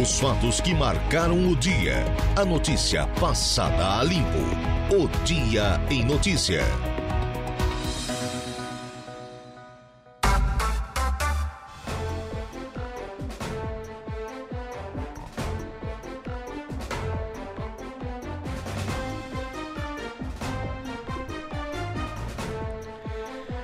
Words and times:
Os 0.00 0.20
fatos 0.20 0.60
que 0.60 0.74
marcaram 0.74 1.48
o 1.48 1.56
dia. 1.56 2.04
A 2.36 2.44
notícia 2.44 3.06
passada 3.18 3.98
a 3.98 4.04
limpo. 4.04 4.26
O 4.94 5.08
Dia 5.24 5.80
em 5.90 6.04
Notícia. 6.04 6.62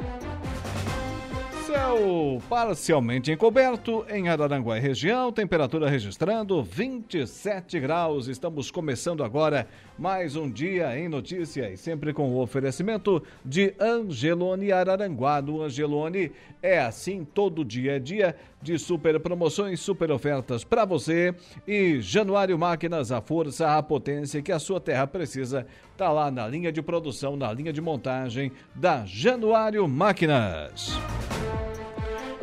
Céu 1.72 2.42
parcialmente 2.50 3.32
encoberto 3.32 4.06
em 4.10 4.28
Araranguá 4.28 4.78
e 4.78 4.82
região, 4.82 5.32
temperatura 5.32 5.90
registrando 5.90 6.62
27 6.62 7.80
graus. 7.80 8.28
Estamos 8.28 8.70
começando 8.70 9.24
agora 9.24 9.66
mais 9.98 10.36
um 10.36 10.52
dia 10.52 11.00
em 11.00 11.08
notícias, 11.08 11.80
sempre 11.80 12.12
com 12.12 12.30
o 12.30 12.42
oferecimento 12.42 13.24
de 13.46 13.74
Angelone 13.80 14.70
Araranguá. 14.70 15.42
No 15.42 15.62
Angelone 15.62 16.34
é 16.62 16.78
assim 16.78 17.24
todo 17.24 17.64
dia 17.64 17.96
é 17.96 18.00
dia 18.00 18.36
de 18.62 18.78
super 18.78 19.18
promoções, 19.22 19.80
super 19.80 20.12
ofertas 20.12 20.66
para 20.66 20.84
você. 20.84 21.34
E 21.66 22.02
Januário 22.02 22.60
Máquinas, 22.60 23.14
a 23.14 23.22
força, 23.22 23.78
a 23.78 23.82
potência 23.82 24.42
que 24.42 24.52
a 24.52 24.60
sua 24.60 24.82
terra 24.82 25.08
precisa, 25.08 25.66
tá 25.96 26.12
lá 26.12 26.30
na 26.30 26.46
linha 26.50 26.70
de 26.70 26.82
produção, 26.82 27.38
na 27.38 27.54
linha 27.54 27.72
de 27.72 27.80
montagem 27.80 28.52
da 28.76 29.06
Januário 29.06 29.88
Máquinas. 29.88 31.00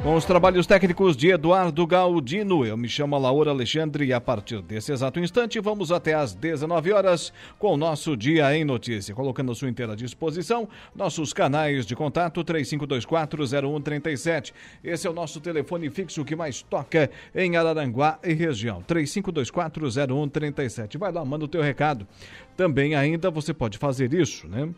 Com 0.02 0.14
os 0.14 0.24
trabalhos 0.24 0.64
técnicos 0.64 1.16
de 1.16 1.30
Eduardo 1.30 1.84
Galdino, 1.84 2.64
eu 2.64 2.76
me 2.76 2.88
chamo 2.88 3.18
Laura 3.18 3.50
Alexandre 3.50 4.06
e 4.06 4.12
a 4.12 4.20
partir 4.20 4.62
desse 4.62 4.92
exato 4.92 5.18
instante 5.18 5.58
vamos 5.58 5.90
até 5.90 6.14
às 6.14 6.34
19 6.34 6.92
horas 6.92 7.32
com 7.58 7.74
o 7.74 7.76
nosso 7.76 8.16
Dia 8.16 8.56
em 8.56 8.64
Notícia, 8.64 9.12
colocando 9.12 9.52
sua 9.56 9.68
inteira 9.68 9.96
disposição 9.96 10.68
nossos 10.94 11.32
canais 11.32 11.84
de 11.84 11.96
contato 11.96 12.44
35240137. 12.44 14.52
Esse 14.84 15.08
é 15.08 15.10
o 15.10 15.14
nosso 15.14 15.40
telefone 15.40 15.90
fixo 15.90 16.24
que 16.24 16.36
mais 16.36 16.62
toca 16.62 17.10
em 17.34 17.56
Araranguá 17.56 18.20
e 18.22 18.34
região, 18.34 18.84
35240137. 18.86 20.96
Vai 20.96 21.10
lá, 21.10 21.24
manda 21.24 21.44
o 21.44 21.48
teu 21.48 21.60
recado. 21.60 22.06
Também 22.56 22.94
ainda 22.94 23.32
você 23.32 23.52
pode 23.52 23.78
fazer 23.78 24.14
isso, 24.14 24.46
né? 24.46 24.68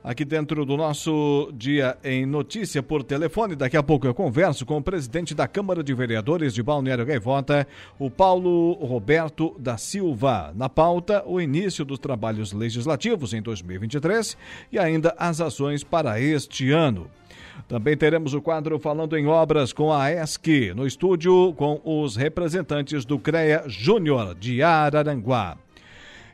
aqui 0.03 0.23
dentro 0.23 0.65
do 0.65 0.77
nosso 0.77 1.51
Dia 1.53 1.97
em 2.03 2.25
Notícia 2.25 2.81
por 2.81 3.03
telefone. 3.03 3.55
Daqui 3.55 3.77
a 3.77 3.83
pouco 3.83 4.07
eu 4.07 4.13
converso 4.13 4.65
com 4.65 4.77
o 4.77 4.83
presidente 4.83 5.35
da 5.35 5.47
Câmara 5.47 5.83
de 5.83 5.93
Vereadores 5.93 6.53
de 6.53 6.63
Balneário 6.63 7.05
Gaivota, 7.05 7.67
o 7.97 8.09
Paulo 8.09 8.73
Roberto 8.73 9.55
da 9.59 9.77
Silva. 9.77 10.53
Na 10.55 10.69
pauta, 10.69 11.23
o 11.25 11.39
início 11.39 11.83
dos 11.83 11.99
trabalhos 11.99 12.53
legislativos 12.53 13.33
em 13.33 13.41
2023 13.41 14.37
e 14.71 14.79
ainda 14.79 15.13
as 15.17 15.41
ações 15.41 15.83
para 15.83 16.19
este 16.19 16.71
ano. 16.71 17.07
Também 17.67 17.95
teremos 17.95 18.33
o 18.33 18.41
quadro 18.41 18.79
Falando 18.79 19.17
em 19.17 19.27
Obras 19.27 19.73
com 19.73 19.93
a 19.93 20.11
ESC, 20.11 20.73
no 20.75 20.87
estúdio 20.87 21.53
com 21.55 21.79
os 21.83 22.15
representantes 22.15 23.05
do 23.05 23.19
CREA 23.19 23.63
Júnior 23.67 24.33
de 24.33 24.63
Araranguá. 24.63 25.57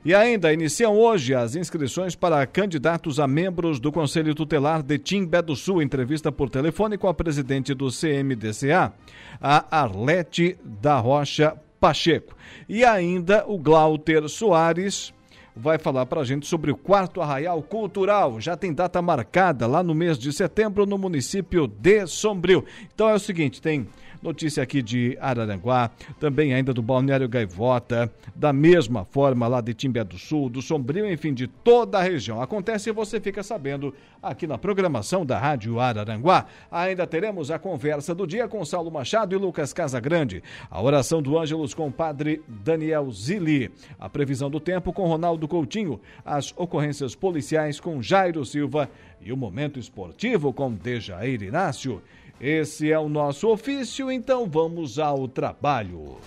E 0.05 0.13
ainda 0.13 0.53
iniciam 0.53 0.95
hoje 0.95 1.33
as 1.33 1.55
inscrições 1.55 2.15
para 2.15 2.45
candidatos 2.45 3.19
a 3.19 3.27
membros 3.27 3.79
do 3.79 3.91
Conselho 3.91 4.35
Tutelar 4.35 4.83
de 4.83 4.99
Timbé 4.99 5.41
do 5.41 5.55
Sul. 5.55 5.81
Entrevista 5.81 6.31
por 6.31 6.47
telefone 6.47 6.95
com 6.95 7.07
a 7.07 7.13
presidente 7.13 7.73
do 7.73 7.87
CMDCA, 7.89 8.93
a 9.41 9.81
Arlete 9.81 10.59
da 10.63 10.99
Rocha 10.99 11.55
Pacheco. 11.79 12.35
E 12.69 12.85
ainda 12.85 13.45
o 13.47 13.57
Glauter 13.57 14.29
Soares 14.29 15.11
vai 15.55 15.79
falar 15.79 16.05
para 16.05 16.21
a 16.21 16.23
gente 16.23 16.45
sobre 16.45 16.69
o 16.69 16.77
quarto 16.77 17.19
arraial 17.19 17.63
cultural. 17.63 18.39
Já 18.39 18.55
tem 18.55 18.71
data 18.71 19.01
marcada 19.01 19.65
lá 19.65 19.81
no 19.81 19.95
mês 19.95 20.19
de 20.19 20.31
setembro 20.31 20.85
no 20.85 20.99
município 20.99 21.65
de 21.65 22.05
Sombrio. 22.05 22.63
Então 22.93 23.09
é 23.09 23.15
o 23.15 23.19
seguinte, 23.19 23.59
tem 23.59 23.87
Notícia 24.25 24.63
aqui 24.63 24.81
de 24.81 25.15
Araranguá, 25.21 25.91
também 26.19 26.51
ainda 26.51 26.73
do 26.73 26.81
Balneário 26.81 27.29
Gaivota, 27.29 28.11
da 28.35 28.51
mesma 28.51 29.05
forma 29.05 29.47
lá 29.47 29.61
de 29.61 29.71
Timbé 29.71 30.03
do 30.03 30.17
Sul, 30.17 30.49
do 30.49 30.63
Sombrio, 30.63 31.07
enfim, 31.11 31.31
de 31.31 31.45
toda 31.45 31.99
a 31.99 32.01
região. 32.01 32.41
Acontece 32.41 32.89
e 32.89 32.91
você 32.91 33.21
fica 33.21 33.43
sabendo 33.43 33.93
aqui 34.23 34.47
na 34.47 34.57
programação 34.57 35.23
da 35.23 35.37
Rádio 35.37 35.79
Araranguá. 35.79 36.47
Ainda 36.71 37.05
teremos 37.05 37.51
a 37.51 37.59
conversa 37.59 38.15
do 38.15 38.25
dia 38.25 38.47
com 38.47 38.65
Saulo 38.65 38.89
Machado 38.89 39.35
e 39.35 39.37
Lucas 39.37 39.71
Casagrande, 39.71 40.41
a 40.71 40.81
oração 40.81 41.21
do 41.21 41.37
Ângelos 41.37 41.75
com 41.75 41.87
o 41.89 41.91
padre 41.91 42.41
Daniel 42.47 43.11
Zilli, 43.11 43.69
a 43.99 44.09
previsão 44.09 44.49
do 44.49 44.59
tempo 44.59 44.91
com 44.91 45.07
Ronaldo 45.07 45.47
Coutinho, 45.47 46.01
as 46.25 46.51
ocorrências 46.57 47.13
policiais 47.13 47.79
com 47.79 48.01
Jairo 48.01 48.43
Silva 48.43 48.89
e 49.21 49.31
o 49.31 49.37
momento 49.37 49.77
esportivo 49.77 50.51
com 50.51 50.73
Dejair 50.73 51.43
Inácio. 51.43 52.01
Esse 52.39 52.91
é 52.91 52.99
o 52.99 53.07
nosso 53.07 53.47
ofício, 53.47 54.11
então 54.11 54.45
vamos 54.45 54.99
ao 54.99 55.27
trabalho. 55.27 56.17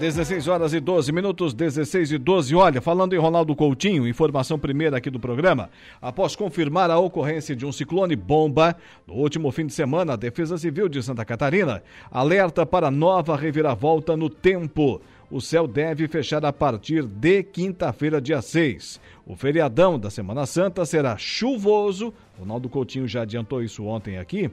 Dezesseis 0.00 0.46
horas 0.46 0.72
e 0.72 0.78
12 0.78 1.10
minutos, 1.10 1.52
16 1.52 2.12
e 2.12 2.18
12. 2.18 2.54
Olha, 2.54 2.80
falando 2.80 3.14
em 3.14 3.18
Ronaldo 3.18 3.56
Coutinho, 3.56 4.06
informação 4.06 4.56
primeira 4.56 4.96
aqui 4.96 5.10
do 5.10 5.18
programa. 5.18 5.70
Após 6.00 6.36
confirmar 6.36 6.88
a 6.88 7.00
ocorrência 7.00 7.56
de 7.56 7.66
um 7.66 7.72
ciclone 7.72 8.14
bomba 8.14 8.76
no 9.04 9.14
último 9.14 9.50
fim 9.50 9.66
de 9.66 9.72
semana, 9.72 10.12
a 10.12 10.16
Defesa 10.16 10.56
Civil 10.56 10.88
de 10.88 11.02
Santa 11.02 11.24
Catarina 11.24 11.82
alerta 12.12 12.64
para 12.64 12.92
nova 12.92 13.36
reviravolta 13.36 14.16
no 14.16 14.30
tempo 14.30 15.00
o 15.30 15.40
céu 15.40 15.66
deve 15.66 16.08
fechar 16.08 16.44
a 16.44 16.52
partir 16.52 17.04
de 17.04 17.42
quinta-feira, 17.42 18.20
dia 18.20 18.40
6. 18.40 19.00
O 19.26 19.36
feriadão 19.36 19.98
da 19.98 20.10
Semana 20.10 20.46
Santa 20.46 20.86
será 20.86 21.18
chuvoso, 21.18 22.14
Ronaldo 22.38 22.68
Coutinho 22.68 23.06
já 23.06 23.22
adiantou 23.22 23.62
isso 23.62 23.84
ontem 23.84 24.16
aqui, 24.16 24.50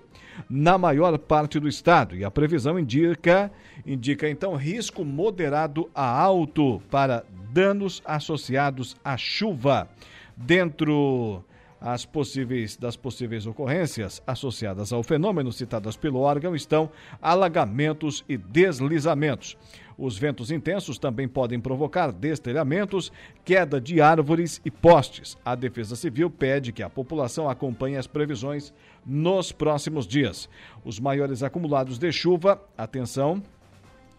na 0.50 0.77
maior 0.77 1.18
parte 1.18 1.60
do 1.60 1.68
estado. 1.68 2.16
E 2.16 2.25
a 2.25 2.31
previsão 2.31 2.77
indica, 2.77 3.50
indica 3.86 4.30
então 4.30 4.56
risco 4.56 5.06
moderado 5.06 5.89
a 5.95 6.06
alto 6.06 6.81
para 6.92 7.24
danos 7.54 8.01
associados 8.06 8.98
à 9.04 9.16
chuva. 9.16 9.88
Dentro 10.36 11.42
as 11.80 12.04
possíveis, 12.04 12.75
das 12.75 12.95
possíveis 12.95 13.45
ocorrências 13.45 14.21
associadas 14.25 14.92
ao 14.92 15.04
fenômeno 15.04 15.51
citadas 15.51 15.95
pelo 15.95 16.19
órgão 16.19 16.56
estão 16.56 16.89
alagamentos 17.21 18.25
e 18.28 18.36
deslizamentos. 18.38 19.56
Os 19.97 20.18
ventos 20.18 20.51
intensos 20.51 20.97
também 20.97 21.27
podem 21.27 21.59
provocar 21.59 22.12
destelhamentos, 22.12 23.12
queda 23.44 23.80
de 23.80 24.01
árvores 24.01 24.59
e 24.65 24.69
postes. 24.69 25.38
A 25.44 25.56
Defesa 25.56 25.95
Civil 25.95 26.30
pede 26.30 26.74
que 26.74 26.83
a 26.83 26.89
população 26.89 27.50
acompanhe 27.50 27.95
as 27.95 28.07
previsões 28.07 28.74
nos 29.06 29.51
próximos 29.51 30.06
dias. 30.06 30.50
Os 30.83 31.00
maiores 31.00 31.44
acumulados 31.44 31.97
de 31.97 32.12
chuva, 32.12 32.62
atenção, 32.77 33.42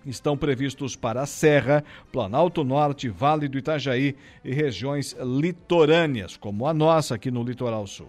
estão 0.06 0.36
previstos 0.36 0.96
para 0.96 1.22
a 1.22 1.26
Serra, 1.26 1.84
Planalto 2.12 2.64
Norte, 2.64 3.08
Vale 3.08 3.48
do 3.48 3.58
Itajaí 3.58 4.16
e 4.44 4.52
regiões 4.52 5.16
litorâneas, 5.20 6.36
como 6.36 6.66
a 6.66 6.72
nossa 6.72 7.16
aqui 7.16 7.30
no 7.30 7.42
Litoral 7.42 7.86
Sul. 7.86 8.08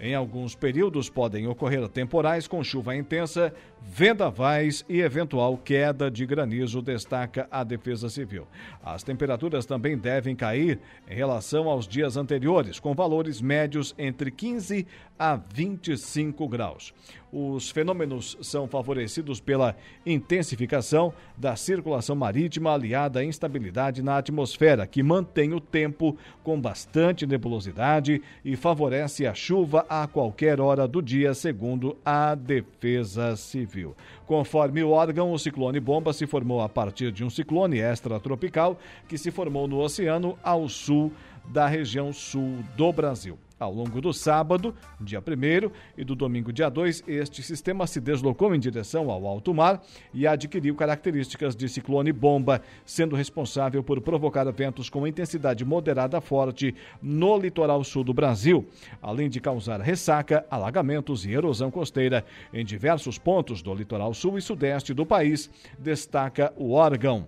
Em 0.00 0.14
alguns 0.14 0.54
períodos 0.54 1.10
podem 1.10 1.48
ocorrer 1.48 1.88
temporais 1.88 2.46
com 2.46 2.62
chuva 2.62 2.94
intensa, 2.94 3.52
vendavais 3.82 4.84
e 4.88 5.00
eventual 5.00 5.56
queda 5.56 6.08
de 6.08 6.24
granizo, 6.24 6.80
destaca 6.80 7.48
a 7.50 7.64
Defesa 7.64 8.08
Civil. 8.08 8.46
As 8.82 9.02
temperaturas 9.02 9.66
também 9.66 9.98
devem 9.98 10.36
cair 10.36 10.78
em 11.08 11.14
relação 11.14 11.68
aos 11.68 11.88
dias 11.88 12.16
anteriores, 12.16 12.78
com 12.78 12.94
valores 12.94 13.40
médios 13.40 13.94
entre 13.98 14.30
15 14.30 14.86
a 15.18 15.34
25 15.34 16.48
graus. 16.48 16.94
Os 17.32 17.70
fenômenos 17.70 18.38
são 18.40 18.66
favorecidos 18.66 19.38
pela 19.38 19.76
intensificação 20.06 21.12
da 21.36 21.56
circulação 21.56 22.16
marítima 22.16 22.72
aliada 22.72 23.20
à 23.20 23.24
instabilidade 23.24 24.02
na 24.02 24.16
atmosfera, 24.16 24.86
que 24.86 25.02
mantém 25.02 25.52
o 25.52 25.60
tempo 25.60 26.16
com 26.42 26.58
bastante 26.58 27.26
nebulosidade 27.26 28.22
e 28.42 28.56
favorece 28.56 29.26
a 29.26 29.34
chuva 29.34 29.84
a 29.88 30.06
qualquer 30.06 30.58
hora 30.58 30.88
do 30.88 31.02
dia, 31.02 31.34
segundo 31.34 31.96
a 32.02 32.34
Defesa 32.34 33.36
Civil. 33.36 33.94
Conforme 34.26 34.82
o 34.82 34.90
órgão, 34.90 35.32
o 35.32 35.38
ciclone 35.38 35.80
bomba 35.80 36.14
se 36.14 36.26
formou 36.26 36.62
a 36.62 36.68
partir 36.68 37.12
de 37.12 37.24
um 37.24 37.30
ciclone 37.30 37.78
extratropical 37.78 38.78
que 39.06 39.18
se 39.18 39.30
formou 39.30 39.68
no 39.68 39.78
oceano 39.78 40.38
ao 40.42 40.66
sul 40.68 41.12
da 41.46 41.66
região 41.66 42.12
sul 42.12 42.58
do 42.76 42.92
Brasil. 42.92 43.38
Ao 43.58 43.74
longo 43.74 44.00
do 44.00 44.12
sábado, 44.12 44.72
dia 45.00 45.18
1 45.18 45.70
e 45.96 46.04
do 46.04 46.14
domingo, 46.14 46.52
dia 46.52 46.68
2, 46.68 47.02
este 47.08 47.42
sistema 47.42 47.88
se 47.88 48.00
deslocou 48.00 48.54
em 48.54 48.60
direção 48.60 49.10
ao 49.10 49.26
alto 49.26 49.52
mar 49.52 49.82
e 50.14 50.28
adquiriu 50.28 50.76
características 50.76 51.56
de 51.56 51.68
ciclone 51.68 52.12
bomba, 52.12 52.62
sendo 52.84 53.16
responsável 53.16 53.82
por 53.82 54.00
provocar 54.00 54.48
ventos 54.52 54.88
com 54.88 55.06
intensidade 55.08 55.64
moderada 55.64 56.20
forte 56.20 56.72
no 57.02 57.36
litoral 57.36 57.82
sul 57.82 58.04
do 58.04 58.14
Brasil, 58.14 58.64
além 59.02 59.28
de 59.28 59.40
causar 59.40 59.80
ressaca, 59.80 60.46
alagamentos 60.48 61.26
e 61.26 61.32
erosão 61.32 61.68
costeira 61.68 62.24
em 62.54 62.64
diversos 62.64 63.18
pontos 63.18 63.60
do 63.60 63.74
litoral 63.74 64.14
sul 64.14 64.38
e 64.38 64.42
sudeste 64.42 64.94
do 64.94 65.04
país, 65.04 65.50
destaca 65.80 66.52
o 66.56 66.74
órgão. 66.74 67.26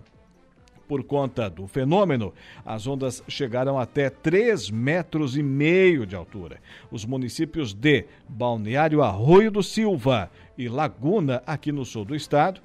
Por 0.91 1.05
conta 1.05 1.49
do 1.49 1.67
fenômeno, 1.67 2.33
as 2.65 2.85
ondas 2.85 3.23
chegaram 3.25 3.79
até 3.79 4.09
3 4.09 4.69
metros 4.71 5.37
e 5.37 5.41
meio 5.41 6.05
de 6.05 6.17
altura. 6.17 6.59
Os 6.91 7.05
municípios 7.05 7.73
de 7.73 8.03
Balneário 8.27 9.01
Arroio 9.01 9.49
do 9.49 9.63
Silva 9.63 10.29
e 10.57 10.67
Laguna, 10.67 11.41
aqui 11.47 11.71
no 11.71 11.85
sul 11.85 12.03
do 12.03 12.13
estado, 12.13 12.59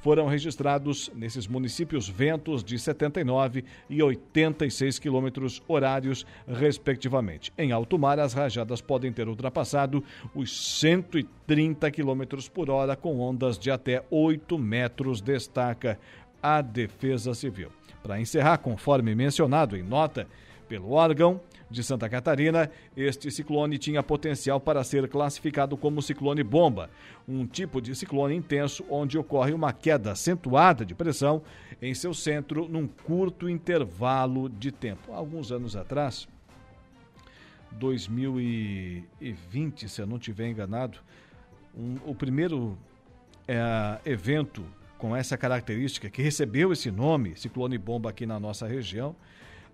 foram 0.00 0.26
registrados 0.26 1.08
nesses 1.14 1.46
municípios 1.46 2.08
ventos 2.08 2.64
de 2.64 2.78
79 2.80 3.64
e 3.88 4.02
86 4.02 4.98
quilômetros 4.98 5.62
horários, 5.68 6.26
respectivamente. 6.48 7.52
Em 7.56 7.70
alto 7.70 7.96
mar, 7.96 8.18
as 8.18 8.32
rajadas 8.32 8.80
podem 8.80 9.12
ter 9.12 9.28
ultrapassado 9.28 10.02
os 10.34 10.78
130 10.80 11.90
quilômetros 11.92 12.48
por 12.48 12.70
hora, 12.70 12.96
com 12.96 13.20
ondas 13.20 13.56
de 13.56 13.70
até 13.70 14.04
8 14.10 14.58
metros, 14.58 15.20
destaca 15.20 15.96
à 16.42 16.60
Defesa 16.60 17.34
Civil. 17.34 17.70
Para 18.02 18.20
encerrar, 18.20 18.58
conforme 18.58 19.14
mencionado 19.14 19.76
em 19.76 19.82
nota 19.82 20.26
pelo 20.68 20.92
órgão 20.92 21.40
de 21.70 21.82
Santa 21.82 22.08
Catarina, 22.08 22.70
este 22.96 23.30
ciclone 23.30 23.76
tinha 23.78 24.02
potencial 24.02 24.58
para 24.58 24.82
ser 24.82 25.06
classificado 25.08 25.76
como 25.76 26.00
ciclone 26.00 26.42
bomba, 26.42 26.88
um 27.26 27.46
tipo 27.46 27.78
de 27.80 27.94
ciclone 27.94 28.34
intenso 28.34 28.84
onde 28.88 29.18
ocorre 29.18 29.52
uma 29.52 29.72
queda 29.72 30.12
acentuada 30.12 30.86
de 30.86 30.94
pressão 30.94 31.42
em 31.80 31.94
seu 31.94 32.12
centro 32.14 32.68
num 32.68 32.86
curto 32.86 33.48
intervalo 33.48 34.48
de 34.48 34.72
tempo. 34.72 35.12
Alguns 35.12 35.52
anos 35.52 35.76
atrás, 35.76 36.26
2020, 37.72 39.88
se 39.88 40.00
eu 40.00 40.06
não 40.06 40.16
estiver 40.16 40.48
enganado, 40.48 40.98
um, 41.76 41.96
o 42.06 42.14
primeiro 42.14 42.78
é, 43.46 43.98
evento 44.04 44.64
com 44.98 45.14
essa 45.14 45.36
característica, 45.36 46.10
que 46.10 46.20
recebeu 46.20 46.72
esse 46.72 46.90
nome, 46.90 47.36
ciclone 47.36 47.78
bomba 47.78 48.10
aqui 48.10 48.26
na 48.26 48.38
nossa 48.38 48.66
região, 48.66 49.14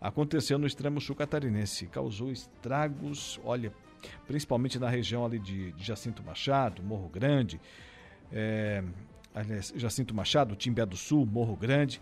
aconteceu 0.01 0.59
no 0.59 0.67
extremo 0.67 1.01
sul 1.01 1.17
catarinense. 1.17 1.87
Causou 1.87 2.31
estragos, 2.31 3.41
olha, 3.43 3.73
principalmente 4.27 4.79
na 4.79 4.89
região 4.89 5.25
ali 5.25 5.39
de, 5.39 5.73
de 5.73 5.83
Jacinto 5.83 6.23
Machado, 6.23 6.83
Morro 6.83 7.09
Grande, 7.09 7.59
é, 8.31 8.85
aliás, 9.35 9.73
Jacinto 9.75 10.15
Machado, 10.15 10.55
Timbé 10.55 10.85
do 10.85 10.97
Sul, 10.97 11.25
Morro 11.25 11.57
Grande, 11.57 12.01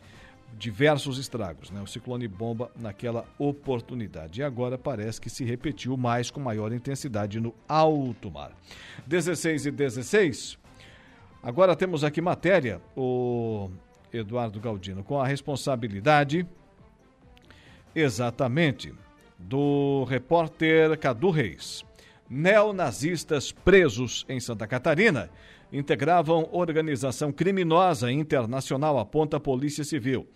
diversos 0.58 1.18
estragos, 1.18 1.70
né? 1.70 1.80
O 1.80 1.86
ciclone 1.86 2.28
bomba 2.28 2.70
naquela 2.76 3.24
oportunidade. 3.38 4.40
E 4.40 4.44
agora 4.44 4.76
parece 4.76 5.20
que 5.20 5.30
se 5.30 5.44
repetiu 5.44 5.96
mais 5.96 6.30
com 6.30 6.40
maior 6.40 6.72
intensidade 6.72 7.40
no 7.40 7.54
alto 7.68 8.30
mar. 8.30 8.52
16 9.06 9.66
e 9.66 9.70
16, 9.70 10.58
Agora 11.42 11.74
temos 11.74 12.04
aqui 12.04 12.20
matéria, 12.20 12.80
o 12.96 13.68
Eduardo 14.12 14.60
Galdino, 14.60 15.02
com 15.02 15.20
a 15.20 15.26
responsabilidade 15.26 16.46
exatamente 17.92 18.94
do 19.36 20.04
repórter 20.04 20.96
Cadu 20.98 21.30
Reis. 21.30 21.84
Neonazistas 22.30 23.50
presos 23.50 24.24
em 24.28 24.38
Santa 24.38 24.68
Catarina 24.68 25.30
integravam 25.72 26.48
organização 26.52 27.32
criminosa 27.32 28.12
internacional, 28.12 28.96
aponta 28.96 29.38
a 29.38 29.40
Polícia 29.40 29.82
Civil. 29.82 30.28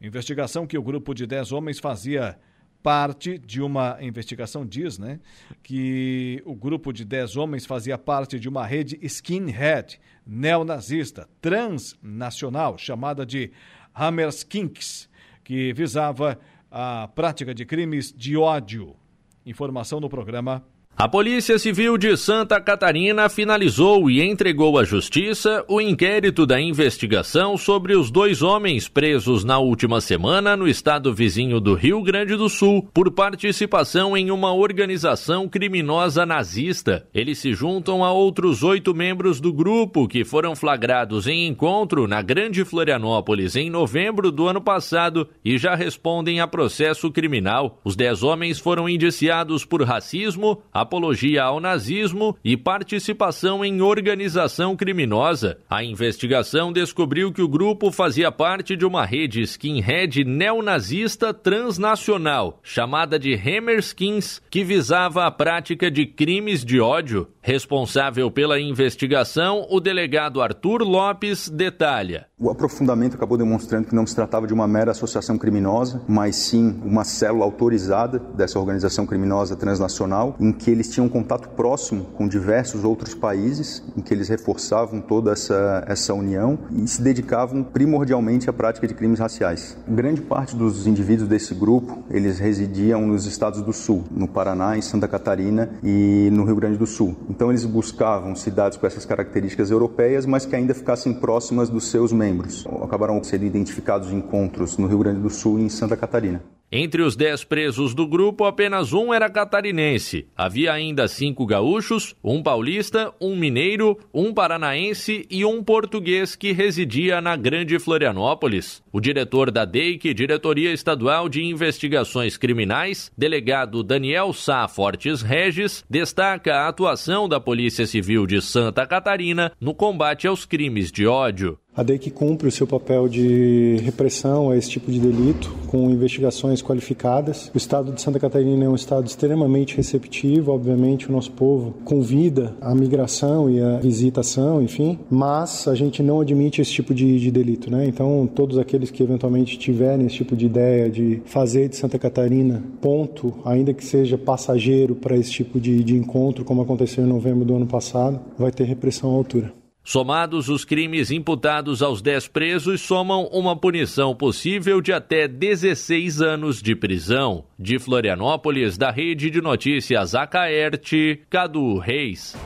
Investigação 0.00 0.64
que 0.64 0.78
o 0.78 0.82
grupo 0.82 1.12
de 1.12 1.26
10 1.26 1.50
homens 1.50 1.80
fazia 1.80 2.38
parte 2.82 3.38
de 3.38 3.62
uma 3.62 3.96
investigação 4.00 4.66
diz, 4.66 4.98
né, 4.98 5.20
que 5.62 6.42
o 6.44 6.54
grupo 6.54 6.92
de 6.92 7.04
10 7.04 7.36
homens 7.36 7.64
fazia 7.64 7.96
parte 7.96 8.38
de 8.38 8.48
uma 8.48 8.66
rede 8.66 8.98
skinhead 9.02 10.00
neonazista 10.26 11.28
transnacional 11.40 12.76
chamada 12.76 13.24
de 13.24 13.52
Hammerskinks, 13.94 15.08
que 15.44 15.72
visava 15.72 16.38
a 16.70 17.08
prática 17.08 17.54
de 17.54 17.64
crimes 17.64 18.12
de 18.12 18.36
ódio. 18.36 18.96
Informação 19.44 20.00
no 20.00 20.08
programa 20.08 20.64
a 20.94 21.08
Polícia 21.08 21.58
Civil 21.58 21.96
de 21.96 22.16
Santa 22.18 22.60
Catarina 22.60 23.28
finalizou 23.28 24.10
e 24.10 24.22
entregou 24.22 24.78
à 24.78 24.84
Justiça 24.84 25.64
o 25.66 25.80
inquérito 25.80 26.44
da 26.46 26.60
investigação 26.60 27.56
sobre 27.56 27.96
os 27.96 28.10
dois 28.10 28.42
homens 28.42 28.88
presos 28.88 29.42
na 29.42 29.58
última 29.58 30.02
semana 30.02 30.54
no 30.54 30.68
estado 30.68 31.12
vizinho 31.12 31.58
do 31.60 31.74
Rio 31.74 32.02
Grande 32.02 32.36
do 32.36 32.48
Sul 32.48 32.88
por 32.92 33.10
participação 33.10 34.16
em 34.16 34.30
uma 34.30 34.52
organização 34.52 35.48
criminosa 35.48 36.26
nazista. 36.26 37.08
Eles 37.12 37.38
se 37.38 37.54
juntam 37.54 38.04
a 38.04 38.12
outros 38.12 38.62
oito 38.62 38.94
membros 38.94 39.40
do 39.40 39.52
grupo 39.52 40.06
que 40.06 40.24
foram 40.24 40.54
flagrados 40.54 41.26
em 41.26 41.48
encontro 41.48 42.06
na 42.06 42.20
Grande 42.20 42.64
Florianópolis 42.66 43.56
em 43.56 43.70
novembro 43.70 44.30
do 44.30 44.46
ano 44.46 44.60
passado 44.60 45.26
e 45.42 45.56
já 45.56 45.74
respondem 45.74 46.38
a 46.38 46.46
processo 46.46 47.10
criminal. 47.10 47.80
Os 47.82 47.96
dez 47.96 48.22
homens 48.22 48.58
foram 48.58 48.88
indiciados 48.88 49.64
por 49.64 49.82
racismo, 49.82 50.62
apologia 50.82 51.42
ao 51.42 51.58
nazismo 51.58 52.36
e 52.44 52.56
participação 52.56 53.64
em 53.64 53.80
organização 53.80 54.76
criminosa. 54.76 55.58
A 55.68 55.82
investigação 55.82 56.72
descobriu 56.72 57.32
que 57.32 57.42
o 57.42 57.48
grupo 57.48 57.90
fazia 57.90 58.30
parte 58.30 58.76
de 58.76 58.84
uma 58.84 59.04
rede 59.04 59.40
skinhead 59.42 60.24
neonazista 60.24 61.32
transnacional, 61.32 62.60
chamada 62.62 63.18
de 63.18 63.34
Hammerskins, 63.34 64.40
que 64.50 64.62
visava 64.62 65.26
a 65.26 65.30
prática 65.30 65.90
de 65.90 66.06
crimes 66.06 66.64
de 66.64 66.80
ódio. 66.80 67.28
Responsável 67.40 68.30
pela 68.30 68.60
investigação, 68.60 69.66
o 69.68 69.80
delegado 69.80 70.40
Arthur 70.40 70.82
Lopes 70.82 71.48
detalha. 71.48 72.26
O 72.38 72.50
aprofundamento 72.50 73.14
acabou 73.14 73.36
demonstrando 73.38 73.88
que 73.88 73.94
não 73.94 74.06
se 74.06 74.14
tratava 74.14 74.46
de 74.46 74.54
uma 74.54 74.68
mera 74.68 74.92
associação 74.92 75.38
criminosa, 75.38 76.02
mas 76.08 76.36
sim 76.36 76.80
uma 76.84 77.04
célula 77.04 77.44
autorizada 77.44 78.18
dessa 78.18 78.58
organização 78.58 79.06
criminosa 79.06 79.56
transnacional, 79.56 80.36
em 80.40 80.52
que 80.52 80.71
eles 80.72 80.90
tinham 80.90 81.08
contato 81.08 81.48
próximo 81.50 82.04
com 82.16 82.26
diversos 82.26 82.84
outros 82.84 83.14
países, 83.14 83.82
em 83.96 84.00
que 84.00 84.12
eles 84.12 84.28
reforçavam 84.28 85.00
toda 85.00 85.32
essa, 85.32 85.84
essa 85.86 86.14
união 86.14 86.58
e 86.70 86.86
se 86.88 87.02
dedicavam 87.02 87.62
primordialmente 87.62 88.48
à 88.48 88.52
prática 88.52 88.86
de 88.86 88.94
crimes 88.94 89.18
raciais. 89.18 89.76
Grande 89.86 90.20
parte 90.20 90.56
dos 90.56 90.86
indivíduos 90.86 91.28
desse 91.28 91.54
grupo, 91.54 92.02
eles 92.10 92.38
residiam 92.38 93.06
nos 93.06 93.26
estados 93.26 93.62
do 93.62 93.72
Sul, 93.72 94.04
no 94.10 94.26
Paraná, 94.26 94.76
em 94.76 94.82
Santa 94.82 95.06
Catarina 95.06 95.70
e 95.82 96.28
no 96.32 96.44
Rio 96.44 96.56
Grande 96.56 96.76
do 96.76 96.86
Sul. 96.86 97.16
Então 97.28 97.50
eles 97.50 97.64
buscavam 97.64 98.34
cidades 98.34 98.78
com 98.78 98.86
essas 98.86 99.04
características 99.04 99.70
europeias, 99.70 100.26
mas 100.26 100.46
que 100.46 100.56
ainda 100.56 100.74
ficassem 100.74 101.12
próximas 101.12 101.68
dos 101.68 101.88
seus 101.88 102.12
membros. 102.12 102.66
Acabaram 102.82 103.22
sendo 103.22 103.44
identificados 103.44 104.12
encontros 104.12 104.78
no 104.78 104.86
Rio 104.86 104.98
Grande 104.98 105.20
do 105.20 105.30
Sul 105.30 105.58
e 105.58 105.62
em 105.62 105.68
Santa 105.68 105.96
Catarina. 105.96 106.42
Entre 106.74 107.02
os 107.02 107.14
dez 107.14 107.44
presos 107.44 107.94
do 107.94 108.06
grupo, 108.06 108.46
apenas 108.46 108.94
um 108.94 109.12
era 109.12 109.28
catarinense. 109.28 110.26
Havia 110.34 110.72
ainda 110.72 111.06
cinco 111.06 111.44
gaúchos, 111.44 112.16
um 112.24 112.42
paulista, 112.42 113.12
um 113.20 113.36
mineiro, 113.36 113.98
um 114.12 114.32
paranaense 114.32 115.26
e 115.30 115.44
um 115.44 115.62
português 115.62 116.34
que 116.34 116.50
residia 116.50 117.20
na 117.20 117.36
Grande 117.36 117.78
Florianópolis. 117.78 118.82
O 118.90 119.00
diretor 119.00 119.50
da 119.50 119.66
DEIC, 119.66 120.14
Diretoria 120.14 120.72
Estadual 120.72 121.28
de 121.28 121.44
Investigações 121.44 122.38
Criminais, 122.38 123.12
delegado 123.18 123.82
Daniel 123.82 124.32
Sá 124.32 124.66
Fortes 124.66 125.20
Regis, 125.20 125.84
destaca 125.90 126.54
a 126.54 126.68
atuação 126.68 127.28
da 127.28 127.38
Polícia 127.38 127.86
Civil 127.86 128.26
de 128.26 128.40
Santa 128.40 128.86
Catarina 128.86 129.52
no 129.60 129.74
combate 129.74 130.26
aos 130.26 130.46
crimes 130.46 130.90
de 130.90 131.06
ódio. 131.06 131.58
A 131.74 131.82
DEIC 131.82 132.10
cumpre 132.10 132.46
o 132.46 132.52
seu 132.52 132.66
papel 132.66 133.08
de 133.08 133.78
repressão 133.82 134.50
a 134.50 134.56
esse 134.58 134.68
tipo 134.68 134.92
de 134.92 135.00
delito, 135.00 135.50
com 135.68 135.88
investigações 135.88 136.60
qualificadas. 136.60 137.50
O 137.54 137.56
estado 137.56 137.92
de 137.92 138.02
Santa 138.02 138.20
Catarina 138.20 138.66
é 138.66 138.68
um 138.68 138.74
estado 138.74 139.06
extremamente 139.06 139.74
receptivo, 139.74 140.52
obviamente, 140.52 141.08
o 141.08 141.12
nosso 141.12 141.30
povo 141.30 141.74
convida 141.82 142.54
a 142.60 142.74
migração 142.74 143.48
e 143.48 143.58
a 143.58 143.78
visitação, 143.78 144.60
enfim, 144.60 144.98
mas 145.10 145.66
a 145.66 145.74
gente 145.74 146.02
não 146.02 146.20
admite 146.20 146.60
esse 146.60 146.72
tipo 146.72 146.92
de, 146.92 147.18
de 147.18 147.30
delito, 147.30 147.70
né? 147.70 147.86
Então, 147.86 148.28
todos 148.34 148.58
aqueles 148.58 148.90
que 148.90 149.02
eventualmente 149.02 149.58
tiverem 149.58 150.04
esse 150.04 150.16
tipo 150.16 150.36
de 150.36 150.44
ideia 150.44 150.90
de 150.90 151.22
fazer 151.24 151.70
de 151.70 151.76
Santa 151.76 151.98
Catarina 151.98 152.62
ponto, 152.82 153.32
ainda 153.46 153.72
que 153.72 153.82
seja 153.82 154.18
passageiro 154.18 154.94
para 154.94 155.16
esse 155.16 155.30
tipo 155.30 155.58
de, 155.58 155.82
de 155.82 155.96
encontro, 155.96 156.44
como 156.44 156.60
aconteceu 156.60 157.02
em 157.02 157.08
novembro 157.08 157.46
do 157.46 157.56
ano 157.56 157.66
passado, 157.66 158.20
vai 158.38 158.50
ter 158.50 158.64
repressão 158.64 159.10
à 159.10 159.14
altura. 159.14 159.61
Somados, 159.84 160.48
os 160.48 160.64
crimes 160.64 161.10
imputados 161.10 161.82
aos 161.82 162.00
10 162.00 162.28
presos 162.28 162.80
somam 162.80 163.24
uma 163.32 163.56
punição 163.56 164.14
possível 164.14 164.80
de 164.80 164.92
até 164.92 165.26
16 165.26 166.22
anos 166.22 166.62
de 166.62 166.76
prisão. 166.76 167.44
De 167.58 167.80
Florianópolis, 167.80 168.78
da 168.78 168.92
Rede 168.92 169.28
de 169.28 169.40
Notícias 169.40 170.14
Acaerte, 170.14 171.22
Cadu 171.28 171.78
Reis. 171.78 172.36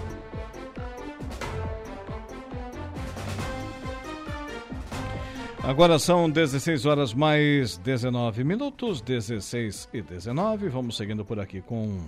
Agora 5.62 5.98
são 5.98 6.30
16 6.30 6.86
horas 6.86 7.12
mais 7.12 7.76
19 7.76 8.44
minutos, 8.44 9.02
16 9.02 9.90
e 9.92 10.00
19. 10.00 10.68
Vamos 10.70 10.96
seguindo 10.96 11.24
por 11.24 11.38
aqui 11.38 11.60
com 11.60 11.98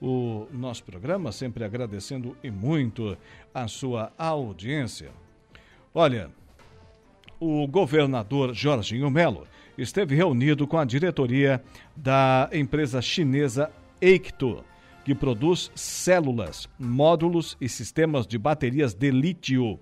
o 0.00 0.46
nosso 0.52 0.84
programa, 0.84 1.32
sempre 1.32 1.64
agradecendo 1.64 2.36
e 2.42 2.50
muito 2.50 3.16
a 3.52 3.66
sua 3.66 4.12
audiência. 4.16 5.10
Olha, 5.94 6.30
o 7.40 7.66
governador 7.66 8.54
Jorginho 8.54 9.10
Melo 9.10 9.46
esteve 9.76 10.14
reunido 10.14 10.66
com 10.66 10.78
a 10.78 10.84
diretoria 10.84 11.62
da 11.96 12.48
empresa 12.52 13.00
chinesa 13.00 13.70
Eicto, 14.00 14.64
que 15.04 15.14
produz 15.14 15.70
células, 15.74 16.68
módulos 16.78 17.56
e 17.60 17.68
sistemas 17.68 18.26
de 18.26 18.36
baterias 18.36 18.92
de 18.92 19.10
lítio 19.10 19.78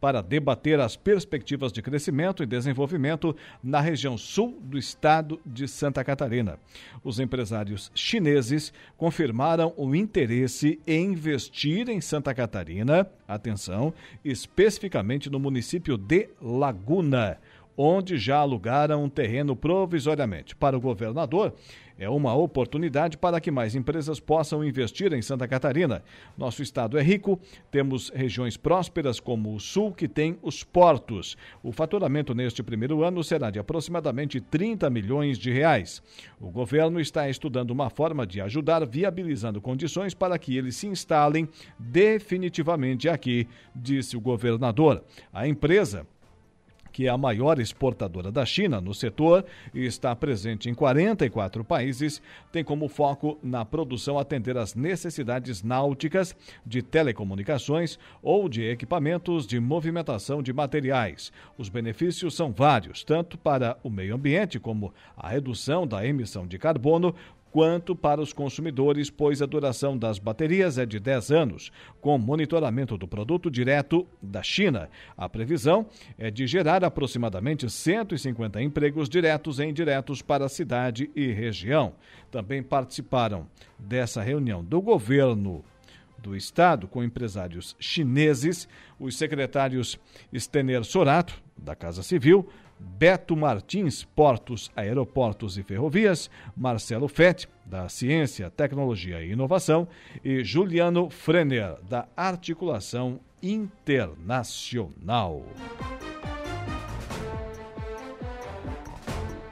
para 0.00 0.22
debater 0.22 0.80
as 0.80 0.96
perspectivas 0.96 1.72
de 1.72 1.82
crescimento 1.82 2.42
e 2.42 2.46
desenvolvimento 2.46 3.36
na 3.62 3.80
região 3.80 4.16
sul 4.16 4.58
do 4.62 4.78
estado 4.78 5.40
de 5.44 5.68
Santa 5.68 6.02
Catarina. 6.02 6.58
Os 7.04 7.20
empresários 7.20 7.92
chineses 7.94 8.72
confirmaram 8.96 9.74
o 9.76 9.94
interesse 9.94 10.80
em 10.86 11.12
investir 11.12 11.88
em 11.88 12.00
Santa 12.00 12.34
Catarina, 12.34 13.06
atenção, 13.28 13.92
especificamente 14.24 15.28
no 15.28 15.38
município 15.38 15.98
de 15.98 16.28
Laguna 16.40 17.38
onde 17.82 18.18
já 18.18 18.36
alugaram 18.36 19.04
um 19.04 19.08
terreno 19.08 19.56
provisoriamente. 19.56 20.54
Para 20.54 20.76
o 20.76 20.80
governador, 20.80 21.54
é 22.00 22.08
uma 22.08 22.34
oportunidade 22.34 23.18
para 23.18 23.38
que 23.38 23.50
mais 23.50 23.74
empresas 23.74 24.18
possam 24.18 24.64
investir 24.64 25.12
em 25.12 25.20
Santa 25.20 25.46
Catarina. 25.46 26.02
Nosso 26.36 26.62
estado 26.62 26.98
é 26.98 27.02
rico, 27.02 27.38
temos 27.70 28.08
regiões 28.08 28.56
prósperas 28.56 29.20
como 29.20 29.54
o 29.54 29.60
Sul, 29.60 29.92
que 29.92 30.08
tem 30.08 30.38
os 30.42 30.64
portos. 30.64 31.36
O 31.62 31.70
faturamento 31.70 32.34
neste 32.34 32.62
primeiro 32.62 33.04
ano 33.04 33.22
será 33.22 33.50
de 33.50 33.58
aproximadamente 33.58 34.40
30 34.40 34.88
milhões 34.88 35.36
de 35.36 35.52
reais. 35.52 36.02
O 36.40 36.50
governo 36.50 36.98
está 36.98 37.28
estudando 37.28 37.70
uma 37.70 37.90
forma 37.90 38.26
de 38.26 38.40
ajudar 38.40 38.86
viabilizando 38.86 39.60
condições 39.60 40.14
para 40.14 40.38
que 40.38 40.56
eles 40.56 40.76
se 40.76 40.86
instalem 40.86 41.46
definitivamente 41.78 43.10
aqui, 43.10 43.46
disse 43.76 44.16
o 44.16 44.20
governador. 44.22 45.04
A 45.30 45.46
empresa 45.46 46.06
que 46.92 47.06
é 47.06 47.10
a 47.10 47.18
maior 47.18 47.58
exportadora 47.58 48.30
da 48.30 48.44
China 48.44 48.80
no 48.80 48.94
setor 48.94 49.44
e 49.74 49.84
está 49.84 50.14
presente 50.14 50.68
em 50.68 50.74
44 50.74 51.64
países, 51.64 52.20
tem 52.52 52.64
como 52.64 52.88
foco 52.88 53.38
na 53.42 53.64
produção 53.64 54.18
atender 54.18 54.56
às 54.56 54.74
necessidades 54.74 55.62
náuticas, 55.62 56.34
de 56.64 56.82
telecomunicações 56.82 57.98
ou 58.22 58.48
de 58.48 58.62
equipamentos 58.62 59.46
de 59.46 59.58
movimentação 59.58 60.42
de 60.42 60.52
materiais. 60.52 61.32
Os 61.56 61.68
benefícios 61.68 62.34
são 62.34 62.52
vários, 62.52 63.04
tanto 63.04 63.38
para 63.38 63.76
o 63.82 63.90
meio 63.90 64.14
ambiente 64.14 64.58
como 64.58 64.92
a 65.16 65.28
redução 65.28 65.86
da 65.86 66.06
emissão 66.06 66.46
de 66.46 66.58
carbono, 66.58 67.14
quanto 67.50 67.96
para 67.96 68.20
os 68.20 68.32
consumidores, 68.32 69.10
pois 69.10 69.42
a 69.42 69.46
duração 69.46 69.96
das 69.96 70.18
baterias 70.18 70.78
é 70.78 70.86
de 70.86 71.00
10 71.00 71.30
anos, 71.30 71.72
com 72.00 72.16
monitoramento 72.18 72.96
do 72.96 73.08
produto 73.08 73.50
direto 73.50 74.06
da 74.22 74.42
China. 74.42 74.88
A 75.16 75.28
previsão 75.28 75.86
é 76.18 76.30
de 76.30 76.46
gerar 76.46 76.84
aproximadamente 76.84 77.68
150 77.68 78.62
empregos 78.62 79.08
diretos 79.08 79.58
e 79.58 79.64
indiretos 79.64 80.22
para 80.22 80.46
a 80.46 80.48
cidade 80.48 81.10
e 81.14 81.26
região. 81.32 81.94
Também 82.30 82.62
participaram 82.62 83.46
dessa 83.78 84.22
reunião 84.22 84.64
do 84.64 84.80
governo 84.80 85.64
do 86.18 86.36
Estado 86.36 86.86
com 86.86 87.02
empresários 87.02 87.74
chineses, 87.80 88.68
os 88.98 89.16
secretários 89.16 89.98
Stener 90.36 90.84
Sorato, 90.84 91.40
da 91.56 91.74
Casa 91.74 92.02
Civil, 92.02 92.48
Beto 92.80 93.36
Martins, 93.36 94.04
Portos, 94.04 94.70
Aeroportos 94.74 95.58
e 95.58 95.62
Ferrovias, 95.62 96.30
Marcelo 96.56 97.08
Fett, 97.08 97.46
da 97.64 97.88
Ciência, 97.88 98.50
Tecnologia 98.50 99.22
e 99.22 99.30
Inovação, 99.32 99.86
e 100.24 100.42
Juliano 100.42 101.10
Frener, 101.10 101.76
da 101.88 102.08
Articulação 102.16 103.20
Internacional. 103.42 105.44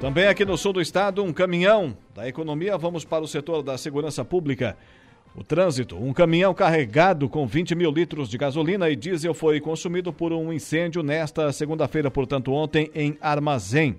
Também 0.00 0.26
aqui 0.26 0.44
no 0.44 0.56
sul 0.56 0.72
do 0.72 0.80
estado, 0.80 1.24
um 1.24 1.32
caminhão 1.32 1.96
da 2.14 2.28
economia. 2.28 2.78
Vamos 2.78 3.04
para 3.04 3.24
o 3.24 3.28
setor 3.28 3.64
da 3.64 3.76
segurança 3.76 4.24
pública. 4.24 4.76
O 5.38 5.44
trânsito. 5.44 5.96
Um 5.96 6.12
caminhão 6.12 6.52
carregado 6.52 7.28
com 7.28 7.46
20 7.46 7.76
mil 7.76 7.92
litros 7.92 8.28
de 8.28 8.36
gasolina 8.36 8.90
e 8.90 8.96
diesel 8.96 9.32
foi 9.32 9.60
consumido 9.60 10.12
por 10.12 10.32
um 10.32 10.52
incêndio 10.52 11.00
nesta 11.00 11.52
segunda-feira, 11.52 12.10
portanto, 12.10 12.52
ontem, 12.52 12.90
em 12.92 13.16
Armazém. 13.20 13.94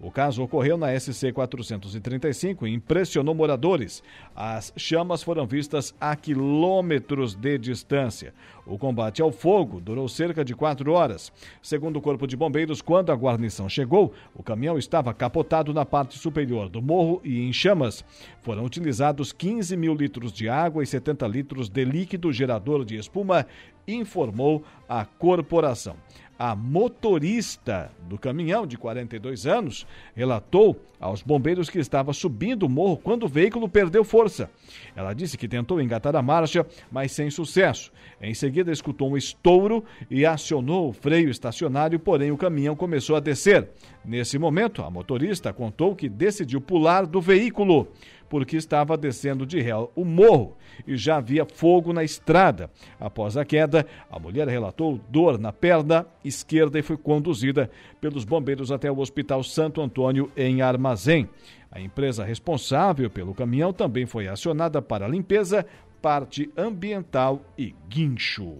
O 0.00 0.10
caso 0.10 0.42
ocorreu 0.42 0.76
na 0.76 0.98
SC 0.98 1.32
435 1.32 2.66
e 2.66 2.74
impressionou 2.74 3.34
moradores. 3.34 4.02
As 4.34 4.72
chamas 4.76 5.22
foram 5.22 5.46
vistas 5.46 5.94
a 6.00 6.16
quilômetros 6.16 7.34
de 7.34 7.56
distância. 7.58 8.34
O 8.66 8.76
combate 8.76 9.22
ao 9.22 9.30
fogo 9.30 9.80
durou 9.80 10.08
cerca 10.08 10.44
de 10.44 10.54
quatro 10.54 10.92
horas. 10.92 11.32
Segundo 11.62 11.96
o 11.98 12.02
Corpo 12.02 12.26
de 12.26 12.36
Bombeiros, 12.36 12.82
quando 12.82 13.12
a 13.12 13.14
guarnição 13.14 13.68
chegou, 13.68 14.12
o 14.34 14.42
caminhão 14.42 14.76
estava 14.76 15.14
capotado 15.14 15.72
na 15.72 15.84
parte 15.84 16.18
superior 16.18 16.68
do 16.68 16.82
morro 16.82 17.20
e 17.24 17.40
em 17.40 17.52
chamas. 17.52 18.04
Foram 18.40 18.64
utilizados 18.64 19.32
15 19.32 19.76
mil 19.76 19.94
litros 19.94 20.32
de 20.32 20.48
água 20.48 20.82
e 20.82 20.86
70 20.86 21.26
litros 21.26 21.68
de 21.68 21.84
líquido 21.84 22.32
gerador 22.32 22.84
de 22.84 22.96
espuma, 22.96 23.46
informou 23.86 24.64
a 24.88 25.04
corporação. 25.04 25.96
A 26.36 26.56
motorista 26.56 27.92
do 28.08 28.18
caminhão, 28.18 28.66
de 28.66 28.76
42 28.76 29.46
anos, 29.46 29.86
relatou 30.16 30.80
aos 30.98 31.22
bombeiros 31.22 31.70
que 31.70 31.78
estava 31.78 32.12
subindo 32.12 32.64
o 32.64 32.68
morro 32.68 32.96
quando 32.96 33.24
o 33.24 33.28
veículo 33.28 33.68
perdeu 33.68 34.02
força. 34.02 34.50
Ela 34.96 35.12
disse 35.12 35.38
que 35.38 35.46
tentou 35.46 35.80
engatar 35.80 36.16
a 36.16 36.22
marcha, 36.22 36.66
mas 36.90 37.12
sem 37.12 37.30
sucesso. 37.30 37.92
Em 38.20 38.34
seguida, 38.34 38.72
escutou 38.72 39.10
um 39.10 39.16
estouro 39.16 39.84
e 40.10 40.26
acionou 40.26 40.88
o 40.88 40.92
freio 40.92 41.30
estacionário, 41.30 42.00
porém 42.00 42.32
o 42.32 42.36
caminhão 42.36 42.74
começou 42.74 43.14
a 43.14 43.20
descer. 43.20 43.68
Nesse 44.04 44.36
momento, 44.36 44.82
a 44.82 44.90
motorista 44.90 45.52
contou 45.52 45.94
que 45.94 46.08
decidiu 46.08 46.60
pular 46.60 47.06
do 47.06 47.20
veículo 47.20 47.86
porque 48.34 48.56
estava 48.56 48.96
descendo 48.96 49.46
de 49.46 49.60
réu 49.60 49.92
o 49.94 50.04
morro 50.04 50.56
e 50.84 50.96
já 50.96 51.18
havia 51.18 51.46
fogo 51.46 51.92
na 51.92 52.02
estrada. 52.02 52.68
Após 52.98 53.36
a 53.36 53.44
queda, 53.44 53.86
a 54.10 54.18
mulher 54.18 54.48
relatou 54.48 54.98
dor 55.08 55.38
na 55.38 55.52
perna 55.52 56.04
esquerda 56.24 56.76
e 56.76 56.82
foi 56.82 56.96
conduzida 56.96 57.70
pelos 58.00 58.24
bombeiros 58.24 58.72
até 58.72 58.90
o 58.90 58.98
Hospital 58.98 59.44
Santo 59.44 59.80
Antônio, 59.80 60.32
em 60.36 60.62
Armazém. 60.62 61.28
A 61.70 61.80
empresa 61.80 62.24
responsável 62.24 63.08
pelo 63.08 63.36
caminhão 63.36 63.72
também 63.72 64.04
foi 64.04 64.26
acionada 64.26 64.82
para 64.82 65.06
limpeza, 65.06 65.64
parte 66.02 66.50
ambiental 66.56 67.40
e 67.56 67.72
guincho. 67.88 68.56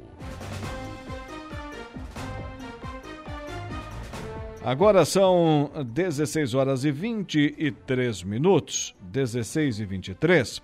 Agora 4.64 5.04
são 5.04 5.70
16 5.92 6.54
horas 6.54 6.86
e 6.86 6.90
23 6.90 8.22
minutos, 8.22 8.94
16 9.02 9.80
e 9.80 9.84
23. 9.84 10.62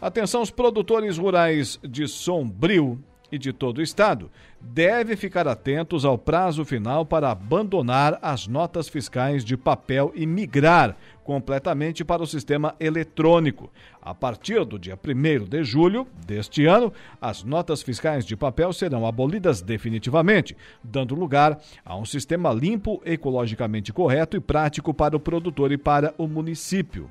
Atenção, 0.00 0.42
os 0.42 0.50
produtores 0.50 1.16
rurais 1.16 1.78
de 1.88 2.08
Sombrio 2.08 2.98
e 3.36 3.38
de 3.38 3.52
todo 3.52 3.78
o 3.78 3.82
estado 3.82 4.30
devem 4.60 5.16
ficar 5.16 5.46
atentos 5.46 6.04
ao 6.04 6.18
prazo 6.18 6.64
final 6.64 7.06
para 7.06 7.30
abandonar 7.30 8.18
as 8.20 8.46
notas 8.46 8.88
fiscais 8.88 9.44
de 9.44 9.56
papel 9.56 10.12
e 10.14 10.26
migrar 10.26 10.96
completamente 11.22 12.04
para 12.04 12.22
o 12.22 12.26
sistema 12.26 12.74
eletrônico. 12.80 13.70
A 14.00 14.14
partir 14.14 14.64
do 14.64 14.78
dia 14.78 14.96
1 14.96 15.44
de 15.44 15.64
julho 15.64 16.06
deste 16.26 16.66
ano, 16.66 16.92
as 17.20 17.42
notas 17.42 17.82
fiscais 17.82 18.24
de 18.24 18.36
papel 18.36 18.72
serão 18.72 19.06
abolidas 19.06 19.60
definitivamente, 19.60 20.56
dando 20.82 21.14
lugar 21.14 21.60
a 21.84 21.96
um 21.96 22.04
sistema 22.04 22.52
limpo, 22.52 23.00
ecologicamente 23.04 23.92
correto 23.92 24.36
e 24.36 24.40
prático 24.40 24.94
para 24.94 25.16
o 25.16 25.20
produtor 25.20 25.72
e 25.72 25.78
para 25.78 26.14
o 26.16 26.26
município. 26.26 27.10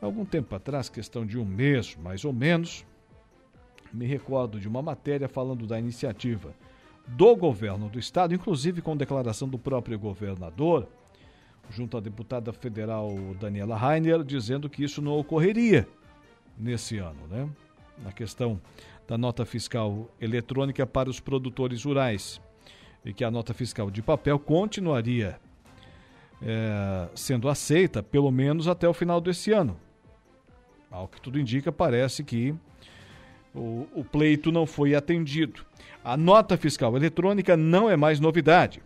Algum 0.00 0.24
tempo 0.24 0.54
atrás, 0.54 0.88
questão 0.88 1.26
de 1.26 1.38
um 1.38 1.44
mês 1.44 1.96
mais 2.00 2.24
ou 2.24 2.32
menos, 2.32 2.86
me 3.92 4.06
recordo 4.06 4.60
de 4.60 4.68
uma 4.68 4.82
matéria 4.82 5.28
falando 5.28 5.66
da 5.66 5.78
iniciativa 5.78 6.54
do 7.06 7.34
governo 7.34 7.88
do 7.88 7.98
estado, 7.98 8.34
inclusive 8.34 8.82
com 8.82 8.96
declaração 8.96 9.48
do 9.48 9.58
próprio 9.58 9.98
governador, 9.98 10.86
junto 11.70 11.96
à 11.96 12.00
deputada 12.00 12.52
federal 12.52 13.10
Daniela 13.40 13.76
Rainer, 13.76 14.22
dizendo 14.22 14.68
que 14.68 14.84
isso 14.84 15.00
não 15.00 15.18
ocorreria 15.18 15.88
nesse 16.56 16.98
ano, 16.98 17.26
né? 17.28 17.48
Na 18.02 18.12
questão 18.12 18.60
da 19.06 19.16
nota 19.16 19.44
fiscal 19.44 20.08
eletrônica 20.20 20.86
para 20.86 21.08
os 21.08 21.18
produtores 21.18 21.82
rurais 21.84 22.40
e 23.04 23.12
que 23.12 23.24
a 23.24 23.30
nota 23.30 23.54
fiscal 23.54 23.90
de 23.90 24.02
papel 24.02 24.38
continuaria 24.38 25.40
é, 26.42 27.08
sendo 27.14 27.48
aceita 27.48 28.02
pelo 28.02 28.30
menos 28.30 28.68
até 28.68 28.88
o 28.88 28.94
final 28.94 29.20
desse 29.20 29.50
ano. 29.50 29.78
Ao 30.90 31.08
que 31.08 31.20
tudo 31.20 31.38
indica, 31.38 31.72
parece 31.72 32.22
que 32.22 32.54
o, 33.58 33.88
o 33.94 34.04
pleito 34.04 34.52
não 34.52 34.66
foi 34.66 34.94
atendido. 34.94 35.62
A 36.04 36.16
nota 36.16 36.56
fiscal 36.56 36.96
eletrônica 36.96 37.56
não 37.56 37.90
é 37.90 37.96
mais 37.96 38.20
novidade. 38.20 38.80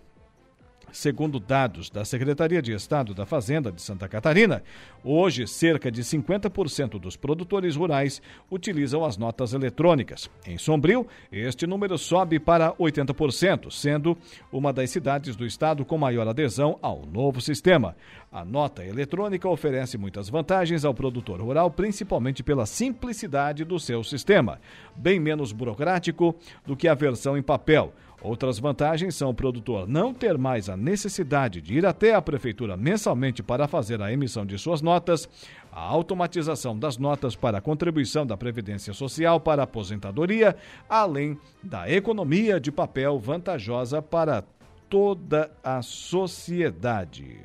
Segundo 0.93 1.41
dados 1.41 1.89
da 1.89 2.05
Secretaria 2.05 2.61
de 2.61 2.71
Estado 2.71 3.15
da 3.15 3.25
Fazenda 3.25 3.73
de 3.73 3.81
Santa 3.81 4.07
Catarina, 4.07 4.63
hoje 5.03 5.47
cerca 5.47 5.91
de 5.91 6.03
50% 6.03 7.01
dos 7.01 7.17
produtores 7.17 7.77
rurais 7.77 8.21
utilizam 8.51 9.03
as 9.03 9.17
notas 9.17 9.55
eletrônicas. 9.55 10.31
Em 10.47 10.59
Sombrio, 10.59 11.07
este 11.33 11.67
número 11.67 11.97
sobe 11.97 12.39
para 12.39 12.75
80%, 12.75 13.71
sendo 13.71 14.19
uma 14.53 14.71
das 14.71 14.91
cidades 14.91 15.35
do 15.35 15.47
estado 15.47 15.83
com 15.83 15.97
maior 15.97 16.29
adesão 16.29 16.79
ao 16.83 17.07
novo 17.07 17.41
sistema. 17.41 17.97
A 18.31 18.45
nota 18.45 18.85
eletrônica 18.85 19.49
oferece 19.49 19.97
muitas 19.97 20.29
vantagens 20.29 20.85
ao 20.85 20.93
produtor 20.93 21.41
rural, 21.41 21.71
principalmente 21.71 22.43
pela 22.43 22.67
simplicidade 22.67 23.65
do 23.65 23.81
seu 23.81 24.05
sistema, 24.05 24.61
bem 24.95 25.19
menos 25.19 25.53
burocrático 25.53 26.35
do 26.67 26.77
que 26.77 26.87
a 26.87 26.95
versão 26.95 27.35
em 27.35 27.43
papel 27.43 27.95
Outras 28.23 28.61
vantagens 28.61 29.17
são 29.17 29.31
o 29.31 29.35
produtor 29.35 29.89
não 29.89 30.15
ter 30.15 30.39
mais 30.39 30.69
a 30.69 30.77
necessidade 30.77 31.61
de 31.61 31.75
ir 31.75 31.85
até 31.85 32.15
a 32.15 32.23
prefeitura 32.23 32.77
mensalmente 32.77 33.43
para 33.43 33.67
fazer 33.67 34.01
a 34.01 34.13
emissão 34.13 34.47
de 34.47 34.57
suas 34.59 34.81
notas, 34.81 35.29
a 35.73 35.81
automatização 35.81 36.79
das 36.79 36.97
notas 36.97 37.35
para 37.35 37.59
a 37.59 37.61
contribuição 37.61 38.25
da 38.25 38.37
Previdência 38.37 38.93
Social 38.93 39.41
para 39.41 39.63
a 39.63 39.65
aposentadoria, 39.65 40.55
além 40.89 41.37
da 41.61 41.91
economia 41.91 42.61
de 42.61 42.71
papel 42.71 43.19
vantajosa 43.19 44.01
para 44.01 44.45
toda 44.89 45.51
a 45.65 45.83
sociedade. 45.83 47.41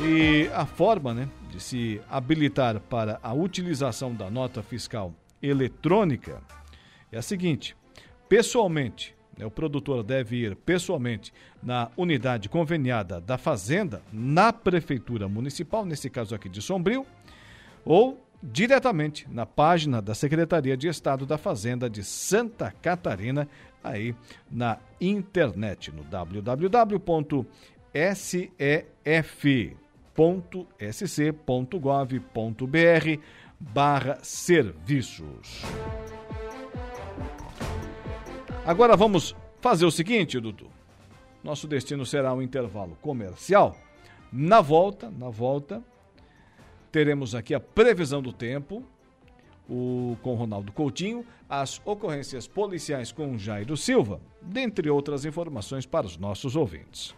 E 0.00 0.48
a 0.54 0.64
forma 0.64 1.12
né, 1.12 1.28
de 1.50 1.60
se 1.60 2.00
habilitar 2.08 2.80
para 2.80 3.20
a 3.22 3.34
utilização 3.34 4.14
da 4.14 4.30
nota 4.30 4.62
fiscal 4.62 5.12
eletrônica 5.42 6.40
é 7.12 7.18
a 7.18 7.22
seguinte: 7.22 7.76
pessoalmente, 8.28 9.14
né, 9.36 9.46
o 9.46 9.50
produtor 9.50 10.02
deve 10.02 10.36
ir 10.36 10.56
pessoalmente 10.56 11.32
na 11.62 11.90
unidade 11.96 12.48
conveniada 12.48 13.20
da 13.20 13.38
Fazenda, 13.38 14.02
na 14.12 14.52
Prefeitura 14.52 15.28
Municipal, 15.28 15.84
nesse 15.84 16.10
caso 16.10 16.34
aqui 16.34 16.48
de 16.48 16.60
Sombrio, 16.60 17.06
ou 17.84 18.24
diretamente 18.42 19.26
na 19.30 19.46
página 19.46 20.00
da 20.00 20.14
Secretaria 20.14 20.76
de 20.76 20.88
Estado 20.88 21.26
da 21.26 21.38
Fazenda 21.38 21.90
de 21.90 22.04
Santa 22.04 22.72
Catarina, 22.82 23.48
aí 23.82 24.14
na 24.50 24.78
internet, 25.00 25.92
no 25.92 26.02
www.sef.sc.gov.br 26.04 27.08
barra 33.60 34.18
serviços. 34.22 35.62
Agora 38.68 38.94
vamos 38.98 39.34
fazer 39.62 39.86
o 39.86 39.90
seguinte, 39.90 40.38
Dudu. 40.38 40.66
Nosso 41.42 41.66
destino 41.66 42.04
será 42.04 42.34
um 42.34 42.42
intervalo 42.42 42.98
comercial. 43.00 43.74
Na 44.30 44.60
volta, 44.60 45.10
na 45.10 45.30
volta, 45.30 45.82
teremos 46.92 47.34
aqui 47.34 47.54
a 47.54 47.60
previsão 47.60 48.20
do 48.20 48.30
tempo 48.30 48.84
o, 49.66 50.18
com 50.20 50.34
Ronaldo 50.34 50.70
Coutinho, 50.70 51.24
as 51.48 51.80
ocorrências 51.82 52.46
policiais 52.46 53.10
com 53.10 53.38
Jairo 53.38 53.74
Silva, 53.74 54.20
dentre 54.42 54.90
outras 54.90 55.24
informações 55.24 55.86
para 55.86 56.06
os 56.06 56.18
nossos 56.18 56.54
ouvintes. 56.54 57.16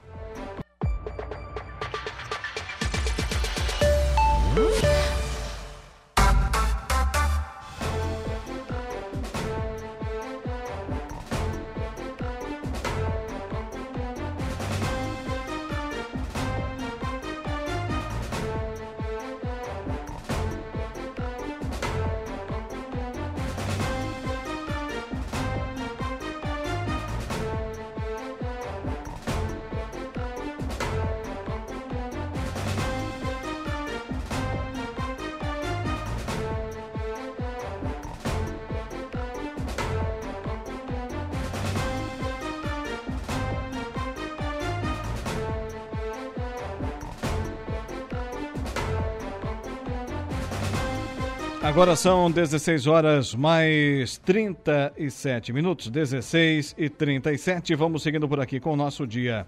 Agora 51.81 51.97
são 51.97 52.31
16 52.31 52.87
horas 52.87 53.35
mais 53.35 54.19
37 54.19 55.51
minutos, 55.51 55.89
16 55.89 56.75
e 56.77 56.91
37. 56.91 57.75
Vamos 57.75 58.03
seguindo 58.03 58.29
por 58.29 58.39
aqui 58.39 58.61
com 58.61 58.75
o 58.75 58.77
nosso 58.77 59.07
dia 59.07 59.47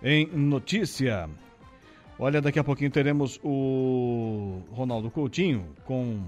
em 0.00 0.26
notícia. 0.26 1.28
Olha, 2.16 2.40
daqui 2.40 2.60
a 2.60 2.62
pouquinho 2.62 2.92
teremos 2.92 3.40
o 3.42 4.62
Ronaldo 4.70 5.10
Coutinho 5.10 5.66
com 5.84 6.20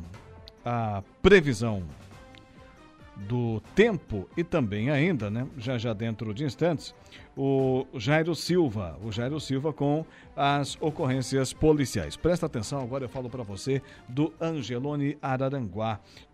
a 0.64 1.04
previsão 1.22 1.84
do 3.16 3.60
tempo 3.74 4.28
e 4.36 4.42
também 4.42 4.90
ainda, 4.90 5.30
né, 5.30 5.46
já 5.58 5.78
já 5.78 5.92
dentro 5.92 6.32
de 6.32 6.44
instantes, 6.44 6.94
o 7.36 7.86
Jairo 7.94 8.34
Silva, 8.34 8.98
o 9.02 9.12
Jairo 9.12 9.38
Silva 9.40 9.72
com 9.72 10.04
as 10.36 10.76
ocorrências 10.80 11.52
policiais. 11.52 12.16
Presta 12.16 12.46
atenção, 12.46 12.80
agora 12.80 13.04
eu 13.04 13.08
falo 13.08 13.30
para 13.30 13.42
você 13.42 13.82
do 14.08 14.32
Angelone 14.40 15.16
Araranguá. 15.20 16.00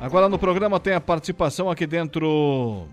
Agora 0.00 0.30
no 0.30 0.38
programa 0.38 0.80
tem 0.80 0.94
a 0.94 1.00
participação 1.00 1.70
aqui 1.70 1.86
dentro 1.86 2.88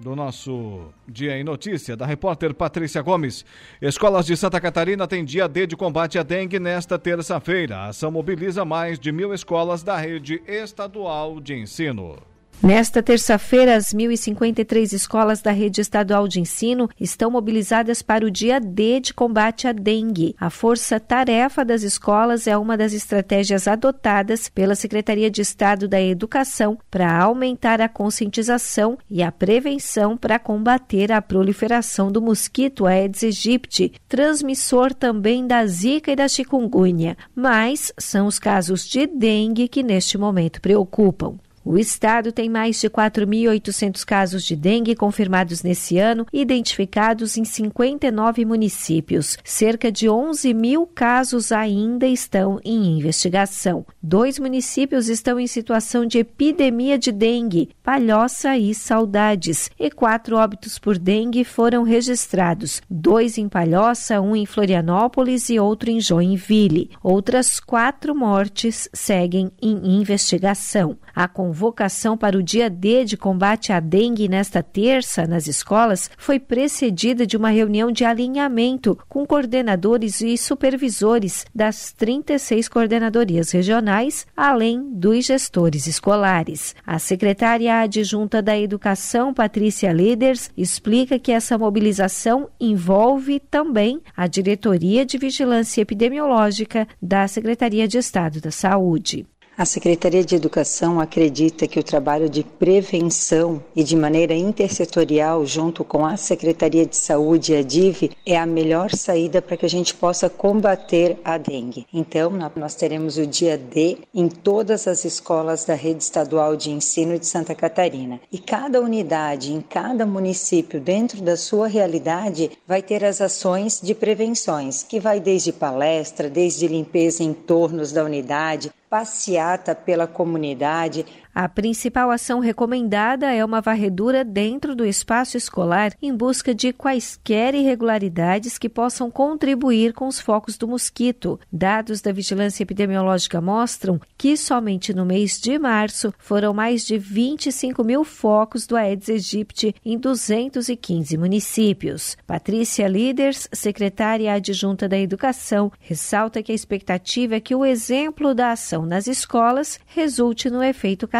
do 0.00 0.16
nosso 0.16 0.92
Dia 1.06 1.38
em 1.38 1.44
Notícia, 1.44 1.96
da 1.96 2.04
repórter 2.04 2.52
Patrícia 2.52 3.00
Gomes. 3.00 3.44
Escolas 3.80 4.26
de 4.26 4.36
Santa 4.36 4.60
Catarina 4.60 5.06
têm 5.06 5.24
dia 5.24 5.46
D 5.46 5.64
de 5.64 5.76
combate 5.76 6.18
à 6.18 6.24
dengue 6.24 6.58
nesta 6.58 6.98
terça-feira. 6.98 7.76
A 7.76 7.86
ação 7.90 8.10
mobiliza 8.10 8.64
mais 8.64 8.98
de 8.98 9.12
mil 9.12 9.32
escolas 9.32 9.84
da 9.84 9.96
rede 9.96 10.42
estadual 10.44 11.38
de 11.38 11.54
ensino. 11.54 12.18
Nesta 12.62 13.02
terça-feira, 13.02 13.74
as 13.74 13.86
1.053 13.86 14.92
escolas 14.92 15.40
da 15.40 15.50
rede 15.50 15.80
estadual 15.80 16.28
de 16.28 16.40
ensino 16.40 16.90
estão 17.00 17.30
mobilizadas 17.30 18.02
para 18.02 18.26
o 18.26 18.30
dia 18.30 18.60
D 18.60 19.00
de 19.00 19.14
combate 19.14 19.66
à 19.66 19.72
dengue. 19.72 20.36
A 20.38 20.50
força-tarefa 20.50 21.64
das 21.64 21.82
escolas 21.82 22.46
é 22.46 22.58
uma 22.58 22.76
das 22.76 22.92
estratégias 22.92 23.66
adotadas 23.66 24.50
pela 24.50 24.74
Secretaria 24.74 25.30
de 25.30 25.40
Estado 25.40 25.88
da 25.88 26.02
Educação 26.02 26.78
para 26.90 27.10
aumentar 27.22 27.80
a 27.80 27.88
conscientização 27.88 28.98
e 29.08 29.22
a 29.22 29.32
prevenção 29.32 30.14
para 30.14 30.38
combater 30.38 31.10
a 31.12 31.22
proliferação 31.22 32.12
do 32.12 32.20
mosquito 32.20 32.86
Aedes 32.86 33.24
aegypti, 33.24 33.94
transmissor 34.06 34.92
também 34.92 35.46
da 35.46 35.64
zika 35.64 36.12
e 36.12 36.16
da 36.16 36.28
chikungunya. 36.28 37.16
Mas 37.34 37.90
são 37.96 38.26
os 38.26 38.38
casos 38.38 38.86
de 38.86 39.06
dengue 39.06 39.66
que 39.66 39.82
neste 39.82 40.18
momento 40.18 40.60
preocupam. 40.60 41.38
O 41.62 41.76
estado 41.76 42.32
tem 42.32 42.48
mais 42.48 42.80
de 42.80 42.88
4.800 42.88 44.02
casos 44.04 44.44
de 44.44 44.56
dengue 44.56 44.96
confirmados 44.96 45.62
nesse 45.62 45.98
ano, 45.98 46.26
identificados 46.32 47.36
em 47.36 47.44
59 47.44 48.46
municípios. 48.46 49.36
Cerca 49.44 49.92
de 49.92 50.08
11 50.08 50.54
mil 50.54 50.86
casos 50.86 51.52
ainda 51.52 52.06
estão 52.06 52.58
em 52.64 52.98
investigação. 52.98 53.84
Dois 54.02 54.38
municípios 54.38 55.10
estão 55.10 55.38
em 55.38 55.46
situação 55.46 56.06
de 56.06 56.18
epidemia 56.18 56.98
de 56.98 57.12
dengue, 57.12 57.68
Palhoça 57.82 58.56
e 58.56 58.74
Saudades, 58.74 59.70
e 59.78 59.90
quatro 59.90 60.36
óbitos 60.36 60.78
por 60.78 60.96
dengue 60.96 61.44
foram 61.44 61.82
registrados: 61.82 62.80
dois 62.88 63.36
em 63.36 63.50
Palhoça, 63.50 64.18
um 64.20 64.34
em 64.34 64.46
Florianópolis 64.46 65.50
e 65.50 65.60
outro 65.60 65.90
em 65.90 66.00
Joinville. 66.00 66.90
Outras 67.02 67.60
quatro 67.60 68.14
mortes 68.14 68.88
seguem 68.94 69.50
em 69.60 70.00
investigação. 70.00 70.96
A 71.14 71.26
convocação 71.26 72.16
para 72.16 72.36
o 72.36 72.42
dia 72.42 72.70
D 72.70 73.04
de 73.04 73.16
combate 73.16 73.72
à 73.72 73.80
dengue 73.80 74.28
nesta 74.28 74.62
terça 74.62 75.26
nas 75.26 75.46
escolas 75.46 76.10
foi 76.16 76.38
precedida 76.38 77.26
de 77.26 77.36
uma 77.36 77.50
reunião 77.50 77.90
de 77.90 78.04
alinhamento 78.04 78.98
com 79.08 79.26
coordenadores 79.26 80.20
e 80.20 80.36
supervisores 80.36 81.44
das 81.54 81.92
36 81.92 82.68
coordenadorias 82.68 83.50
regionais, 83.50 84.26
além 84.36 84.92
dos 84.92 85.26
gestores 85.26 85.86
escolares. 85.86 86.74
A 86.86 86.98
secretária 86.98 87.80
adjunta 87.80 88.40
da 88.42 88.58
Educação, 88.58 89.32
Patrícia 89.34 89.92
Liders, 89.92 90.50
explica 90.56 91.18
que 91.18 91.32
essa 91.32 91.58
mobilização 91.58 92.48
envolve 92.60 93.40
também 93.40 94.00
a 94.16 94.26
Diretoria 94.26 95.04
de 95.04 95.18
Vigilância 95.18 95.80
Epidemiológica 95.80 96.86
da 97.00 97.26
Secretaria 97.26 97.86
de 97.86 97.98
Estado 97.98 98.40
da 98.40 98.50
Saúde. 98.50 99.26
A 99.60 99.66
Secretaria 99.66 100.24
de 100.24 100.34
Educação 100.34 100.98
acredita 100.98 101.68
que 101.68 101.78
o 101.78 101.82
trabalho 101.82 102.30
de 102.30 102.42
prevenção 102.42 103.62
e 103.76 103.84
de 103.84 103.94
maneira 103.94 104.32
intersetorial, 104.32 105.44
junto 105.44 105.84
com 105.84 106.06
a 106.06 106.16
Secretaria 106.16 106.86
de 106.86 106.96
Saúde 106.96 107.52
e 107.52 107.56
a 107.58 107.62
DIV, 107.62 108.12
é 108.24 108.38
a 108.38 108.46
melhor 108.46 108.90
saída 108.90 109.42
para 109.42 109.58
que 109.58 109.66
a 109.66 109.68
gente 109.68 109.92
possa 109.92 110.30
combater 110.30 111.18
a 111.22 111.36
dengue. 111.36 111.86
Então, 111.92 112.30
nós 112.56 112.74
teremos 112.74 113.18
o 113.18 113.26
dia 113.26 113.58
D 113.58 113.98
em 114.14 114.28
todas 114.28 114.88
as 114.88 115.04
escolas 115.04 115.66
da 115.66 115.74
rede 115.74 116.04
estadual 116.04 116.56
de 116.56 116.70
ensino 116.70 117.18
de 117.18 117.26
Santa 117.26 117.54
Catarina. 117.54 118.18
E 118.32 118.38
cada 118.38 118.80
unidade, 118.80 119.52
em 119.52 119.60
cada 119.60 120.06
município, 120.06 120.80
dentro 120.80 121.20
da 121.20 121.36
sua 121.36 121.66
realidade, 121.66 122.50
vai 122.66 122.80
ter 122.80 123.04
as 123.04 123.20
ações 123.20 123.78
de 123.78 123.94
prevenções, 123.94 124.82
que 124.82 124.98
vai 124.98 125.20
desde 125.20 125.52
palestra, 125.52 126.30
desde 126.30 126.66
limpeza 126.66 127.22
em 127.22 127.34
tornos 127.34 127.92
da 127.92 128.02
unidade, 128.02 128.72
passeata 128.90 129.72
pela 129.72 130.08
comunidade, 130.08 131.06
a 131.34 131.48
principal 131.48 132.10
ação 132.10 132.40
recomendada 132.40 133.32
é 133.32 133.44
uma 133.44 133.60
varredura 133.60 134.24
dentro 134.24 134.74
do 134.74 134.84
espaço 134.84 135.36
escolar 135.36 135.92
em 136.02 136.14
busca 136.14 136.54
de 136.54 136.72
quaisquer 136.72 137.54
irregularidades 137.54 138.58
que 138.58 138.68
possam 138.68 139.10
contribuir 139.10 139.92
com 139.92 140.08
os 140.08 140.20
focos 140.20 140.58
do 140.58 140.66
mosquito. 140.66 141.38
Dados 141.52 142.00
da 142.00 142.12
Vigilância 142.12 142.62
Epidemiológica 142.62 143.40
mostram 143.40 144.00
que 144.18 144.36
somente 144.36 144.92
no 144.92 145.06
mês 145.06 145.40
de 145.40 145.58
março 145.58 146.12
foram 146.18 146.52
mais 146.52 146.84
de 146.84 146.98
25 146.98 147.84
mil 147.84 148.04
focos 148.04 148.66
do 148.66 148.76
Aedes 148.76 149.08
aegypti 149.08 149.74
em 149.84 149.96
215 149.96 151.16
municípios. 151.16 152.16
Patrícia 152.26 152.88
Líderes, 152.88 153.48
secretária 153.52 154.32
adjunta 154.32 154.88
da 154.88 154.98
Educação, 154.98 155.70
ressalta 155.78 156.42
que 156.42 156.50
a 156.50 156.54
expectativa 156.54 157.36
é 157.36 157.40
que 157.40 157.54
o 157.54 157.64
exemplo 157.64 158.34
da 158.34 158.52
ação 158.52 158.84
nas 158.84 159.06
escolas 159.06 159.78
resulte 159.86 160.50
no 160.50 160.62
efeito 160.62 161.06
cascata 161.06 161.19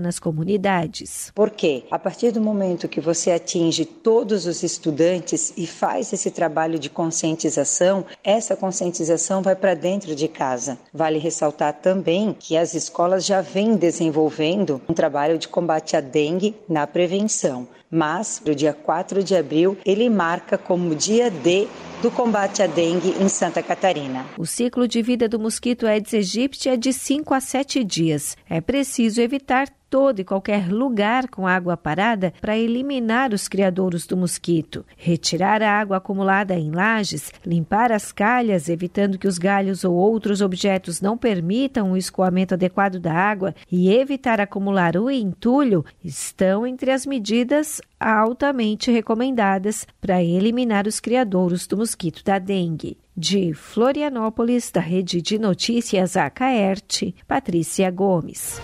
nas 0.00 0.18
comunidades. 0.18 1.30
Por 1.34 1.50
quê? 1.50 1.84
A 1.90 1.98
partir 1.98 2.30
do 2.30 2.40
momento 2.40 2.88
que 2.88 3.00
você 3.00 3.30
atinge 3.30 3.84
todos 3.84 4.46
os 4.46 4.62
estudantes 4.62 5.52
e 5.56 5.66
faz 5.66 6.12
esse 6.12 6.30
trabalho 6.30 6.78
de 6.78 6.90
conscientização, 6.90 8.04
essa 8.22 8.56
conscientização 8.56 9.42
vai 9.42 9.56
para 9.56 9.74
dentro 9.74 10.14
de 10.14 10.28
casa. 10.28 10.78
Vale 10.92 11.18
ressaltar 11.18 11.74
também 11.74 12.34
que 12.38 12.56
as 12.56 12.74
escolas 12.74 13.24
já 13.24 13.40
vêm 13.40 13.76
desenvolvendo 13.76 14.80
um 14.88 14.94
trabalho 14.94 15.38
de 15.38 15.48
combate 15.48 15.96
à 15.96 16.00
dengue 16.00 16.54
na 16.68 16.86
prevenção 16.86 17.68
mas 17.90 18.42
no 18.44 18.54
dia 18.54 18.72
4 18.72 19.22
de 19.22 19.34
abril 19.34 19.76
ele 19.84 20.08
marca 20.08 20.58
como 20.58 20.94
dia 20.94 21.30
D 21.30 21.68
do 22.02 22.10
combate 22.10 22.62
à 22.62 22.66
dengue 22.66 23.14
em 23.20 23.28
Santa 23.28 23.62
Catarina. 23.62 24.26
O 24.36 24.44
ciclo 24.46 24.86
de 24.86 25.00
vida 25.02 25.28
do 25.28 25.38
mosquito 25.38 25.86
Aedes 25.86 26.14
aegypti 26.14 26.68
é 26.68 26.76
de 26.76 26.92
5 26.92 27.32
a 27.34 27.40
7 27.40 27.82
dias. 27.82 28.36
É 28.48 28.60
preciso 28.60 29.20
evitar 29.20 29.68
todo 29.96 30.20
e 30.20 30.24
qualquer 30.24 30.70
lugar 30.70 31.26
com 31.26 31.46
água 31.46 31.74
parada 31.74 32.30
para 32.38 32.54
eliminar 32.54 33.32
os 33.32 33.48
criadouros 33.48 34.06
do 34.06 34.14
mosquito, 34.14 34.84
retirar 34.94 35.62
a 35.62 35.72
água 35.72 35.96
acumulada 35.96 36.54
em 36.54 36.70
lajes, 36.70 37.32
limpar 37.46 37.90
as 37.90 38.12
calhas, 38.12 38.68
evitando 38.68 39.16
que 39.16 39.26
os 39.26 39.38
galhos 39.38 39.84
ou 39.84 39.94
outros 39.94 40.42
objetos 40.42 41.00
não 41.00 41.16
permitam 41.16 41.92
o 41.92 41.96
escoamento 41.96 42.52
adequado 42.52 43.00
da 43.00 43.14
água 43.14 43.54
e 43.72 43.90
evitar 43.90 44.38
acumular 44.38 44.98
o 44.98 45.10
entulho 45.10 45.82
estão 46.04 46.66
entre 46.66 46.90
as 46.90 47.06
medidas 47.06 47.80
altamente 47.98 48.90
recomendadas 48.90 49.86
para 49.98 50.22
eliminar 50.22 50.86
os 50.86 51.00
criadouros 51.00 51.66
do 51.66 51.78
mosquito 51.78 52.22
da 52.22 52.38
dengue. 52.38 52.98
De 53.16 53.54
Florianópolis, 53.54 54.70
da 54.70 54.82
Rede 54.82 55.22
de 55.22 55.38
Notícias 55.38 56.18
Acaerte, 56.18 57.14
Patrícia 57.26 57.90
Gomes. 57.90 58.60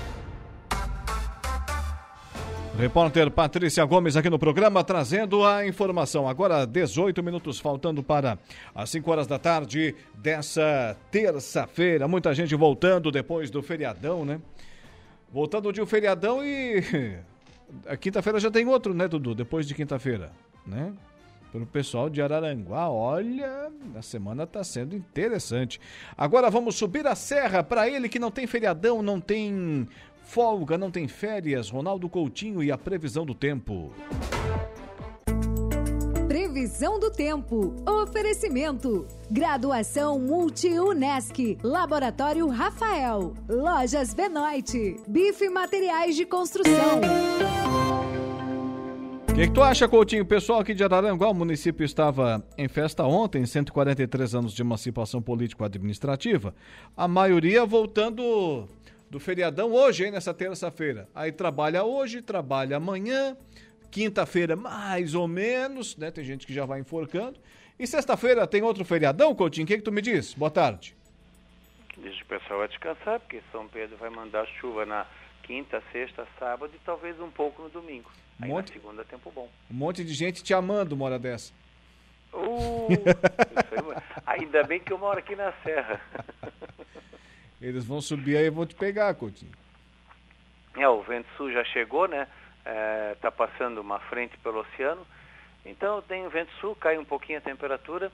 Repórter 2.76 3.30
Patrícia 3.30 3.84
Gomes 3.84 4.16
aqui 4.16 4.30
no 4.30 4.38
programa 4.38 4.82
trazendo 4.82 5.44
a 5.44 5.66
informação. 5.66 6.26
Agora, 6.26 6.66
18 6.66 7.22
minutos 7.22 7.60
faltando 7.60 8.02
para 8.02 8.38
as 8.74 8.88
5 8.90 9.10
horas 9.10 9.26
da 9.26 9.38
tarde 9.38 9.94
dessa 10.14 10.96
terça-feira. 11.10 12.08
Muita 12.08 12.34
gente 12.34 12.54
voltando 12.54 13.10
depois 13.10 13.50
do 13.50 13.62
feriadão, 13.62 14.24
né? 14.24 14.40
Voltando 15.30 15.70
de 15.72 15.82
um 15.82 15.86
feriadão 15.86 16.44
e. 16.44 16.82
Quinta-feira 18.00 18.40
já 18.40 18.50
tem 18.50 18.66
outro, 18.66 18.94
né, 18.94 19.06
Dudu? 19.06 19.34
Depois 19.34 19.66
de 19.66 19.74
quinta-feira, 19.74 20.30
né? 20.66 20.92
Para 21.50 21.62
o 21.62 21.66
pessoal 21.66 22.08
de 22.08 22.20
Araranguá, 22.20 22.88
olha, 22.88 23.70
a 23.94 24.02
semana 24.02 24.44
está 24.44 24.64
sendo 24.64 24.96
interessante. 24.96 25.78
Agora 26.16 26.50
vamos 26.50 26.76
subir 26.76 27.06
a 27.06 27.14
serra 27.14 27.62
para 27.62 27.88
ele 27.88 28.08
que 28.08 28.18
não 28.18 28.30
tem 28.30 28.46
feriadão, 28.46 29.02
não 29.02 29.20
tem 29.20 29.86
Folga 30.22 30.78
não 30.78 30.90
tem 30.90 31.06
férias, 31.08 31.68
Ronaldo 31.68 32.08
Coutinho 32.08 32.62
e 32.62 32.70
a 32.70 32.78
previsão 32.78 33.26
do 33.26 33.34
tempo. 33.34 33.92
Previsão 36.26 36.98
do 36.98 37.10
tempo. 37.10 37.74
Oferecimento. 37.86 39.06
Graduação 39.30 40.18
Multi-UNESC. 40.18 41.58
Laboratório 41.62 42.48
Rafael. 42.48 43.34
Lojas 43.48 44.14
Benoit. 44.14 44.96
Bife 45.06 45.48
Materiais 45.50 46.16
de 46.16 46.24
Construção. 46.24 47.00
O 49.28 49.34
que, 49.34 49.46
que, 49.46 49.52
tu 49.52 49.62
acha, 49.62 49.88
Coutinho? 49.88 50.22
O 50.22 50.26
pessoal 50.26 50.60
aqui 50.60 50.74
de 50.74 50.84
Araranguá, 50.84 51.30
o 51.30 51.34
município 51.34 51.84
estava 51.84 52.44
em 52.58 52.68
festa 52.68 53.02
ontem, 53.04 53.46
143 53.46 54.34
anos 54.34 54.52
de 54.52 54.60
emancipação 54.60 55.22
político-administrativa. 55.22 56.54
A 56.94 57.08
maioria 57.08 57.64
voltando 57.64 58.68
do 59.12 59.20
feriadão 59.20 59.70
hoje, 59.74 60.06
hein, 60.06 60.10
nessa 60.10 60.32
terça-feira. 60.32 61.06
Aí 61.14 61.30
trabalha 61.30 61.84
hoje, 61.84 62.22
trabalha 62.22 62.78
amanhã, 62.78 63.36
quinta-feira 63.90 64.56
mais 64.56 65.14
ou 65.14 65.28
menos, 65.28 65.98
né? 65.98 66.10
Tem 66.10 66.24
gente 66.24 66.46
que 66.46 66.54
já 66.54 66.64
vai 66.64 66.80
enforcando. 66.80 67.38
E 67.78 67.86
sexta-feira 67.86 68.46
tem 68.46 68.62
outro 68.62 68.86
feriadão, 68.86 69.34
Coutinho? 69.34 69.64
O 69.64 69.68
que, 69.68 69.76
que 69.76 69.82
tu 69.82 69.92
me 69.92 70.00
diz? 70.00 70.32
Boa 70.32 70.50
tarde. 70.50 70.96
Deixa 71.98 72.24
o 72.24 72.26
pessoal 72.26 72.66
descansar, 72.66 73.20
porque 73.20 73.42
São 73.52 73.68
Pedro 73.68 73.98
vai 73.98 74.08
mandar 74.08 74.46
chuva 74.58 74.86
na 74.86 75.06
quinta, 75.42 75.82
sexta, 75.92 76.26
sábado 76.38 76.72
e 76.74 76.78
talvez 76.78 77.20
um 77.20 77.30
pouco 77.30 77.64
no 77.64 77.68
domingo. 77.68 78.10
Aí 78.40 78.48
monte, 78.48 78.68
na 78.68 78.80
segunda, 78.80 79.04
tempo 79.04 79.30
bom. 79.30 79.46
Um 79.70 79.74
monte 79.74 80.02
de 80.02 80.14
gente 80.14 80.42
te 80.42 80.54
amando 80.54 80.94
uma 80.94 81.04
hora 81.04 81.18
dessa. 81.18 81.52
Uh, 82.32 82.88
ainda 84.24 84.62
bem 84.64 84.80
que 84.80 84.90
eu 84.90 84.96
moro 84.96 85.18
aqui 85.18 85.36
na 85.36 85.52
Serra. 85.62 86.00
Eles 87.62 87.84
vão 87.84 88.00
subir 88.00 88.36
aí 88.36 88.46
e 88.46 88.50
vão 88.50 88.66
te 88.66 88.74
pegar, 88.74 89.14
Coutinho. 89.14 89.52
É, 90.76 90.88
o 90.88 91.00
vento 91.02 91.28
sul 91.36 91.52
já 91.52 91.62
chegou, 91.64 92.08
né? 92.08 92.26
Está 93.12 93.28
é, 93.28 93.30
passando 93.30 93.80
uma 93.80 94.00
frente 94.00 94.36
pelo 94.38 94.60
oceano. 94.60 95.06
Então 95.64 96.02
tem 96.02 96.26
o 96.26 96.30
vento 96.30 96.50
sul, 96.60 96.74
cai 96.74 96.98
um 96.98 97.04
pouquinho 97.04 97.38
a 97.38 97.42
temperatura 97.42 98.10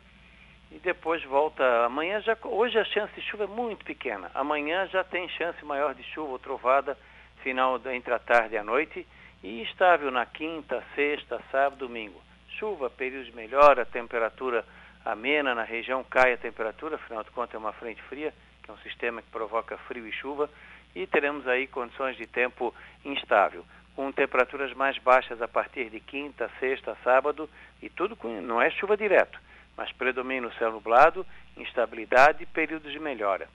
e 0.70 0.78
depois 0.78 1.24
volta. 1.24 1.64
Amanhã 1.86 2.20
já. 2.20 2.36
Hoje 2.44 2.78
a 2.78 2.84
chance 2.84 3.14
de 3.14 3.22
chuva 3.22 3.44
é 3.44 3.46
muito 3.46 3.84
pequena. 3.84 4.30
Amanhã 4.34 4.86
já 4.88 5.02
tem 5.02 5.28
chance 5.30 5.64
maior 5.64 5.94
de 5.94 6.02
chuva 6.02 6.32
ou 6.32 6.38
trovada 6.38 6.98
final 7.42 7.80
entre 7.90 8.12
a 8.12 8.18
tarde 8.18 8.54
e 8.54 8.58
a 8.58 8.64
noite. 8.64 9.06
E 9.42 9.62
estável 9.62 10.10
na 10.10 10.26
quinta, 10.26 10.82
sexta, 10.94 11.40
sábado, 11.50 11.86
domingo. 11.86 12.20
Chuva, 12.58 12.90
períodos 12.90 13.32
melhor, 13.32 13.78
a 13.78 13.84
temperatura 13.84 14.64
amena 15.04 15.54
na 15.54 15.62
região, 15.62 16.04
cai 16.04 16.32
a 16.32 16.36
temperatura, 16.36 16.96
afinal 16.96 17.22
de 17.22 17.30
contas 17.30 17.54
é 17.54 17.58
uma 17.58 17.72
frente 17.72 18.02
fria, 18.02 18.34
que 18.68 18.70
é 18.70 18.74
um 18.74 18.78
sistema 18.78 19.22
que 19.22 19.30
provoca 19.30 19.78
frio 19.78 20.06
e 20.06 20.12
chuva, 20.12 20.50
e 20.94 21.06
teremos 21.06 21.46
aí 21.48 21.66
condições 21.66 22.16
de 22.16 22.26
tempo 22.26 22.74
instável 23.04 23.64
com 23.96 24.12
temperaturas 24.12 24.72
mais 24.74 24.96
baixas 24.98 25.42
a 25.42 25.48
partir 25.48 25.90
de 25.90 25.98
quinta, 25.98 26.48
sexta, 26.60 26.96
sábado 27.02 27.48
e 27.82 27.88
tudo 27.88 28.14
com, 28.14 28.40
não 28.40 28.62
é 28.62 28.70
chuva 28.70 28.96
direto, 28.96 29.40
mas 29.76 29.90
predomina 29.92 30.46
o 30.46 30.52
céu 30.52 30.70
nublado, 30.70 31.26
instabilidade 31.56 32.42
e 32.42 32.46
períodos 32.46 32.92
de 32.92 33.00
melhora. 33.00 33.48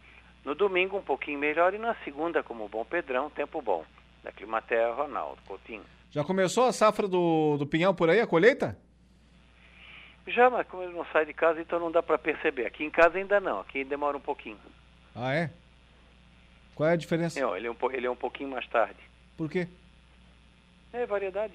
No 0.44 0.54
domingo 0.54 0.98
um 0.98 1.02
pouquinho 1.02 1.40
melhor 1.40 1.74
e 1.74 1.78
na 1.78 1.96
segunda, 2.04 2.44
como 2.44 2.68
bom 2.68 2.84
Pedrão, 2.84 3.30
tempo 3.30 3.62
bom. 3.62 3.86
Da 4.22 4.32
Climaterra, 4.32 4.94
Ronaldo 4.94 5.42
Coutinho. 5.46 5.84
Já 6.10 6.24
começou 6.24 6.66
a 6.66 6.74
safra 6.74 7.08
do, 7.08 7.58
do 7.58 7.68
pinhão 7.68 7.94
por 7.94 8.10
aí, 8.10 8.20
a 8.20 8.28
colheita? 8.28 8.78
Já, 10.28 10.50
mas 10.50 10.68
como 10.68 10.84
ele 10.84 10.94
não 10.94 11.06
sai 11.06 11.26
de 11.26 11.34
casa, 11.34 11.62
então 11.62 11.80
não 11.80 11.92
dá 11.92 12.02
para 12.02 12.18
perceber. 12.18 12.66
Aqui 12.66 12.84
em 12.84 12.90
casa 12.90 13.18
ainda 13.18 13.40
não, 13.40 13.60
aqui 13.60 13.84
demora 13.84 14.16
um 14.18 14.22
pouquinho. 14.22 14.58
Ah, 15.16 15.34
é? 15.34 15.50
Qual 16.76 16.90
é 16.90 16.94
a 16.94 16.96
diferença? 16.98 17.40
Não, 17.40 17.56
ele 17.56 17.68
é 17.68 17.72
um, 17.72 17.76
ele 17.92 18.08
é 18.08 18.10
um 18.10 18.16
pouquinho 18.16 18.50
mais 18.50 18.68
tarde. 18.68 19.00
Por 19.38 19.50
quê? 19.50 19.68
É, 20.92 21.06
variedade. 21.06 21.54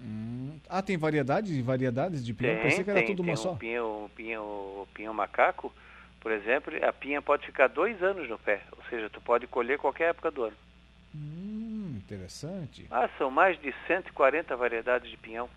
Hum. 0.00 0.58
Ah, 0.68 0.82
tem 0.82 0.96
variedade 0.96 1.54
de 1.54 1.62
variedades 1.62 2.24
de 2.24 2.32
pinhão? 2.32 2.54
Tem, 2.54 2.62
Pensei 2.62 2.84
que 2.84 2.90
era 2.90 3.00
tem, 3.00 3.08
tudo 3.08 3.22
tem 3.22 3.30
uma 3.30 3.36
só. 3.36 3.52
O 3.52 3.56
pinhão, 3.56 4.10
pinhão, 4.14 4.44
o 4.44 4.88
pinhão 4.94 5.14
macaco, 5.14 5.72
por 6.20 6.30
exemplo, 6.30 6.72
a 6.84 6.92
pinha 6.92 7.20
pode 7.20 7.46
ficar 7.46 7.68
dois 7.68 8.02
anos 8.02 8.28
no 8.28 8.38
pé. 8.38 8.62
Ou 8.76 8.84
seja, 8.90 9.10
tu 9.10 9.20
pode 9.20 9.46
colher 9.46 9.78
qualquer 9.78 10.10
época 10.10 10.30
do 10.30 10.44
ano. 10.44 10.56
Hum, 11.14 11.96
interessante. 11.96 12.86
Ah, 12.90 13.08
são 13.18 13.30
mais 13.30 13.60
de 13.60 13.74
140 13.86 14.54
variedades 14.56 15.10
de 15.10 15.16
pinhão. 15.16 15.48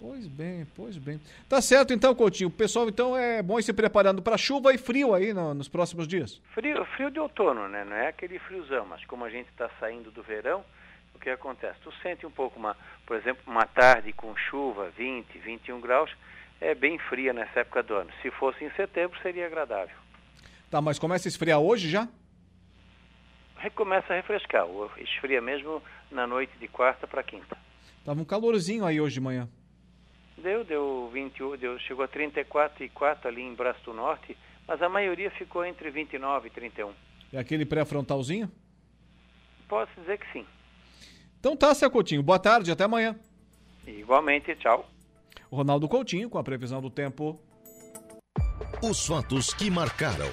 Pois 0.00 0.28
bem, 0.28 0.64
pois 0.76 0.96
bem. 0.96 1.20
Tá 1.48 1.60
certo 1.60 1.92
então, 1.92 2.14
Coutinho. 2.14 2.48
O 2.48 2.52
pessoal 2.52 2.88
então 2.88 3.16
é 3.16 3.42
bom 3.42 3.58
ir 3.58 3.64
se 3.64 3.72
preparando 3.72 4.22
para 4.22 4.38
chuva 4.38 4.72
e 4.72 4.78
frio 4.78 5.12
aí 5.12 5.34
no, 5.34 5.54
nos 5.54 5.68
próximos 5.68 6.06
dias. 6.06 6.40
Frio, 6.54 6.84
frio 6.96 7.10
de 7.10 7.18
outono, 7.18 7.68
né? 7.68 7.84
Não 7.84 7.96
é 7.96 8.08
aquele 8.08 8.38
friozão, 8.38 8.86
mas 8.86 9.04
como 9.06 9.24
a 9.24 9.30
gente 9.30 9.48
está 9.48 9.68
saindo 9.80 10.12
do 10.12 10.22
verão, 10.22 10.64
o 11.14 11.18
que 11.18 11.28
acontece? 11.28 11.80
Tu 11.82 11.92
sente 12.00 12.24
um 12.24 12.30
pouco, 12.30 12.58
uma, 12.60 12.76
por 13.04 13.16
exemplo, 13.16 13.42
uma 13.44 13.66
tarde 13.66 14.12
com 14.12 14.36
chuva, 14.36 14.88
20, 14.96 15.36
21 15.38 15.80
graus, 15.80 16.10
é 16.60 16.76
bem 16.76 16.96
fria 16.98 17.32
nessa 17.32 17.60
época 17.60 17.82
do 17.82 17.94
ano. 17.94 18.10
Se 18.22 18.30
fosse 18.30 18.64
em 18.64 18.70
setembro, 18.70 19.20
seria 19.20 19.46
agradável. 19.46 19.96
Tá, 20.70 20.80
mas 20.80 20.98
começa 20.98 21.26
a 21.26 21.30
esfriar 21.30 21.58
hoje 21.58 21.88
já? 21.88 22.06
Recomeça 23.56 24.12
a 24.12 24.16
refrescar. 24.16 24.64
Esfria 24.98 25.40
mesmo 25.40 25.82
na 26.08 26.24
noite 26.24 26.56
de 26.60 26.68
quarta 26.68 27.08
para 27.08 27.24
quinta. 27.24 27.56
Tava 28.04 28.20
um 28.20 28.24
calorzinho 28.24 28.86
aí 28.86 29.00
hoje 29.00 29.14
de 29.14 29.20
manhã. 29.20 29.48
Deu, 30.42 30.64
deu 30.64 31.10
21, 31.12 31.56
deu, 31.56 31.78
chegou 31.80 32.04
a 32.04 32.08
34 32.08 32.84
e 32.84 32.88
4 32.88 33.28
ali 33.28 33.42
em 33.42 33.54
Braço 33.54 33.84
do 33.84 33.92
Norte, 33.92 34.36
mas 34.66 34.80
a 34.80 34.88
maioria 34.88 35.30
ficou 35.32 35.64
entre 35.64 35.90
29 35.90 36.48
e 36.48 36.50
31. 36.50 36.92
É 37.32 37.38
aquele 37.38 37.66
pré-frontalzinho? 37.66 38.50
Posso 39.68 39.92
dizer 40.00 40.18
que 40.18 40.32
sim. 40.32 40.46
Então 41.38 41.56
tá, 41.56 41.74
Cé 41.74 41.88
Coutinho. 41.90 42.22
Boa 42.22 42.38
tarde, 42.38 42.70
até 42.70 42.84
amanhã. 42.84 43.18
Igualmente, 43.86 44.54
tchau. 44.56 44.88
O 45.50 45.56
Ronaldo 45.56 45.88
Coutinho 45.88 46.28
com 46.28 46.38
a 46.38 46.44
previsão 46.44 46.80
do 46.80 46.90
tempo. 46.90 47.38
Os 48.82 49.06
fatos 49.06 49.52
que 49.54 49.70
marcaram 49.70 50.28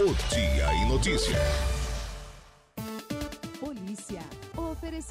o 0.00 0.14
Dia 0.28 0.72
em 0.72 0.88
Notícia. 0.88 1.73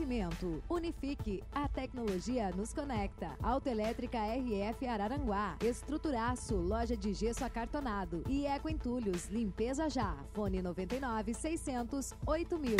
Oferecimento. 0.03 0.61
Unifique. 0.69 1.41
A 1.53 1.67
tecnologia 1.69 2.51
nos 2.51 2.73
conecta. 2.73 3.31
Autoelétrica 3.41 4.17
RF 4.19 4.85
Araranguá. 4.85 5.55
Estruturaço. 5.63 6.55
Loja 6.57 6.95
de 6.97 7.13
gesso 7.13 7.45
acartonado. 7.45 8.21
E 8.27 8.45
Eco 8.45 8.69
Entulhos. 8.69 9.27
Limpeza 9.29 9.89
já. 9.89 10.15
Fone 10.33 10.61
99 10.61 11.33
600 11.33 12.13
8000. 12.27 12.75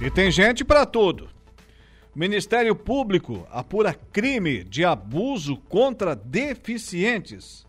E 0.00 0.10
tem 0.10 0.30
gente 0.30 0.64
para 0.64 0.86
tudo. 0.86 1.28
Ministério 2.14 2.76
Público 2.76 3.44
apura 3.50 3.92
crime 3.92 4.62
de 4.62 4.84
abuso 4.84 5.56
contra 5.68 6.14
deficientes. 6.14 7.66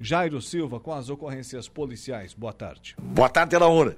Jairo 0.00 0.40
Silva 0.40 0.80
com 0.80 0.92
as 0.92 1.10
ocorrências 1.10 1.68
policiais. 1.68 2.32
Boa 2.32 2.54
tarde. 2.54 2.96
Boa 2.98 3.28
tarde, 3.28 3.56
Laura. 3.58 3.96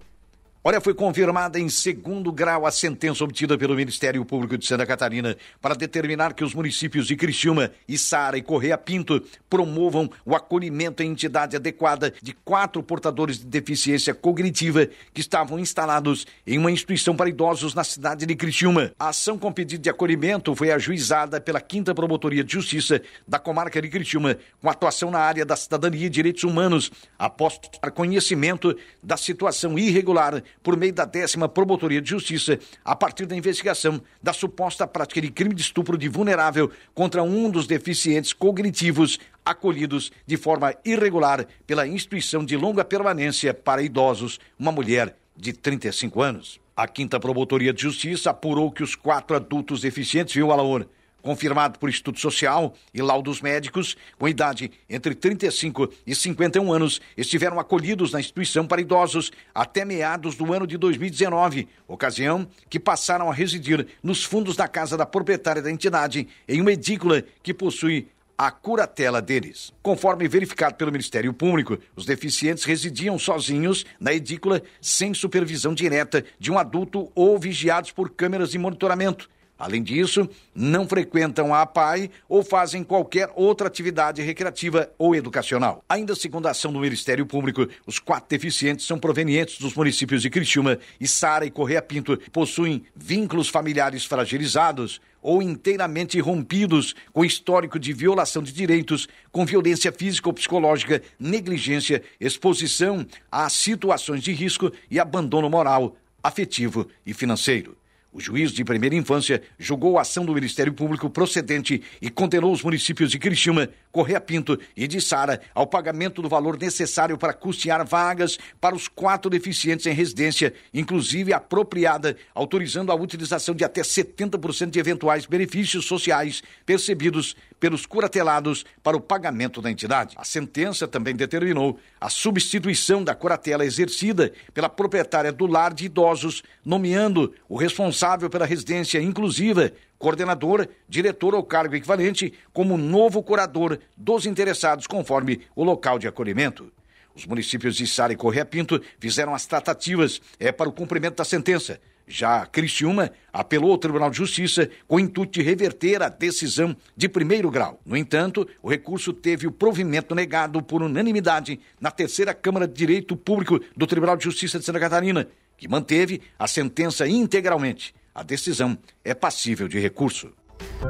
Olha, 0.65 0.81
foi 0.81 0.95
confirmada 0.95 1.59
em 1.59 1.69
segundo 1.69 2.31
grau 2.31 2.65
a 2.65 2.71
sentença 2.71 3.25
obtida 3.25 3.59
pelo 3.59 3.75
Ministério 3.75 4.25
Público 4.25 4.57
de 4.57 4.65
Santa 4.65 4.87
Catarina 4.87 5.37
para 5.61 5.75
determinar 5.75 6.35
que 6.35 6.45
os 6.45 6.55
municípios 6.55 7.09
de 7.09 7.17
Criciúma, 7.17 7.73
Içara 7.89 8.39
e 8.39 8.43
Correia 8.43 8.79
Pinto 8.79 9.21
promovam 9.51 10.09
o 10.25 10.37
acolhimento 10.37 11.03
em 11.03 11.11
entidade 11.11 11.57
adequada 11.57 12.15
de 12.23 12.33
quatro 12.33 12.81
portadores 12.81 13.41
de 13.41 13.47
deficiência 13.47 14.15
cognitiva 14.15 14.89
que 15.13 15.21
estavam 15.21 15.59
instalados 15.59 16.29
em 16.47 16.59
uma 16.59 16.71
instituição 16.71 17.17
para 17.17 17.29
idosos 17.29 17.75
na 17.75 17.83
cidade 17.83 18.25
de 18.25 18.37
Criciúma. 18.37 18.93
A 18.97 19.09
ação 19.09 19.37
com 19.37 19.53
pedido 19.53 19.83
de 19.83 19.91
acolhimento 19.91 20.55
foi 20.55 20.71
ajuizada 20.71 21.41
pela 21.41 21.61
Quinta 21.61 21.93
Promotoria 21.93 22.45
de 22.45 22.53
Justiça 22.53 23.03
da 23.27 23.41
comarca 23.41 23.83
de 23.83 23.89
Criciúma, 23.89 24.37
com 24.61 24.71
atuação 24.71 25.11
na 25.11 25.19
área 25.19 25.45
da 25.45 25.57
cidadania 25.57 26.07
e 26.07 26.09
direitos 26.09 26.45
humanos, 26.45 26.93
após 27.19 27.59
conhecimento 27.97 28.77
da 29.03 29.17
situação 29.17 29.77
irregular 29.77 30.41
por 30.63 30.77
meio 30.77 30.93
da 30.93 31.05
décima 31.05 31.49
Promotoria 31.49 32.01
de 32.01 32.11
Justiça, 32.11 32.59
a 32.85 32.97
partir 32.97 33.27
da 33.27 33.37
investigação 33.37 34.03
da 34.23 34.33
suposta 34.33 34.87
prática 34.87 35.21
de 35.21 35.31
crime 35.31 35.55
de 35.55 35.63
estupro 35.63 35.97
de 35.97 36.09
vulnerável 36.09 36.71
contra 36.95 37.23
um 37.23 37.51
dos 37.51 37.67
deficientes 37.67 38.33
cognitivos 38.33 39.19
acolhidos 39.45 40.13
de 40.27 40.37
forma 40.37 40.75
irregular 40.85 41.47
pela 41.67 41.87
instituição 41.87 42.45
de 42.45 42.57
longa 42.57 42.85
permanência 42.85 43.53
para 43.53 43.83
idosos, 43.83 44.39
uma 44.59 44.73
mulher 44.73 45.17
de 45.37 45.53
35 45.53 46.23
anos. 46.23 46.61
A 46.77 46.89
quinta 46.89 47.21
Promotoria 47.21 47.73
de 47.73 47.83
Justiça 47.83 48.31
apurou 48.31 48.71
que 48.71 48.83
os 48.83 48.95
quatro 48.95 49.37
adultos 49.37 49.83
deficientes, 49.83 50.35
viu, 50.35 50.51
Alaor, 50.51 50.87
confirmado 51.23 51.79
por 51.79 51.89
estudo 51.89 52.19
social 52.19 52.75
e 52.93 53.01
laudos 53.01 53.41
médicos, 53.41 53.97
com 54.19 54.29
idade 54.29 54.71
entre 54.91 55.15
35 55.15 55.89
e 56.07 56.15
51 56.15 56.73
anos, 56.73 57.01
estiveram 57.17 57.59
acolhidos 57.59 58.13
na 58.13 58.21
instituição 58.21 58.67
para 58.67 58.81
idosos 58.81 59.31
até 59.55 59.85
meados 59.85 60.35
do 60.35 60.53
ano 60.53 60.67
de 60.67 60.77
2019, 60.77 61.69
ocasião 61.87 62.47
que 62.69 62.81
passaram 62.81 63.31
a 63.31 63.35
residir 63.35 63.87
nos 64.03 64.25
fundos 64.25 64.57
da 64.57 64.69
casa 64.69 64.97
da 64.97 65.07
proprietária 65.07 65.63
da 65.63 65.71
entidade, 65.71 66.29
em 66.49 66.61
uma 66.61 66.73
edícula 66.73 67.25
que 67.43 67.55
possui 67.55 68.09
a 68.37 68.51
curatela 68.51 69.23
deles. 69.23 69.73
Conforme 69.83 70.27
verificado 70.27 70.75
pelo 70.75 70.91
Ministério 70.91 71.33
Público, 71.33 71.79
os 71.95 72.05
deficientes 72.05 72.65
residiam 72.65 73.19
sozinhos 73.19 73.87
na 74.01 74.13
edícula 74.13 74.61
sem 74.81 75.15
supervisão 75.15 75.75
direta 75.75 76.25
de 76.39 76.51
um 76.51 76.59
adulto 76.59 77.11
ou 77.15 77.39
vigiados 77.39 77.93
por 77.93 78.11
câmeras 78.11 78.51
de 78.51 78.59
monitoramento. 78.59 79.31
Além 79.63 79.81
disso, 79.81 80.29
não 80.53 80.89
frequentam 80.89 81.55
a 81.55 81.65
PAI 81.65 82.11
ou 82.29 82.43
fazem 82.43 82.83
qualquer 82.83 83.31
outra 83.37 83.69
atividade 83.69 84.21
recreativa 84.21 84.91
ou 84.99 85.15
educacional. 85.15 85.85
Ainda 85.89 86.17
segundo 86.17 86.49
a 86.49 86.51
ação 86.51 86.73
do 86.73 86.81
Ministério 86.81 87.25
Público, 87.25 87.69
os 87.87 88.01
quatro 88.01 88.29
deficientes 88.29 88.85
são 88.85 88.99
provenientes 88.99 89.61
dos 89.61 89.73
municípios 89.75 90.21
de 90.21 90.31
Criciúma, 90.31 90.81
Sara 91.07 91.47
e 91.47 91.51
Correia 91.51 91.81
Pinto, 91.81 92.19
possuem 92.33 92.83
vínculos 92.97 93.49
familiares 93.49 94.05
fragilizados 94.05 95.01
ou 95.23 95.41
inteiramente 95.41 96.19
rompidos 96.19 96.97
com 97.13 97.25
histórico 97.25 97.79
de 97.79 97.93
violação 97.93 98.43
de 98.43 98.51
direitos, 98.51 99.07
com 99.31 99.47
violência 99.47 99.93
física 99.93 100.29
ou 100.29 100.33
psicológica, 100.33 101.01
negligência, 101.21 102.03
exposição 102.19 103.07
a 103.31 103.49
situações 103.49 104.25
de 104.25 104.33
risco 104.33 104.73
e 104.91 104.99
abandono 104.99 105.49
moral, 105.49 105.97
afetivo 106.21 106.89
e 107.07 107.15
financeiro. 107.15 107.81
O 108.15 108.21
juiz 108.21 108.53
de 108.53 108.63
primeira 108.63 108.95
infância 108.95 109.41
julgou 109.59 109.97
a 109.97 110.03
ação 110.03 110.27
do 110.27 110.35
Ministério 110.35 110.75
Público 110.75 111.09
procedente 111.09 111.83
e 112.01 112.11
condenou 112.11 112.53
os 112.53 112.63
municípios 112.63 113.11
de 113.11 113.19
Criciúma, 113.19 113.71
Correia 113.91 114.21
Pinto 114.21 114.59
e 114.77 114.87
de 114.87 115.01
Sara 115.01 115.41
ao 115.55 115.67
pagamento 115.67 116.21
do 116.21 116.29
valor 116.29 116.59
necessário 116.59 117.17
para 117.17 117.33
custear 117.33 117.87
vagas 117.87 118.39
para 118.61 118.75
os 118.75 118.87
quatro 118.87 119.31
deficientes 119.31 119.87
em 119.87 119.95
residência, 119.95 120.53
inclusive 120.75 121.33
apropriada, 121.33 122.15
autorizando 122.35 122.93
a 122.93 122.95
utilização 122.95 123.55
de 123.55 123.65
até 123.65 123.81
70% 123.81 124.69
de 124.69 124.79
eventuais 124.79 125.25
benefícios 125.25 125.87
sociais 125.87 126.43
percebidos 126.67 127.35
pelos 127.63 127.87
curatelados 127.87 128.67
para 128.83 128.97
o 128.97 129.01
pagamento 129.01 129.63
da 129.63 129.71
entidade. 129.71 130.17
A 130.19 130.25
sentença 130.25 130.89
também 130.89 131.15
determinou 131.15 131.79
a 132.01 132.11
substituição 132.11 133.05
da 133.05 133.15
curatela 133.15 133.65
exercida 133.65 134.33
pela 134.53 134.69
proprietária 134.69 135.31
do 135.31 135.47
lar 135.47 135.73
de 135.73 135.85
idosos, 135.85 136.43
nomeando 136.65 137.33
o 137.49 137.57
responsável 137.57 138.29
pela 138.29 138.47
residência 138.47 139.01
inclusiva, 139.01 139.71
coordenador, 139.97 140.67
diretor 140.89 141.37
ou 141.37 141.45
cargo 141.45 141.77
equivalente, 141.77 142.35
como 142.53 142.77
novo 142.77 143.23
curador 143.23 143.79
dos 143.97 144.27
interessados, 144.27 144.89
conforme 144.89 145.43
o 145.55 145.63
local 145.63 146.01
de 146.01 146.09
acolhimento. 146.09 146.73
Os 147.15 147.27
municípios 147.27 147.77
de 147.77 147.87
Sara 147.87 148.13
e 148.13 148.17
Correia 148.17 148.45
Pinto 148.45 148.83
fizeram 148.99 149.37
as 149.37 149.47
tratativas 149.47 150.21
é, 150.41 150.51
para 150.51 150.69
o 150.69 150.73
cumprimento 150.73 151.15
da 151.15 151.25
sentença. 151.25 151.79
Já 152.07 152.45
Criciúma 152.47 153.11
apelou 153.33 153.73
ao 153.73 153.79
Tribunal 153.79 154.11
de 154.11 154.17
Justiça 154.17 154.69
com 154.87 154.97
o 154.97 155.01
intuito 155.01 155.33
de 155.33 155.43
reverter 155.43 156.03
a 156.03 156.09
decisão 156.09 156.77
de 156.97 157.09
primeiro 157.09 157.51
grau. 157.51 157.81
No 157.85 157.97
entanto, 157.97 158.47
o 158.63 158.69
recurso 158.69 159.13
teve 159.13 159.47
o 159.47 159.53
provimento 159.53 160.15
negado 160.15 160.63
por 160.63 160.83
unanimidade 160.83 161.61
na 161.81 161.91
terceira 161.91 162.35
Câmara 162.35 162.67
de 162.67 162.75
Direito 162.75 163.17
Público 163.17 163.61
do 163.77 163.87
Tribunal 163.87 164.17
de 164.17 164.25
Justiça 164.25 164.59
de 164.59 164.65
Santa 164.65 164.81
Catarina, 164.81 165.29
que 165.57 165.69
manteve 165.69 166.21
a 166.39 166.47
sentença 166.47 167.07
integralmente. 167.07 167.95
A 168.15 168.23
decisão 168.23 168.77
é 169.05 169.15
passível 169.15 169.69
de 169.69 169.79
recurso. 169.79 170.33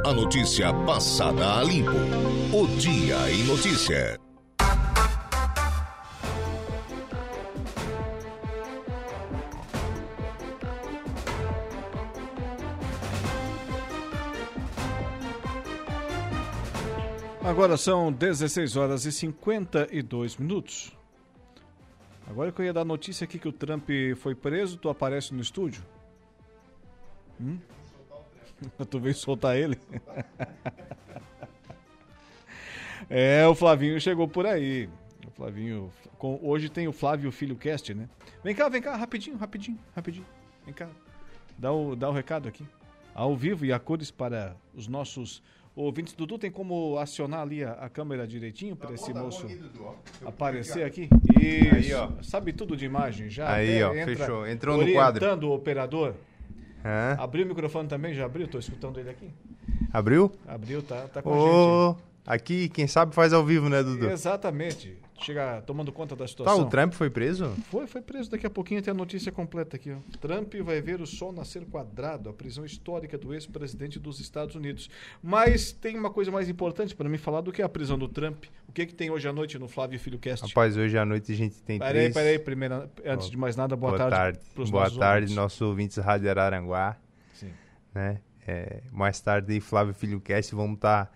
A 0.04 0.12
notícia 0.12 0.72
passada 0.84 1.58
a 1.58 1.62
limpo. 1.62 1.92
O 2.52 2.66
Dia 2.78 3.30
em 3.30 3.44
Notícia. 3.44 4.21
Agora 17.44 17.76
são 17.76 18.12
16 18.12 18.76
horas 18.76 19.04
e 19.04 19.10
52 19.10 20.36
minutos. 20.36 20.96
Agora 22.24 22.52
que 22.52 22.60
eu 22.60 22.64
ia 22.64 22.72
dar 22.72 22.84
notícia 22.84 23.24
aqui 23.24 23.36
que 23.36 23.48
o 23.48 23.52
Trump 23.52 23.88
foi 24.18 24.32
preso, 24.32 24.78
tu 24.78 24.88
aparece 24.88 25.34
no 25.34 25.40
estúdio? 25.42 25.82
Hum? 27.40 27.58
Tu 28.88 29.00
veio 29.00 29.14
soltar 29.14 29.56
ele? 29.56 29.76
é, 33.10 33.44
o 33.48 33.56
Flavinho 33.56 34.00
chegou 34.00 34.28
por 34.28 34.46
aí. 34.46 34.88
O 35.26 35.30
Flavinho. 35.32 35.90
Com, 36.16 36.38
hoje 36.40 36.68
tem 36.68 36.86
o 36.86 36.92
Flávio 36.92 37.32
Filho 37.32 37.56
Cast, 37.56 37.92
né? 37.92 38.08
Vem 38.44 38.54
cá, 38.54 38.68
vem 38.68 38.80
cá, 38.80 38.94
rapidinho, 38.94 39.36
rapidinho, 39.36 39.80
rapidinho. 39.96 40.26
Vem 40.64 40.72
cá. 40.72 40.88
Dá 41.58 41.72
o, 41.72 41.96
dá 41.96 42.08
o 42.08 42.12
recado 42.12 42.48
aqui. 42.48 42.64
Ao 43.12 43.36
vivo 43.36 43.66
e 43.66 43.72
a 43.72 43.80
cores 43.80 44.12
para 44.12 44.56
os 44.72 44.86
nossos 44.86 45.42
ouvintes. 45.74 46.14
Dudu, 46.14 46.38
tem 46.38 46.50
como 46.50 46.98
acionar 46.98 47.40
ali 47.40 47.64
a, 47.64 47.72
a 47.72 47.88
câmera 47.88 48.26
direitinho 48.26 48.76
para 48.76 48.88
tá 48.88 48.94
esse 48.94 49.12
tá 49.12 49.20
moço 49.20 49.46
aqui, 49.46 49.60
aparecer 50.24 50.84
aqui? 50.84 51.08
Isso. 51.40 51.74
Aí, 51.74 51.94
ó. 51.94 52.10
Sabe 52.22 52.52
tudo 52.52 52.76
de 52.76 52.84
imagem 52.84 53.28
já? 53.28 53.52
Aí, 53.52 53.82
ó, 53.82 53.94
entra, 53.94 54.16
fechou. 54.16 54.46
Entrou 54.46 54.76
no 54.76 54.92
quadro. 54.92 55.22
Orientando 55.22 55.44
o 55.44 55.54
operador. 55.54 56.14
Hã? 56.84 57.16
Abriu 57.18 57.44
o 57.44 57.48
microfone 57.48 57.88
também? 57.88 58.14
Já 58.14 58.26
abriu? 58.26 58.46
Estou 58.46 58.60
escutando 58.60 58.98
ele 58.98 59.10
aqui. 59.10 59.30
Abriu? 59.92 60.32
Abriu, 60.46 60.82
tá, 60.82 61.08
tá 61.08 61.22
com 61.22 61.30
oh, 61.30 61.90
a 61.90 61.90
gente. 61.90 62.02
Aqui, 62.24 62.68
quem 62.68 62.86
sabe 62.86 63.14
faz 63.14 63.32
ao 63.32 63.44
vivo, 63.44 63.68
né, 63.68 63.82
Dudu? 63.82 64.08
Exatamente 64.08 65.01
chega 65.20 65.62
tomando 65.62 65.92
conta 65.92 66.16
da 66.16 66.26
situação. 66.26 66.58
Tá, 66.58 66.66
o 66.66 66.68
Trump 66.68 66.92
foi 66.92 67.10
preso? 67.10 67.50
Foi, 67.70 67.86
foi 67.86 68.00
preso. 68.00 68.30
Daqui 68.30 68.46
a 68.46 68.50
pouquinho 68.50 68.82
tem 68.82 68.90
a 68.90 68.94
notícia 68.94 69.30
completa 69.30 69.76
aqui. 69.76 69.92
Ó. 69.92 69.98
Trump 70.18 70.54
vai 70.56 70.80
ver 70.80 71.00
o 71.00 71.06
sol 71.06 71.32
nascer 71.32 71.64
quadrado, 71.66 72.28
a 72.28 72.32
prisão 72.32 72.64
histórica 72.64 73.16
do 73.18 73.32
ex-presidente 73.32 73.98
dos 73.98 74.20
Estados 74.20 74.54
Unidos. 74.54 74.90
Mas 75.22 75.72
tem 75.72 75.98
uma 75.98 76.10
coisa 76.10 76.30
mais 76.30 76.48
importante 76.48 76.94
para 76.94 77.08
mim 77.08 77.18
falar 77.18 77.40
do 77.40 77.52
que 77.52 77.62
a 77.62 77.68
prisão 77.68 77.98
do 77.98 78.08
Trump. 78.08 78.44
O 78.68 78.72
que, 78.72 78.86
que 78.86 78.94
tem 78.94 79.10
hoje 79.10 79.28
à 79.28 79.32
noite 79.32 79.58
no 79.58 79.68
Flávio 79.68 79.98
Filho 79.98 80.18
Cast? 80.18 80.46
Rapaz, 80.46 80.76
hoje 80.76 80.96
à 80.96 81.04
noite 81.04 81.32
a 81.32 81.36
gente 81.36 81.62
tem 81.62 81.78
peraí, 81.78 82.12
três... 82.12 82.14
Peraí, 82.14 82.38
peraí. 82.38 82.88
Antes 83.04 83.30
de 83.30 83.36
mais 83.36 83.56
nada, 83.56 83.76
boa, 83.76 83.96
boa 83.96 84.10
tarde. 84.10 84.38
tarde. 84.38 84.70
Boa 84.70 84.90
tarde, 84.90 85.24
ouvintes. 85.24 85.34
nossos 85.34 85.60
ouvintes 85.60 85.96
Rádio 85.98 86.30
Araranguá. 86.30 86.96
Sim. 87.34 87.50
Né? 87.94 88.20
É, 88.46 88.82
mais 88.90 89.20
tarde, 89.20 89.60
Flávio 89.60 89.94
Filho 89.94 90.20
Cast, 90.20 90.54
vamos 90.54 90.76
estar 90.76 91.06
tá 91.06 91.12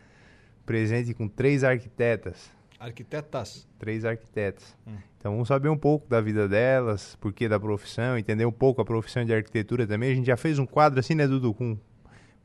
presente 0.64 1.14
com 1.14 1.26
três 1.26 1.64
arquitetas 1.64 2.54
Arquitetas. 2.78 3.66
Três 3.78 4.04
arquitetas. 4.04 4.76
Hum. 4.86 4.96
Então 5.18 5.32
vamos 5.32 5.48
saber 5.48 5.68
um 5.68 5.76
pouco 5.76 6.08
da 6.08 6.20
vida 6.20 6.48
delas, 6.48 7.16
por 7.20 7.32
que 7.32 7.48
da 7.48 7.58
profissão, 7.58 8.16
entender 8.16 8.44
um 8.44 8.52
pouco 8.52 8.80
a 8.80 8.84
profissão 8.84 9.24
de 9.24 9.34
arquitetura 9.34 9.86
também. 9.86 10.12
A 10.12 10.14
gente 10.14 10.26
já 10.26 10.36
fez 10.36 10.58
um 10.58 10.66
quadro 10.66 11.00
assim, 11.00 11.14
né, 11.14 11.26
Dudu, 11.26 11.54
com 11.54 11.76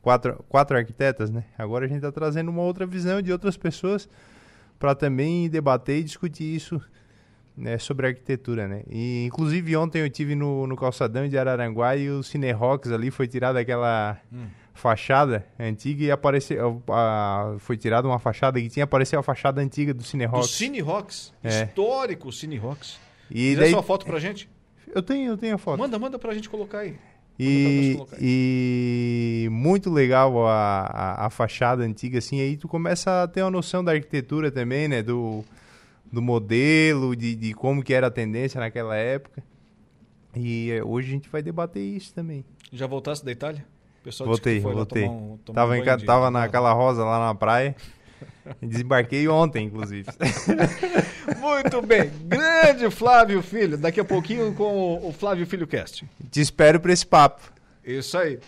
quatro, 0.01 0.43
quatro 0.49 0.77
arquitetas, 0.77 1.29
né? 1.29 1.43
Agora 1.57 1.85
a 1.85 1.87
gente 1.87 1.97
está 1.97 2.11
trazendo 2.11 2.49
uma 2.49 2.63
outra 2.63 2.85
visão 2.85 3.21
de 3.21 3.31
outras 3.31 3.57
pessoas 3.57 4.09
para 4.79 4.95
também 4.95 5.49
debater 5.49 5.99
e 5.99 6.03
discutir 6.03 6.55
isso 6.55 6.81
né, 7.55 7.77
sobre 7.77 8.07
arquitetura, 8.07 8.67
né? 8.67 8.83
E 8.89 9.25
inclusive 9.25 9.75
ontem 9.75 10.01
eu 10.01 10.09
tive 10.09 10.33
no, 10.33 10.65
no 10.65 10.75
calçadão 10.75 11.27
de 11.27 11.37
Araranguá 11.37 11.95
e 11.95 12.09
o 12.09 12.23
Cine 12.23 12.51
Rocks 12.51 12.91
ali 12.91 13.11
foi 13.11 13.27
tirado 13.27 13.57
aquela 13.57 14.19
hum 14.31 14.47
fachada 14.73 15.45
antiga 15.59 16.03
e 16.03 16.11
apareceu. 16.11 16.81
A, 16.89 17.55
foi 17.59 17.77
tirada 17.77 18.07
uma 18.07 18.19
fachada 18.19 18.59
que 18.59 18.69
tinha, 18.69 18.83
apareceu 18.83 19.19
a 19.19 19.23
fachada 19.23 19.61
antiga 19.61 19.93
do 19.93 20.03
Cine 20.03 20.25
Rocks. 20.25 20.49
Do 20.49 20.53
Cine 20.53 20.79
Rocks? 20.79 21.33
É. 21.43 21.63
Histórico 21.63 22.31
Cine 22.31 22.57
Rocks. 22.57 22.99
E 23.29 23.55
daí, 23.55 23.71
sua 23.71 23.83
foto 23.83 24.05
pra 24.05 24.19
gente? 24.19 24.49
Eu 24.93 25.01
tenho, 25.01 25.31
eu 25.31 25.37
tenho 25.37 25.55
a 25.55 25.57
foto. 25.57 25.79
Manda, 25.79 25.97
manda 25.97 26.19
pra 26.19 26.33
gente 26.33 26.49
colocar 26.49 26.79
aí. 26.79 26.97
E, 27.39 27.97
e 28.19 29.49
muito 29.49 29.89
legal 29.89 30.45
a, 30.45 30.81
a, 30.83 31.25
a, 31.25 31.29
fachada 31.29 31.81
antiga, 31.83 32.19
assim, 32.19 32.39
aí 32.39 32.55
tu 32.55 32.67
começa 32.67 33.23
a 33.23 33.27
ter 33.27 33.41
uma 33.41 33.49
noção 33.49 33.83
da 33.83 33.93
arquitetura 33.93 34.51
também, 34.51 34.87
né? 34.87 35.01
Do, 35.01 35.43
do 36.11 36.21
modelo, 36.21 37.15
de, 37.15 37.35
de 37.35 37.53
como 37.53 37.81
que 37.81 37.93
era 37.93 38.07
a 38.07 38.11
tendência 38.11 38.59
naquela 38.59 38.95
época. 38.95 39.43
E 40.35 40.71
eh, 40.71 40.83
hoje 40.83 41.07
a 41.07 41.11
gente 41.11 41.29
vai 41.29 41.41
debater 41.41 41.81
isso 41.81 42.13
também. 42.13 42.45
Já 42.71 42.85
voltasse 42.85 43.23
da 43.25 43.31
Itália? 43.31 43.65
Pessoal 44.03 44.27
voltei, 44.27 44.59
voltei. 44.59 45.03
Tomar 45.03 45.15
um, 45.15 45.37
tomar 45.37 45.55
tava 45.55 45.71
um 45.73 45.75
em, 45.75 46.05
tava 46.05 46.31
naquela 46.31 46.73
rosa 46.73 47.03
lá 47.03 47.27
na 47.27 47.35
praia. 47.35 47.75
Desembarquei 48.61 49.27
ontem, 49.27 49.65
inclusive. 49.65 50.09
Muito 51.39 51.81
bem. 51.81 52.11
Grande 52.25 52.89
Flávio 52.89 53.41
Filho. 53.41 53.77
Daqui 53.77 53.99
a 53.99 54.05
pouquinho 54.05 54.53
com 54.53 55.07
o 55.07 55.11
Flávio 55.11 55.45
Filho 55.45 55.67
Cast. 55.67 56.05
Te 56.29 56.41
espero 56.41 56.79
para 56.79 56.93
esse 56.93 57.05
papo. 57.05 57.41
Isso 57.83 58.17
aí. 58.17 58.39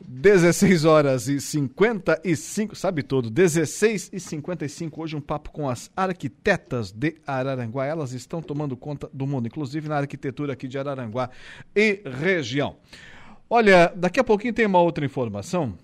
16 0.00 0.84
horas 0.84 1.28
e 1.28 1.40
55, 1.40 2.74
sabe 2.74 3.02
tudo, 3.02 3.28
16 3.28 4.10
e 4.12 4.20
55. 4.20 5.02
Hoje 5.02 5.16
um 5.16 5.20
papo 5.20 5.50
com 5.50 5.68
as 5.68 5.90
arquitetas 5.96 6.92
de 6.92 7.16
Araranguá. 7.26 7.84
Elas 7.84 8.12
estão 8.12 8.40
tomando 8.40 8.76
conta 8.76 9.10
do 9.12 9.26
mundo, 9.26 9.48
inclusive 9.48 9.88
na 9.88 9.98
arquitetura 9.98 10.52
aqui 10.52 10.66
de 10.68 10.78
Araranguá 10.78 11.28
e 11.74 12.00
região. 12.04 12.76
Olha, 13.50 13.90
daqui 13.96 14.20
a 14.20 14.24
pouquinho 14.24 14.52
tem 14.52 14.66
uma 14.66 14.80
outra 14.80 15.06
informação. 15.06 15.74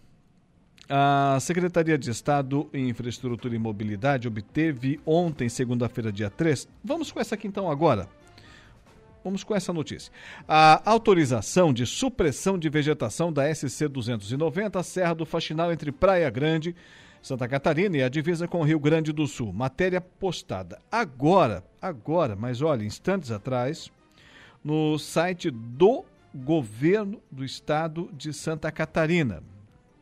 A 0.86 1.38
Secretaria 1.40 1.96
de 1.96 2.10
Estado 2.10 2.68
em 2.74 2.90
Infraestrutura 2.90 3.54
e 3.54 3.58
Mobilidade 3.58 4.28
obteve 4.28 5.00
ontem, 5.06 5.48
segunda-feira, 5.48 6.12
dia 6.12 6.28
3. 6.28 6.68
Vamos 6.84 7.10
com 7.10 7.18
essa 7.18 7.34
aqui 7.34 7.46
então 7.46 7.70
agora. 7.70 8.06
Vamos 9.24 9.42
com 9.42 9.54
essa 9.54 9.72
notícia. 9.72 10.12
A 10.46 10.82
autorização 10.84 11.72
de 11.72 11.86
supressão 11.86 12.58
de 12.58 12.68
vegetação 12.68 13.32
da 13.32 13.52
SC 13.54 13.88
290, 13.88 14.82
Serra 14.82 15.14
do 15.14 15.24
Faxinal, 15.24 15.72
entre 15.72 15.90
Praia 15.90 16.28
Grande, 16.28 16.76
Santa 17.22 17.48
Catarina 17.48 17.96
e 17.96 18.02
a 18.02 18.10
divisa 18.10 18.46
com 18.46 18.60
o 18.60 18.64
Rio 18.64 18.78
Grande 18.78 19.10
do 19.10 19.26
Sul. 19.26 19.54
Matéria 19.54 20.02
postada 20.02 20.78
agora, 20.92 21.64
agora, 21.80 22.36
mas 22.36 22.60
olha, 22.60 22.84
instantes 22.84 23.30
atrás, 23.30 23.90
no 24.62 24.98
site 24.98 25.50
do 25.50 26.04
governo 26.34 27.22
do 27.30 27.44
estado 27.44 28.10
de 28.12 28.32
Santa 28.32 28.72
Catarina. 28.72 29.42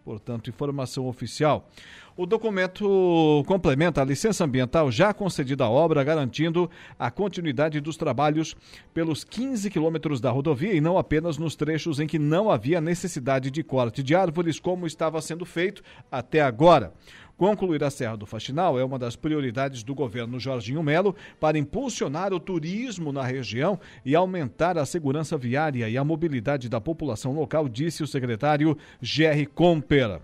Portanto, 0.05 0.51
informação 0.51 1.07
oficial. 1.07 1.69
O 2.17 2.27
documento 2.27 3.43
complementa 3.47 4.03
a 4.03 4.05
licença 4.05 4.45
ambiental 4.45 4.91
já 4.91 5.15
concedida 5.15 5.65
à 5.65 5.71
obra, 5.71 6.03
garantindo 6.03 6.69
a 6.99 7.11
continuidade 7.11 7.81
dos 7.81 7.97
trabalhos 7.97 8.57
pelos 8.93 9.25
15 9.25 9.71
quilômetros 9.71 10.21
da 10.21 10.31
rodovia 10.31 10.75
e 10.75 10.81
não 10.81 10.99
apenas 10.99 11.39
nos 11.39 11.55
trechos 11.55 12.01
em 12.01 12.07
que 12.07 12.19
não 12.19 12.51
havia 12.51 12.81
necessidade 12.81 13.51
de 13.51 13.63
corte 13.63 14.03
de 14.03 14.15
árvores, 14.15 14.59
como 14.59 14.87
estava 14.87 15.23
sendo 15.23 15.45
feito 15.47 15.83
até 16.11 16.41
agora. 16.43 16.93
Concluir 17.37 17.83
a 17.83 17.91
Serra 17.91 18.17
do 18.17 18.27
Faxinal 18.27 18.79
é 18.79 18.85
uma 18.85 18.99
das 18.99 19.17
prioridades 19.17 19.83
do 19.83 19.95
governo 19.95 20.39
Jorginho 20.39 20.83
Melo 20.83 21.17
para 21.41 21.59
impulsionar 21.59 22.33
o 22.33 22.39
turismo 22.39 23.13
na 23.13 23.23
região 23.23 23.81
e 24.05 24.15
aumentar 24.15 24.79
a 24.79 24.87
segurança 24.87 25.37
viária 25.37 25.89
e 25.89 25.97
a 25.97 26.05
mobilidade 26.05 26.69
da 26.69 26.81
população 26.81 27.33
local, 27.33 27.69
disse 27.69 28.03
o 28.03 28.07
secretário 28.07 28.77
Jerry 29.01 29.47
Comper. 29.47 30.21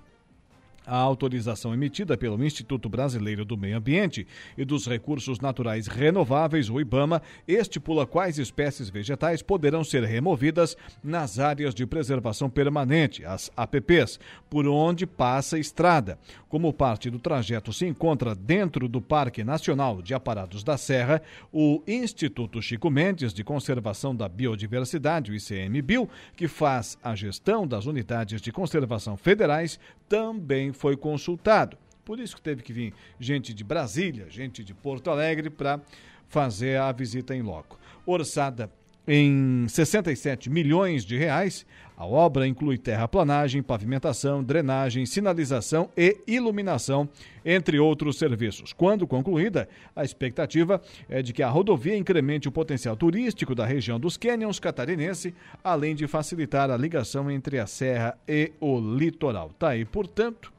A 0.90 0.96
autorização 0.96 1.74
emitida 1.74 2.16
pelo 2.16 2.42
Instituto 2.42 2.88
Brasileiro 2.88 3.44
do 3.44 3.58
Meio 3.58 3.76
Ambiente 3.76 4.26
e 4.56 4.64
dos 4.64 4.86
Recursos 4.86 5.38
Naturais 5.38 5.86
Renováveis, 5.86 6.70
o 6.70 6.80
IBAMA, 6.80 7.20
estipula 7.46 8.06
quais 8.06 8.38
espécies 8.38 8.88
vegetais 8.88 9.42
poderão 9.42 9.84
ser 9.84 10.02
removidas 10.04 10.78
nas 11.04 11.38
áreas 11.38 11.74
de 11.74 11.84
preservação 11.84 12.48
permanente, 12.48 13.22
as 13.22 13.50
APPs, 13.54 14.18
por 14.48 14.66
onde 14.66 15.06
passa 15.06 15.56
a 15.56 15.58
estrada. 15.58 16.18
Como 16.48 16.72
parte 16.72 17.10
do 17.10 17.18
trajeto 17.18 17.70
se 17.70 17.84
encontra 17.84 18.34
dentro 18.34 18.88
do 18.88 19.02
Parque 19.02 19.44
Nacional 19.44 20.00
de 20.00 20.14
Aparados 20.14 20.64
da 20.64 20.78
Serra, 20.78 21.20
o 21.52 21.82
Instituto 21.86 22.62
Chico 22.62 22.88
Mendes 22.88 23.34
de 23.34 23.44
Conservação 23.44 24.16
da 24.16 24.26
Biodiversidade, 24.26 25.30
o 25.30 25.34
ICMBio, 25.34 26.08
que 26.34 26.48
faz 26.48 26.96
a 27.04 27.14
gestão 27.14 27.66
das 27.66 27.84
unidades 27.84 28.40
de 28.40 28.50
conservação 28.50 29.18
federais, 29.18 29.78
também 30.08 30.72
foi 30.78 30.96
consultado. 30.96 31.76
Por 32.04 32.18
isso 32.18 32.36
que 32.36 32.42
teve 32.42 32.62
que 32.62 32.72
vir 32.72 32.94
gente 33.20 33.52
de 33.52 33.62
Brasília, 33.62 34.30
gente 34.30 34.64
de 34.64 34.72
Porto 34.72 35.10
Alegre 35.10 35.50
para 35.50 35.80
fazer 36.28 36.80
a 36.80 36.90
visita 36.92 37.34
em 37.34 37.42
loco. 37.42 37.78
Orçada 38.06 38.70
em 39.06 39.66
67 39.68 40.50
milhões 40.50 41.02
de 41.02 41.16
reais, 41.16 41.64
a 41.96 42.04
obra 42.04 42.46
inclui 42.46 42.76
terraplanagem, 42.76 43.62
pavimentação, 43.62 44.44
drenagem, 44.44 45.06
sinalização 45.06 45.88
e 45.96 46.18
iluminação, 46.26 47.08
entre 47.44 47.78
outros 47.78 48.18
serviços. 48.18 48.74
Quando 48.74 49.06
concluída, 49.06 49.66
a 49.96 50.04
expectativa 50.04 50.80
é 51.08 51.22
de 51.22 51.32
que 51.32 51.42
a 51.42 51.48
rodovia 51.48 51.96
incremente 51.96 52.48
o 52.48 52.52
potencial 52.52 52.96
turístico 52.96 53.54
da 53.54 53.64
região 53.64 53.98
dos 53.98 54.18
Canyons 54.18 54.60
catarinense, 54.60 55.34
além 55.64 55.94
de 55.94 56.06
facilitar 56.06 56.70
a 56.70 56.76
ligação 56.76 57.30
entre 57.30 57.58
a 57.58 57.66
serra 57.66 58.16
e 58.28 58.52
o 58.60 58.78
litoral. 58.78 59.50
Tá 59.58 59.70
aí, 59.70 59.86
portanto, 59.86 60.52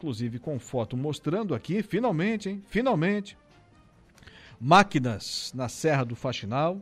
inclusive 0.00 0.38
com 0.38 0.58
foto 0.58 0.96
mostrando 0.96 1.54
aqui, 1.54 1.82
finalmente, 1.82 2.48
hein? 2.48 2.62
Finalmente, 2.66 3.36
máquinas 4.58 5.52
na 5.54 5.68
Serra 5.68 6.04
do 6.04 6.16
Faxinal. 6.16 6.80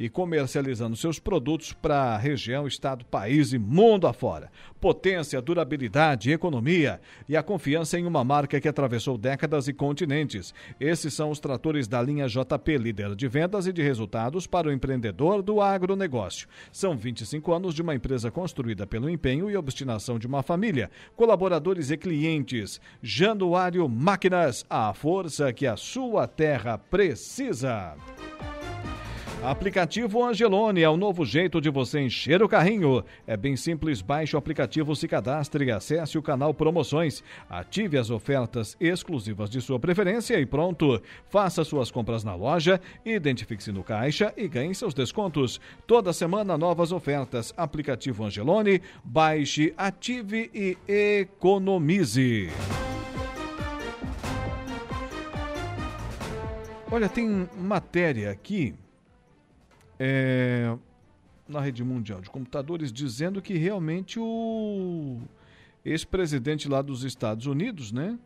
e 0.00 0.08
comercializando 0.08 0.96
seus 0.96 1.18
produtos 1.18 1.74
para 1.74 2.14
a 2.14 2.16
região, 2.16 2.66
estado, 2.66 3.04
país 3.04 3.52
e 3.52 3.58
mundo 3.58 4.06
afora. 4.06 4.50
Potência, 4.80 5.42
durabilidade, 5.42 6.32
economia 6.32 6.98
e 7.28 7.36
a 7.36 7.42
confiança 7.42 7.98
em 7.98 8.06
uma 8.06 8.24
marca 8.24 8.58
que 8.58 8.66
atravessou 8.66 9.18
décadas 9.18 9.68
e 9.68 9.74
continentes. 9.74 10.54
Esses 10.80 11.12
são 11.12 11.30
os 11.30 11.38
tratores 11.38 11.86
da 11.86 12.00
linha 12.00 12.26
JP, 12.26 12.78
líder 12.78 13.14
de 13.14 13.28
vendas 13.28 13.66
e 13.66 13.74
de 13.74 13.82
resultados 13.82 14.46
para 14.46 14.68
o 14.68 14.72
empreendedor 14.72 15.42
do 15.42 15.60
agronegócio. 15.60 16.48
São 16.72 16.96
25 16.96 17.52
anos 17.52 17.74
de 17.74 17.82
uma 17.82 17.94
empresa 17.94 18.30
construída 18.30 18.86
pelo 18.86 19.10
empenho 19.10 19.50
e 19.50 19.56
obstinação 19.56 20.18
de 20.18 20.26
uma 20.26 20.42
família, 20.42 20.90
colaboradores 21.14 21.90
e 21.90 21.98
clientes. 21.98 22.80
Januário 23.02 23.86
Máquinas, 23.86 24.64
a 24.70 24.94
força 24.94 25.52
que 25.52 25.66
a 25.66 25.76
sua 25.76 26.26
terra 26.26 26.78
precisa. 26.78 27.94
Aplicativo 29.42 30.22
Angelone 30.22 30.82
é 30.82 30.88
o 30.88 30.98
novo 30.98 31.24
jeito 31.24 31.62
de 31.62 31.70
você 31.70 31.98
encher 31.98 32.42
o 32.42 32.48
carrinho. 32.48 33.02
É 33.26 33.38
bem 33.38 33.56
simples, 33.56 34.02
baixe 34.02 34.36
o 34.36 34.38
aplicativo, 34.38 34.94
se 34.94 35.08
cadastre 35.08 35.70
acesse 35.70 36.18
o 36.18 36.22
canal 36.22 36.52
Promoções. 36.52 37.24
Ative 37.48 37.96
as 37.96 38.10
ofertas 38.10 38.76
exclusivas 38.78 39.48
de 39.48 39.62
sua 39.62 39.80
preferência 39.80 40.38
e 40.38 40.44
pronto. 40.44 41.00
Faça 41.30 41.64
suas 41.64 41.90
compras 41.90 42.22
na 42.22 42.34
loja, 42.34 42.78
identifique-se 43.02 43.72
no 43.72 43.82
caixa 43.82 44.30
e 44.36 44.46
ganhe 44.46 44.74
seus 44.74 44.92
descontos. 44.92 45.58
Toda 45.86 46.12
semana 46.12 46.58
novas 46.58 46.92
ofertas. 46.92 47.54
Aplicativo 47.56 48.26
Angelone, 48.26 48.82
baixe, 49.02 49.72
ative 49.74 50.50
e 50.52 50.76
economize. 50.86 52.50
Olha, 56.92 57.08
tem 57.08 57.48
matéria 57.56 58.30
aqui 58.30 58.74
é, 60.02 60.74
na 61.46 61.60
rede 61.60 61.84
mundial 61.84 62.22
de 62.22 62.30
computadores 62.30 62.90
dizendo 62.90 63.42
que 63.42 63.58
realmente 63.58 64.18
o 64.18 65.20
ex-presidente 65.84 66.66
lá 66.68 66.80
dos 66.80 67.04
Estados 67.04 67.44
Unidos, 67.44 67.92
né, 67.92 68.18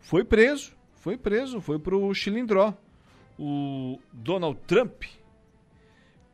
foi 0.00 0.24
preso, 0.24 0.72
foi 0.94 1.18
preso, 1.18 1.60
foi 1.60 1.78
para 1.78 1.94
o 1.94 2.14
Chilindró. 2.14 2.72
O 3.38 4.00
Donald 4.12 4.58
Trump 4.66 5.04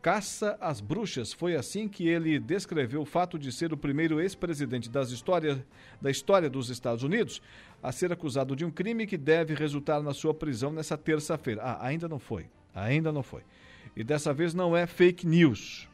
caça 0.00 0.57
as 0.61 0.80
bruxas. 0.80 1.32
Foi 1.32 1.57
assim 1.57 1.88
que 1.88 2.07
ele 2.07 2.38
descreveu 2.38 3.00
o 3.02 3.07
fato 3.07 3.38
de 3.38 3.50
ser 3.50 3.72
o 3.72 3.76
primeiro 3.76 4.20
ex-presidente 4.20 4.88
das 4.88 5.11
histórias, 5.11 5.59
da 6.00 6.11
história 6.11 6.48
dos 6.48 6.70
Estados 6.70 7.02
Unidos 7.02 7.42
a 7.82 7.90
ser 7.90 8.12
acusado 8.12 8.55
de 8.55 8.64
um 8.64 8.70
crime 8.70 9.07
que 9.07 9.16
deve 9.16 9.55
resultar 9.55 10.02
na 10.02 10.14
sua 10.14 10.32
prisão 10.32 10.72
nessa 10.72 10.96
terça-feira. 10.96 11.62
Ah, 11.62 11.86
ainda 11.86 12.07
não 12.07 12.18
foi. 12.18 12.46
Ainda 12.74 13.11
não 13.12 13.22
foi. 13.22 13.42
E 13.97 14.03
dessa 14.03 14.32
vez 14.32 14.55
não 14.55 14.76
é 14.76 14.86
fake 14.86 15.26
news. 15.26 15.88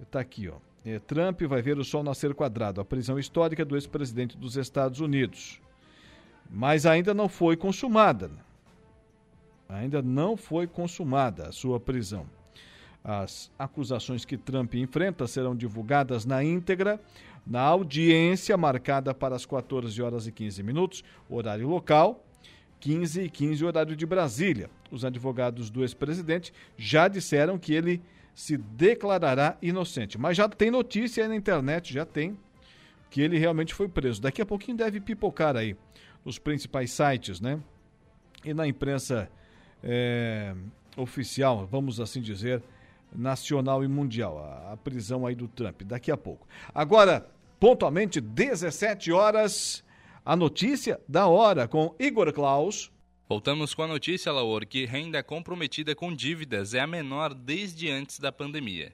Está 0.00 0.20
aqui, 0.20 0.48
ó. 0.48 0.56
É, 0.84 0.98
Trump 1.00 1.42
vai 1.42 1.60
ver 1.60 1.78
o 1.78 1.84
sol 1.84 2.02
nascer 2.02 2.32
quadrado, 2.32 2.80
a 2.80 2.84
prisão 2.84 3.18
histórica 3.18 3.64
do 3.64 3.76
ex-presidente 3.76 4.36
dos 4.36 4.56
Estados 4.56 5.00
Unidos. 5.00 5.60
Mas 6.48 6.86
ainda 6.86 7.12
não 7.12 7.28
foi 7.28 7.56
consumada. 7.56 8.30
Ainda 9.68 10.00
não 10.00 10.36
foi 10.36 10.66
consumada 10.66 11.48
a 11.48 11.52
sua 11.52 11.80
prisão. 11.80 12.26
As 13.02 13.50
acusações 13.58 14.24
que 14.24 14.36
Trump 14.36 14.74
enfrenta 14.74 15.26
serão 15.26 15.56
divulgadas 15.56 16.24
na 16.24 16.42
íntegra 16.42 17.00
na 17.46 17.60
audiência 17.60 18.56
marcada 18.56 19.14
para 19.14 19.36
as 19.36 19.46
14 19.46 20.02
horas 20.02 20.26
e 20.26 20.32
15 20.32 20.62
minutos, 20.64 21.04
horário 21.30 21.68
local, 21.68 22.25
15 22.80 23.22
e 23.22 23.30
15 23.30 23.64
horário 23.64 23.96
de 23.96 24.06
Brasília. 24.06 24.70
Os 24.90 25.04
advogados 25.04 25.70
do 25.70 25.82
ex-presidente 25.82 26.52
já 26.76 27.08
disseram 27.08 27.58
que 27.58 27.72
ele 27.72 28.02
se 28.34 28.56
declarará 28.56 29.56
inocente. 29.62 30.18
Mas 30.18 30.36
já 30.36 30.48
tem 30.48 30.70
notícia 30.70 31.24
aí 31.24 31.28
na 31.28 31.36
internet, 31.36 31.92
já 31.92 32.04
tem, 32.04 32.38
que 33.10 33.20
ele 33.22 33.38
realmente 33.38 33.74
foi 33.74 33.88
preso. 33.88 34.20
Daqui 34.20 34.42
a 34.42 34.46
pouquinho 34.46 34.76
deve 34.76 35.00
pipocar 35.00 35.56
aí 35.56 35.76
nos 36.24 36.38
principais 36.38 36.90
sites, 36.90 37.40
né? 37.40 37.58
E 38.44 38.52
na 38.52 38.66
imprensa 38.66 39.30
é, 39.82 40.54
oficial, 40.96 41.66
vamos 41.66 41.98
assim 41.98 42.20
dizer, 42.20 42.62
nacional 43.14 43.82
e 43.82 43.88
mundial. 43.88 44.38
A, 44.38 44.72
a 44.72 44.76
prisão 44.76 45.26
aí 45.26 45.34
do 45.34 45.48
Trump, 45.48 45.82
daqui 45.82 46.10
a 46.10 46.16
pouco. 46.16 46.46
Agora, 46.74 47.26
pontualmente, 47.58 48.20
17 48.20 49.12
horas 49.12 49.82
a 50.26 50.34
notícia 50.34 51.00
da 51.08 51.28
hora 51.28 51.68
com 51.68 51.94
Igor 52.00 52.32
Klaus. 52.32 52.90
Voltamos 53.28 53.74
com 53.74 53.84
a 53.84 53.86
notícia, 53.86 54.32
Laor, 54.32 54.66
que 54.66 54.84
renda 54.84 55.22
comprometida 55.22 55.94
com 55.94 56.12
dívidas 56.12 56.74
é 56.74 56.80
a 56.80 56.86
menor 56.86 57.32
desde 57.32 57.88
antes 57.88 58.18
da 58.18 58.32
pandemia. 58.32 58.92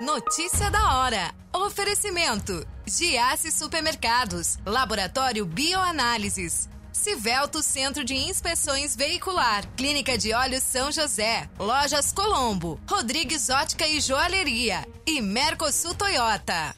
Notícia 0.00 0.70
da 0.70 0.98
hora. 0.98 1.34
Oferecimento: 1.52 2.64
Giasse 2.86 3.50
Supermercados, 3.50 4.58
Laboratório 4.64 5.44
Bioanálises, 5.44 6.68
Civelto 6.92 7.62
Centro 7.62 8.04
de 8.04 8.14
Inspeções 8.14 8.94
Veicular, 8.94 9.66
Clínica 9.76 10.16
de 10.16 10.32
Olhos 10.32 10.62
São 10.62 10.92
José, 10.92 11.50
Lojas 11.58 12.12
Colombo, 12.12 12.80
Rodrigues 12.88 13.50
Ótica 13.50 13.88
e 13.88 14.00
Joalheria 14.00 14.86
e 15.04 15.20
Mercosul 15.20 15.94
Toyota. 15.94 16.76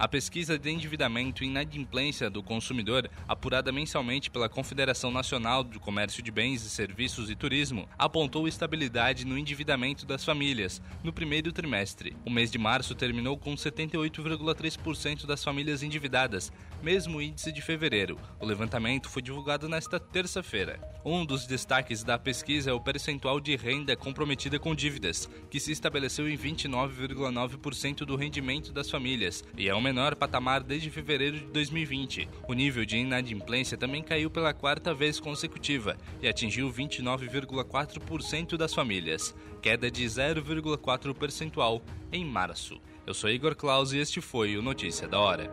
A 0.00 0.08
pesquisa 0.08 0.58
de 0.58 0.70
endividamento 0.70 1.44
e 1.44 1.46
inadimplência 1.46 2.30
do 2.30 2.42
consumidor, 2.42 3.10
apurada 3.28 3.70
mensalmente 3.70 4.30
pela 4.30 4.48
Confederação 4.48 5.10
Nacional 5.10 5.62
do 5.62 5.78
Comércio 5.78 6.22
de 6.22 6.30
Bens 6.30 6.64
e 6.64 6.70
Serviços 6.70 7.28
e 7.28 7.36
Turismo, 7.36 7.86
apontou 7.98 8.48
estabilidade 8.48 9.26
no 9.26 9.36
endividamento 9.36 10.06
das 10.06 10.24
famílias 10.24 10.80
no 11.04 11.12
primeiro 11.12 11.52
trimestre. 11.52 12.16
O 12.24 12.30
mês 12.30 12.50
de 12.50 12.56
março 12.56 12.94
terminou 12.94 13.36
com 13.36 13.54
78,3% 13.54 15.26
das 15.26 15.44
famílias 15.44 15.82
endividadas, 15.82 16.50
mesmo 16.82 17.20
índice 17.20 17.52
de 17.52 17.60
fevereiro. 17.60 18.18
O 18.40 18.46
levantamento 18.46 19.10
foi 19.10 19.20
divulgado 19.20 19.68
nesta 19.68 20.00
terça-feira. 20.00 20.80
Um 21.04 21.26
dos 21.26 21.46
destaques 21.46 22.02
da 22.02 22.18
pesquisa 22.18 22.70
é 22.70 22.72
o 22.72 22.80
percentual 22.80 23.38
de 23.38 23.54
renda 23.54 23.94
comprometida 23.94 24.58
com 24.58 24.74
dívidas, 24.74 25.28
que 25.50 25.60
se 25.60 25.72
estabeleceu 25.72 26.26
em 26.26 26.38
29,9% 26.38 28.06
do 28.06 28.16
rendimento 28.16 28.72
das 28.72 28.90
famílias 28.90 29.44
e 29.58 29.68
é 29.68 29.74
o 29.74 29.89
menor 29.90 30.14
patamar 30.14 30.62
desde 30.62 30.88
fevereiro 30.88 31.36
de 31.40 31.46
2020. 31.46 32.28
O 32.46 32.52
nível 32.52 32.84
de 32.84 32.96
inadimplência 32.96 33.76
também 33.76 34.04
caiu 34.04 34.30
pela 34.30 34.54
quarta 34.54 34.94
vez 34.94 35.18
consecutiva 35.18 35.96
e 36.22 36.28
atingiu 36.28 36.72
29,4% 36.72 38.56
das 38.56 38.72
famílias, 38.72 39.34
queda 39.60 39.90
de 39.90 40.04
0,4 40.04 41.12
percentual 41.12 41.82
em 42.12 42.24
março. 42.24 42.80
Eu 43.04 43.12
sou 43.12 43.28
Igor 43.28 43.56
Claus 43.56 43.92
e 43.92 43.98
este 43.98 44.20
foi 44.20 44.56
o 44.56 44.62
Notícia 44.62 45.08
da 45.08 45.18
Hora. 45.18 45.50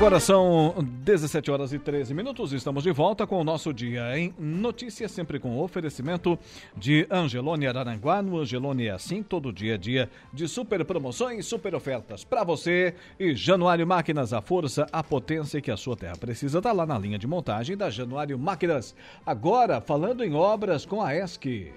Agora 0.00 0.18
são 0.18 0.76
17 1.04 1.50
horas 1.50 1.74
e 1.74 1.78
13 1.78 2.14
minutos. 2.14 2.54
Estamos 2.54 2.84
de 2.84 2.90
volta 2.90 3.26
com 3.26 3.38
o 3.38 3.44
nosso 3.44 3.70
dia 3.70 4.18
em 4.18 4.34
notícias, 4.38 5.10
sempre 5.10 5.38
com 5.38 5.60
oferecimento 5.60 6.38
de 6.74 7.06
Angelone 7.10 7.66
Araranguá. 7.66 8.22
No 8.22 8.38
Angelone 8.38 8.86
é 8.86 8.92
assim, 8.92 9.22
todo 9.22 9.52
dia 9.52 9.74
é 9.74 9.76
dia 9.76 10.10
de 10.32 10.48
super 10.48 10.86
promoções, 10.86 11.44
super 11.44 11.74
ofertas 11.74 12.24
para 12.24 12.42
você. 12.44 12.94
E 13.18 13.34
Januário 13.34 13.86
Máquinas, 13.86 14.32
a 14.32 14.40
força, 14.40 14.86
a 14.90 15.04
potência 15.04 15.60
que 15.60 15.70
a 15.70 15.76
sua 15.76 15.98
terra 15.98 16.16
precisa. 16.16 16.56
Está 16.56 16.72
lá 16.72 16.86
na 16.86 16.98
linha 16.98 17.18
de 17.18 17.26
montagem 17.26 17.76
da 17.76 17.90
Januário 17.90 18.38
Máquinas. 18.38 18.94
Agora, 19.26 19.82
falando 19.82 20.24
em 20.24 20.32
obras 20.32 20.86
com 20.86 21.02
a 21.02 21.14
ESC. 21.14 21.74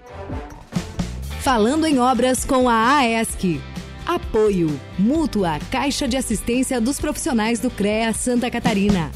Falando 1.42 1.86
em 1.86 1.98
obras 1.98 2.42
com 2.42 2.70
a 2.70 3.00
AESC. 3.00 3.60
Apoio. 4.06 4.68
Mútua 4.98 5.58
Caixa 5.70 6.06
de 6.06 6.16
Assistência 6.16 6.78
dos 6.80 7.00
Profissionais 7.00 7.58
do 7.58 7.70
CREA 7.70 8.12
Santa 8.12 8.50
Catarina. 8.50 9.10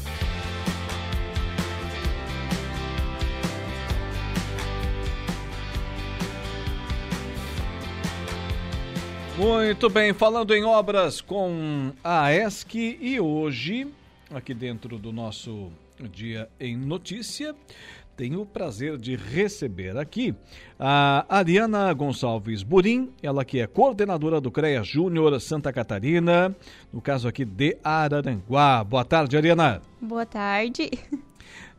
Muito 9.37 9.89
bem, 9.89 10.11
falando 10.11 10.53
em 10.53 10.65
obras 10.65 11.21
com 11.21 11.93
a 12.03 12.33
ESC 12.33 12.97
e 12.99 13.19
hoje, 13.19 13.87
aqui 14.33 14.53
dentro 14.53 14.97
do 14.97 15.13
nosso 15.13 15.71
Dia 16.11 16.49
em 16.59 16.75
Notícia, 16.75 17.55
tenho 18.19 18.41
o 18.41 18.45
prazer 18.45 18.97
de 18.97 19.15
receber 19.15 19.97
aqui 19.97 20.35
a 20.77 21.25
Ariana 21.29 21.93
Gonçalves 21.93 22.63
Burim, 22.63 23.13
ela 23.23 23.45
que 23.45 23.61
é 23.61 23.65
coordenadora 23.65 24.41
do 24.41 24.51
CREA 24.51 24.83
Júnior 24.83 25.39
Santa 25.39 25.71
Catarina, 25.71 26.53
no 26.91 26.99
caso 26.99 27.29
aqui 27.29 27.45
de 27.45 27.77
Araranguá. 27.81 28.83
Boa 28.83 29.05
tarde, 29.05 29.37
Ariana. 29.37 29.81
Boa 30.01 30.25
tarde. 30.25 30.91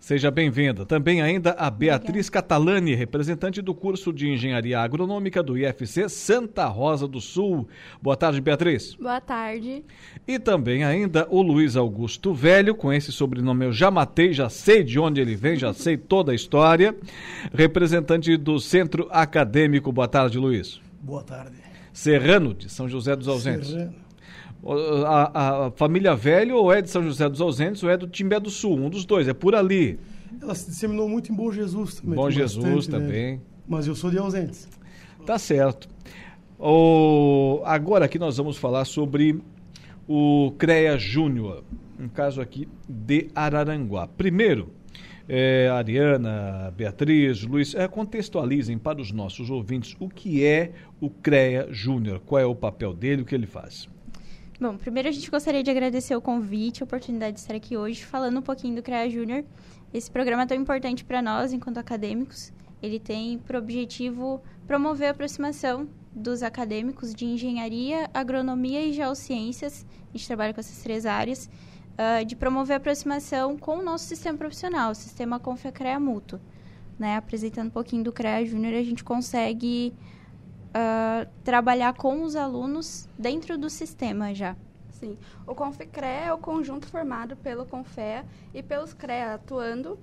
Seja 0.01 0.31
bem-vinda. 0.31 0.87
Também 0.87 1.21
ainda 1.21 1.51
a 1.53 1.71
Beatriz 1.71 2.29
Obrigada. 2.29 2.31
Catalani, 2.31 2.95
representante 2.95 3.61
do 3.61 3.75
curso 3.75 4.13
de 4.15 4.31
Engenharia 4.31 4.81
Agronômica 4.81 5.43
do 5.43 5.59
IFC 5.59 6.09
Santa 6.09 6.67
Rosa 6.67 7.07
do 7.07 7.21
Sul. 7.21 7.69
Boa 8.01 8.17
tarde, 8.17 8.41
Beatriz. 8.41 8.95
Boa 8.95 9.21
tarde. 9.21 9.85
E 10.27 10.39
também 10.39 10.85
ainda 10.85 11.29
o 11.31 11.43
Luiz 11.43 11.77
Augusto 11.77 12.33
Velho, 12.33 12.75
com 12.75 12.91
esse 12.91 13.13
sobrenome 13.13 13.67
eu 13.67 13.73
já 13.73 13.91
matei, 13.91 14.33
já 14.33 14.49
sei 14.49 14.83
de 14.83 14.99
onde 14.99 15.21
ele 15.21 15.37
vem, 15.37 15.55
já 15.55 15.73
sei 15.75 15.99
toda 15.99 16.33
a 16.33 16.35
história. 16.35 16.97
Representante 17.53 18.35
do 18.39 18.59
Centro 18.59 19.07
Acadêmico. 19.11 19.93
Boa 19.93 20.09
tarde, 20.09 20.39
Luiz. 20.39 20.81
Boa 21.03 21.23
tarde. 21.23 21.57
Serrano, 21.93 22.55
de 22.55 22.71
São 22.71 22.89
José 22.89 23.15
dos 23.15 23.29
Ausentes. 23.29 23.69
Serrano. 23.69 24.10
A, 25.07 25.67
a, 25.67 25.71
família 25.71 26.15
Velho 26.15 26.57
ou 26.57 26.73
é 26.73 26.83
de 26.83 26.91
São 26.91 27.03
José 27.03 27.29
dos 27.29 27.41
Ausentes 27.41 27.83
ou 27.83 27.91
é 27.91 27.97
do 27.97 28.07
Timbé 28.07 28.39
do 28.39 28.51
Sul, 28.51 28.77
um 28.77 28.91
dos 28.91 29.05
dois, 29.05 29.27
é 29.27 29.33
por 29.33 29.55
ali. 29.55 29.99
Ela 30.41 30.55
se 30.55 30.71
disseminou 30.71 31.09
muito 31.09 31.33
em 31.33 31.35
Bom 31.35 31.51
Jesus 31.51 31.97
também. 31.97 32.15
Bom 32.15 32.31
Jesus 32.31 32.65
bastante, 32.65 32.91
né? 32.91 32.99
também. 32.99 33.33
Né? 33.33 33.41
Mas 33.67 33.87
eu 33.87 33.95
sou 33.95 34.11
de 34.11 34.19
Ausentes. 34.19 34.69
Tá 35.25 35.39
certo. 35.39 35.89
O, 36.59 37.63
agora 37.65 38.05
aqui 38.05 38.19
nós 38.19 38.37
vamos 38.37 38.59
falar 38.59 38.85
sobre 38.85 39.41
o 40.07 40.53
CREA 40.59 40.99
Júnior, 40.99 41.65
um 41.99 42.09
caso 42.09 42.41
aqui 42.41 42.69
de 42.89 43.29
Araranguá. 43.35 44.07
Primeiro, 44.07 44.71
é, 45.29 45.69
Ariana, 45.69 46.75
Beatriz, 46.77 47.43
Luiz, 47.45 47.75
é, 47.75 47.87
contextualizem 47.87 48.77
para 48.77 49.01
os 49.01 49.13
nossos 49.13 49.49
ouvintes 49.49 49.97
o 50.01 50.09
que 50.09 50.45
é 50.45 50.73
o 51.01 51.09
CREA 51.09 51.69
Júnior, 51.71 52.21
qual 52.27 52.41
é 52.41 52.45
o 52.45 52.55
papel 52.55 52.93
dele, 52.93 53.23
o 53.23 53.25
que 53.25 53.35
ele 53.35 53.47
faz. 53.47 53.89
Bom, 54.61 54.77
primeiro 54.77 55.09
a 55.09 55.13
gente 55.13 55.31
gostaria 55.31 55.63
de 55.63 55.71
agradecer 55.71 56.15
o 56.15 56.21
convite, 56.21 56.83
a 56.83 56.85
oportunidade 56.85 57.33
de 57.33 57.41
estar 57.41 57.55
aqui 57.55 57.79
hoje 57.79 58.05
falando 58.05 58.41
um 58.41 58.43
pouquinho 58.43 58.77
do 58.77 58.83
CREA 58.83 59.09
Júnior. 59.09 59.43
Esse 59.91 60.11
programa 60.11 60.43
é 60.43 60.47
tão 60.47 60.57
importante 60.59 61.03
para 61.03 61.23
nós, 61.23 61.55
enquanto 61.55 61.79
acadêmicos. 61.79 62.53
Ele 62.83 63.01
tem 63.01 63.39
por 63.39 63.57
objetivo 63.57 64.43
promover 64.67 65.09
a 65.09 65.13
aproximação 65.13 65.89
dos 66.13 66.43
acadêmicos 66.43 67.15
de 67.15 67.25
engenharia, 67.25 68.11
agronomia 68.13 68.85
e 68.85 68.93
geociências. 68.93 69.87
A 70.13 70.19
gente 70.19 70.27
trabalha 70.27 70.53
com 70.53 70.61
essas 70.61 70.83
três 70.83 71.07
áreas. 71.07 71.49
Uh, 71.93 72.25
de 72.27 72.37
promover 72.37 72.75
a 72.75 72.77
aproximação 72.77 73.57
com 73.57 73.79
o 73.79 73.83
nosso 73.83 74.05
sistema 74.05 74.37
profissional, 74.37 74.91
o 74.91 74.95
sistema 74.95 75.41
Confecrea 75.41 75.99
Mútuo. 75.99 76.39
Né? 76.99 77.17
Apresentando 77.17 77.69
um 77.69 77.71
pouquinho 77.71 78.05
do 78.05 78.13
CREA 78.13 78.45
Júnior, 78.45 78.75
a 78.75 78.83
gente 78.83 79.03
consegue 79.03 79.95
uh, 80.71 81.29
trabalhar 81.45 81.95
com 81.95 82.23
os 82.23 82.37
alunos 82.37 83.09
dentro 83.19 83.59
do 83.59 83.69
sistema 83.69 84.35
já. 84.35 84.57
Sim. 84.91 85.17
O 85.47 85.55
ConfCREA 85.55 86.27
é 86.27 86.33
o 86.33 86.39
conjunto 86.39 86.87
formado 86.87 87.35
pelo 87.37 87.65
CONFEA 87.65 88.27
e 88.53 88.63
pelos 88.63 88.93
CREA 88.93 89.35
atuando 89.35 89.99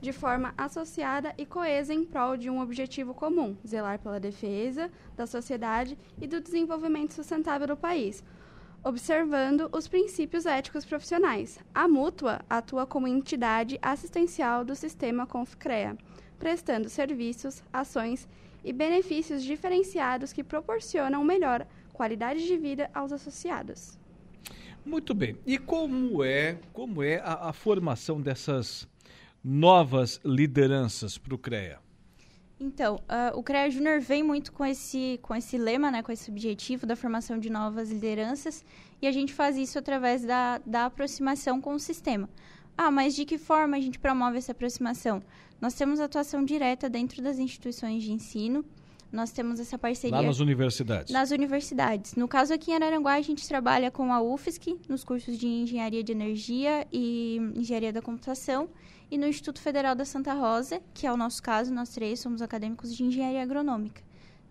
de 0.00 0.12
forma 0.12 0.52
associada 0.56 1.32
e 1.38 1.44
coesa 1.46 1.94
em 1.94 2.04
prol 2.04 2.36
de 2.36 2.50
um 2.50 2.60
objetivo 2.60 3.14
comum, 3.14 3.56
zelar 3.66 3.98
pela 3.98 4.18
defesa 4.18 4.90
da 5.16 5.26
sociedade 5.26 5.96
e 6.20 6.26
do 6.26 6.40
desenvolvimento 6.40 7.14
sustentável 7.14 7.68
do 7.68 7.76
país, 7.76 8.24
observando 8.82 9.68
os 9.72 9.86
princípios 9.86 10.46
éticos 10.46 10.84
profissionais. 10.84 11.60
A 11.74 11.86
Mútua 11.86 12.40
atua 12.48 12.86
como 12.86 13.06
entidade 13.06 13.78
assistencial 13.82 14.64
do 14.64 14.74
sistema 14.74 15.26
ConfCREA, 15.26 15.96
prestando 16.38 16.88
serviços, 16.88 17.62
ações 17.72 18.26
e 18.26 18.49
benefícios 18.72 19.42
diferenciados 19.42 20.32
que 20.32 20.44
proporcionam 20.44 21.24
melhor 21.24 21.66
qualidade 21.92 22.46
de 22.46 22.56
vida 22.56 22.90
aos 22.94 23.12
associados. 23.12 23.98
Muito 24.84 25.14
bem. 25.14 25.36
E 25.46 25.58
como 25.58 26.24
é, 26.24 26.58
como 26.72 27.02
é 27.02 27.18
a, 27.18 27.50
a 27.50 27.52
formação 27.52 28.20
dessas 28.20 28.88
novas 29.44 30.20
lideranças 30.24 31.18
para 31.18 31.34
o 31.34 31.38
CREA? 31.38 31.78
Então, 32.58 32.96
uh, 32.96 33.38
o 33.38 33.42
CREA 33.42 33.70
Júnior 33.70 34.00
vem 34.00 34.22
muito 34.22 34.52
com 34.52 34.64
esse, 34.64 35.18
com 35.22 35.34
esse 35.34 35.56
lema, 35.56 35.90
né, 35.90 36.02
com 36.02 36.12
esse 36.12 36.30
objetivo 36.30 36.86
da 36.86 36.94
formação 36.94 37.38
de 37.38 37.48
novas 37.48 37.90
lideranças, 37.90 38.64
e 39.00 39.06
a 39.06 39.12
gente 39.12 39.32
faz 39.32 39.56
isso 39.56 39.78
através 39.78 40.22
da, 40.24 40.58
da 40.66 40.84
aproximação 40.84 41.58
com 41.58 41.72
o 41.72 41.78
sistema. 41.78 42.28
Ah, 42.76 42.90
mas 42.90 43.14
de 43.14 43.24
que 43.24 43.38
forma 43.38 43.76
a 43.76 43.80
gente 43.80 43.98
promove 43.98 44.36
essa 44.36 44.52
aproximação? 44.52 45.22
Nós 45.60 45.74
temos 45.74 46.00
atuação 46.00 46.44
direta 46.44 46.88
dentro 46.88 47.22
das 47.22 47.38
instituições 47.38 48.02
de 48.02 48.12
ensino. 48.12 48.64
Nós 49.12 49.32
temos 49.32 49.58
essa 49.58 49.76
parceria. 49.76 50.16
Lá 50.16 50.22
nas 50.22 50.38
universidades. 50.38 51.12
Nas 51.12 51.30
universidades. 51.32 52.14
No 52.14 52.28
caso 52.28 52.54
aqui 52.54 52.70
em 52.70 52.74
Araranguá, 52.74 53.14
a 53.14 53.22
gente 53.22 53.46
trabalha 53.46 53.90
com 53.90 54.12
a 54.12 54.22
UFSC, 54.22 54.78
nos 54.88 55.02
cursos 55.02 55.36
de 55.36 55.46
Engenharia 55.46 56.02
de 56.02 56.12
Energia 56.12 56.86
e 56.92 57.38
Engenharia 57.56 57.92
da 57.92 58.00
Computação, 58.00 58.68
e 59.10 59.18
no 59.18 59.26
Instituto 59.26 59.60
Federal 59.60 59.96
da 59.96 60.04
Santa 60.04 60.32
Rosa, 60.32 60.80
que 60.94 61.06
é 61.06 61.12
o 61.12 61.16
nosso 61.16 61.42
caso, 61.42 61.74
nós 61.74 61.90
três 61.90 62.20
somos 62.20 62.40
acadêmicos 62.40 62.94
de 62.94 63.02
Engenharia 63.02 63.42
Agronômica. 63.42 64.00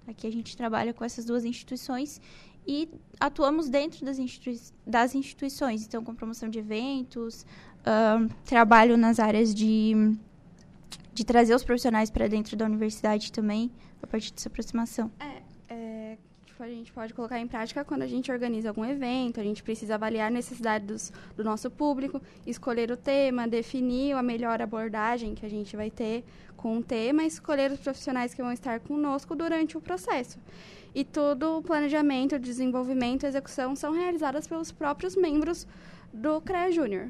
Aqui 0.06 0.28
a 0.28 0.32
gente 0.32 0.58
trabalha 0.58 0.94
com 0.94 1.06
essas 1.06 1.24
duas 1.24 1.46
instituições 1.46 2.20
e 2.68 2.90
atuamos 3.20 3.70
dentro 3.70 4.06
das, 4.06 4.20
institui 4.20 4.60
das 4.86 5.16
instituições, 5.16 5.86
então 5.86 6.04
com 6.04 6.14
promoção 6.14 6.50
de 6.50 6.60
eventos, 6.60 7.46
uh, 7.82 8.30
trabalho 8.44 8.98
nas 8.98 9.20
áreas 9.20 9.56
de, 9.56 10.18
de 11.20 11.26
trazer 11.26 11.54
os 11.54 11.66
profissionais 11.66 12.10
para 12.10 12.28
dentro 12.30 12.56
da 12.56 12.64
universidade 12.64 13.30
também, 13.30 13.70
a 14.02 14.08
partir 14.08 14.32
dessa 14.32 14.48
aproximação. 14.48 15.12
É, 15.20 15.42
é, 15.68 16.18
tipo, 16.46 16.64
a 16.64 16.68
gente 16.70 16.94
pode 16.94 17.14
colocar 17.14 17.38
em 17.38 17.46
prática 17.46 17.84
quando 17.84 18.04
a 18.04 18.08
gente 18.08 18.32
organiza 18.32 18.70
algum 18.70 18.86
evento, 18.86 19.38
a 19.38 19.44
gente 19.44 19.62
precisa 19.62 19.96
avaliar 19.96 20.28
a 20.28 20.30
necessidade 20.30 20.86
dos, 20.86 21.12
do 21.36 21.44
nosso 21.44 21.70
público, 21.70 22.22
escolher 22.48 22.90
o 22.90 22.96
tema, 22.96 23.50
definir 23.50 24.14
a 24.16 24.24
melhor 24.24 24.62
abordagem 24.62 25.36
que 25.36 25.46
a 25.46 25.50
gente 25.50 25.76
vai 25.76 25.92
ter 25.92 26.24
com 26.56 26.78
o 26.78 26.82
tema, 26.82 27.26
escolher 27.26 27.70
os 27.70 27.82
profissionais 27.82 28.34
que 28.34 28.42
vão 28.42 28.54
estar 28.54 28.80
conosco 28.80 29.36
durante 29.36 29.78
o 29.78 29.82
processo. 29.82 30.40
E 30.96 31.04
todo 31.04 31.58
o 31.58 31.62
planejamento, 31.62 32.40
desenvolvimento 32.40 33.24
e 33.24 33.28
execução 33.28 33.76
são 33.76 33.92
realizadas 33.92 34.48
pelos 34.48 34.72
próprios 34.72 35.18
membros 35.18 35.68
do 36.14 36.40
CREA 36.40 36.72
Júnior, 36.72 37.10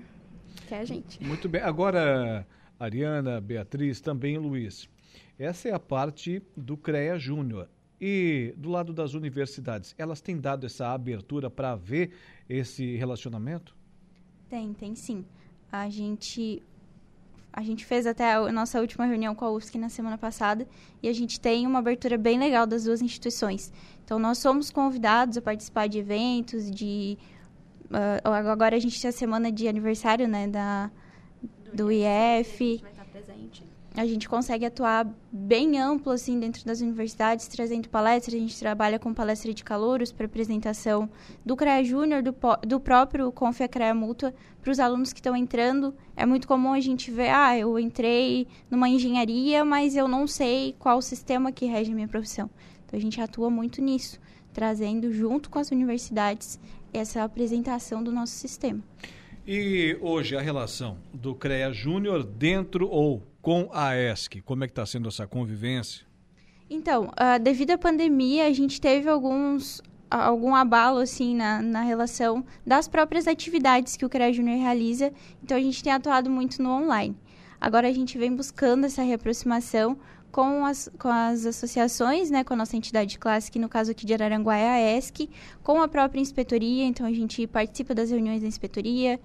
que 0.67 0.73
é 0.73 0.79
a 0.79 0.85
gente. 0.85 1.23
Muito 1.23 1.47
bem. 1.47 1.61
Agora, 1.61 2.45
Ariana, 2.79 3.41
Beatriz, 3.41 3.99
também 3.99 4.37
Luiz. 4.37 4.89
Essa 5.37 5.69
é 5.69 5.73
a 5.73 5.79
parte 5.79 6.41
do 6.55 6.77
CREA 6.77 7.19
Júnior. 7.19 7.67
E 8.01 8.53
do 8.55 8.69
lado 8.69 8.93
das 8.93 9.13
universidades, 9.13 9.93
elas 9.97 10.21
têm 10.21 10.39
dado 10.39 10.65
essa 10.65 10.87
abertura 10.87 11.49
para 11.49 11.75
ver 11.75 12.11
esse 12.47 12.95
relacionamento? 12.95 13.75
Tem, 14.47 14.73
tem 14.73 14.95
sim. 14.95 15.25
A 15.69 15.89
gente 15.89 16.63
a 17.51 17.61
gente 17.61 17.83
fez 17.83 18.05
até 18.05 18.35
a 18.35 18.51
nossa 18.51 18.79
última 18.79 19.05
reunião 19.05 19.33
com 19.33 19.43
a 19.43 19.51
UFSC 19.51 19.77
na 19.77 19.89
semana 19.89 20.17
passada 20.17 20.67
e 21.01 21.09
a 21.09 21.13
gente 21.13 21.39
tem 21.39 21.65
uma 21.65 21.79
abertura 21.79 22.17
bem 22.17 22.39
legal 22.39 22.65
das 22.65 22.83
duas 22.83 23.01
instituições. 23.01 23.73
Então, 24.05 24.19
nós 24.19 24.37
somos 24.37 24.69
convidados 24.69 25.35
a 25.35 25.41
participar 25.41 25.87
de 25.87 25.97
eventos, 25.97 26.69
de... 26.69 27.17
Uh, 27.85 28.29
agora 28.29 28.75
a 28.75 28.79
gente 28.79 29.01
tem 29.01 29.09
a 29.09 29.11
semana 29.11 29.51
de 29.51 29.67
aniversário, 29.67 30.27
né, 30.27 30.47
da, 30.47 30.91
do, 31.73 31.91
IF. 31.91 32.83
A 33.95 34.05
gente 34.05 34.29
consegue 34.29 34.65
atuar 34.65 35.05
bem 35.31 35.79
amplo 35.79 36.11
assim 36.13 36.39
dentro 36.39 36.63
das 36.63 36.79
universidades, 36.79 37.47
trazendo 37.47 37.89
palestras. 37.89 38.35
A 38.35 38.37
gente 38.37 38.57
trabalha 38.57 38.99
com 38.99 39.13
palestra 39.13 39.53
de 39.53 39.63
calouros 39.63 40.11
para 40.11 40.25
apresentação 40.25 41.09
do 41.45 41.55
CREA 41.55 41.83
Júnior, 41.83 42.21
do, 42.21 42.33
do 42.65 42.79
próprio 42.79 43.31
Confia 43.31 43.67
CREA 43.67 43.93
Mútua, 43.93 44.33
para 44.61 44.71
os 44.71 44.79
alunos 44.79 45.11
que 45.11 45.19
estão 45.19 45.35
entrando. 45.35 45.93
É 46.15 46.25
muito 46.25 46.47
comum 46.47 46.71
a 46.71 46.79
gente 46.79 47.11
ver, 47.11 47.29
ah, 47.29 47.57
eu 47.57 47.77
entrei 47.79 48.47
numa 48.69 48.87
engenharia, 48.87 49.65
mas 49.65 49.95
eu 49.95 50.07
não 50.07 50.27
sei 50.27 50.75
qual 50.79 50.99
o 50.99 51.01
sistema 51.01 51.51
que 51.51 51.65
rege 51.65 51.91
a 51.91 51.95
minha 51.95 52.07
profissão. 52.07 52.49
Então 52.85 52.97
a 52.97 53.01
gente 53.01 53.19
atua 53.19 53.49
muito 53.49 53.81
nisso, 53.81 54.19
trazendo 54.53 55.11
junto 55.11 55.49
com 55.49 55.59
as 55.59 55.71
universidades 55.71 56.59
essa 56.93 57.23
apresentação 57.23 58.03
do 58.03 58.11
nosso 58.11 58.33
sistema. 58.33 58.81
E 59.45 59.97
hoje 60.01 60.35
a 60.35 60.41
relação 60.41 60.97
do 61.13 61.33
CREA 61.33 61.71
Júnior 61.71 62.23
dentro 62.23 62.87
ou 62.87 63.23
com 63.41 63.69
a 63.73 63.95
ESC? 63.95 64.41
Como 64.41 64.63
é 64.63 64.67
que 64.67 64.71
está 64.71 64.85
sendo 64.85 65.07
essa 65.07 65.25
convivência? 65.25 66.05
Então, 66.69 67.05
uh, 67.05 67.39
devido 67.41 67.71
à 67.71 67.77
pandemia, 67.77 68.45
a 68.45 68.53
gente 68.53 68.79
teve 68.79 69.09
alguns 69.09 69.81
algum 70.09 70.55
abalo 70.55 70.99
assim 70.99 71.35
na, 71.35 71.61
na 71.61 71.81
relação 71.81 72.43
das 72.65 72.87
próprias 72.87 73.27
atividades 73.27 73.95
que 73.95 74.05
o 74.05 74.09
CREA 74.09 74.33
Júnior 74.33 74.57
realiza. 74.57 75.13
Então 75.43 75.55
a 75.55 75.61
gente 75.61 75.83
tem 75.83 75.93
atuado 75.93 76.29
muito 76.29 76.61
no 76.61 76.69
online. 76.71 77.15
Agora 77.61 77.87
a 77.87 77.91
gente 77.91 78.17
vem 78.17 78.35
buscando 78.35 78.85
essa 78.85 79.03
reaproximação 79.03 79.97
com 80.31 80.65
as, 80.65 80.89
com 80.99 81.07
as 81.07 81.45
associações, 81.45 82.29
né, 82.29 82.43
com 82.43 82.53
a 82.53 82.57
nossa 82.57 82.75
entidade 82.75 83.17
que 83.51 83.59
no 83.59 83.69
caso 83.69 83.91
aqui 83.91 84.05
de 84.05 84.13
Araranguá 84.13 84.55
é 84.55 84.69
a 84.69 84.97
ESC, 84.97 85.29
com 85.63 85.81
a 85.81 85.87
própria 85.87 86.21
inspetoria, 86.21 86.85
então 86.85 87.05
a 87.05 87.11
gente 87.11 87.45
participa 87.47 87.95
das 87.95 88.11
reuniões 88.11 88.41
da 88.41 88.47
inspetoria, 88.47 89.19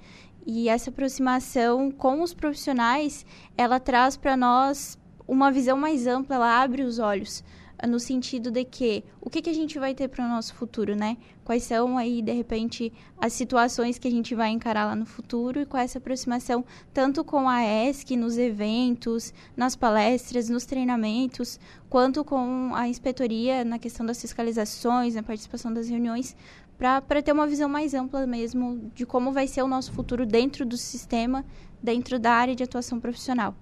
e 0.47 0.69
essa 0.69 0.91
aproximação 0.91 1.91
com 1.91 2.23
os 2.23 2.35
profissionais, 2.35 3.25
ela 3.57 3.81
traz 3.81 4.17
para 4.17 4.37
nós 4.37 4.99
uma 5.27 5.51
visão 5.51 5.77
mais 5.77 6.07
ampla, 6.07 6.37
ela 6.37 6.63
abre 6.63 6.83
os 6.83 6.99
olhos 6.99 7.43
no 7.87 7.99
sentido 7.99 8.51
de 8.51 8.65
que 8.65 9.05
o 9.21 9.29
que, 9.29 9.43
que 9.43 9.51
a 9.51 9.55
gente 9.55 9.79
vai 9.79 9.95
ter 9.95 10.09
para 10.09 10.25
o 10.25 10.29
nosso 10.29 10.55
futuro, 10.55 10.95
né? 10.95 11.17
Quais 11.45 11.63
são 11.63 11.99
aí, 11.99 12.23
de 12.23 12.33
repente, 12.33 12.91
as 13.19 13.35
situações 13.35 13.99
que 13.99 14.09
a 14.09 14.11
gente 14.11 14.35
vai 14.35 14.49
encarar 14.51 14.87
lá 14.87 14.97
no 14.97 15.05
futuro 15.05 15.61
e 15.61 15.67
com 15.67 15.77
essa 15.77 15.99
aproximação, 15.99 16.65
tanto 16.93 17.23
com 17.23 17.49
a 17.49 17.63
ESC, 17.63 18.17
nos 18.17 18.39
eventos, 18.39 19.35
nas 19.55 19.77
palestras, 19.77 20.49
nos 20.49 20.65
treinamentos, 20.65 21.61
quanto 21.91 22.25
com 22.25 22.73
a 22.75 22.89
inspetoria 22.89 23.63
na 23.63 23.79
questão 23.79 24.07
das 24.07 24.21
fiscalizações, 24.21 25.15
na 25.15 25.23
participação 25.23 25.73
das 25.73 25.89
reuniões, 25.89 26.35
para 26.79 27.23
ter 27.23 27.33
uma 27.33 27.47
visão 27.47 27.69
mais 27.69 27.93
ampla 27.95 28.27
mesmo 28.27 28.91
de 28.95 29.05
como 29.05 29.31
vai 29.31 29.47
ser 29.47 29.63
o 29.63 29.69
nosso 29.69 29.93
futuro 29.93 30.27
dentro 30.27 30.65
do 30.65 30.77
sistema, 30.77 31.45
dentro 31.83 32.19
da 32.19 32.33
área 32.33 32.57
de 32.57 32.65
atuação 32.65 32.99
profissional. 32.99 33.55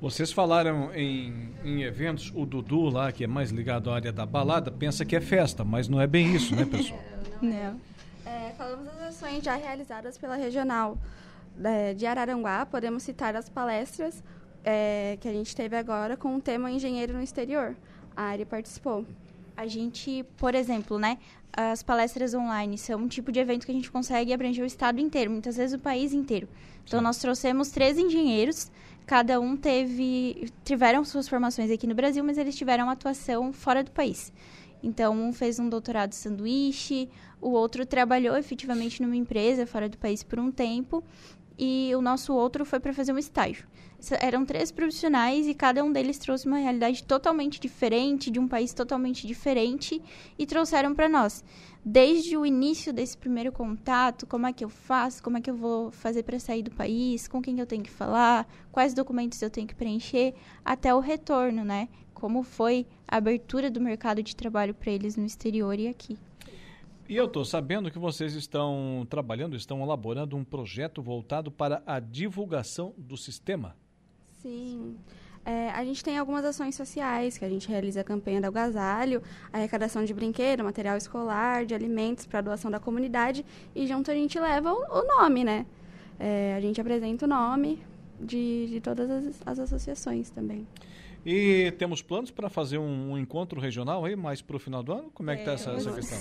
Vocês 0.00 0.32
falaram 0.32 0.94
em, 0.94 1.50
em 1.62 1.82
eventos, 1.82 2.32
o 2.34 2.46
Dudu 2.46 2.88
lá, 2.88 3.12
que 3.12 3.22
é 3.22 3.26
mais 3.26 3.50
ligado 3.50 3.90
à 3.90 3.96
área 3.96 4.10
da 4.10 4.24
balada, 4.24 4.70
pensa 4.70 5.04
que 5.04 5.14
é 5.14 5.20
festa, 5.20 5.62
mas 5.62 5.88
não 5.88 6.00
é 6.00 6.06
bem 6.06 6.34
isso, 6.34 6.56
né, 6.56 6.64
pessoal? 6.64 7.00
não. 7.42 7.78
É, 8.24 8.52
falamos 8.56 8.86
das 8.86 9.00
ações 9.02 9.44
já 9.44 9.56
realizadas 9.56 10.16
pela 10.16 10.36
regional 10.36 10.96
é, 11.62 11.92
de 11.92 12.06
Araranguá, 12.06 12.64
podemos 12.64 13.02
citar 13.02 13.36
as 13.36 13.50
palestras 13.50 14.22
é, 14.64 15.18
que 15.20 15.28
a 15.28 15.32
gente 15.32 15.54
teve 15.54 15.76
agora 15.76 16.16
com 16.16 16.34
o 16.34 16.40
tema 16.40 16.70
Engenheiro 16.70 17.12
no 17.12 17.22
Exterior. 17.22 17.76
A 18.16 18.22
área 18.22 18.46
participou. 18.46 19.04
A 19.54 19.66
gente, 19.66 20.24
por 20.38 20.54
exemplo, 20.54 20.98
né, 20.98 21.18
as 21.52 21.82
palestras 21.82 22.32
online 22.32 22.78
são 22.78 23.00
um 23.00 23.08
tipo 23.08 23.30
de 23.30 23.40
evento 23.40 23.66
que 23.66 23.72
a 23.72 23.74
gente 23.74 23.90
consegue 23.90 24.32
abranger 24.32 24.64
o 24.64 24.66
estado 24.66 25.00
inteiro, 25.00 25.30
muitas 25.30 25.56
vezes 25.56 25.74
o 25.74 25.78
país 25.78 26.12
inteiro. 26.12 26.48
Então, 26.84 27.00
Sim. 27.00 27.04
nós 27.04 27.18
trouxemos 27.18 27.70
três 27.70 27.98
engenheiros, 27.98 28.70
cada 29.10 29.40
um 29.40 29.56
teve 29.56 30.52
tiveram 30.62 31.04
suas 31.04 31.28
formações 31.28 31.68
aqui 31.68 31.84
no 31.84 31.96
Brasil, 31.96 32.22
mas 32.22 32.38
eles 32.38 32.54
tiveram 32.54 32.88
atuação 32.88 33.52
fora 33.52 33.82
do 33.82 33.90
país. 33.90 34.32
Então, 34.84 35.20
um 35.20 35.32
fez 35.32 35.58
um 35.58 35.68
doutorado 35.68 36.12
sanduíche, 36.12 37.08
o 37.40 37.50
outro 37.50 37.84
trabalhou 37.84 38.36
efetivamente 38.36 39.02
numa 39.02 39.16
empresa 39.16 39.66
fora 39.66 39.88
do 39.88 39.98
país 39.98 40.22
por 40.22 40.38
um 40.38 40.52
tempo, 40.52 41.02
e 41.62 41.94
o 41.94 42.00
nosso 42.00 42.32
outro 42.32 42.64
foi 42.64 42.80
para 42.80 42.94
fazer 42.94 43.12
um 43.12 43.18
estágio. 43.18 43.66
Eram 44.18 44.46
três 44.46 44.72
profissionais 44.72 45.46
e 45.46 45.52
cada 45.52 45.84
um 45.84 45.92
deles 45.92 46.16
trouxe 46.16 46.46
uma 46.46 46.56
realidade 46.56 47.04
totalmente 47.04 47.60
diferente, 47.60 48.30
de 48.30 48.40
um 48.40 48.48
país 48.48 48.72
totalmente 48.72 49.26
diferente, 49.26 50.00
e 50.38 50.46
trouxeram 50.46 50.94
para 50.94 51.06
nós. 51.06 51.44
Desde 51.84 52.34
o 52.34 52.46
início 52.46 52.94
desse 52.94 53.14
primeiro 53.14 53.52
contato, 53.52 54.26
como 54.26 54.46
é 54.46 54.54
que 54.54 54.64
eu 54.64 54.70
faço, 54.70 55.22
como 55.22 55.36
é 55.36 55.40
que 55.42 55.50
eu 55.50 55.54
vou 55.54 55.90
fazer 55.90 56.22
para 56.22 56.40
sair 56.40 56.62
do 56.62 56.70
país, 56.70 57.28
com 57.28 57.42
quem 57.42 57.60
eu 57.60 57.66
tenho 57.66 57.82
que 57.82 57.90
falar, 57.90 58.48
quais 58.72 58.94
documentos 58.94 59.42
eu 59.42 59.50
tenho 59.50 59.66
que 59.66 59.74
preencher, 59.74 60.32
até 60.64 60.94
o 60.94 60.98
retorno, 60.98 61.62
né? 61.62 61.90
Como 62.14 62.42
foi 62.42 62.86
a 63.06 63.18
abertura 63.18 63.70
do 63.70 63.82
mercado 63.82 64.22
de 64.22 64.34
trabalho 64.34 64.72
para 64.72 64.90
eles 64.90 65.14
no 65.14 65.26
exterior 65.26 65.78
e 65.78 65.88
aqui. 65.88 66.18
E 67.10 67.16
eu 67.16 67.24
estou 67.24 67.44
sabendo 67.44 67.90
que 67.90 67.98
vocês 67.98 68.34
estão 68.34 69.04
trabalhando, 69.10 69.56
estão 69.56 69.82
elaborando 69.82 70.36
um 70.36 70.44
projeto 70.44 71.02
voltado 71.02 71.50
para 71.50 71.82
a 71.84 71.98
divulgação 71.98 72.94
do 72.96 73.16
sistema. 73.16 73.74
Sim. 74.40 74.96
É, 75.44 75.70
a 75.70 75.84
gente 75.84 76.04
tem 76.04 76.16
algumas 76.16 76.44
ações 76.44 76.76
sociais, 76.76 77.36
que 77.36 77.44
a 77.44 77.48
gente 77.48 77.68
realiza 77.68 78.02
a 78.02 78.04
campanha 78.04 78.40
do 78.40 78.46
agasalho, 78.46 79.24
a 79.52 79.56
arrecadação 79.56 80.04
de 80.04 80.14
brinquedo, 80.14 80.62
material 80.62 80.96
escolar, 80.96 81.66
de 81.66 81.74
alimentos 81.74 82.26
para 82.26 82.42
doação 82.42 82.70
da 82.70 82.78
comunidade, 82.78 83.44
e 83.74 83.88
junto 83.88 84.08
a 84.08 84.14
gente 84.14 84.38
leva 84.38 84.72
o, 84.72 84.76
o 84.80 85.02
nome, 85.18 85.42
né? 85.42 85.66
É, 86.16 86.54
a 86.56 86.60
gente 86.60 86.80
apresenta 86.80 87.24
o 87.24 87.28
nome 87.28 87.82
de, 88.20 88.68
de 88.68 88.80
todas 88.80 89.10
as, 89.10 89.42
as 89.44 89.58
associações 89.58 90.30
também. 90.30 90.64
E 91.24 91.72
temos 91.72 92.00
planos 92.00 92.30
para 92.30 92.48
fazer 92.48 92.78
um, 92.78 93.12
um, 93.12 93.18
encontro 93.18 93.60
regional 93.60 94.04
aí 94.04 94.16
mais 94.16 94.40
para 94.40 94.56
o 94.56 94.58
final 94.58 94.82
do 94.82 94.92
ano? 94.92 95.10
Como 95.12 95.30
é, 95.30 95.36
que 95.36 95.42
está 95.42 95.52
essa, 95.52 95.70
essa, 95.72 95.92
questão? 95.92 96.18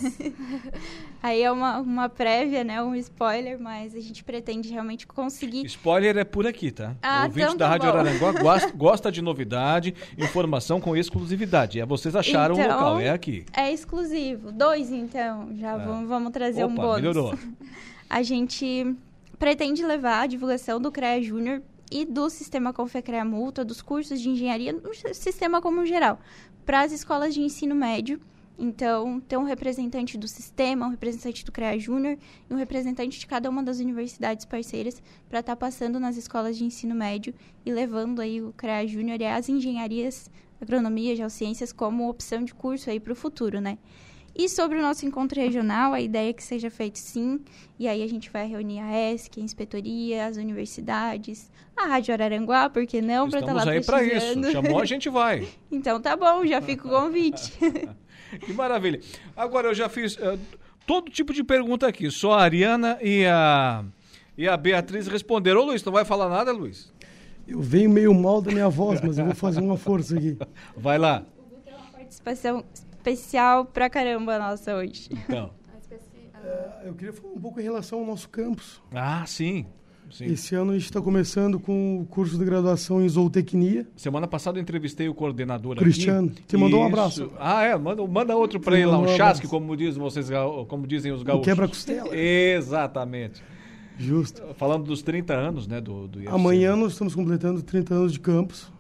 aí 1.24 1.42
é 1.42 1.52
uma, 1.52 1.80
uma 1.80 2.10
prévia, 2.10 2.64
né? 2.64 2.82
Um 2.82 2.96
spoiler, 2.96 3.60
mas 3.60 3.96
a 3.96 4.00
gente 4.00 4.24
pretende 4.24 4.70
realmente 4.70 5.08
conseguir. 5.08 5.66
Spoiler 5.66 6.18
é 6.18 6.24
por 6.24 6.46
aqui, 6.46 6.72
tá? 6.72 6.96
Ah, 7.02 7.22
o 7.22 7.24
ouvinte 7.26 7.46
então 7.46 7.58
da 7.58 7.66
tá 7.66 7.72
Rádio 7.72 7.90
Araranguá 7.90 8.32
gosta, 8.42 8.72
gosta, 8.72 9.12
de 9.12 9.22
novidade, 9.22 9.96
informação 10.18 10.82
com 10.82 10.96
exclusividade. 10.96 11.80
É 11.80 11.86
vocês 11.86 12.16
acharam 12.16 12.56
então, 12.56 12.66
o 12.66 12.74
local, 12.74 13.00
é 13.00 13.10
aqui. 13.10 13.46
É 13.56 13.72
exclusivo. 13.72 14.52
Dois, 14.52 14.92
então. 14.92 15.56
Já 15.58 15.76
é. 15.76 15.86
vamos, 15.86 16.10
vamos 16.10 16.32
trazer 16.32 16.66
Opa, 16.66 16.74
um 16.74 16.76
bônus. 16.76 16.98
Melhorou. 16.98 17.40
a 18.10 18.22
gente 18.22 18.96
pretende 19.38 19.86
levar 19.86 20.24
a 20.24 20.28
divulgação 20.28 20.82
do 20.82 20.92
CREA 20.92 21.24
Júnior 21.24 21.62
e 21.92 22.06
do 22.06 22.30
sistema 22.30 22.74
Confecrea 22.74 23.26
Multa, 23.26 23.66
dos 23.66 23.82
cursos 23.82 24.22
de 24.22 24.30
engenharia, 24.30 24.74
no 24.74 24.94
sistema 25.14 25.62
como 25.62 25.86
geral, 25.86 26.20
para 26.66 26.82
as 26.82 26.92
escolas 26.92 27.34
de 27.34 27.42
ensino 27.42 27.76
médio. 27.76 28.20
Então, 28.62 29.22
ter 29.22 29.38
um 29.38 29.44
representante 29.44 30.18
do 30.18 30.28
sistema, 30.28 30.86
um 30.86 30.90
representante 30.90 31.46
do 31.46 31.52
CREA 31.52 31.80
Júnior 31.80 32.18
e 32.50 32.54
um 32.54 32.58
representante 32.58 33.18
de 33.18 33.26
cada 33.26 33.50
uma 33.50 33.64
das 33.64 33.80
universidades 33.80 34.46
parceiras 34.46 35.02
para 35.30 35.40
estar 35.40 35.56
tá 35.56 35.56
passando 35.56 35.98
nas 35.98 36.18
escolas 36.18 36.58
de 36.58 36.66
ensino 36.66 36.94
médio 36.94 37.34
e 37.66 37.72
levando 37.72 38.22
aí 38.22 38.42
o 38.42 38.52
CREA 38.52 38.86
Júnior 38.86 39.22
e 39.22 39.26
as 39.26 39.48
engenharias, 39.48 40.30
agronomia, 40.60 41.16
geociências 41.16 41.72
como 41.72 42.10
opção 42.10 42.44
de 42.44 42.54
curso 42.54 42.90
aí 42.90 43.00
para 43.00 43.14
o 43.14 43.16
futuro, 43.16 43.62
né? 43.62 43.78
E 44.40 44.48
sobre 44.48 44.78
o 44.78 44.82
nosso 44.82 45.06
encontro 45.06 45.38
regional, 45.38 45.92
a 45.92 46.00
ideia 46.00 46.30
é 46.30 46.34
que 46.34 46.42
seja 46.42 46.70
feito 46.70 46.98
sim, 46.98 47.42
e 47.78 47.90
aí 47.90 48.02
a 48.02 48.08
gente 48.08 48.30
vai 48.30 48.48
reunir 48.48 48.80
a 48.80 49.12
ESC, 49.12 49.38
a 49.38 49.44
inspetoria, 49.44 50.28
as 50.28 50.38
universidades, 50.38 51.52
a 51.76 51.88
Rádio 51.88 52.14
Araranguá, 52.14 52.70
por 52.70 52.88
que 52.88 53.02
não, 53.02 53.30
para 53.30 53.42
estar 53.42 53.54
tá 53.54 53.66
lá 53.66 53.70
aí 53.70 53.84
para 53.84 54.02
isso. 54.02 54.50
Chamou, 54.50 54.80
a 54.80 54.86
gente 54.86 55.10
vai. 55.10 55.46
então 55.70 56.00
tá 56.00 56.16
bom, 56.16 56.46
já 56.46 56.62
fica 56.62 56.88
o 56.88 56.90
convite. 56.90 57.52
que 58.40 58.54
maravilha. 58.54 59.02
Agora 59.36 59.68
eu 59.68 59.74
já 59.74 59.90
fiz 59.90 60.16
uh, 60.16 60.40
todo 60.88 61.12
tipo 61.12 61.34
de 61.34 61.44
pergunta 61.44 61.86
aqui, 61.86 62.10
só 62.10 62.32
a 62.32 62.44
Ariana 62.44 62.98
e 63.02 63.26
a 63.26 63.84
e 64.38 64.48
a 64.48 64.56
Beatriz 64.56 65.06
responderam. 65.08 65.60
Ô 65.60 65.66
Luiz, 65.66 65.84
não 65.84 65.92
vai 65.92 66.06
falar 66.06 66.30
nada, 66.30 66.54
Luiz? 66.54 66.94
Eu 67.46 67.60
venho 67.60 67.90
meio 67.90 68.14
mal 68.14 68.42
da 68.42 68.54
minha 68.54 68.70
voz, 68.70 69.02
mas 69.02 69.18
eu 69.18 69.26
vou 69.26 69.36
fazer 69.36 69.60
uma 69.60 69.76
força 69.76 70.16
aqui. 70.16 70.38
Vai 70.78 70.98
lá. 70.98 71.26
Participação 71.92 72.64
especial 73.00 73.66
pra 73.66 73.90
caramba 73.90 74.38
nossa 74.38 74.76
hoje. 74.76 75.10
Então. 75.12 75.52
É, 76.42 76.88
eu 76.88 76.94
queria 76.94 77.12
falar 77.12 77.34
um 77.34 77.40
pouco 77.40 77.60
em 77.60 77.64
relação 77.64 78.00
ao 78.00 78.06
nosso 78.06 78.30
campus. 78.30 78.82
Ah, 78.94 79.26
sim. 79.26 79.66
Sim. 80.10 80.26
Esse 80.26 80.56
ano 80.56 80.72
a 80.72 80.74
gente 80.74 80.86
está 80.86 81.00
começando 81.00 81.60
com 81.60 82.00
o 82.02 82.06
curso 82.06 82.38
de 82.38 82.44
graduação 82.44 83.00
em 83.00 83.08
zootecnia. 83.08 83.86
Semana 83.96 84.28
passada 84.28 84.58
eu 84.58 84.62
entrevistei 84.62 85.08
o 85.08 85.14
coordenador 85.14 85.76
Cristiano, 85.76 86.30
aqui. 86.30 86.42
te 86.42 86.58
mandou 86.58 86.82
um 86.82 86.86
abraço. 86.86 87.32
Ah, 87.38 87.64
é, 87.64 87.78
manda, 87.78 88.08
manda 88.08 88.36
outro 88.36 88.60
para 88.60 88.76
ele 88.76 88.88
lá, 88.88 88.98
um 88.98 89.08
chasque, 89.10 89.48
como, 89.48 89.78
diz 89.78 89.96
vocês, 89.98 90.28
como 90.68 90.88
dizem 90.88 91.12
os 91.12 91.22
gaúchos. 91.22 91.46
Quebra-costela. 91.46 92.10
Exatamente. 92.16 93.44
Justo. 94.00 94.42
Falando 94.56 94.86
dos 94.86 95.04
30 95.04 95.34
anos, 95.34 95.68
né, 95.68 95.80
do, 95.80 96.08
do 96.08 96.22
IFC. 96.22 96.34
Amanhã 96.34 96.76
nós 96.76 96.94
estamos 96.94 97.14
completando 97.14 97.62
30 97.62 97.94
anos 97.94 98.14
de 98.14 98.20
campus. 98.20 98.72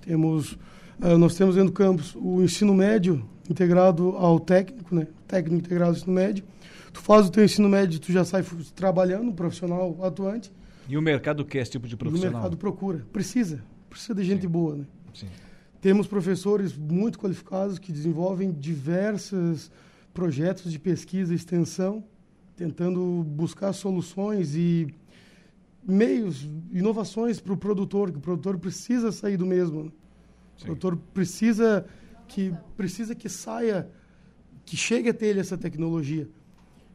Temos, 0.00 0.52
uh, 0.52 1.18
nós 1.18 1.34
temos 1.34 1.56
dentro 1.56 1.70
do 1.70 1.74
campus 1.74 2.14
o 2.14 2.40
ensino 2.40 2.72
médio 2.72 3.28
integrado 3.48 4.10
ao 4.16 4.38
técnico, 4.38 4.94
né? 4.94 5.06
Técnico 5.26 5.64
integrado 5.64 5.92
ao 5.92 5.96
ensino 5.96 6.12
médio. 6.12 6.44
Tu 6.92 7.00
faz 7.00 7.26
o 7.26 7.30
teu 7.30 7.44
ensino 7.44 7.68
médio, 7.68 7.98
tu 7.98 8.12
já 8.12 8.24
sai 8.24 8.44
trabalhando, 8.74 9.32
profissional 9.32 9.96
atuante. 10.02 10.52
E 10.88 10.96
o 10.96 11.02
mercado 11.02 11.44
quer 11.44 11.60
esse 11.60 11.72
tipo 11.72 11.86
de 11.86 11.96
profissional? 11.96 12.30
o 12.30 12.34
mercado 12.34 12.56
procura. 12.56 13.06
Precisa. 13.12 13.62
Precisa 13.90 14.14
de 14.14 14.24
gente 14.24 14.42
Sim. 14.42 14.48
boa, 14.48 14.76
né? 14.76 14.84
Sim. 15.14 15.26
Temos 15.80 16.06
professores 16.06 16.76
muito 16.76 17.18
qualificados 17.18 17.78
que 17.78 17.92
desenvolvem 17.92 18.50
diversos 18.50 19.70
projetos 20.12 20.72
de 20.72 20.78
pesquisa 20.78 21.32
e 21.32 21.36
extensão, 21.36 22.02
tentando 22.56 23.22
buscar 23.24 23.72
soluções 23.72 24.56
e 24.56 24.92
meios, 25.86 26.48
inovações 26.72 27.40
para 27.40 27.52
o 27.52 27.56
produtor, 27.56 28.10
que 28.10 28.18
o 28.18 28.20
produtor 28.20 28.58
precisa 28.58 29.12
sair 29.12 29.36
do 29.36 29.46
mesmo. 29.46 29.84
Né? 29.84 29.90
O 30.60 30.64
produtor 30.64 30.98
precisa 31.14 31.86
que 32.28 32.54
precisa 32.76 33.14
que 33.14 33.28
saia, 33.28 33.88
que 34.64 34.76
chegue 34.76 35.08
até 35.08 35.26
ele 35.26 35.40
essa 35.40 35.56
tecnologia. 35.56 36.28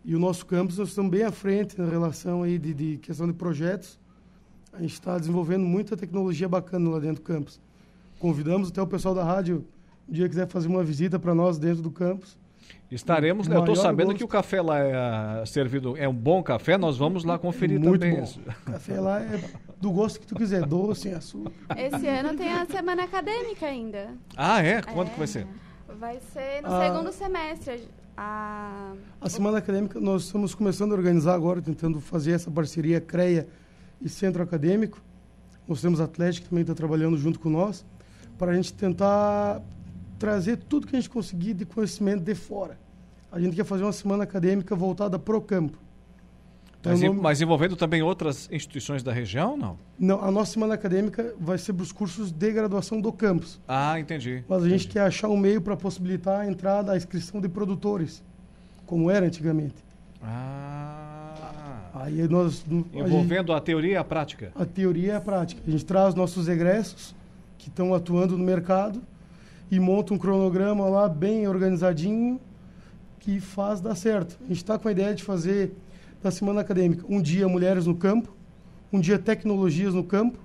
E 0.05 0.15
o 0.15 0.19
nosso 0.19 0.45
campus, 0.45 0.77
nós 0.77 0.89
estamos 0.89 1.11
bem 1.11 1.23
à 1.23 1.31
frente 1.31 1.79
na 1.79 1.89
relação 1.89 2.43
aí 2.43 2.59
de, 2.59 2.73
de 2.73 2.97
questão 2.97 3.25
de 3.25 3.33
projetos. 3.33 3.99
A 4.71 4.81
gente 4.81 4.93
está 4.93 5.17
desenvolvendo 5.17 5.65
muita 5.65 5.97
tecnologia 5.97 6.47
bacana 6.47 6.89
lá 6.89 6.99
dentro 6.99 7.15
do 7.15 7.21
campus. 7.21 7.59
Convidamos 8.19 8.69
até 8.69 8.81
o 8.81 8.87
pessoal 8.87 9.15
da 9.15 9.23
rádio, 9.23 9.65
um 10.07 10.13
dia 10.13 10.27
quiser 10.27 10.47
fazer 10.47 10.67
uma 10.67 10.83
visita 10.83 11.17
para 11.19 11.33
nós 11.33 11.57
dentro 11.57 11.81
do 11.81 11.91
campus. 11.91 12.37
Estaremos, 12.91 13.47
né? 13.47 13.55
Eu 13.55 13.61
estou 13.61 13.75
sabendo 13.75 14.07
gosto. 14.07 14.17
que 14.19 14.23
o 14.23 14.27
café 14.27 14.61
lá 14.61 14.79
é 14.79 15.45
servido, 15.45 15.97
é 15.97 16.07
um 16.07 16.13
bom 16.13 16.43
café, 16.43 16.77
nós 16.77 16.97
vamos 16.97 17.23
lá 17.23 17.39
conferir 17.39 17.79
Muito 17.79 17.99
também. 18.01 18.21
Bom. 18.21 18.29
O 18.67 18.71
café 18.71 18.99
lá 18.99 19.19
é 19.19 19.41
do 19.83 19.91
gosto 19.91 20.17
que 20.17 20.25
tu 20.25 20.33
quiser, 20.33 20.65
doce, 20.65 21.09
açúcar. 21.09 21.51
Esse 21.77 22.07
ano 22.07 22.37
tem 22.37 22.49
a 22.53 22.65
semana 22.65 23.03
acadêmica 23.03 23.65
ainda. 23.65 24.11
Ah, 24.37 24.63
é? 24.63 24.81
Quando 24.81 25.09
é, 25.09 25.11
que 25.11 25.17
vai 25.17 25.27
ser? 25.27 25.45
Vai 25.99 26.19
ser 26.31 26.61
no 26.61 26.73
ah, 26.73 26.85
segundo 26.85 27.11
semestre. 27.11 27.89
A... 28.15 28.93
a 29.19 29.29
semana 29.29 29.57
acadêmica 29.57 29.99
nós 29.99 30.23
estamos 30.23 30.55
começando 30.55 30.93
a 30.93 30.95
organizar 30.95 31.33
agora, 31.35 31.61
tentando 31.61 31.99
fazer 31.99 32.31
essa 32.31 32.49
parceria 32.49 33.01
CREA 33.01 33.45
e 34.01 34.07
Centro 34.07 34.41
Acadêmico. 34.41 35.01
Nós 35.67 35.81
temos 35.81 35.99
a 35.99 36.05
Atlético 36.05 36.45
que 36.45 36.49
também 36.49 36.61
está 36.61 36.73
trabalhando 36.73 37.17
junto 37.17 37.37
com 37.37 37.49
nós, 37.49 37.85
para 38.37 38.53
a 38.53 38.55
gente 38.55 38.73
tentar 38.73 39.61
trazer 40.17 40.57
tudo 40.57 40.87
que 40.87 40.95
a 40.95 40.99
gente 40.99 41.09
conseguir 41.09 41.53
de 41.55 41.65
conhecimento 41.65 42.23
de 42.23 42.35
fora. 42.35 42.79
A 43.29 43.37
gente 43.37 43.53
quer 43.53 43.65
fazer 43.65 43.83
uma 43.83 43.91
semana 43.91 44.23
acadêmica 44.23 44.73
voltada 44.77 45.19
para 45.19 45.35
o 45.35 45.41
campo. 45.41 45.77
Mas, 46.83 47.01
nome... 47.01 47.21
mas, 47.21 47.41
envolvendo 47.41 47.75
também 47.75 48.01
outras 48.01 48.49
instituições 48.51 49.01
da 49.01 49.13
região, 49.13 49.55
não? 49.55 49.77
Não, 49.97 50.23
a 50.23 50.29
nossa 50.29 50.53
semana 50.53 50.73
acadêmica 50.73 51.33
vai 51.39 51.57
ser 51.57 51.73
para 51.73 51.83
os 51.83 51.91
cursos 51.91 52.31
de 52.31 52.51
graduação 52.51 52.99
do 52.99 53.11
campus. 53.11 53.59
Ah, 53.67 53.99
entendi. 53.99 54.43
Mas 54.47 54.63
a 54.63 54.67
entendi. 54.67 54.83
gente 54.83 54.91
quer 54.91 55.01
achar 55.01 55.29
um 55.29 55.37
meio 55.37 55.61
para 55.61 55.77
possibilitar 55.77 56.41
a 56.41 56.47
entrada, 56.47 56.91
a 56.91 56.97
inscrição 56.97 57.39
de 57.39 57.47
produtores, 57.47 58.21
como 58.85 59.09
era 59.09 59.25
antigamente. 59.25 59.75
Ah. 60.21 61.13
Aí 61.93 62.27
nós, 62.27 62.65
envolvendo 62.91 63.53
a, 63.53 63.55
gente, 63.55 63.61
a 63.61 63.65
teoria 63.65 63.93
e 63.93 63.95
a 63.95 64.03
prática. 64.03 64.51
A 64.55 64.65
teoria 64.65 65.07
e 65.07 65.15
a 65.15 65.21
prática. 65.21 65.61
A 65.65 65.71
gente 65.71 65.85
traz 65.85 66.15
nossos 66.15 66.49
egressos 66.49 67.15
que 67.57 67.69
estão 67.69 67.93
atuando 67.93 68.37
no 68.37 68.43
mercado 68.43 69.01
e 69.71 69.79
monta 69.79 70.13
um 70.13 70.17
cronograma 70.17 70.85
lá 70.89 71.07
bem 71.07 71.47
organizadinho 71.47 72.41
que 73.19 73.39
faz 73.39 73.79
dar 73.79 73.95
certo. 73.95 74.37
A 74.43 74.47
gente 74.47 74.57
está 74.57 74.77
com 74.77 74.87
a 74.87 74.91
ideia 74.91 75.13
de 75.15 75.23
fazer 75.23 75.71
da 76.23 76.31
semana 76.31 76.61
acadêmica 76.61 77.05
um 77.07 77.21
dia 77.21 77.47
mulheres 77.47 77.85
no 77.85 77.93
campo, 77.93 78.33
um 78.91 78.99
dia 78.99 79.19
tecnologias 79.19 79.93
no 79.93 80.03
campo, 80.03 80.39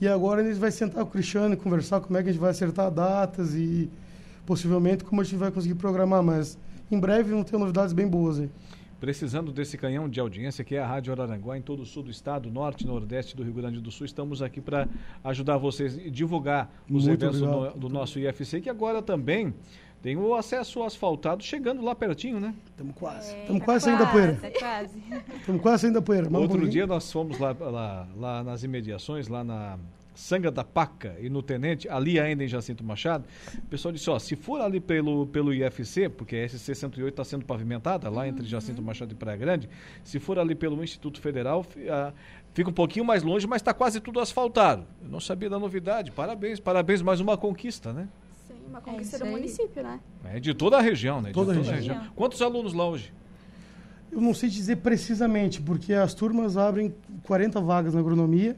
e 0.00 0.08
agora 0.08 0.40
a 0.40 0.44
gente 0.44 0.58
vai 0.58 0.70
sentar 0.70 1.04
com 1.04 1.10
o 1.10 1.12
Cristiano 1.12 1.54
e 1.54 1.56
conversar 1.56 2.00
como 2.00 2.16
é 2.16 2.22
que 2.22 2.30
a 2.30 2.32
gente 2.32 2.40
vai 2.40 2.50
acertar 2.50 2.90
datas 2.90 3.54
e 3.54 3.90
possivelmente 4.46 5.04
como 5.04 5.20
a 5.20 5.24
gente 5.24 5.36
vai 5.36 5.50
conseguir 5.50 5.74
programar, 5.74 6.22
mas 6.22 6.58
em 6.90 6.98
breve 6.98 7.30
vão 7.30 7.44
ter 7.44 7.58
novidades 7.58 7.92
bem 7.92 8.08
boas 8.08 8.40
aí. 8.40 8.50
Precisando 8.98 9.52
desse 9.52 9.76
canhão 9.76 10.08
de 10.08 10.18
audiência, 10.18 10.64
que 10.64 10.74
é 10.74 10.80
a 10.80 10.86
Rádio 10.86 11.12
Araranguá, 11.12 11.58
em 11.58 11.60
todo 11.60 11.82
o 11.82 11.84
sul 11.84 12.02
do 12.02 12.10
estado, 12.10 12.50
norte 12.50 12.86
nordeste 12.86 13.36
do 13.36 13.42
Rio 13.42 13.52
Grande 13.52 13.78
do 13.78 13.90
Sul, 13.90 14.06
estamos 14.06 14.40
aqui 14.40 14.58
para 14.58 14.88
ajudar 15.22 15.58
vocês 15.58 15.98
e 15.98 16.10
divulgar 16.10 16.72
os 16.90 17.06
Muito 17.06 17.22
eventos 17.22 17.40
do 17.76 17.88
nosso 17.90 18.18
IFC, 18.18 18.62
que 18.62 18.70
agora 18.70 19.02
também 19.02 19.52
tem 20.02 20.16
o 20.16 20.34
acesso 20.34 20.82
asfaltado 20.82 21.42
chegando 21.42 21.82
lá 21.82 21.94
pertinho, 21.94 22.38
né? 22.38 22.54
Estamos 22.70 22.94
quase. 22.94 23.34
É, 23.34 23.40
Estamos 23.40 23.60
tá 23.60 23.64
quase 23.64 23.84
saindo 23.84 23.98
da 23.98 24.06
poeira. 24.06 24.34
Tá 24.34 24.50
quase. 24.50 25.02
Estamos 25.40 25.62
quase 25.62 25.80
saindo 25.82 25.94
da 25.94 26.02
poeira. 26.02 26.28
Vamos 26.28 26.50
Outro 26.50 26.66
um 26.66 26.68
dia 26.68 26.86
nós 26.86 27.10
fomos 27.10 27.38
lá, 27.38 27.56
lá, 27.58 28.08
lá 28.16 28.44
nas 28.44 28.62
imediações, 28.62 29.28
lá 29.28 29.42
na 29.42 29.78
Sanga 30.16 30.50
da 30.50 30.64
Paca 30.64 31.14
e 31.20 31.28
no 31.28 31.42
Tenente, 31.42 31.88
ali 31.88 32.18
ainda 32.18 32.42
em 32.42 32.48
Jacinto 32.48 32.82
Machado, 32.82 33.24
o 33.58 33.66
pessoal 33.66 33.92
disse, 33.92 34.08
ó, 34.08 34.18
se 34.18 34.34
for 34.34 34.62
ali 34.62 34.80
pelo, 34.80 35.26
pelo 35.26 35.52
IFC, 35.52 36.08
porque 36.08 36.36
a 36.36 36.48
SC 36.48 36.74
108 36.74 37.08
está 37.08 37.22
sendo 37.22 37.44
pavimentada 37.44 38.08
lá 38.08 38.26
entre 38.26 38.46
Jacinto 38.46 38.80
Machado 38.80 39.12
e 39.12 39.14
Praia 39.14 39.36
Grande, 39.36 39.68
se 40.02 40.18
for 40.18 40.38
ali 40.38 40.54
pelo 40.54 40.82
Instituto 40.82 41.20
Federal, 41.20 41.66
ah, 41.90 42.12
fica 42.54 42.70
um 42.70 42.72
pouquinho 42.72 43.04
mais 43.04 43.22
longe, 43.22 43.46
mas 43.46 43.60
está 43.60 43.74
quase 43.74 44.00
tudo 44.00 44.18
asfaltado. 44.18 44.86
Eu 45.02 45.08
não 45.10 45.20
sabia 45.20 45.50
da 45.50 45.58
novidade. 45.58 46.10
Parabéns, 46.10 46.58
parabéns, 46.58 47.02
mais 47.02 47.20
uma 47.20 47.36
conquista, 47.36 47.92
né? 47.92 48.08
Uma 48.68 48.80
conquista 48.80 49.18
do 49.18 49.26
município, 49.26 49.82
né? 49.82 50.00
É 50.24 50.40
de 50.40 50.52
toda 50.54 50.78
a 50.78 50.80
região, 50.80 51.20
né? 51.20 51.28
De 51.28 51.34
Toda 51.34 51.52
a 51.52 51.56
toda 51.56 51.72
região. 51.72 52.00
Quantos 52.14 52.42
alunos 52.42 52.72
lá 52.72 52.88
hoje? 52.88 53.12
Eu 54.10 54.20
não 54.20 54.32
sei 54.34 54.48
dizer 54.48 54.76
precisamente, 54.76 55.60
porque 55.60 55.92
as 55.92 56.14
turmas 56.14 56.56
abrem 56.56 56.94
40 57.24 57.60
vagas 57.60 57.94
na 57.94 58.00
agronomia 58.00 58.56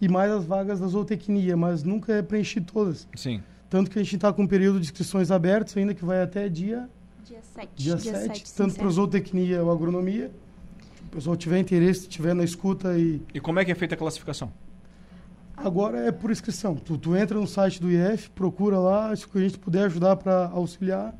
e 0.00 0.08
mais 0.08 0.30
as 0.32 0.44
vagas 0.44 0.80
da 0.80 0.86
zootecnia, 0.86 1.56
mas 1.56 1.82
nunca 1.82 2.12
é 2.14 2.22
preenchido 2.22 2.72
todas. 2.72 3.06
Sim. 3.14 3.42
Tanto 3.68 3.90
que 3.90 3.98
a 3.98 4.02
gente 4.02 4.16
está 4.16 4.32
com 4.32 4.42
um 4.42 4.46
período 4.46 4.80
de 4.80 4.86
inscrições 4.86 5.30
abertos 5.30 5.76
ainda, 5.76 5.94
que 5.94 6.04
vai 6.04 6.22
até 6.22 6.48
dia, 6.48 6.88
Dia 7.24 7.40
7. 7.42 7.68
dia 7.76 7.98
7, 7.98 8.54
tanto 8.54 8.74
para 8.74 8.88
zootecnia 8.88 9.62
ou 9.62 9.70
agronomia. 9.70 10.30
Se 10.96 11.02
o 11.02 11.06
pessoal 11.06 11.36
tiver 11.36 11.58
interesse, 11.60 12.00
estiver 12.02 12.34
na 12.34 12.42
escuta 12.42 12.98
e... 12.98 13.22
E 13.32 13.38
como 13.38 13.60
é 13.60 13.64
que 13.64 13.70
é 13.70 13.74
feita 13.74 13.94
a 13.94 13.98
classificação? 13.98 14.52
Agora 15.62 15.98
é 16.06 16.10
por 16.10 16.30
inscrição. 16.30 16.74
Tu, 16.74 16.96
tu 16.96 17.14
entra 17.14 17.38
no 17.38 17.46
site 17.46 17.80
do 17.80 17.90
IF, 17.90 18.30
procura 18.30 18.78
lá, 18.78 19.14
se 19.14 19.26
a 19.34 19.38
gente 19.38 19.58
puder 19.58 19.84
ajudar 19.84 20.16
para 20.16 20.46
auxiliar. 20.48 21.14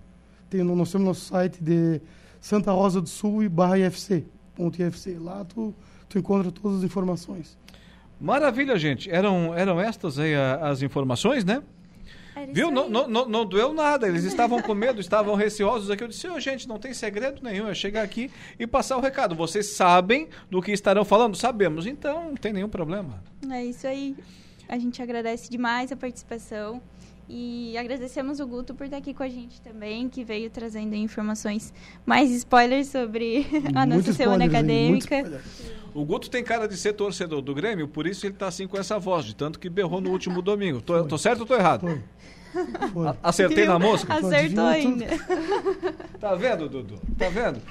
Tem, 0.48 0.62
nós 0.62 0.90
temos 0.90 1.06
nosso 1.06 1.26
site 1.26 1.62
de 1.62 2.00
Santa 2.40 2.72
Rosa 2.72 3.02
do 3.02 3.08
Sul 3.08 3.42
e 3.42 3.48
barra 3.48 3.78
IFC, 3.78 4.24
ponto 4.54 4.80
IFC. 4.80 5.18
Lá 5.18 5.44
tu, 5.44 5.74
tu 6.08 6.18
encontra 6.18 6.50
todas 6.50 6.78
as 6.78 6.84
informações. 6.84 7.58
Maravilha, 8.18 8.78
gente. 8.78 9.10
Eram, 9.10 9.54
eram 9.54 9.78
estas 9.78 10.18
aí 10.18 10.34
as 10.34 10.80
informações, 10.80 11.44
né? 11.44 11.62
Viu? 12.52 12.70
Não, 12.70 12.88
não, 12.88 13.08
não, 13.08 13.28
não 13.28 13.46
doeu 13.46 13.72
nada. 13.72 14.06
Eles 14.08 14.24
estavam 14.24 14.62
com 14.62 14.74
medo, 14.74 15.00
estavam 15.00 15.34
receosos 15.34 15.90
aqui. 15.90 16.04
Eu 16.04 16.08
disse, 16.08 16.28
oh, 16.28 16.38
gente, 16.40 16.68
não 16.68 16.78
tem 16.78 16.94
segredo 16.94 17.42
nenhum. 17.42 17.68
É 17.68 17.74
chegar 17.74 18.02
aqui 18.02 18.30
e 18.58 18.66
passar 18.66 18.96
o 18.96 19.00
recado. 19.00 19.34
Vocês 19.34 19.66
sabem 19.66 20.28
do 20.50 20.62
que 20.62 20.72
estarão 20.72 21.04
falando? 21.04 21.36
Sabemos. 21.36 21.86
Então, 21.86 22.30
não 22.30 22.36
tem 22.36 22.52
nenhum 22.52 22.68
problema. 22.68 23.22
É 23.50 23.64
isso 23.64 23.86
aí. 23.86 24.16
A 24.68 24.78
gente 24.78 25.02
agradece 25.02 25.50
demais 25.50 25.90
a 25.90 25.96
participação. 25.96 26.80
E 27.32 27.78
agradecemos 27.78 28.40
o 28.40 28.46
Guto 28.46 28.74
por 28.74 28.86
estar 28.86 28.96
aqui 28.96 29.14
com 29.14 29.22
a 29.22 29.28
gente 29.28 29.60
também, 29.60 30.08
que 30.08 30.24
veio 30.24 30.50
trazendo 30.50 30.96
informações 30.96 31.72
mais 32.04 32.28
spoilers 32.32 32.88
sobre 32.88 33.46
a 33.72 33.86
nossa 33.86 34.12
semana 34.12 34.46
acadêmica. 34.46 35.40
O 35.94 36.04
Guto 36.04 36.28
tem 36.28 36.42
cara 36.42 36.66
de 36.66 36.76
ser 36.76 36.92
torcedor 36.94 37.40
do 37.40 37.54
Grêmio, 37.54 37.86
por 37.86 38.04
isso 38.04 38.26
ele 38.26 38.34
está 38.34 38.48
assim 38.48 38.66
com 38.66 38.76
essa 38.76 38.98
voz, 38.98 39.24
de 39.24 39.36
tanto 39.36 39.60
que 39.60 39.70
berrou 39.70 40.00
no 40.00 40.10
último 40.10 40.42
domingo. 40.42 40.80
Tô, 40.80 41.04
tô 41.04 41.16
certo 41.16 41.42
ou 41.42 41.46
tô 41.46 41.54
errado? 41.54 41.82
Foi. 41.82 42.02
Foi. 42.92 43.14
Acertei 43.22 43.64
na 43.64 43.78
mosca? 43.78 44.12
Acertou 44.12 44.64
ainda. 44.64 45.06
Tá 46.18 46.34
vendo, 46.34 46.68
Dudu? 46.68 47.00
Tá 47.16 47.28
vendo? 47.28 47.62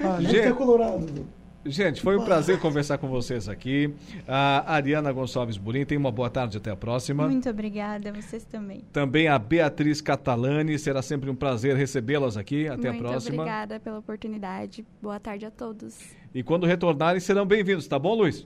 Ah, 0.00 0.20
gente, 0.20 0.38
é 0.38 0.52
colorado, 0.52 1.06
Dudu. 1.06 1.41
Gente, 1.64 2.00
foi 2.00 2.16
um 2.16 2.24
prazer 2.24 2.58
conversar 2.58 2.98
com 2.98 3.08
vocês 3.08 3.48
aqui. 3.48 3.94
A 4.26 4.74
Ariana 4.74 5.12
Gonçalves 5.12 5.56
Burim, 5.56 5.84
tenha 5.84 5.98
uma 5.98 6.10
boa 6.10 6.28
tarde, 6.28 6.56
até 6.56 6.72
a 6.72 6.76
próxima. 6.76 7.28
Muito 7.28 7.48
obrigada, 7.48 8.12
vocês 8.12 8.44
também. 8.44 8.84
Também 8.92 9.28
a 9.28 9.38
Beatriz 9.38 10.00
Catalani, 10.00 10.76
será 10.76 11.00
sempre 11.02 11.30
um 11.30 11.36
prazer 11.36 11.76
recebê-las 11.76 12.36
aqui, 12.36 12.66
até 12.66 12.90
Muito 12.90 13.06
a 13.06 13.08
próxima. 13.08 13.36
Muito 13.36 13.40
obrigada 13.42 13.78
pela 13.78 13.98
oportunidade, 13.98 14.84
boa 15.00 15.20
tarde 15.20 15.46
a 15.46 15.50
todos. 15.52 16.00
E 16.34 16.42
quando 16.42 16.66
retornarem, 16.66 17.20
serão 17.20 17.46
bem-vindos, 17.46 17.86
tá 17.86 17.98
bom, 17.98 18.14
Luiz? 18.14 18.44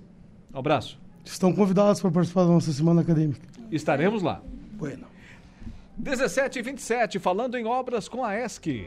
Um 0.53 0.59
abraço. 0.59 1.01
Estão 1.25 1.55
convidados 1.55 2.01
para 2.01 2.11
participar 2.11 2.43
da 2.43 2.51
nossa 2.51 2.71
semana 2.71 3.01
acadêmica. 3.01 3.41
Estaremos 3.71 4.23
lá. 4.23 4.43
Bueno. 4.73 5.07
17 5.97 6.59
e 6.59 6.63
27, 6.63 7.19
falando 7.19 7.57
em 7.57 7.65
obras 7.65 8.09
com 8.09 8.23
a 8.23 8.39
ESC. 8.39 8.87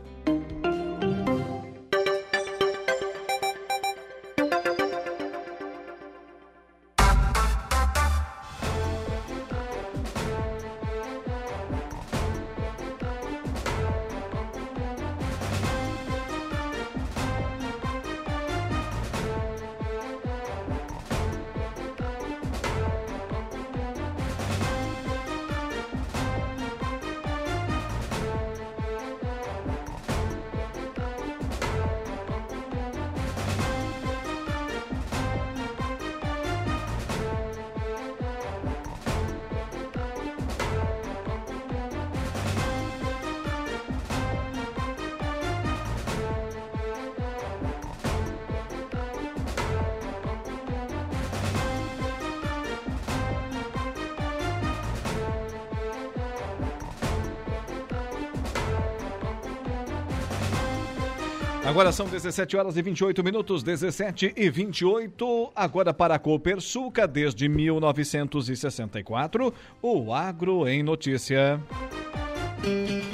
Agora 61.63 61.91
são 61.91 62.07
17 62.07 62.57
horas 62.57 62.75
e 62.75 62.81
28 62.81 63.23
minutos, 63.23 63.61
17 63.61 64.33
e 64.35 64.49
28. 64.49 65.51
Agora 65.55 65.93
para 65.93 66.15
a 66.15 66.19
Copersuca, 66.19 67.07
desde 67.07 67.47
1964, 67.47 69.53
o 69.79 70.11
Agro 70.11 70.67
em 70.67 70.81
Notícia. 70.81 71.61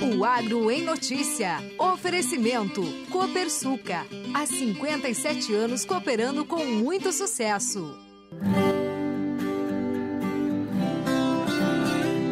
O 0.01 0.23
Agro 0.23 0.71
em 0.71 0.81
Notícia. 0.81 1.57
Oferecimento. 1.77 2.81
Copersuca. 3.11 4.05
Há 4.33 4.45
57 4.45 5.53
anos 5.53 5.83
cooperando 5.83 6.45
com 6.45 6.65
muito 6.65 7.11
sucesso. 7.11 8.06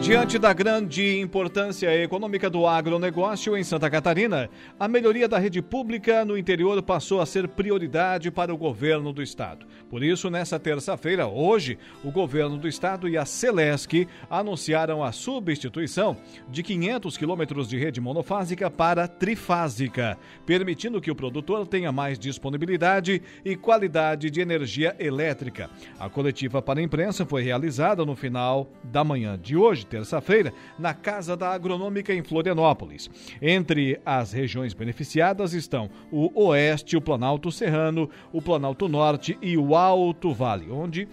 Diante 0.05 0.37
da 0.37 0.53
grande 0.53 1.19
importância 1.19 1.91
econômica 1.99 2.47
do 2.47 2.67
agronegócio 2.67 3.57
em 3.57 3.63
Santa 3.63 3.89
Catarina, 3.89 4.47
a 4.79 4.87
melhoria 4.87 5.27
da 5.27 5.39
rede 5.39 5.63
pública 5.63 6.23
no 6.23 6.37
interior 6.37 6.79
passou 6.83 7.19
a 7.19 7.25
ser 7.25 7.47
prioridade 7.47 8.29
para 8.29 8.53
o 8.53 8.57
governo 8.57 9.11
do 9.11 9.23
estado. 9.23 9.65
Por 9.89 10.03
isso, 10.03 10.29
nessa 10.29 10.59
terça-feira, 10.59 11.25
hoje, 11.25 11.79
o 12.03 12.11
governo 12.11 12.55
do 12.55 12.67
estado 12.67 13.09
e 13.09 13.17
a 13.17 13.25
Celesc 13.25 14.07
anunciaram 14.29 15.03
a 15.03 15.11
substituição 15.11 16.15
de 16.51 16.61
500 16.61 17.17
quilômetros 17.17 17.67
de 17.67 17.75
rede 17.75 17.99
monofásica 17.99 18.69
para 18.69 19.07
trifásica, 19.07 20.19
permitindo 20.45 21.01
que 21.01 21.09
o 21.09 21.15
produtor 21.15 21.65
tenha 21.65 21.91
mais 21.91 22.19
disponibilidade 22.19 23.23
e 23.43 23.55
qualidade 23.55 24.29
de 24.29 24.39
energia 24.39 24.95
elétrica. 24.99 25.67
A 25.99 26.07
coletiva 26.07 26.61
para 26.61 26.79
a 26.79 26.83
imprensa 26.83 27.25
foi 27.25 27.41
realizada 27.41 28.05
no 28.05 28.15
final 28.15 28.69
da 28.83 29.03
manhã 29.03 29.35
de 29.35 29.57
hoje, 29.57 29.83
terça-feira, 29.95 30.53
na 30.77 30.93
Casa 30.93 31.37
da 31.37 31.51
Agronômica 31.51 32.13
em 32.13 32.21
Florianópolis. 32.21 33.09
Entre 33.41 33.97
as 34.05 34.33
regiões 34.33 34.73
beneficiadas 34.73 35.53
estão 35.53 35.89
o 36.11 36.47
Oeste, 36.47 36.97
o 36.97 37.01
Planalto 37.01 37.49
Serrano, 37.49 38.09
o 38.33 38.41
Planalto 38.41 38.89
Norte 38.89 39.37
e 39.41 39.57
o 39.57 39.73
Alto 39.73 40.33
Vale, 40.33 40.69
onde 40.69 41.07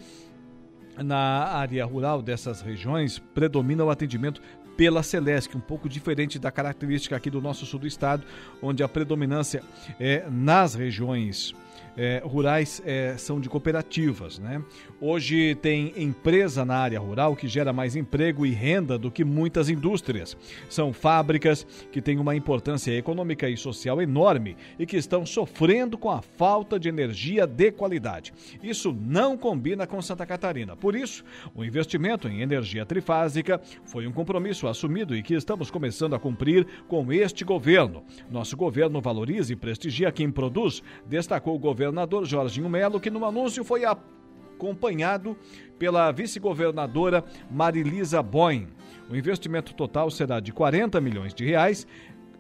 na 0.97 1.45
área 1.47 1.85
rural 1.85 2.21
dessas 2.21 2.61
regiões 2.61 3.19
predomina 3.19 3.85
o 3.85 3.91
atendimento 3.91 4.43
pela 4.77 5.03
Celesc, 5.03 5.57
um 5.57 5.61
pouco 5.61 5.89
diferente 5.89 6.39
da 6.39 6.51
característica 6.51 7.15
aqui 7.15 7.31
do 7.31 7.41
nosso 7.41 7.65
sul 7.65 7.79
do 7.79 7.87
estado, 7.87 8.25
onde 8.61 8.83
a 8.83 8.89
predominância 8.89 9.63
é 10.01 10.25
nas 10.29 10.75
regiões 10.75 11.55
é, 11.97 12.23
rurais 12.25 12.83
é, 12.85 13.17
são 13.17 13.41
de 13.41 13.49
cooperativas. 13.49 14.39
Né? 14.39 14.63
Hoje 15.01 15.55
tem 15.57 15.93
empresa 15.97 16.65
na 16.65 16.77
área 16.77 16.99
rural 16.99 17.37
que 17.37 17.49
gera 17.49 17.73
mais 17.73 17.97
emprego 17.97 18.47
e 18.47 18.51
renda 18.51 18.99
do 18.99 19.11
que 19.11 19.25
muitas 19.25 19.69
indústrias. 19.69 20.37
São 20.69 20.93
fábricas 20.93 21.67
que 21.91 22.01
têm 22.01 22.19
uma 22.19 22.35
importância 22.35 22.97
econômica 22.97 23.49
e 23.49 23.57
social 23.57 24.01
enorme 24.01 24.57
e 24.79 24.87
que 24.87 24.97
estão 24.97 25.27
sofrendo 25.27 25.99
com 25.99 26.11
a 26.11 26.23
falta 26.23 26.79
de 26.79 26.89
energia 26.89 27.47
de 27.47 27.73
qualidade. 27.73 28.33
Isso 28.63 28.93
não 28.93 29.37
combina 29.37 29.87
com 29.87 30.01
Santa 30.01 30.27
Catarina. 30.27 30.77
Por 30.77 30.95
isso, 30.95 31.25
o 31.55 31.65
investimento 31.65 32.29
em 32.29 32.41
energia 32.41 32.87
trifásica 32.87 33.61
foi 33.85 34.07
um 34.07 34.13
compromisso 34.13 34.67
assumido 34.67 35.15
e 35.17 35.23
que 35.23 35.35
estamos 35.35 35.71
começando 35.71 36.15
a 36.15 36.19
cumprir 36.19 36.67
com 36.89 37.13
este 37.13 37.45
governo. 37.45 38.05
Nosso 38.31 38.57
governo 38.57 39.01
valoriza 39.01 39.53
e 39.53 39.57
prestigia 39.57 40.13
quem 40.13 40.31
produz, 40.31 40.83
destacou 41.07 41.55
o 41.55 41.59
governador 41.83 42.25
Jorginho 42.25 42.69
Melo, 42.69 43.01
que 43.01 43.11
no 43.11 43.25
anúncio 43.25 43.65
foi 43.65 43.85
acompanhado 43.85 45.37
pela 45.79 46.13
vice-governadora 46.13 47.25
Marilisa 47.51 48.23
Boim. 48.23 48.69
O 49.11 49.17
investimento 49.17 49.75
total 49.75 50.09
será 50.11 50.39
de 50.39 50.53
40 50.53 51.01
milhões 51.01 51.35
de 51.35 51.45
reais 51.45 51.85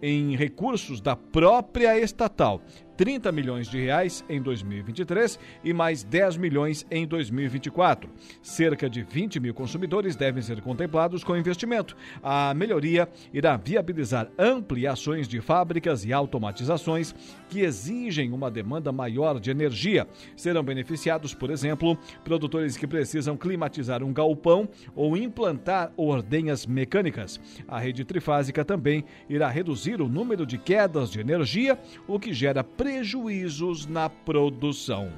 em 0.00 0.36
recursos 0.36 1.00
da 1.00 1.16
própria 1.16 1.98
estatal, 1.98 2.60
30 2.96 3.32
milhões 3.32 3.68
de 3.68 3.80
reais 3.80 4.24
em 4.28 4.40
2023 4.40 5.38
e 5.64 5.72
mais 5.72 6.02
10 6.02 6.36
milhões 6.36 6.86
em 6.90 7.06
2024. 7.06 8.08
Cerca 8.42 8.88
de 8.88 9.02
20 9.02 9.40
mil 9.40 9.54
consumidores 9.54 10.16
devem 10.16 10.42
ser 10.42 10.60
contemplados 10.60 11.24
com 11.24 11.36
investimento. 11.36 11.96
A 12.22 12.54
melhoria 12.54 13.08
irá 13.32 13.56
viabilizar 13.56 14.30
ampliações 14.38 15.26
de 15.28 15.40
fábricas 15.40 16.04
e 16.04 16.12
automatizações 16.12 17.14
que 17.48 17.60
exigem 17.60 18.32
uma 18.32 18.50
demanda 18.50 18.92
maior 18.92 19.38
de 19.40 19.50
energia. 19.50 20.06
Serão 20.36 20.62
beneficiados, 20.62 21.34
por 21.34 21.50
exemplo, 21.50 21.98
produtores 22.24 22.76
que 22.76 22.86
precisam 22.86 23.36
climatizar 23.36 24.02
um 24.02 24.12
galpão 24.12 24.68
ou 24.94 25.16
implantar 25.16 25.92
ordenhas 25.96 26.66
mecânicas. 26.66 27.40
A 27.66 27.78
rede 27.78 28.04
trifásica 28.04 28.64
também 28.64 29.04
irá 29.28 29.48
reduzir 29.48 30.00
o 30.00 30.08
número 30.08 30.46
de 30.46 30.58
quedas 30.58 31.10
de 31.10 31.20
energia, 31.20 31.78
o 32.06 32.18
que 32.18 32.32
gera 32.32 32.64
prejuízos 32.82 33.86
na 33.86 34.10
produção. 34.10 35.08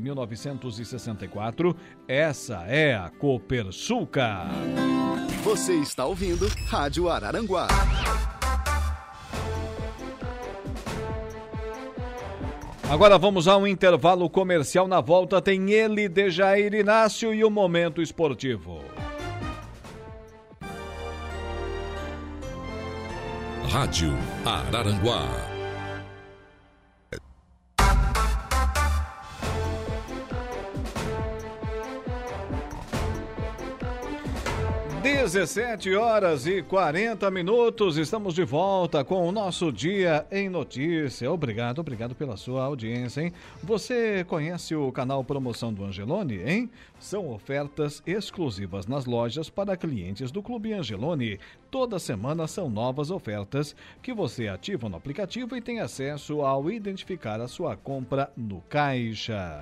1964. 0.01 1.75
Essa 2.07 2.63
é 2.67 2.95
a 2.95 3.09
Copersuca. 3.09 4.47
Você 5.43 5.75
está 5.75 6.05
ouvindo 6.05 6.47
Rádio 6.67 7.07
Araranguá. 7.07 7.67
Agora 12.89 13.17
vamos 13.17 13.47
a 13.47 13.55
um 13.55 13.65
intervalo 13.65 14.29
comercial. 14.29 14.87
Na 14.87 14.99
volta 14.99 15.41
tem 15.41 15.71
ele, 15.71 16.09
Dejair 16.09 16.73
Inácio 16.73 17.33
e 17.33 17.43
o 17.43 17.49
Momento 17.49 18.01
Esportivo. 18.01 18.81
Rádio 23.69 24.13
Araranguá 24.45 25.50
17 35.21 35.93
horas 35.93 36.47
e 36.47 36.63
40 36.63 37.29
minutos, 37.29 37.95
estamos 37.95 38.33
de 38.33 38.43
volta 38.43 39.03
com 39.03 39.27
o 39.27 39.31
nosso 39.31 39.71
Dia 39.71 40.25
em 40.31 40.49
Notícia. 40.49 41.31
Obrigado, 41.31 41.77
obrigado 41.77 42.15
pela 42.15 42.35
sua 42.35 42.63
audiência, 42.63 43.21
hein? 43.21 43.33
Você 43.61 44.25
conhece 44.27 44.75
o 44.75 44.91
canal 44.91 45.23
Promoção 45.23 45.71
do 45.71 45.85
Angelone, 45.85 46.41
hein? 46.43 46.71
São 46.99 47.29
ofertas 47.29 48.01
exclusivas 48.03 48.87
nas 48.87 49.05
lojas 49.05 49.47
para 49.47 49.77
clientes 49.77 50.31
do 50.31 50.41
Clube 50.41 50.73
Angelone. 50.73 51.39
Toda 51.69 51.99
semana 51.99 52.47
são 52.47 52.67
novas 52.67 53.11
ofertas 53.11 53.75
que 54.01 54.15
você 54.15 54.47
ativa 54.47 54.89
no 54.89 54.97
aplicativo 54.97 55.55
e 55.55 55.61
tem 55.61 55.81
acesso 55.81 56.41
ao 56.41 56.71
identificar 56.71 57.39
a 57.39 57.47
sua 57.47 57.77
compra 57.77 58.31
no 58.35 58.59
caixa. 58.61 59.61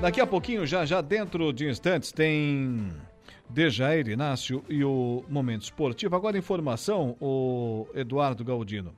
Daqui 0.00 0.20
a 0.20 0.26
pouquinho, 0.26 0.64
já 0.64 0.86
já 0.86 1.00
dentro 1.00 1.52
de 1.52 1.68
instantes, 1.68 2.12
tem 2.12 2.92
Dejair 3.50 4.06
Inácio 4.06 4.64
e 4.68 4.84
o 4.84 5.24
Momento 5.28 5.62
Esportivo. 5.62 6.14
Agora 6.14 6.38
informação, 6.38 7.16
o 7.20 7.84
Eduardo 7.92 8.44
Galdino, 8.44 8.94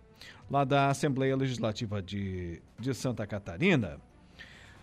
lá 0.51 0.63
da 0.63 0.89
Assembleia 0.89 1.35
Legislativa 1.35 2.03
de, 2.03 2.61
de 2.79 2.93
Santa 2.93 3.27
Catarina. 3.27 3.99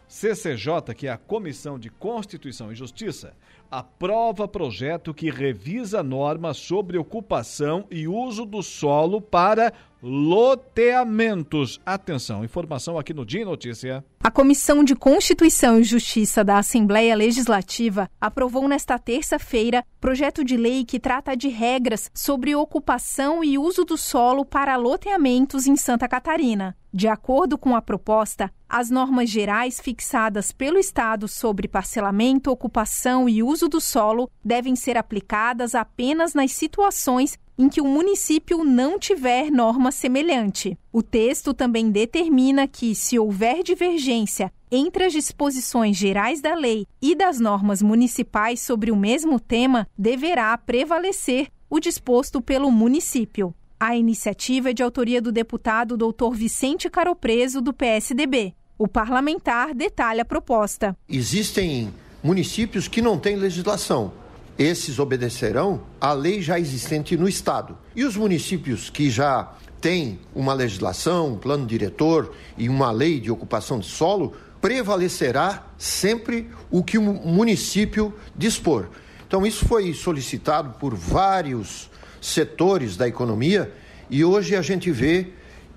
CCJ, 0.07 0.95
que 0.95 1.05
é 1.05 1.11
a 1.11 1.17
Comissão 1.17 1.77
de 1.77 1.91
Constituição 1.91 2.71
e 2.71 2.75
Justiça, 2.75 3.33
aprova 3.69 4.47
projeto 4.47 5.13
que 5.13 5.29
revisa 5.29 6.01
normas 6.01 6.57
sobre 6.57 6.97
ocupação 6.97 7.85
e 7.91 8.07
uso 8.07 8.45
do 8.45 8.61
solo 8.63 9.21
para 9.21 9.73
loteamentos. 10.01 11.79
Atenção, 11.85 12.43
informação 12.43 12.99
aqui 12.99 13.13
no 13.13 13.25
Dia 13.25 13.45
Notícia. 13.45 14.05
A 14.23 14.29
Comissão 14.29 14.83
de 14.83 14.95
Constituição 14.95 15.79
e 15.79 15.83
Justiça 15.83 16.43
da 16.43 16.59
Assembleia 16.59 17.15
Legislativa 17.15 18.09
aprovou 18.19 18.67
nesta 18.67 18.99
terça-feira 18.99 19.83
projeto 19.99 20.43
de 20.43 20.55
lei 20.55 20.83
que 20.85 20.99
trata 20.99 21.35
de 21.35 21.47
regras 21.47 22.11
sobre 22.13 22.55
ocupação 22.55 23.43
e 23.43 23.57
uso 23.57 23.83
do 23.83 23.97
solo 23.97 24.45
para 24.45 24.75
loteamentos 24.75 25.65
em 25.65 25.75
Santa 25.75 26.07
Catarina. 26.07 26.75
De 26.93 27.07
acordo 27.07 27.57
com 27.57 27.75
a 27.75 27.81
proposta, 27.81 28.51
as 28.67 28.89
normas 28.89 29.29
gerais 29.29 29.79
fixadas 29.79 30.51
pelo 30.51 30.77
Estado 30.77 31.27
sobre 31.27 31.67
parcelamento, 31.67 32.51
ocupação 32.51 33.29
e 33.29 33.41
uso 33.41 33.56
do 33.65 33.79
solo 33.79 34.29
devem 34.43 34.75
ser 34.75 34.97
aplicadas 34.97 35.73
apenas 35.73 36.33
nas 36.33 36.51
situações 36.51 37.39
em 37.57 37.69
que 37.69 37.81
o 37.81 37.85
município 37.85 38.63
não 38.63 38.99
tiver 38.99 39.49
norma 39.49 39.91
semelhante. 39.91 40.77
O 40.91 41.01
texto 41.01 41.53
também 41.53 41.89
determina 41.89 42.67
que, 42.67 42.93
se 42.93 43.17
houver 43.17 43.63
divergência 43.63 44.51
entre 44.69 45.05
as 45.05 45.13
disposições 45.13 45.95
gerais 45.95 46.41
da 46.41 46.53
lei 46.53 46.85
e 47.01 47.15
das 47.15 47.39
normas 47.39 47.81
municipais 47.81 48.59
sobre 48.59 48.91
o 48.91 48.95
mesmo 48.95 49.39
tema, 49.39 49.87
deverá 49.97 50.57
prevalecer 50.57 51.47
o 51.69 51.79
disposto 51.79 52.41
pelo 52.41 52.69
município. 52.69 53.53
A 53.79 53.95
iniciativa 53.95 54.71
é 54.71 54.73
de 54.73 54.83
autoria 54.83 55.21
do 55.21 55.31
deputado 55.31 55.97
Dr. 55.97 56.33
Vicente 56.33 56.89
Caropreso, 56.89 57.61
do 57.61 57.73
PSDB. 57.73 58.53
O 58.77 58.87
parlamentar 58.87 59.73
detalha 59.73 60.21
a 60.21 60.25
proposta. 60.25 60.95
Existem 61.09 61.93
municípios 62.23 62.87
que 62.87 63.01
não 63.01 63.17
têm 63.17 63.35
legislação 63.35 64.11
esses 64.57 64.97
obedecerão 64.97 65.81
à 66.01 66.13
lei 66.13 66.41
já 66.41 66.59
existente 66.59 67.15
no 67.15 67.29
Estado. 67.29 67.77
E 67.95 68.03
os 68.03 68.15
municípios 68.17 68.89
que 68.89 69.09
já 69.09 69.53
têm 69.79 70.19
uma 70.33 70.53
legislação, 70.53 71.33
um 71.33 71.37
plano 71.37 71.65
diretor 71.65 72.33
e 72.57 72.67
uma 72.67 72.89
lei 72.89 73.19
de 73.19 73.29
ocupação 73.29 73.79
de 73.79 73.85
solo, 73.85 74.33
prevalecerá 74.59 75.67
sempre 75.77 76.49
o 76.71 76.83
que 76.83 76.97
o 76.97 77.01
município 77.01 78.11
dispor. 78.35 78.87
Então, 79.27 79.45
isso 79.45 79.65
foi 79.65 79.93
solicitado 79.93 80.79
por 80.79 80.95
vários 80.95 81.89
setores 82.19 82.97
da 82.97 83.07
economia 83.07 83.71
e 84.09 84.25
hoje 84.25 84.55
a 84.55 84.61
gente 84.61 84.89
vê 84.89 85.27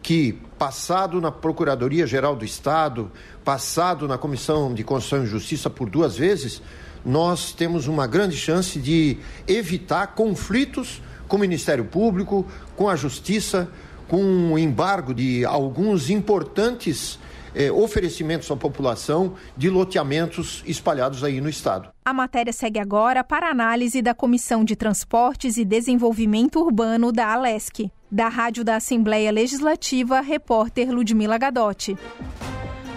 que, 0.03 0.38
passado 0.61 1.22
na 1.22 1.32
Procuradoria-Geral 1.32 2.36
do 2.36 2.44
Estado, 2.44 3.11
passado 3.42 4.06
na 4.06 4.18
Comissão 4.18 4.74
de 4.74 4.84
Constituição 4.84 5.24
e 5.24 5.26
Justiça 5.26 5.70
por 5.70 5.88
duas 5.88 6.18
vezes, 6.18 6.61
nós 7.02 7.52
temos 7.52 7.86
uma 7.86 8.06
grande 8.06 8.36
chance 8.36 8.78
de 8.78 9.16
evitar 9.48 10.08
conflitos 10.08 11.00
com 11.26 11.38
o 11.38 11.40
Ministério 11.40 11.86
Público, 11.86 12.46
com 12.76 12.90
a 12.90 12.94
Justiça, 12.94 13.70
com 14.06 14.52
o 14.52 14.58
embargo 14.58 15.14
de 15.14 15.46
alguns 15.46 16.11
importantes 16.11 17.18
eh, 17.55 17.70
oferecimentos 17.70 18.51
à 18.51 18.57
população 18.57 19.34
de 19.57 19.68
loteamentos 19.68 20.62
espalhados 20.66 21.24
aí 21.24 21.40
no 21.40 21.48
Estado. 21.48 21.90
A 22.05 22.12
matéria 22.12 22.53
segue 22.53 22.78
agora 22.78 23.22
para 23.22 23.51
análise 23.51 24.03
da 24.03 24.14
Comissão 24.14 24.64
de 24.64 24.76
Transportes 24.76 25.57
e 25.57 25.64
Desenvolvimento 25.64 26.61
Urbano 26.61 27.12
da 27.12 27.32
Alesc. 27.32 27.90
Da 28.11 28.28
Rádio 28.28 28.64
da 28.64 28.76
Assembleia 28.76 29.30
Legislativa, 29.30 30.20
repórter 30.20 30.90
Ludmila 30.90 31.38
Gadotti. 31.38 31.96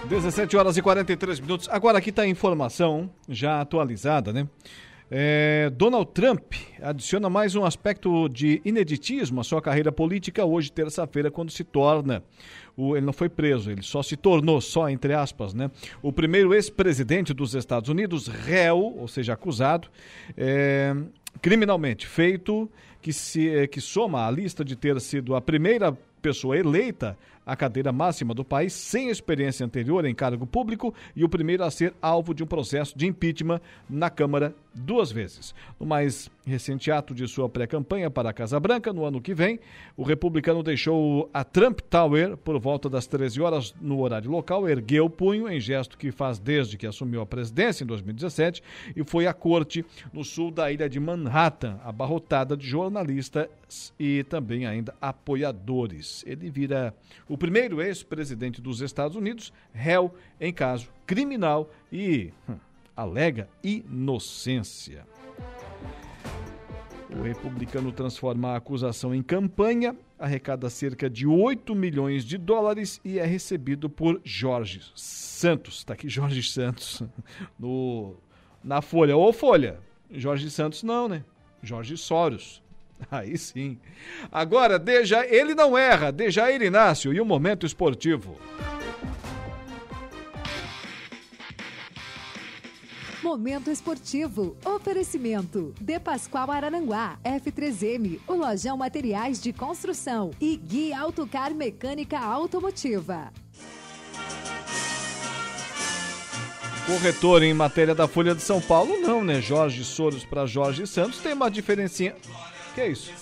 17 0.08 0.56
horas 0.56 0.76
e 0.76 0.82
43 0.82 1.40
minutos. 1.40 1.68
Agora 1.70 1.98
aqui 1.98 2.10
está 2.10 2.22
a 2.22 2.28
informação 2.28 3.10
já 3.28 3.60
atualizada, 3.60 4.32
né? 4.32 4.46
É, 5.10 5.70
Donald 5.76 6.10
Trump 6.12 6.54
adiciona 6.82 7.28
mais 7.28 7.54
um 7.54 7.64
aspecto 7.64 8.28
de 8.28 8.60
ineditismo 8.64 9.40
à 9.40 9.44
sua 9.44 9.60
carreira 9.60 9.92
política 9.92 10.44
hoje, 10.44 10.72
terça-feira, 10.72 11.30
quando 11.30 11.50
se 11.50 11.62
torna. 11.62 12.22
O, 12.76 12.96
ele 12.96 13.06
não 13.06 13.12
foi 13.12 13.28
preso, 13.28 13.70
ele 13.70 13.82
só 13.82 14.02
se 14.02 14.16
tornou, 14.16 14.60
só 14.60 14.88
entre 14.88 15.12
aspas, 15.12 15.54
né? 15.54 15.70
O 16.02 16.12
primeiro 16.12 16.54
ex-presidente 16.54 17.32
dos 17.32 17.54
Estados 17.54 17.88
Unidos, 17.88 18.26
réu, 18.26 18.78
ou 18.98 19.06
seja, 19.06 19.34
acusado, 19.34 19.88
é, 20.36 20.94
criminalmente 21.40 22.06
feito, 22.06 22.68
que, 23.00 23.12
se, 23.12 23.48
é, 23.48 23.66
que 23.66 23.80
soma 23.80 24.26
a 24.26 24.30
lista 24.30 24.64
de 24.64 24.74
ter 24.74 24.98
sido 25.00 25.34
a 25.36 25.40
primeira 25.40 25.96
pessoa 26.22 26.56
eleita 26.56 27.18
à 27.46 27.56
cadeira 27.56 27.92
máxima 27.92 28.34
do 28.34 28.44
país 28.44 28.72
sem 28.72 29.08
experiência 29.08 29.64
anterior 29.64 30.04
em 30.04 30.14
cargo 30.14 30.46
público 30.46 30.94
e 31.14 31.24
o 31.24 31.28
primeiro 31.28 31.64
a 31.64 31.70
ser 31.70 31.94
alvo 32.00 32.34
de 32.34 32.42
um 32.42 32.46
processo 32.46 32.96
de 32.96 33.06
impeachment 33.06 33.60
na 33.88 34.10
Câmara 34.10 34.54
duas 34.74 35.12
vezes. 35.12 35.54
No 35.78 35.86
mais 35.86 36.30
recente 36.44 36.90
ato 36.90 37.14
de 37.14 37.26
sua 37.28 37.48
pré-campanha 37.48 38.10
para 38.10 38.30
a 38.30 38.32
Casa 38.32 38.58
Branca, 38.58 38.92
no 38.92 39.04
ano 39.04 39.20
que 39.20 39.34
vem, 39.34 39.60
o 39.96 40.02
republicano 40.02 40.62
deixou 40.62 41.30
a 41.32 41.44
Trump 41.44 41.80
Tower 41.80 42.36
por 42.36 42.58
volta 42.58 42.88
das 42.88 43.06
13 43.06 43.40
horas 43.40 43.74
no 43.80 44.00
horário 44.00 44.30
local, 44.30 44.68
ergueu 44.68 45.06
o 45.06 45.10
punho 45.10 45.48
em 45.48 45.60
gesto 45.60 45.96
que 45.96 46.10
faz 46.10 46.38
desde 46.38 46.76
que 46.76 46.86
assumiu 46.86 47.20
a 47.20 47.26
presidência 47.26 47.84
em 47.84 47.86
2017 47.86 48.62
e 48.96 49.04
foi 49.04 49.26
à 49.26 49.32
corte 49.32 49.84
no 50.12 50.24
sul 50.24 50.50
da 50.50 50.70
ilha 50.72 50.88
de 50.88 50.98
Manhattan, 50.98 51.78
abarrotada 51.84 52.56
de 52.56 52.66
jornalistas 52.66 53.48
e 53.98 54.24
também 54.24 54.66
ainda 54.66 54.94
apoiadores. 55.00 56.24
Ele 56.26 56.50
vira 56.50 56.94
o 57.28 57.33
primeiro 57.38 57.80
ex-presidente 57.80 58.60
dos 58.60 58.80
Estados 58.80 59.16
Unidos 59.16 59.52
réu 59.72 60.14
em 60.40 60.52
caso 60.52 60.88
criminal 61.06 61.70
e 61.90 62.32
hum, 62.48 62.56
alega 62.96 63.48
inocência. 63.62 65.06
O 67.16 67.22
republicano 67.22 67.92
transforma 67.92 68.50
a 68.50 68.56
acusação 68.56 69.14
em 69.14 69.22
campanha, 69.22 69.96
arrecada 70.18 70.68
cerca 70.68 71.08
de 71.08 71.26
8 71.26 71.72
milhões 71.74 72.24
de 72.24 72.36
dólares 72.36 73.00
e 73.04 73.20
é 73.20 73.24
recebido 73.24 73.88
por 73.88 74.20
Jorge 74.24 74.82
Santos. 74.96 75.78
Está 75.78 75.94
aqui 75.94 76.08
Jorge 76.08 76.42
Santos 76.42 77.02
no, 77.56 78.16
na 78.64 78.82
Folha. 78.82 79.16
Ô 79.16 79.32
Folha, 79.32 79.78
Jorge 80.10 80.50
Santos 80.50 80.82
não, 80.82 81.08
né? 81.08 81.24
Jorge 81.62 81.96
Soros. 81.96 82.63
Aí 83.10 83.36
sim. 83.36 83.78
Agora, 84.30 84.78
Deja, 84.78 85.24
ele 85.26 85.54
não 85.54 85.76
erra. 85.76 86.10
Dejair 86.10 86.62
Inácio 86.62 87.12
e 87.12 87.20
o 87.20 87.24
Momento 87.24 87.66
Esportivo. 87.66 88.38
Momento 93.22 93.70
Esportivo. 93.70 94.56
Oferecimento. 94.64 95.74
De 95.80 95.98
Pascoal 95.98 96.50
Araranguá. 96.50 97.18
F3M. 97.24 98.20
O 98.28 98.34
Lojão 98.34 98.76
Materiais 98.76 99.40
de 99.40 99.52
Construção. 99.52 100.30
E 100.40 100.56
Gui 100.56 100.92
Autocar 100.92 101.54
Mecânica 101.54 102.18
Automotiva. 102.18 103.32
Corretor 106.86 107.42
em 107.42 107.54
matéria 107.54 107.94
da 107.94 108.06
Folha 108.06 108.34
de 108.34 108.42
São 108.42 108.60
Paulo, 108.60 108.98
não, 108.98 109.24
né? 109.24 109.40
Jorge 109.40 109.82
Soros 109.84 110.22
para 110.22 110.44
Jorge 110.44 110.86
Santos 110.86 111.18
tem 111.18 111.32
uma 111.32 111.50
diferencinha. 111.50 112.14
Que 112.74 112.80
é 112.80 112.88
isso? 112.88 113.12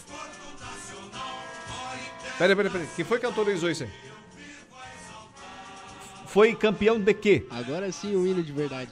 Peraí, 2.39 2.57
peraí, 2.57 2.73
peraí. 2.73 2.89
Quem 2.97 3.05
foi 3.05 3.19
que 3.19 3.27
autorizou 3.27 3.71
isso 3.71 3.85
aí? 3.85 3.91
Foi 6.27 6.55
campeão 6.55 6.99
de 6.99 7.13
quê? 7.13 7.47
Agora 7.51 7.93
sim 7.93 8.17
o 8.17 8.27
hino 8.27 8.43
de 8.43 8.53
verdade. 8.53 8.91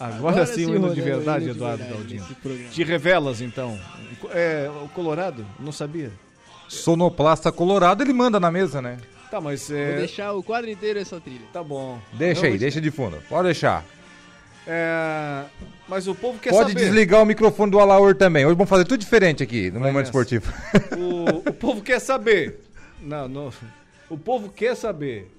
Agora, 0.00 0.16
Agora 0.16 0.46
sim 0.46 0.66
o 0.66 0.74
hino 0.74 0.92
de 0.92 1.00
verdade, 1.00 1.44
hino 1.44 1.54
de 1.54 1.58
Eduardo 1.58 1.84
Galdino. 1.84 2.26
Te 2.72 2.82
revelas 2.82 3.40
então. 3.40 3.78
É, 4.30 4.68
o 4.82 4.88
Colorado? 4.88 5.46
Não 5.60 5.70
sabia. 5.70 6.10
Sonoplasta 6.68 7.52
Colorado, 7.52 8.02
ele 8.02 8.12
manda 8.12 8.40
na 8.40 8.50
mesa, 8.50 8.82
né? 8.82 8.98
Tá, 9.30 9.40
mas 9.40 9.70
é... 9.70 9.90
Vou 9.90 9.96
deixar 9.98 10.32
o 10.32 10.42
quadro 10.42 10.68
inteiro 10.68 10.98
essa 10.98 11.20
trilha. 11.20 11.46
Tá 11.52 11.62
bom. 11.62 12.00
Deixa 12.12 12.46
aí, 12.46 12.58
deixa 12.58 12.80
de 12.80 12.90
fundo. 12.90 13.22
Pode 13.28 13.44
deixar. 13.44 13.84
É... 14.66 15.44
Mas 15.88 16.06
o 16.06 16.14
povo 16.14 16.38
quer 16.38 16.50
Pode 16.50 16.70
saber. 16.70 16.74
Pode 16.74 16.84
desligar 16.84 17.22
o 17.22 17.26
microfone 17.26 17.70
do 17.70 17.78
Alaor 17.78 18.14
também. 18.14 18.46
Hoje 18.46 18.54
vamos 18.54 18.70
fazer 18.70 18.84
tudo 18.84 19.00
diferente 19.00 19.42
aqui 19.42 19.70
no 19.70 19.80
Vai 19.80 19.90
momento 19.90 20.06
nessa. 20.06 20.08
esportivo. 20.08 20.52
O, 20.96 21.50
o, 21.50 21.52
povo 21.52 21.82
quer 21.82 22.00
saber. 22.00 22.60
Não, 23.00 23.28
não. 23.28 23.52
O 24.08 24.16
povo 24.16 24.48
quer 24.48 24.74
saber 24.76 25.30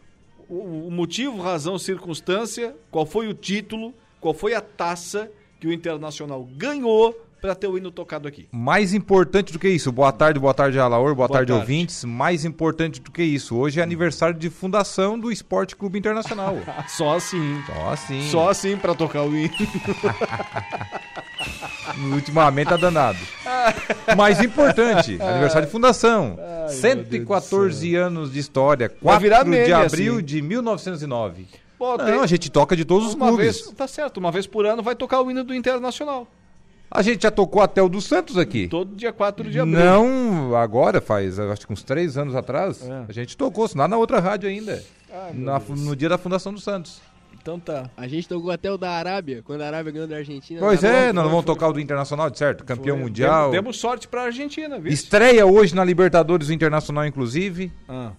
o, 0.49 0.88
o 0.88 0.91
motivo, 0.91 1.41
razão, 1.41 1.78
circunstância, 1.78 2.76
qual 2.91 3.05
foi 3.05 3.28
o 3.28 3.34
título, 3.34 3.93
qual 4.19 4.34
foi 4.34 4.53
a 4.53 4.61
taça 4.61 5.32
que 5.59 5.67
o 5.67 5.74
Internacional 5.74 6.43
ganhou 6.43 7.15
para 7.44 7.54
ter 7.54 7.68
o 7.68 7.78
hino 7.78 7.91
tocado 7.91 8.26
aqui. 8.26 8.48
Mais 8.54 8.94
importante 8.94 9.52
do 9.52 9.60
que 9.60 9.68
isso, 9.68 9.91
boa 9.91 10.14
tarde, 10.14 10.39
boa 10.39 10.54
tarde, 10.54 10.80
Alaor, 10.80 11.14
boa, 11.14 11.28
boa 11.28 11.28
tarde, 11.28 11.52
tarde, 11.52 11.62
ouvintes. 11.62 12.06
Mais 12.06 12.46
importante 12.46 13.02
do 13.02 13.12
que 13.12 13.22
isso, 13.22 13.58
hoje 13.58 13.82
é 13.82 13.84
aniversário 13.84 14.34
de 14.34 14.50
fundação 14.50 15.20
do 15.20 15.30
Esporte 15.30 15.76
Clube 15.76 16.00
Internacional. 16.00 16.56
Só 16.88 17.18
assim. 17.18 17.62
Só 17.66 17.89
assim. 17.89 18.30
Só 18.30 18.50
assim 18.50 18.78
para 18.78 18.96
tocar 18.96 19.24
o 19.24 19.36
hino. 19.36 19.54
Ultimamente 22.16 22.70
tá 22.70 22.78
danado. 22.78 23.20
Mais 24.16 24.39
importante, 24.41 25.18
aniversário 25.22 25.66
de 25.66 25.72
fundação. 25.72 26.39
Ai, 26.39 26.70
114 26.70 27.94
anos 27.94 28.32
de 28.32 28.39
história, 28.39 28.88
4 28.88 29.28
de 29.66 29.74
abril 29.74 30.16
assim. 30.16 30.24
de 30.24 30.41
1909. 30.41 31.48
Pô, 31.78 31.98
Não, 31.98 32.06
tem... 32.06 32.20
a 32.22 32.26
gente 32.26 32.50
toca 32.50 32.74
de 32.74 32.86
todos 32.86 33.10
os 33.10 33.16
uma 33.16 33.28
clubes. 33.28 33.64
Vez, 33.64 33.72
tá 33.76 33.86
certo, 33.86 34.16
uma 34.16 34.32
vez 34.32 34.48
por 34.48 34.66
ano 34.66 34.82
vai 34.82 34.96
tocar 34.96 35.20
o 35.20 35.30
hino 35.30 35.44
do 35.44 35.54
Internacional. 35.54 36.26
A 36.96 37.02
gente 37.02 37.24
já 37.24 37.32
tocou 37.32 37.60
até 37.60 37.82
o 37.82 37.89
do 37.89 38.00
Santos 38.00 38.38
aqui. 38.38 38.68
Todo 38.68 38.96
dia 38.96 39.12
4 39.12 39.50
de 39.50 39.60
abril. 39.60 39.80
Não, 39.80 40.56
agora 40.56 41.02
faz, 41.02 41.39
acho 41.39 41.66
que 41.66 41.74
uns 41.74 41.82
três 41.82 42.20
anos 42.20 42.36
atrás. 42.36 42.88
É. 42.88 43.06
A 43.10 43.12
gente 43.12 43.36
tocou, 43.36 43.68
lá 43.76 43.88
na 43.88 43.98
outra 43.98 44.20
rádio 44.20 44.48
ainda. 44.48 44.84
Ai, 45.12 45.34
na, 45.34 45.60
no 45.60 45.96
dia 45.96 46.08
da 46.08 46.20
fundação 46.20 46.54
do 46.54 46.60
Santos. 46.60 47.02
Então 47.41 47.60
tá. 47.60 47.89
A 47.98 48.08
gente 48.08 48.28
tocou 48.28 48.52
até 48.52 48.72
o 48.72 48.78
da 48.78 48.91
Arábia, 48.91 49.41
quando 49.44 49.62
a 49.62 49.68
Arábia 49.68 49.91
ganhou 49.91 50.08
da 50.08 50.18
Argentina. 50.18 50.60
Pois 50.60 50.84
é, 50.84 51.12
nós 51.12 51.28
vamos 51.28 51.44
tocar 51.44 51.70
o 51.70 51.74
do 51.74 51.80
Internacional, 51.80 52.34
certo? 52.36 52.64
Campeão 52.64 52.96
foi. 52.96 53.06
mundial. 53.06 53.50
Demos, 53.50 53.64
demos 53.64 53.78
sorte 53.80 54.08
pra 54.08 54.26
Argentina, 54.26 54.78
viu? 54.78 54.94
Estreia 54.94 55.48
hoje 55.48 55.74
na 55.74 55.84
Libertadores 55.84 56.48
do 56.48 56.54
Internacional, 56.54 57.08
inclusive. 57.08 57.72
Ah. 57.89 58.12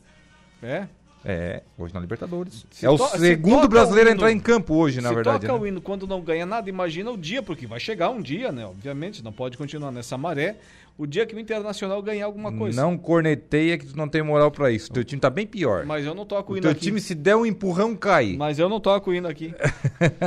É? 0.60 0.88
É, 1.24 1.62
hoje 1.78 1.94
na 1.94 2.00
Libertadores. 2.00 2.66
Se 2.70 2.84
é 2.84 2.90
o 2.90 2.98
segundo 2.98 3.66
brasileiro 3.66 4.10
a 4.10 4.12
entrar 4.12 4.30
em 4.30 4.38
campo 4.38 4.74
hoje, 4.74 5.00
na 5.00 5.08
se 5.08 5.14
verdade. 5.14 5.40
Se 5.40 5.46
toca 5.46 5.58
né? 5.58 5.64
o 5.64 5.66
hino 5.66 5.80
quando 5.80 6.06
não 6.06 6.20
ganha 6.20 6.44
nada, 6.44 6.68
imagina 6.68 7.10
o 7.10 7.16
dia, 7.16 7.42
porque 7.42 7.66
vai 7.66 7.80
chegar 7.80 8.10
um 8.10 8.20
dia, 8.20 8.52
né? 8.52 8.66
Obviamente, 8.66 9.24
não 9.24 9.32
pode 9.32 9.56
continuar 9.56 9.90
nessa 9.90 10.18
maré. 10.18 10.56
O 10.96 11.06
dia 11.06 11.26
que 11.26 11.34
o 11.34 11.40
Internacional 11.40 12.00
ganhar 12.00 12.26
alguma 12.26 12.52
coisa. 12.52 12.80
Não 12.80 12.96
corneteia 12.96 13.76
que 13.76 13.84
tu 13.84 13.96
não 13.96 14.08
tem 14.08 14.22
moral 14.22 14.48
para 14.52 14.70
isso. 14.70 14.92
Teu 14.92 15.02
time 15.02 15.20
tá 15.20 15.28
bem 15.28 15.44
pior. 15.44 15.84
Mas 15.84 16.06
eu 16.06 16.14
não 16.14 16.24
toco 16.24 16.52
o 16.52 16.56
hino 16.56 16.62
teu 16.62 16.70
aqui. 16.70 16.80
Teu 16.80 16.88
time 16.88 17.00
se 17.00 17.16
der 17.16 17.34
um 17.34 17.44
empurrão 17.44 17.96
cai. 17.96 18.36
Mas 18.38 18.60
eu 18.60 18.68
não 18.68 18.78
toco 18.78 19.10
o 19.10 19.14
hino 19.14 19.26
aqui. 19.26 19.52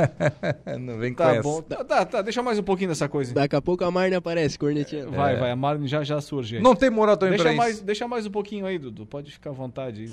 não 0.78 0.98
vem 0.98 1.14
tá 1.14 1.36
com 1.36 1.42
bom. 1.42 1.62
Tá, 1.62 1.82
tá, 1.82 2.04
tá, 2.04 2.20
deixa 2.20 2.42
mais 2.42 2.58
um 2.58 2.62
pouquinho 2.62 2.90
dessa 2.90 3.08
coisa. 3.08 3.32
Daqui 3.32 3.56
a 3.56 3.62
pouco 3.62 3.82
a 3.82 3.90
Marne 3.90 4.16
aparece 4.16 4.58
corneteando. 4.58 5.12
Vai, 5.12 5.36
é. 5.36 5.38
vai, 5.38 5.50
a 5.50 5.56
Marne 5.56 5.88
já, 5.88 6.04
já 6.04 6.20
surge 6.20 6.56
aí. 6.56 6.62
Não 6.62 6.76
tem 6.76 6.90
moral 6.90 7.16
também 7.16 7.38
deixa 7.38 7.44
pra 7.44 7.54
mais, 7.54 7.76
isso. 7.76 7.84
Deixa 7.84 8.06
mais 8.06 8.26
um 8.26 8.30
pouquinho 8.30 8.66
aí, 8.66 8.78
Dudu. 8.78 9.06
Pode 9.06 9.32
ficar 9.32 9.50
à 9.50 9.54
vontade. 9.54 10.10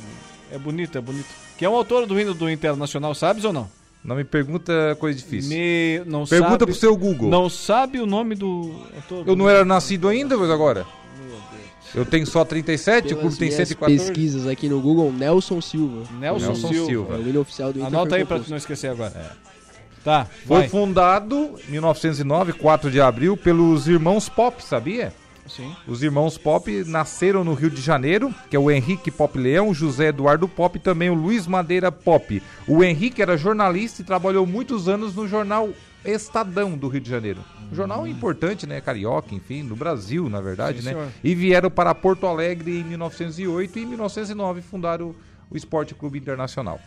É 0.50 0.58
bonito, 0.58 0.98
é 0.98 1.02
bonito. 1.02 1.28
Quem 1.58 1.66
é 1.66 1.70
o 1.70 1.76
autor 1.76 2.06
do 2.06 2.18
hino 2.18 2.34
do 2.34 2.50
Internacional, 2.50 3.14
sabes 3.14 3.44
ou 3.44 3.52
não? 3.52 3.70
Não 4.06 4.16
me 4.16 4.24
pergunta 4.24 4.96
coisa 5.00 5.18
difícil. 5.18 5.50
Me... 5.50 6.00
Não 6.06 6.26
pergunta 6.26 6.52
sabe... 6.52 6.66
pro 6.66 6.76
seu 6.76 6.96
Google. 6.96 7.28
Não 7.28 7.50
sabe 7.50 8.00
o 8.00 8.06
nome 8.06 8.36
do 8.36 8.72
autor? 8.96 9.28
Eu 9.28 9.36
não 9.36 9.50
era 9.50 9.66
nascido 9.66 10.08
ainda, 10.08 10.38
mas 10.38 10.52
agora. 10.52 10.86
Eu 11.94 12.06
tenho 12.06 12.28
só 12.28 12.46
37, 12.46 13.08
Pelas 13.08 13.18
o 13.18 13.22
clube 13.22 13.38
tem 13.38 13.50
114. 13.50 13.98
pesquisas 13.98 14.48
aqui 14.48 14.68
no 14.68 14.80
Google, 14.82 15.12
Nelson 15.12 15.60
Silva. 15.62 16.04
Nelson, 16.20 16.46
Nelson 16.48 16.68
Silva. 16.68 16.88
Silva. 16.88 17.16
É 17.16 17.18
o 17.18 17.42
oficial 17.42 17.74
do 17.74 17.80
Inter. 17.80 17.88
Anota 17.88 18.16
aí 18.16 18.26
pra 18.26 18.40
não 18.48 18.58
esquecer 18.58 18.90
agora. 18.90 19.14
É. 19.16 19.56
Tá, 20.04 20.28
Foi 20.46 20.60
vai. 20.60 20.70
fundado 20.70 21.56
em 21.68 21.72
1909, 21.72 22.54
4 22.54 22.92
de 22.92 23.02
abril, 23.02 23.36
pelos 23.36 23.88
irmãos 23.88 24.30
Pop, 24.30 24.64
sabia? 24.64 25.12
Sim. 25.48 25.76
Os 25.88 26.02
irmãos 26.02 26.38
Pop 26.38 26.84
nasceram 26.86 27.44
no 27.44 27.54
Rio 27.54 27.70
de 27.70 27.82
Janeiro, 27.82 28.34
que 28.50 28.56
é 28.56 28.60
o 28.60 28.72
Henrique 28.72 29.12
Pop 29.12 29.38
Leão, 29.38 29.74
José 29.74 30.08
Eduardo 30.08 30.48
Pop 30.48 30.78
e 30.78 30.82
também 30.82 31.10
o 31.10 31.14
Luiz 31.14 31.46
Madeira 31.46 31.92
Pop. 31.92 32.42
O 32.68 32.84
Henrique 32.84 33.22
era 33.22 33.38
jornalista 33.38 34.02
e 34.02 34.06
trabalhou 34.06 34.46
muitos 34.46 34.88
anos 34.90 35.16
no 35.16 35.28
jornal 35.28 35.70
Estadão 36.04 36.78
do 36.78 36.88
Rio 36.88 37.02
de 37.02 37.10
Janeiro. 37.10 37.44
Um 37.72 37.76
jornal 37.76 38.08
importante, 38.08 38.68
né? 38.68 38.80
Carioca, 38.80 39.34
enfim, 39.34 39.64
no 39.64 39.76
Brasil, 39.76 40.30
na 40.30 40.40
verdade, 40.40 40.80
Sim, 40.80 40.86
né? 40.86 40.92
senhor. 40.92 41.08
E 41.24 41.34
vieram 41.34 41.70
para 41.70 41.94
Porto 41.96 42.28
Alegre 42.28 42.80
em 42.80 42.84
1908 42.84 43.80
e 43.80 43.84
em 43.84 43.86
1909 43.86 44.62
fundaram 44.62 45.16
o 45.50 45.58
Esporte 45.58 45.96
Clube 45.96 46.20
Internacional. 46.20 46.80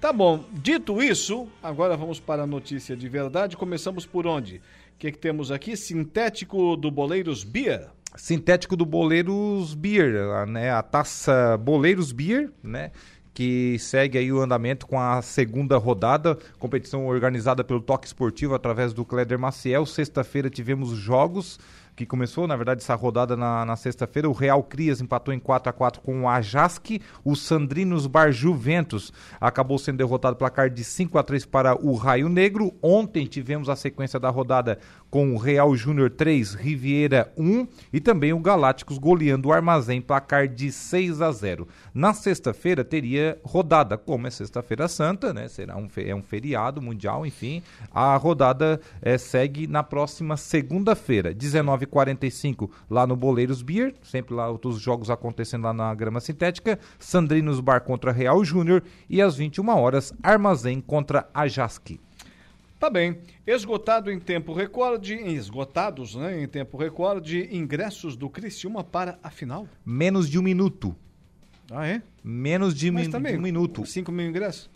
Tá 0.00 0.12
bom. 0.12 0.44
Dito 0.50 1.02
isso, 1.02 1.46
agora 1.62 1.96
vamos 1.96 2.18
para 2.18 2.44
a 2.44 2.46
notícia 2.46 2.96
de 2.96 3.08
verdade. 3.08 3.56
Começamos 3.56 4.06
por 4.06 4.26
onde? 4.26 4.60
Que, 5.00 5.10
que 5.10 5.18
temos 5.18 5.50
aqui? 5.50 5.78
Sintético 5.78 6.76
do 6.76 6.90
Boleiros 6.90 7.42
Beer. 7.42 7.88
Sintético 8.16 8.76
do 8.76 8.84
Boleiros 8.84 9.72
Beer, 9.72 10.46
né? 10.46 10.70
A 10.72 10.82
taça 10.82 11.56
Boleiros 11.56 12.12
Beer, 12.12 12.52
né? 12.62 12.90
que 13.32 13.78
segue 13.78 14.18
aí 14.18 14.30
o 14.30 14.40
andamento 14.40 14.86
com 14.86 15.00
a 15.00 15.22
segunda 15.22 15.78
rodada, 15.78 16.36
competição 16.58 17.06
organizada 17.06 17.64
pelo 17.64 17.80
Toque 17.80 18.06
Esportivo 18.06 18.54
através 18.54 18.92
do 18.92 19.02
Cléder 19.02 19.38
Maciel. 19.38 19.86
Sexta-feira 19.86 20.50
tivemos 20.50 20.90
jogos 20.90 21.58
que 22.00 22.06
começou, 22.06 22.46
na 22.46 22.56
verdade, 22.56 22.80
essa 22.80 22.94
rodada 22.94 23.36
na, 23.36 23.62
na 23.66 23.76
sexta-feira. 23.76 24.26
O 24.26 24.32
Real 24.32 24.62
Crias 24.62 25.02
empatou 25.02 25.34
em 25.34 25.38
4 25.38 25.68
a 25.68 25.72
4 25.72 26.00
com 26.00 26.22
o 26.22 26.28
Ajasque. 26.28 27.02
O 27.22 27.36
Sandrinos 27.36 28.06
Bar 28.06 28.32
Juventus 28.32 29.12
acabou 29.38 29.78
sendo 29.78 29.98
derrotado 29.98 30.36
placar 30.36 30.70
de 30.70 30.82
5 30.82 31.18
a 31.18 31.22
3 31.22 31.44
para 31.44 31.74
o 31.78 31.94
Raio 31.94 32.30
Negro. 32.30 32.72
Ontem 32.82 33.26
tivemos 33.26 33.68
a 33.68 33.76
sequência 33.76 34.18
da 34.18 34.30
rodada 34.30 34.78
com 35.10 35.34
o 35.34 35.38
Real 35.38 35.74
Júnior 35.74 36.10
3, 36.10 36.54
Riviera 36.54 37.32
1 37.36 37.66
e 37.92 38.00
também 38.00 38.32
o 38.32 38.38
Galácticos 38.38 38.96
goleando 38.96 39.48
o 39.48 39.52
Armazém 39.52 40.00
placar 40.00 40.46
de 40.46 40.70
6 40.70 41.20
a 41.20 41.32
0. 41.32 41.66
Na 41.92 42.14
sexta-feira 42.14 42.84
teria 42.84 43.38
rodada, 43.42 43.98
como 43.98 44.26
é 44.26 44.30
sexta-feira 44.30 44.86
santa, 44.86 45.34
né? 45.34 45.48
Será 45.48 45.76
um, 45.76 45.88
é 45.96 46.14
um 46.14 46.22
feriado 46.22 46.80
mundial, 46.80 47.26
enfim. 47.26 47.62
A 47.90 48.16
rodada 48.16 48.80
é, 49.02 49.18
segue 49.18 49.66
na 49.66 49.82
próxima 49.82 50.36
segunda-feira, 50.36 51.34
19h45, 51.34 52.70
lá 52.88 53.06
no 53.06 53.16
Boleiros 53.16 53.62
Beer, 53.62 53.94
sempre 54.02 54.34
lá 54.34 54.50
os 54.50 54.80
jogos 54.80 55.10
acontecendo 55.10 55.64
lá 55.64 55.72
na 55.72 55.92
grama 55.94 56.20
sintética. 56.20 56.78
Sandrinos 56.98 57.60
Bar 57.60 57.80
contra 57.80 58.12
Real 58.12 58.44
Júnior 58.44 58.82
e 59.08 59.20
às 59.20 59.36
21 59.36 59.68
horas 59.70 60.12
Armazém 60.22 60.80
contra 60.80 61.28
Ajasque. 61.34 62.00
Tá 62.80 62.88
bem. 62.88 63.18
Esgotado 63.46 64.10
em 64.10 64.18
tempo 64.18 64.54
recorde, 64.54 65.14
esgotados 65.14 66.14
né, 66.14 66.42
em 66.42 66.48
tempo 66.48 66.78
recorde, 66.78 67.46
ingressos 67.54 68.16
do 68.16 68.30
Criciúma 68.30 68.82
para 68.82 69.18
a 69.22 69.28
final. 69.30 69.68
Menos 69.84 70.30
de 70.30 70.38
um 70.38 70.42
minuto. 70.42 70.96
Ah, 71.70 71.86
é? 71.86 72.02
Menos 72.24 72.74
de, 72.74 72.90
Mas 72.90 73.06
min- 73.06 73.12
também, 73.12 73.32
de 73.34 73.38
um 73.38 73.42
minuto. 73.42 73.84
5 73.84 74.10
mil 74.10 74.26
ingressos? 74.26 74.70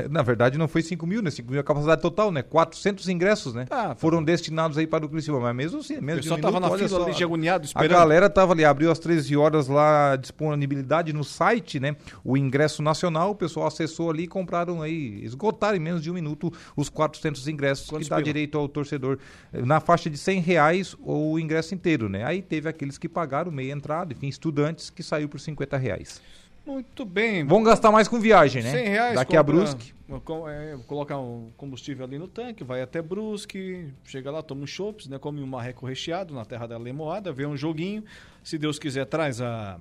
Na 0.10 0.22
verdade, 0.22 0.58
não 0.58 0.68
foi 0.68 0.82
5 0.82 1.06
mil, 1.06 1.22
né? 1.22 1.30
5 1.30 1.48
mil 1.50 1.58
é 1.58 1.60
a 1.60 1.64
capacidade 1.64 2.00
total, 2.02 2.30
né? 2.30 2.42
400 2.42 3.08
ingressos, 3.08 3.54
né? 3.54 3.66
Ah, 3.70 3.88
tá 3.88 3.94
Foram 3.94 4.22
destinados 4.22 4.76
aí 4.78 4.86
para 4.86 5.04
o 5.04 5.08
Criciúma, 5.08 5.40
mas 5.40 5.56
mesmo 5.56 5.80
assim, 5.80 5.98
O 5.98 6.02
menos 6.02 6.24
de 6.24 6.32
um 6.32 6.36
tava 6.40 6.58
minuto, 6.60 6.70
na 6.72 6.76
fila 6.78 6.88
só. 7.00 7.04
ali, 7.04 7.14
de 7.14 7.24
agoniado, 7.24 7.64
A 7.64 7.66
esperando. 7.66 7.90
galera 7.90 8.30
tava 8.30 8.52
ali, 8.52 8.64
abriu 8.64 8.90
às 8.90 8.98
13 8.98 9.36
horas 9.36 9.68
lá 9.68 10.12
a 10.12 10.16
disponibilidade 10.16 11.12
no 11.12 11.24
site, 11.24 11.80
né? 11.80 11.96
O 12.22 12.36
ingresso 12.36 12.82
nacional, 12.82 13.30
o 13.30 13.34
pessoal 13.34 13.66
acessou 13.66 14.10
ali 14.10 14.24
e 14.24 14.28
compraram 14.28 14.82
aí, 14.82 15.20
esgotaram 15.24 15.76
em 15.76 15.80
menos 15.80 16.02
de 16.02 16.10
um 16.10 16.14
minuto 16.14 16.52
os 16.76 16.88
400 16.88 17.46
ingressos, 17.48 17.88
Quantos 17.88 18.08
que 18.08 18.10
dá 18.14 18.20
direito 18.20 18.58
ao 18.58 18.68
torcedor 18.68 19.18
eh, 19.52 19.62
na 19.62 19.80
faixa 19.80 20.08
de 20.10 20.18
100 20.18 20.40
reais 20.40 20.96
ou 21.02 21.32
o 21.32 21.38
ingresso 21.38 21.74
inteiro, 21.74 22.08
né? 22.08 22.24
Aí 22.24 22.42
teve 22.42 22.68
aqueles 22.68 22.98
que 22.98 23.08
pagaram 23.08 23.50
meia 23.50 23.72
entrada, 23.72 24.12
enfim, 24.12 24.28
estudantes 24.28 24.90
que 24.90 25.02
saiu 25.02 25.28
por 25.28 25.40
50 25.40 25.76
reais. 25.76 26.20
Muito 26.66 27.04
bem. 27.04 27.44
Vão 27.44 27.62
gastar 27.62 27.92
mais 27.92 28.08
com 28.08 28.18
viagem, 28.18 28.62
né? 28.62 28.70
100 28.70 28.88
reais. 28.88 29.14
Daqui 29.16 29.36
a 29.36 29.40
compra- 29.44 29.54
Brusque. 29.54 29.94
com- 30.24 30.48
é, 30.48 30.76
coloca 30.86 31.16
um 31.18 31.50
combustível 31.56 32.04
ali 32.06 32.18
no 32.18 32.26
tanque, 32.26 32.64
vai 32.64 32.80
até 32.80 33.02
Brusque, 33.02 33.92
chega 34.04 34.30
lá, 34.30 34.42
toma 34.42 34.62
um 34.62 34.66
chopps, 34.66 35.06
né, 35.06 35.18
come 35.18 35.42
um 35.42 35.46
marreco 35.46 35.84
recheado 35.86 36.32
na 36.34 36.44
terra 36.44 36.66
da 36.66 36.78
lemoada, 36.78 37.32
vê 37.32 37.44
um 37.46 37.56
joguinho. 37.56 38.02
Se 38.42 38.56
Deus 38.56 38.78
quiser, 38.78 39.04
traz 39.04 39.40
a, 39.42 39.78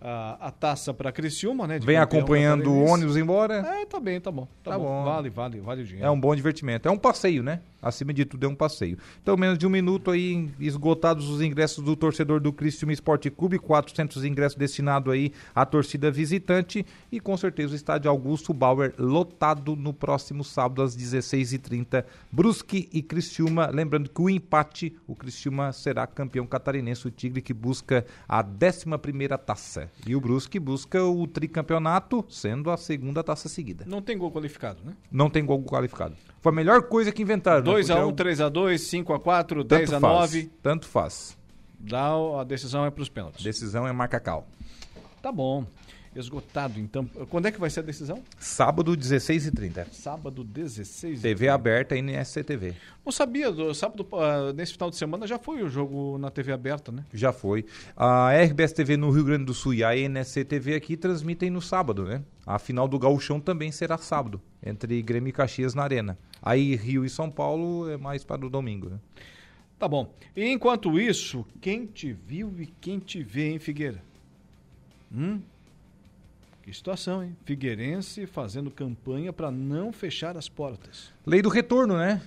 a, 0.00 0.46
a 0.48 0.50
taça 0.52 0.94
para 0.94 1.10
Criciúma, 1.10 1.66
né? 1.66 1.80
Vem 1.80 1.96
acompanhando 1.96 2.70
o 2.72 2.84
ônibus 2.84 3.16
embora. 3.16 3.54
É, 3.80 3.84
tá 3.86 3.98
bem, 3.98 4.20
tá 4.20 4.30
bom. 4.30 4.46
Tá, 4.62 4.72
Tá 4.72 4.78
bom. 4.78 4.84
bom. 4.84 5.04
Vale, 5.04 5.30
vale, 5.30 5.60
vale 5.60 5.82
o 5.82 5.84
dinheiro. 5.84 6.06
É 6.06 6.10
um 6.10 6.18
bom 6.20 6.34
divertimento. 6.36 6.86
É 6.86 6.90
um 6.92 6.96
passeio, 6.98 7.42
né? 7.42 7.60
Acima 7.80 8.12
de 8.12 8.24
tudo, 8.24 8.44
é 8.44 8.48
um 8.48 8.54
passeio. 8.54 8.98
Então, 9.22 9.36
menos 9.36 9.56
de 9.56 9.66
um 9.66 9.70
minuto 9.70 10.10
aí, 10.10 10.50
esgotados 10.58 11.28
os 11.28 11.40
ingressos 11.40 11.84
do 11.84 11.94
torcedor 11.94 12.40
do 12.40 12.52
Cristiúma 12.52 12.92
Esporte 12.92 13.30
Clube, 13.30 13.58
400 13.58 14.24
ingressos 14.24 14.58
destinados 14.58 15.12
aí 15.12 15.32
à 15.54 15.64
torcida 15.64 16.10
visitante 16.10 16.84
e 17.10 17.20
com 17.20 17.36
certeza 17.36 17.72
o 17.72 17.76
estádio 17.76 18.10
Augusto 18.10 18.52
Bauer 18.52 18.94
lotado 18.98 19.76
no 19.76 19.92
próximo 19.92 20.42
sábado 20.42 20.82
às 20.82 20.96
16h30. 20.96 22.04
Brusque 22.32 22.88
e 22.92 23.00
Cristiúma. 23.00 23.70
Lembrando 23.72 24.10
que 24.10 24.20
o 24.20 24.28
empate, 24.28 24.96
o 25.06 25.14
Cristiúma 25.14 25.72
será 25.72 26.06
campeão 26.06 26.46
catarinense, 26.46 27.06
o 27.06 27.10
Tigre 27.10 27.40
que 27.40 27.54
busca 27.54 28.04
a 28.28 28.42
11ª 28.42 29.38
taça. 29.38 29.90
E 30.06 30.16
o 30.16 30.20
Brusque 30.20 30.58
busca 30.58 31.04
o 31.04 31.26
tricampeonato, 31.26 32.24
sendo 32.28 32.70
a 32.70 32.76
segunda 32.76 33.22
taça 33.22 33.48
seguida. 33.48 33.84
Não 33.86 34.02
tem 34.02 34.18
gol 34.18 34.32
qualificado, 34.32 34.80
né? 34.84 34.94
Não 35.10 35.30
tem 35.30 35.44
gol 35.44 35.62
qualificado. 35.62 36.16
Foi 36.48 36.52
a 36.52 36.56
melhor 36.56 36.82
coisa 36.82 37.12
que 37.12 37.20
inventaram. 37.22 37.62
né? 37.62 37.70
2x1, 37.80 38.06
Porque 38.06 38.22
3x2, 38.24 38.74
5x4, 39.04 39.64
Tanto 39.66 39.66
10x9. 39.92 40.00
faz, 40.00 40.48
Tanto 40.62 40.86
faz. 40.86 41.38
Dá, 41.78 42.12
a 42.40 42.44
decisão 42.44 42.84
é 42.86 42.90
para 42.90 43.02
os 43.02 43.08
pênaltis. 43.08 43.44
Decisão 43.44 43.86
é 43.86 43.92
marca-cal. 43.92 44.46
Tá 45.22 45.30
bom. 45.30 45.66
Esgotado, 46.14 46.80
então. 46.80 47.04
Quando 47.28 47.46
é 47.46 47.52
que 47.52 47.60
vai 47.60 47.70
ser 47.70 47.80
a 47.80 47.82
decisão? 47.82 48.22
Sábado, 48.38 48.96
16h30. 48.96 49.86
Sábado, 49.92 50.42
16 50.42 51.20
TV 51.20 51.48
aberta 51.48 51.94
aí 51.94 52.02
no 52.02 52.10
SCTV. 52.10 52.74
Não 53.04 53.12
sabia, 53.12 53.50
do 53.50 53.72
sábado, 53.74 54.06
ah, 54.14 54.52
nesse 54.52 54.72
final 54.72 54.90
de 54.90 54.96
semana 54.96 55.26
já 55.26 55.38
foi 55.38 55.62
o 55.62 55.68
jogo 55.68 56.18
na 56.18 56.30
TV 56.30 56.52
aberta, 56.52 56.90
né? 56.90 57.04
Já 57.12 57.32
foi. 57.32 57.64
A 57.96 58.30
RBS 58.32 58.72
TV 58.72 58.96
no 58.96 59.10
Rio 59.10 59.24
Grande 59.24 59.44
do 59.44 59.54
Sul 59.54 59.74
e 59.74 59.84
a 59.84 59.96
NSCTV 59.96 60.74
aqui 60.74 60.96
transmitem 60.96 61.50
no 61.50 61.60
sábado, 61.60 62.04
né? 62.04 62.22
A 62.46 62.58
final 62.58 62.88
do 62.88 62.98
Gauchão 62.98 63.40
também 63.40 63.70
será 63.70 63.98
sábado, 63.98 64.40
entre 64.62 65.00
Grêmio 65.02 65.28
e 65.28 65.32
Caxias 65.32 65.74
na 65.74 65.82
Arena. 65.82 66.18
Aí 66.42 66.74
Rio 66.74 67.04
e 67.04 67.10
São 67.10 67.30
Paulo 67.30 67.88
é 67.90 67.96
mais 67.96 68.24
para 68.24 68.44
o 68.44 68.50
domingo, 68.50 68.88
né? 68.88 68.98
Tá 69.78 69.86
bom. 69.86 70.12
E 70.34 70.44
enquanto 70.48 70.98
isso, 70.98 71.46
quem 71.60 71.86
te 71.86 72.12
viu 72.12 72.52
e 72.58 72.66
quem 72.66 72.98
te 72.98 73.22
vê, 73.22 73.50
hein, 73.50 73.58
Figueira? 73.60 74.02
Hum? 75.12 75.40
Que 76.68 76.74
situação, 76.74 77.24
hein? 77.24 77.34
Figueirense 77.46 78.26
fazendo 78.26 78.70
campanha 78.70 79.32
para 79.32 79.50
não 79.50 79.90
fechar 79.90 80.36
as 80.36 80.50
portas. 80.50 81.10
Lei 81.24 81.40
do 81.40 81.48
retorno, 81.48 81.96
né? 81.96 82.20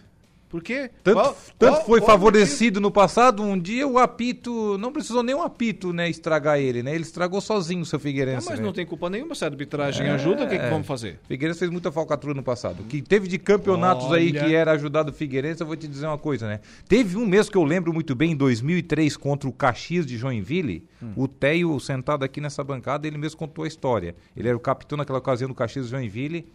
Por 0.51 0.61
quê? 0.61 0.91
Tanto, 1.01 1.15
Qual- 1.15 1.37
tanto 1.57 1.71
qual- 1.75 1.85
foi 1.85 1.99
qual 2.01 2.11
favorecido 2.11 2.81
no 2.81 2.91
passado, 2.91 3.41
um 3.41 3.57
dia 3.57 3.87
o 3.87 3.97
apito, 3.97 4.77
não 4.77 4.91
precisou 4.91 5.23
nem 5.23 5.33
um 5.33 5.41
apito, 5.41 5.93
né, 5.93 6.09
estragar 6.09 6.59
ele, 6.59 6.83
né? 6.83 6.93
Ele 6.93 7.03
estragou 7.03 7.39
sozinho 7.39 7.81
o 7.81 7.85
seu 7.85 7.95
Ah, 7.95 7.99
Figueirense, 8.01 8.47
mas 8.49 8.59
né? 8.59 8.65
não 8.65 8.73
tem 8.73 8.85
culpa 8.85 9.09
nenhuma 9.09 9.33
se 9.33 9.45
a 9.45 9.47
arbitragem 9.47 10.09
ajuda, 10.09 10.43
o 10.43 10.49
que, 10.49 10.59
que 10.59 10.65
É. 10.65 10.69
vamos 10.69 10.85
fazer? 10.85 11.19
Figueirense 11.27 11.59
fez 11.59 11.71
muita 11.71 11.89
falcatrua 11.89 12.33
no 12.33 12.43
passado. 12.43 12.83
Que 12.83 13.01
teve 13.01 13.29
de 13.29 13.37
campeonatos 13.39 14.11
aí 14.11 14.29
Olha. 14.31 14.43
que 14.45 14.53
era 14.53 14.71
ajudado 14.73 15.11
o 15.11 15.13
Figueirense, 15.13 15.61
eu 15.61 15.67
vou 15.67 15.77
te 15.77 15.87
dizer 15.87 16.05
uma 16.07 16.17
coisa, 16.17 16.47
né? 16.49 16.59
Teve 16.85 17.15
um 17.15 17.25
mês 17.25 17.47
que 17.49 17.57
eu 17.57 17.63
lembro 17.63 17.93
muito 17.93 18.13
bem, 18.13 18.31
em 18.33 18.35
2003, 18.35 19.15
contra 19.15 19.47
o 19.47 19.53
Caxias 19.53 20.05
de 20.05 20.17
Joinville. 20.17 20.83
Hum. 21.01 21.13
O 21.15 21.27
Teio, 21.29 21.79
sentado 21.79 22.23
aqui 22.25 22.41
nessa 22.41 22.61
bancada, 22.61 23.07
ele 23.07 23.17
mesmo 23.17 23.37
contou 23.39 23.63
a 23.63 23.67
história. 23.69 24.15
Ele 24.35 24.49
era 24.49 24.57
o 24.57 24.59
capitão 24.59 24.97
naquela 24.97 25.19
ocasião 25.19 25.47
do 25.47 25.55
Caxias 25.55 25.85
de 25.85 25.91
Joinville. 25.91 26.45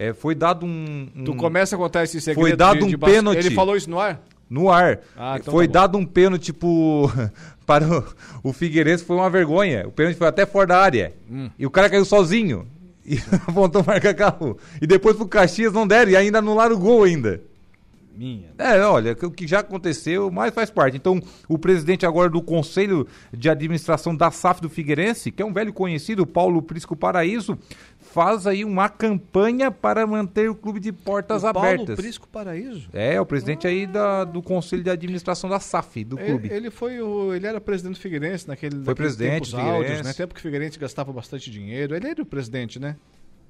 É, 0.00 0.14
foi 0.14 0.34
dado 0.34 0.64
um, 0.64 1.08
um- 1.14 1.24
Tu 1.24 1.34
começa 1.34 1.76
a 1.76 1.78
contar 1.78 2.04
esse 2.04 2.18
segredo. 2.22 2.40
Foi 2.48 2.56
dado 2.56 2.86
de- 2.86 2.96
um 2.96 2.98
pênalti. 2.98 3.36
Ele 3.36 3.54
falou 3.54 3.76
isso 3.76 3.90
no 3.90 4.00
ar? 4.00 4.18
No 4.48 4.70
ar. 4.70 5.00
Ah, 5.14 5.36
então 5.38 5.52
foi 5.52 5.68
tá 5.68 5.80
dado 5.80 5.98
um 5.98 6.06
pênalti 6.06 6.54
pro, 6.54 7.10
para 7.66 7.86
o, 7.86 8.04
o 8.48 8.52
Figueirense, 8.54 9.04
foi 9.04 9.16
uma 9.16 9.28
vergonha. 9.28 9.86
O 9.86 9.92
pênalti 9.92 10.16
foi 10.16 10.26
até 10.26 10.46
fora 10.46 10.68
da 10.68 10.78
área. 10.78 11.12
Hum. 11.30 11.50
E 11.58 11.66
o 11.66 11.70
cara 11.70 11.90
caiu 11.90 12.06
sozinho. 12.06 12.66
E 13.04 13.18
apontou 13.46 13.84
marca 13.86 14.14
carro. 14.14 14.56
E 14.80 14.86
depois 14.86 15.16
pro 15.16 15.28
Caxias 15.28 15.74
não 15.74 15.86
deram. 15.86 16.10
E 16.12 16.16
ainda 16.16 16.38
anularam 16.38 16.76
o 16.76 16.78
gol 16.78 17.02
ainda. 17.02 17.42
Minha. 18.16 18.48
É, 18.58 18.78
olha, 18.82 19.16
o 19.22 19.30
que 19.30 19.46
já 19.46 19.60
aconteceu, 19.60 20.30
mas 20.30 20.52
faz 20.52 20.68
parte. 20.70 20.94
Então, 20.96 21.22
o 21.48 21.58
presidente 21.58 22.04
agora 22.04 22.28
do 22.28 22.42
Conselho 22.42 23.06
de 23.32 23.48
Administração 23.48 24.14
da 24.14 24.30
SAF 24.30 24.60
do 24.60 24.68
Figueirense, 24.68 25.30
que 25.32 25.40
é 25.40 25.46
um 25.46 25.52
velho 25.54 25.72
conhecido, 25.72 26.26
Paulo 26.26 26.60
Prisco 26.60 26.94
Paraíso, 26.94 27.56
faz 28.12 28.46
aí 28.46 28.64
uma 28.64 28.88
campanha 28.88 29.70
para 29.70 30.06
manter 30.06 30.50
o 30.50 30.54
clube 30.54 30.80
de 30.80 30.92
portas 30.92 31.44
O 31.44 31.46
abertas. 31.46 31.86
Paulo 31.86 31.96
Prisco 31.96 32.28
Paraíso? 32.28 32.88
É, 32.92 33.20
o 33.20 33.24
presidente 33.24 33.66
aí 33.66 33.86
da, 33.86 34.24
do 34.24 34.42
Conselho 34.42 34.82
de 34.82 34.90
Administração 34.90 35.48
da 35.48 35.60
SAF, 35.60 36.04
do 36.04 36.16
clube. 36.16 36.48
Ele, 36.48 36.54
ele 36.56 36.70
foi 36.70 37.00
o, 37.00 37.32
ele 37.32 37.46
era 37.46 37.60
presidente 37.60 37.94
do 37.94 38.00
Figueirense 38.00 38.48
naquele 38.48 38.82
Foi 38.84 38.94
presidente 38.94 39.50
do 39.50 39.56
Figueirense. 39.56 39.74
áureos, 39.76 40.02
né? 40.02 40.12
Tempo 40.12 40.34
que 40.34 40.40
o 40.40 40.42
Figueirense 40.42 40.78
gastava 40.78 41.12
bastante 41.12 41.50
dinheiro. 41.50 41.94
Ele 41.94 42.08
era 42.08 42.20
o 42.22 42.26
presidente, 42.26 42.78
né? 42.78 42.96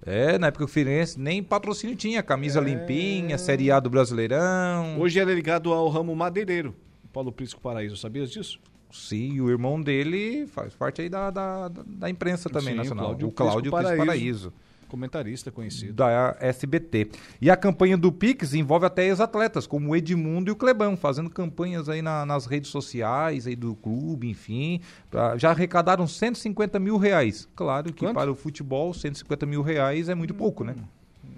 É, 0.04 0.38
na 0.38 0.46
época 0.48 0.64
o 0.64 0.68
Figueirense 0.68 1.18
nem 1.18 1.42
patrocínio 1.42 1.96
tinha, 1.96 2.22
camisa 2.22 2.60
limpinha, 2.60 3.36
Série 3.38 3.70
A 3.70 3.80
do 3.80 3.90
Brasileirão. 3.90 4.98
Hoje 5.00 5.18
ele 5.18 5.32
é 5.32 5.34
ligado 5.34 5.72
ao 5.72 5.88
ramo 5.88 6.14
madeireiro. 6.14 6.74
Paulo 7.12 7.32
Prisco 7.32 7.60
Paraíso, 7.60 7.96
sabias 7.96 8.30
disso? 8.30 8.60
Sim, 8.92 9.40
o 9.40 9.48
irmão 9.50 9.80
dele 9.80 10.46
faz 10.48 10.74
parte 10.74 11.00
aí 11.02 11.08
da, 11.08 11.30
da, 11.30 11.68
da- 11.68 12.10
imprensa 12.10 12.48
também 12.50 12.72
Sim, 12.72 12.78
nacional. 12.78 13.06
Cláudio 13.06 13.28
o 13.28 13.32
Cláudio 13.32 13.70
Prisco 13.70 13.82
Paraíso. 13.88 14.06
Paraíso. 14.06 14.52
Comentarista 14.88 15.52
conhecido. 15.52 15.92
da 15.92 16.36
SBT. 16.40 17.10
E 17.40 17.48
a 17.48 17.56
campanha 17.56 17.96
do 17.96 18.10
Pix 18.10 18.54
envolve 18.54 18.84
até 18.86 19.04
ex-atletas, 19.06 19.64
como 19.64 19.90
o 19.90 19.94
Edmundo 19.96 20.50
e 20.50 20.52
o 20.52 20.56
Clebão, 20.56 20.96
fazendo 20.96 21.30
campanhas 21.30 21.88
aí 21.88 22.02
na- 22.02 22.26
nas 22.26 22.44
redes 22.46 22.70
sociais 22.70 23.46
aí 23.46 23.54
do 23.54 23.76
clube, 23.76 24.28
enfim. 24.28 24.80
pra- 25.08 25.36
já 25.38 25.50
arrecadaram 25.50 26.08
150 26.08 26.80
mil 26.80 26.96
reais. 26.96 27.48
Claro 27.54 27.92
que 27.92 28.04
Quanto? 28.04 28.14
para 28.16 28.32
o 28.32 28.34
futebol, 28.34 28.92
150 28.92 29.46
mil 29.46 29.62
reais 29.62 30.08
é 30.08 30.14
muito 30.16 30.34
pouco, 30.34 30.64
né? 30.64 30.74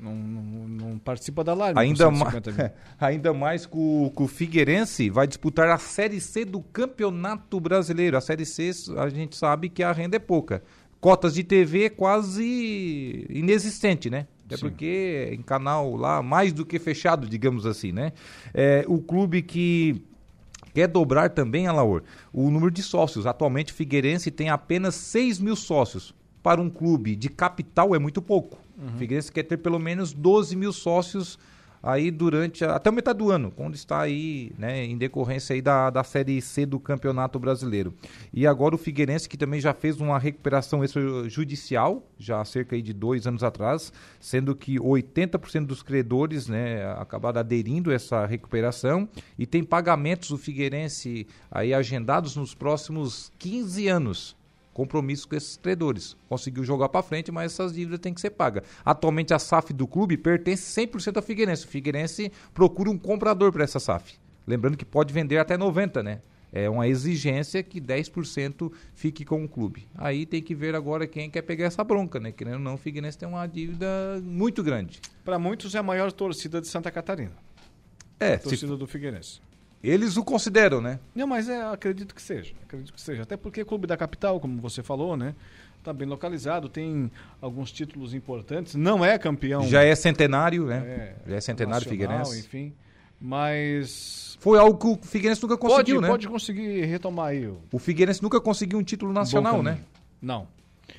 Não, 0.03 0.15
não- 0.15 0.69
não 0.69 0.99
participa 0.99 1.45
da 1.45 1.55
live. 1.55 1.79
Ainda, 1.79 2.11
ma 2.11 2.31
150 2.31 2.51
mil. 2.53 2.71
ainda 3.01 3.33
mais 3.33 3.65
que 3.67 3.77
o, 3.77 4.11
que 4.15 4.23
o 4.23 4.27
Figueirense 4.27 5.09
vai 5.09 5.27
disputar 5.29 5.69
a 5.69 5.79
Série 5.79 6.21
C 6.21 6.45
do 6.45 6.61
Campeonato 6.61 7.61
Brasileiro. 7.61 8.17
A 8.17 8.21
Série 8.21 8.45
C, 8.45 8.71
a 8.99 9.09
gente 9.09 9.37
sabe 9.37 9.69
que 9.69 9.83
a 9.83 9.93
renda 9.93 10.17
é 10.17 10.19
pouca. 10.19 10.63
Cotas 11.01 11.35
de 11.35 11.45
TV 11.45 11.89
quase 11.91 13.27
inexistente, 13.31 14.11
né? 14.11 14.27
Até 14.47 14.57
porque 14.59 15.31
em 15.33 15.41
canal 15.43 15.97
lá 15.97 16.23
mais 16.23 16.53
do 16.53 16.67
que 16.67 16.79
fechado, 16.79 17.29
digamos 17.29 17.65
assim, 17.65 17.93
né? 17.93 18.13
É, 18.53 18.85
o 18.87 18.99
clube 19.01 19.41
que 19.43 20.03
quer 20.75 20.89
dobrar 20.89 21.31
também, 21.31 21.67
Alaor, 21.67 22.03
o 22.33 22.51
número 22.51 22.71
de 22.71 22.83
sócios. 22.83 23.27
Atualmente, 23.27 23.73
Figueirense 23.73 24.31
tem 24.31 24.49
apenas 24.51 24.95
6 24.95 25.39
mil 25.39 25.57
sócios. 25.57 26.15
Para 26.43 26.61
um 26.61 26.69
clube 26.69 27.15
de 27.15 27.29
capital 27.29 27.95
é 27.95 27.99
muito 28.01 28.21
pouco. 28.21 28.59
Uhum. 28.83 28.99
Figueirense 28.99 29.31
quer 29.33 29.45
ter 29.45 29.57
pelo 29.59 29.79
menos 29.79 30.13
12 30.13 30.57
mil 30.57 30.73
sócios 30.73 31.39
aí 31.85 32.13
durante 32.13 32.65
a- 32.65 32.77
até 32.77 32.91
o 32.91 32.93
metade 32.93 33.19
do 33.19 33.31
ano, 33.33 33.51
quando 33.51 33.75
está 33.75 34.01
aí, 34.01 34.53
né, 34.57 34.85
em 34.85 34.97
decorrência 34.97 35.53
aí 35.55 35.61
da, 35.61 35.91
da 35.91 36.05
Série 36.05 36.41
C 36.41 36.65
do 36.65 36.79
Campeonato 36.79 37.41
Brasileiro. 37.41 37.93
E 38.33 38.47
agora 38.47 38.75
o 38.77 38.79
Figueirense, 38.79 39.29
que 39.29 39.37
também 39.37 39.61
já 39.61 39.75
fez 39.75 40.01
uma 40.01 40.17
recuperação 40.17 40.85
extrajudicial, 40.85 42.07
já 42.19 42.41
há 42.41 42.45
cerca 42.45 42.81
de 42.81 42.93
dois 42.93 43.27
anos 43.27 43.43
atrás, 43.43 43.93
sendo 44.21 44.55
que 44.55 44.79
80% 44.79 45.67
dos 45.67 45.83
credores, 45.83 46.47
né, 46.47 46.85
acabaram 46.99 47.41
aderindo 47.41 47.91
a 47.91 47.95
essa 47.95 48.27
recuperação 48.27 49.09
e 49.39 49.47
tem 49.47 49.65
pagamentos 49.65 50.29
do 50.29 50.39
Figueirense 50.39 51.27
aí 51.51 51.75
agendados 51.75 52.37
nos 52.37 52.55
próximos 52.55 53.33
15 53.39 53.89
anos 53.89 54.37
compromisso 54.73 55.29
com 55.29 55.37
esses 55.37 55.57
credores. 55.57 56.17
Conseguiu 56.29 56.65
jogar 56.65 56.89
para 56.89 57.03
frente, 57.03 57.31
mas 57.31 57.53
essas 57.53 57.73
dívidas 57.73 58.01
têm 58.01 58.15
que 58.15 58.21
ser 58.21 58.31
pagas. 58.31 58.65
Atualmente 58.85 59.35
a 59.35 59.39
SAF 59.39 59.73
do 59.73 59.87
clube 59.87 60.17
pertence 60.17 60.63
100% 60.81 61.17
ao 61.17 61.23
Figueirense. 61.23 61.65
O 61.65 61.69
Figueirense 61.69 62.33
procura 62.55 62.91
um 62.91 62.99
comprador 62.99 63.53
para 63.53 63.65
essa 63.65 63.79
SAF. 63.79 64.15
Lembrando 64.47 64.77
que 64.77 64.85
pode 64.85 65.13
vender 65.13 65.39
até 65.39 65.57
90, 65.57 66.03
né? 66.03 66.21
É 66.53 66.69
uma 66.69 66.87
exigência 66.87 67.63
que 67.63 67.81
10% 67.81 68.71
fique 68.95 69.25
com 69.25 69.43
o 69.43 69.49
clube. 69.49 69.89
Aí 69.95 70.27
tem 70.27 70.43
que 70.43 70.55
ver 70.55 70.75
agora 70.75 71.07
quem 71.07 71.31
quer 71.31 71.41
pegar 71.41 71.65
essa 71.65 71.83
bronca, 71.83 72.21
né? 72.21 72.31
Querendo 72.31 72.55
ou 72.55 72.61
não, 72.61 72.75
o 72.75 72.77
Figueirense 72.77 73.17
tem 73.17 73.27
uma 73.27 73.47
dívida 73.47 74.21
muito 74.23 74.63
grande. 74.63 75.01
Para 75.25 75.39
muitos 75.39 75.75
é 75.75 75.79
a 75.79 75.83
maior 75.83 76.13
torcida 76.13 76.61
de 76.61 76.67
Santa 76.67 76.91
Catarina. 76.91 77.33
É, 78.21 78.35
A 78.35 78.39
torcida 78.39 78.77
do 78.77 78.87
Figueirense. 78.87 79.41
Eles 79.83 80.17
o 80.17 80.23
consideram, 80.25 80.81
né? 80.81 81.01
Não, 81.15 81.27
mas 81.27 81.49
é, 81.49 81.61
acredito 81.63 82.15
que 82.15 82.23
seja. 82.23 82.55
Acredito 82.63 82.93
que 82.93 83.01
seja. 83.01 83.23
Até 83.23 83.37
porque 83.37 83.65
clube 83.65 83.87
da 83.87 83.97
capital, 83.97 84.39
como 84.39 84.61
você 84.61 84.83
falou, 84.83 85.17
né? 85.17 85.35
Tá 85.83 85.93
bem 85.93 86.07
localizado, 86.07 86.69
tem 86.69 87.11
alguns 87.41 87.73
títulos 87.73 88.15
importantes. 88.15 88.77
Não 88.77 89.05
é 89.05 89.19
campeão. 89.19 89.67
Já 89.67 89.83
é 89.83 89.93
centenário, 89.97 90.67
né? 90.67 90.77
É, 91.27 91.31
Já 91.31 91.37
é 91.37 91.41
centenário 91.41 91.85
nacional, 91.91 92.25
Figueirense. 92.25 92.39
Enfim. 92.47 92.73
Mas. 93.21 94.37
Foi 94.41 94.59
algo 94.59 94.79
que 94.79 94.87
o 94.87 95.07
Figueirense 95.07 95.43
nunca 95.43 95.57
conseguiu, 95.57 95.97
pode, 95.97 96.01
né? 96.03 96.09
Pode 96.09 96.29
conseguir 96.29 96.85
retomar 96.85 97.27
aí. 97.29 97.47
o- 97.47 97.59
O 97.73 97.79
Figueirense 97.79 98.23
nunca 98.23 98.41
conseguiu 98.41 98.79
um 98.79 98.83
título 98.83 99.13
nacional, 99.13 99.63
né? 99.63 99.79
Não. 100.21 100.47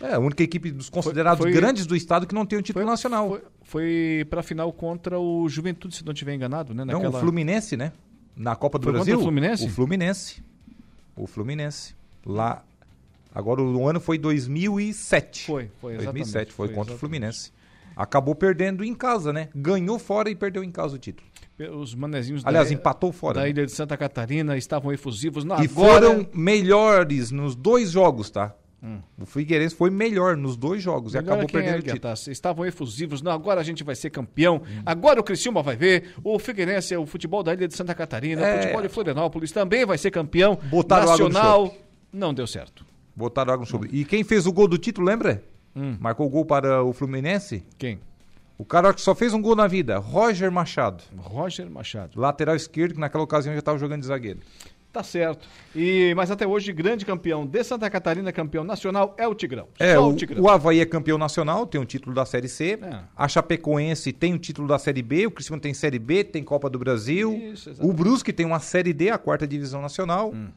É, 0.02 0.14
a 0.16 0.20
única 0.20 0.42
equipe 0.42 0.72
dos 0.72 0.90
considerados 0.90 1.42
foi- 1.44 1.52
grandes 1.52 1.86
do 1.86 1.96
estado 1.96 2.26
que 2.26 2.34
não 2.34 2.46
tem 2.46 2.58
um 2.58 2.62
título 2.62 2.86
nacional. 2.86 3.30
Foi, 3.30 3.42
foi 3.64 4.28
pra 4.30 4.42
final 4.42 4.72
contra 4.74 5.20
o 5.20 5.48
Juventude, 5.48 5.96
se 5.96 6.06
não 6.06 6.14
estiver 6.14 6.34
enganado, 6.34 6.74
né? 6.74 6.84
Não, 6.86 6.94
Naquela... 6.96 7.18
o 7.18 7.22
Fluminense, 7.22 7.78
né? 7.78 7.92
Na 8.36 8.56
Copa 8.56 8.80
do 8.80 8.84
Foi 8.84 8.94
Brasil. 8.94 9.18
o 9.18 9.22
Fluminense? 9.22 9.66
O 9.66 9.70
Fluminense. 9.70 10.44
O 11.16 11.28
Fluminense. 11.28 11.96
Lá. 12.26 12.64
Agora 13.34 13.62
o 13.62 13.88
ano 13.88 14.00
foi 14.00 14.18
2007. 14.18 15.46
Foi, 15.46 15.72
foi, 15.80 15.94
2007, 15.96 16.20
exatamente, 16.22 16.54
foi, 16.54 16.68
foi 16.68 16.76
contra 16.76 16.94
o 16.94 16.96
exatamente. 16.96 17.00
Fluminense. 17.00 17.52
Acabou 17.96 18.34
perdendo 18.34 18.84
em 18.84 18.94
casa, 18.96 19.32
né? 19.32 19.50
Ganhou 19.56 20.00
fora 20.00 20.30
e 20.30 20.36
perdeu 20.36 20.64
em 20.64 20.72
casa 20.72 20.96
o 20.96 21.00
título. 21.00 21.28
Os 21.80 21.94
manezinhos 21.94 22.44
Aliás, 22.46 22.70
da, 22.70 22.74
empatou 22.74 23.12
fora. 23.12 23.36
da 23.36 23.42
né? 23.42 23.50
ilha 23.52 23.66
de 23.66 23.72
Santa 23.72 23.96
Catarina 23.96 24.58
estavam 24.58 24.92
efusivos. 24.92 25.44
Não, 25.44 25.62
E 25.62 25.66
agora... 25.68 26.08
foram 26.08 26.28
melhores 26.34 27.30
nos 27.30 27.56
dois 27.56 27.92
jogos, 27.92 28.32
tá? 28.32 28.56
Hum. 28.84 29.00
O 29.18 29.26
Figueirense 29.26 29.74
foi 29.74 29.90
melhor 29.90 30.36
nos 30.36 30.58
dois 30.58 30.84
jogos 30.84 31.14
e 31.14 31.18
Melhor 31.18 31.28
acabou 31.36 31.44
é 31.50 31.52
perdendo 31.52 31.72
o 31.72 31.78
ergue 31.78 31.90
a 31.92 31.94
título. 31.94 32.12
taça. 32.12 32.32
Estavam 32.32 32.66
efusivos. 32.66 33.22
Não, 33.22 33.32
agora 33.32 33.62
a 33.62 33.64
gente 33.64 33.82
vai 33.84 33.96
ser 33.96 34.10
campeão. 34.10 34.62
Agora 34.86 35.22
o 35.22 35.24
Criciúma 35.24 35.64
vai 35.64 35.78
ver. 35.78 36.14
O 36.24 36.38
Figueirense, 36.38 36.94
o 36.98 37.06
futebol 37.06 37.42
da 37.42 37.54
ilha 37.54 37.68
de 37.68 37.74
Santa 37.76 37.96
Catarina, 37.96 38.42
É. 38.46 38.56
o 38.56 38.62
futebol 38.62 38.82
de 38.82 38.90
Florianópolis 38.90 39.52
também 39.54 39.86
vai 39.86 39.98
ser 39.98 40.12
campeão 40.12 40.60
Botaram 40.70 41.06
nacional. 41.08 41.74
Não 42.12 42.34
deu 42.34 42.46
certo. 42.46 42.86
Botaram 43.16 43.54
água 43.54 43.64
no 43.66 43.70
chope. 43.72 43.88
E 43.92 44.04
quem 44.04 44.24
fez 44.24 44.46
o 44.46 44.52
gol 44.52 44.68
do 44.68 44.78
título, 44.78 45.08
lembra? 45.08 45.42
Hum. 45.76 45.96
Marcou 46.00 46.28
o 46.28 46.30
gol 46.30 46.46
para 46.46 46.84
o 46.84 46.92
Fluminense? 46.92 47.64
Quem? 47.78 48.00
O 48.58 48.66
cara 48.66 48.94
que 48.94 49.02
só 49.02 49.16
fez 49.16 49.34
um 49.34 49.42
gol 49.42 49.56
na 49.56 49.66
vida, 49.66 49.98
Roger 49.98 50.52
Machado. 50.52 51.04
Roger 51.18 51.70
Machado. 51.70 52.20
Lateral 52.20 52.56
esquerdo, 52.56 52.94
que 52.94 53.00
naquela 53.00 53.24
ocasião 53.24 53.54
já 53.54 53.60
estava 53.60 53.78
jogando 53.80 54.02
de 54.02 54.08
zagueiro. 54.08 54.40
Tá 54.94 55.02
certo. 55.02 55.48
E, 55.76 56.14
mas 56.16 56.30
até 56.30 56.46
hoje, 56.46 56.72
grande 56.72 57.04
campeão 57.04 57.48
de 57.48 57.64
Santa 57.64 57.90
Catarina, 57.90 58.32
campeão 58.32 58.64
nacional, 58.64 59.16
é 59.18 59.28
o 59.28 59.34
Tigrão. 59.34 59.68
É, 59.80 59.98
o, 59.98 60.10
o 60.10 60.16
Tigrão. 60.16 60.44
o 60.44 60.48
Havaí 60.48 60.80
é 60.80 60.86
campeão 60.86 61.18
nacional, 61.18 61.66
tem 61.66 61.82
um 61.82 61.86
título 61.86 62.14
da 62.14 62.24
Série 62.28 62.48
C. 62.48 62.78
É. 62.80 63.00
A 63.18 63.28
Chapecoense 63.28 64.14
tem 64.14 64.36
um 64.36 64.38
título 64.38 64.68
da 64.68 64.78
Série 64.78 65.02
B. 65.02 65.26
O 65.26 65.32
Criciúma 65.32 65.60
tem 65.60 65.74
Série 65.74 65.98
B, 65.98 66.24
tem 66.24 66.44
Copa 66.44 66.70
do 66.70 66.78
Brasil. 66.78 67.34
Isso, 67.34 67.74
o 67.80 67.92
Brusque 67.92 68.32
tem 68.32 68.46
uma 68.46 68.60
Série 68.60 68.94
D, 68.94 69.10
a 69.10 69.18
quarta 69.18 69.48
divisão 69.48 69.82
nacional. 69.82 70.32
Hum. 70.32 70.50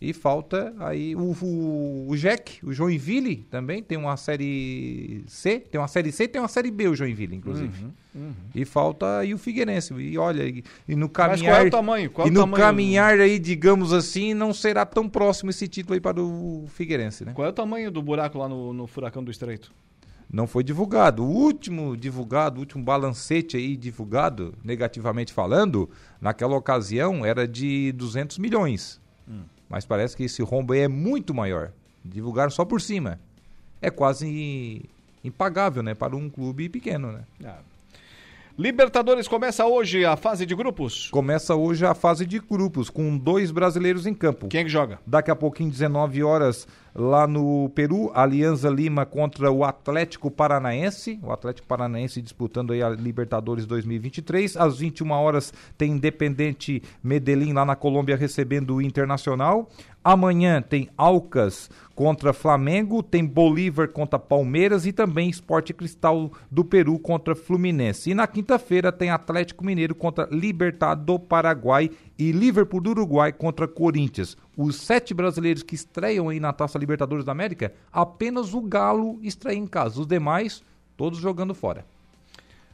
E 0.00 0.14
falta 0.14 0.74
aí 0.78 1.14
o, 1.14 1.36
o, 1.42 2.06
o 2.08 2.16
Jack, 2.16 2.64
o 2.64 2.72
Joinville 2.72 3.46
também 3.50 3.82
tem 3.82 3.98
uma 3.98 4.16
Série 4.16 5.22
C. 5.26 5.60
Tem 5.60 5.78
uma 5.78 5.88
Série 5.88 6.10
C 6.10 6.24
e 6.24 6.28
tem 6.28 6.40
uma 6.40 6.48
Série 6.48 6.70
B, 6.70 6.88
o 6.88 6.94
Joinville, 6.94 7.36
inclusive. 7.36 7.84
Uhum, 7.84 7.90
uhum. 8.14 8.32
E 8.54 8.64
falta 8.64 9.18
aí 9.18 9.34
o 9.34 9.38
Figueirense. 9.38 9.92
E 9.92 10.16
olha, 10.16 10.44
e, 10.44 10.64
e 10.88 10.96
no 10.96 11.06
Mas 11.06 11.12
caminhar. 11.12 11.54
qual 11.54 11.64
é 11.64 11.68
o 11.68 11.70
tamanho? 11.70 12.10
Qual 12.10 12.26
e 12.26 12.28
é 12.28 12.30
o 12.30 12.34
no 12.34 12.40
tamanho? 12.40 12.64
caminhar 12.64 13.20
aí, 13.20 13.38
digamos 13.38 13.92
assim, 13.92 14.32
não 14.32 14.54
será 14.54 14.86
tão 14.86 15.06
próximo 15.06 15.50
esse 15.50 15.68
título 15.68 15.92
aí 15.92 16.00
para 16.00 16.18
o 16.18 16.64
Figueirense, 16.68 17.26
né? 17.26 17.32
Qual 17.34 17.46
é 17.46 17.50
o 17.50 17.54
tamanho 17.54 17.90
do 17.90 18.00
buraco 18.00 18.38
lá 18.38 18.48
no, 18.48 18.72
no 18.72 18.86
Furacão 18.86 19.22
do 19.22 19.30
Estreito? 19.30 19.70
Não 20.32 20.46
foi 20.46 20.62
divulgado. 20.62 21.24
O 21.24 21.28
último 21.28 21.96
divulgado, 21.96 22.56
o 22.56 22.60
último 22.60 22.84
balancete 22.84 23.56
aí 23.56 23.76
divulgado, 23.76 24.54
negativamente 24.64 25.32
falando, 25.32 25.90
naquela 26.20 26.56
ocasião 26.56 27.26
era 27.26 27.46
de 27.48 27.92
200 27.92 28.38
milhões. 28.38 28.99
Mas 29.70 29.86
parece 29.86 30.16
que 30.16 30.24
esse 30.24 30.42
rombo 30.42 30.72
aí 30.72 30.80
é 30.80 30.88
muito 30.88 31.32
maior. 31.32 31.70
Divulgaram 32.04 32.50
só 32.50 32.64
por 32.64 32.80
cima. 32.80 33.20
É 33.80 33.88
quase 33.88 34.84
impagável, 35.22 35.80
né? 35.80 35.94
Para 35.94 36.16
um 36.16 36.28
clube 36.28 36.68
pequeno, 36.68 37.12
né? 37.12 37.20
Ah. 37.44 37.60
Libertadores 38.58 39.28
começa 39.28 39.64
hoje 39.64 40.04
a 40.04 40.16
fase 40.16 40.44
de 40.44 40.54
grupos. 40.54 41.08
Começa 41.10 41.54
hoje 41.54 41.86
a 41.86 41.94
fase 41.94 42.26
de 42.26 42.38
grupos, 42.40 42.90
com 42.90 43.16
dois 43.16 43.50
brasileiros 43.50 44.06
em 44.06 44.12
campo. 44.12 44.48
Quem 44.48 44.60
é 44.60 44.64
que 44.64 44.68
joga? 44.68 44.98
Daqui 45.06 45.30
a 45.30 45.36
pouquinho, 45.36 45.70
19 45.70 46.22
horas, 46.22 46.66
lá 46.94 47.26
no 47.26 47.70
Peru, 47.74 48.10
Alianza 48.14 48.68
Lima 48.68 49.06
contra 49.06 49.50
o 49.50 49.64
Atlético 49.64 50.30
Paranaense. 50.30 51.18
O 51.22 51.32
Atlético 51.32 51.66
Paranaense 51.66 52.20
disputando 52.20 52.72
aí 52.72 52.82
a 52.82 52.90
Libertadores 52.90 53.66
2023. 53.66 54.56
Às 54.56 54.78
21 54.78 55.10
horas 55.12 55.52
tem 55.76 55.92
Independente 55.92 56.82
Medellín 57.02 57.52
lá 57.52 57.64
na 57.64 57.76
Colômbia 57.76 58.16
recebendo 58.16 58.76
o 58.76 58.82
Internacional. 58.82 59.68
Amanhã 60.02 60.62
tem 60.62 60.88
Alcas 60.96 61.68
contra 61.94 62.32
Flamengo, 62.32 63.02
tem 63.02 63.22
Bolívar 63.22 63.88
contra 63.88 64.18
Palmeiras 64.18 64.86
e 64.86 64.92
também 64.92 65.28
Esporte 65.28 65.74
Cristal 65.74 66.32
do 66.50 66.64
Peru 66.64 66.98
contra 66.98 67.34
Fluminense. 67.34 68.10
E 68.10 68.14
na 68.14 68.26
quinta-feira 68.26 68.90
tem 68.90 69.10
Atlético 69.10 69.62
Mineiro 69.62 69.94
contra 69.94 70.26
Libertad 70.30 70.98
do 70.98 71.18
Paraguai 71.18 71.90
e 72.18 72.32
Liverpool 72.32 72.80
do 72.80 72.90
Uruguai 72.90 73.30
contra 73.30 73.68
Corinthians. 73.68 74.38
Os 74.62 74.76
sete 74.76 75.14
brasileiros 75.14 75.62
que 75.62 75.74
estreiam 75.74 76.28
aí 76.28 76.38
na 76.38 76.52
Taça 76.52 76.78
Libertadores 76.78 77.24
da 77.24 77.32
América, 77.32 77.72
apenas 77.90 78.52
o 78.52 78.60
Galo 78.60 79.18
estreia 79.22 79.56
em 79.56 79.66
casa. 79.66 79.98
Os 79.98 80.06
demais, 80.06 80.62
todos 80.98 81.18
jogando 81.18 81.54
fora. 81.54 81.82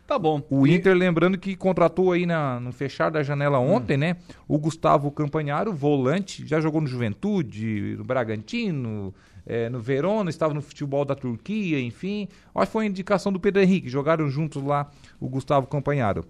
Tá 0.04 0.18
bom. 0.18 0.42
O 0.50 0.66
Inter, 0.66 0.96
lembrando 0.96 1.38
que 1.38 1.54
contratou 1.54 2.10
aí 2.10 2.26
na, 2.26 2.58
no 2.58 2.72
fechar 2.72 3.08
da 3.08 3.22
janela 3.22 3.60
ontem, 3.60 3.96
né? 3.96 4.16
O 4.48 4.58
Gustavo 4.58 5.12
Campanharo, 5.12 5.72
volante, 5.72 6.44
já 6.44 6.60
jogou 6.60 6.80
no 6.80 6.88
Juventude, 6.88 7.94
no 7.96 8.02
Bragantino, 8.02 9.14
eh, 9.46 9.68
no 9.68 9.78
Verona, 9.78 10.28
estava 10.28 10.52
no 10.52 10.62
futebol 10.62 11.04
da 11.04 11.14
Turquia, 11.14 11.80
enfim. 11.80 12.26
Acho 12.52 12.66
que 12.66 12.72
foi 12.72 12.84
a 12.84 12.88
indicação 12.88 13.32
do 13.32 13.38
Pedro 13.38 13.62
Henrique, 13.62 13.88
jogaram 13.88 14.28
juntos 14.28 14.60
lá 14.60 14.90
o 15.20 15.28
Gustavo 15.28 15.68
Campanharo. 15.68 16.24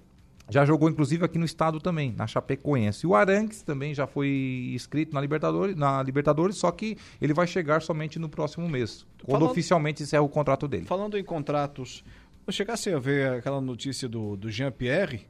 Já 0.48 0.64
jogou, 0.64 0.88
inclusive, 0.88 1.24
aqui 1.24 1.38
no 1.38 1.44
estado 1.44 1.80
também, 1.80 2.12
na 2.16 2.24
Chapecoense. 2.26 3.04
O 3.06 3.16
Arangues 3.16 3.62
também 3.62 3.92
já 3.92 4.06
foi 4.06 4.70
inscrito 4.74 5.12
na 5.12 5.20
Libertadores, 5.20 5.74
na 5.74 6.00
Libertadores, 6.02 6.56
só 6.56 6.70
que 6.70 6.96
ele 7.20 7.34
vai 7.34 7.48
chegar 7.48 7.82
somente 7.82 8.16
no 8.18 8.28
próximo 8.28 8.68
mês, 8.68 9.04
quando 9.24 9.40
Falando- 9.40 9.50
oficialmente 9.50 10.02
encerra 10.04 10.22
o 10.22 10.28
contrato 10.28 10.68
dele. 10.68 10.84
Falando 10.84 11.18
em 11.18 11.24
contratos, 11.24 12.04
eu 12.46 12.52
chegasse 12.52 12.90
a 12.92 12.98
ver 12.98 13.32
aquela 13.32 13.60
notícia 13.60 14.08
do, 14.08 14.36
do 14.36 14.48
Jean-Pierre 14.48 15.26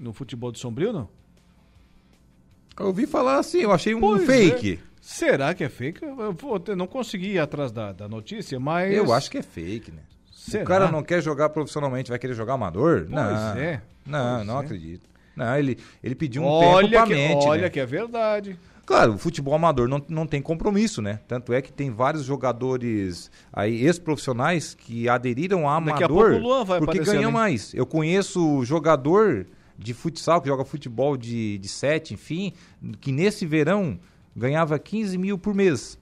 no 0.00 0.12
futebol 0.14 0.50
de 0.50 0.58
Sombrio, 0.58 0.90
não? 0.92 1.08
Eu 2.78 2.86
ouvi 2.86 3.06
falar 3.06 3.38
assim, 3.38 3.58
eu 3.58 3.72
achei 3.72 3.94
um 3.94 4.00
Pois 4.00 4.24
fake. 4.24 4.80
é. 4.82 4.86
Será 5.00 5.54
que 5.54 5.64
é 5.64 5.68
fake? 5.68 6.02
Eu 6.02 6.32
vou, 6.32 6.62
eu 6.66 6.76
não 6.76 6.86
consegui 6.86 7.32
ir 7.32 7.38
atrás 7.38 7.70
da, 7.70 7.92
da 7.92 8.08
notícia, 8.08 8.58
mas... 8.58 8.92
Eu 8.94 9.12
acho 9.12 9.30
que 9.30 9.38
é 9.38 9.42
fake, 9.42 9.92
né? 9.92 10.02
Será? 10.50 10.64
O 10.64 10.66
cara 10.66 10.90
não 10.90 11.02
quer 11.02 11.22
jogar 11.22 11.48
profissionalmente, 11.48 12.10
vai 12.10 12.18
querer 12.18 12.34
jogar 12.34 12.54
amador? 12.54 13.06
Pois 13.08 13.10
não, 13.10 13.56
é. 13.56 13.82
Não, 14.06 14.36
Pois 14.36 14.46
não 14.46 14.60
é. 14.60 14.64
acredito. 14.64 15.08
Não, 15.34 15.58
ele, 15.58 15.78
ele 16.02 16.14
pediu 16.14 16.42
um 16.42 16.46
olha 16.46 16.88
tempo 16.88 16.90
pra 16.92 17.06
que, 17.06 17.14
mente, 17.14 17.46
Olha 17.46 17.62
né? 17.62 17.68
que 17.70 17.80
é 17.80 17.84
verdade. 17.84 18.58
Claro, 18.86 19.14
o 19.14 19.18
futebol 19.18 19.52
amador 19.52 19.88
não, 19.88 20.00
não 20.08 20.26
tem 20.26 20.40
compromisso, 20.40 21.02
né? 21.02 21.18
Tanto 21.26 21.52
é 21.52 21.60
que 21.60 21.72
tem 21.72 21.90
vários 21.90 22.24
jogadores 22.24 23.30
aí 23.52 23.84
ex-profissionais 23.84 24.74
que 24.74 25.08
aderiram 25.08 25.68
a 25.68 25.72
a 25.72 25.76
amador 25.76 26.64
vai 26.64 26.78
porque 26.78 27.00
ganham 27.00 27.30
hein? 27.30 27.34
mais. 27.34 27.74
Eu 27.74 27.84
conheço 27.84 28.64
jogador 28.64 29.46
de 29.76 29.92
futsal 29.92 30.40
que 30.40 30.48
joga 30.48 30.64
futebol 30.64 31.16
de, 31.16 31.58
de 31.58 31.68
sete, 31.68 32.14
enfim, 32.14 32.52
que 33.00 33.10
nesse 33.10 33.44
verão 33.44 33.98
ganhava 34.34 34.78
15 34.78 35.18
mil 35.18 35.36
por 35.36 35.52
mês. 35.52 35.98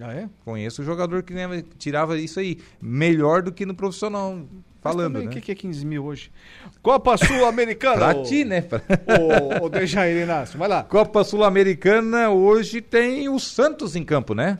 Ah, 0.00 0.12
é? 0.12 0.28
Conheço 0.44 0.82
jogador 0.82 1.22
que 1.22 1.34
ganhava- 1.34 1.62
tirava 1.78 2.18
isso 2.18 2.40
aí 2.40 2.58
melhor 2.80 3.42
do 3.42 3.52
que 3.52 3.66
no 3.66 3.74
profissional. 3.74 4.40
Falando, 4.80 5.12
também, 5.12 5.26
né? 5.26 5.30
O 5.30 5.34
que, 5.34 5.40
que 5.40 5.52
é 5.52 5.54
15 5.54 5.86
mil 5.86 6.04
hoje? 6.04 6.32
Copa 6.82 7.16
Sul-Americana. 7.16 7.96
Pra 7.96 8.16
ô- 8.18 8.22
ti, 8.24 8.44
né? 8.44 8.64
Ô 9.62 9.68
Dejair 9.68 10.22
Inácio, 10.24 10.58
vai 10.58 10.66
lá. 10.68 10.82
Copa 10.82 11.22
Sul-Americana 11.22 12.30
hoje 12.30 12.80
tem 12.80 13.28
o 13.28 13.38
Santos 13.38 13.94
em 13.94 14.02
campo, 14.04 14.34
né? 14.34 14.58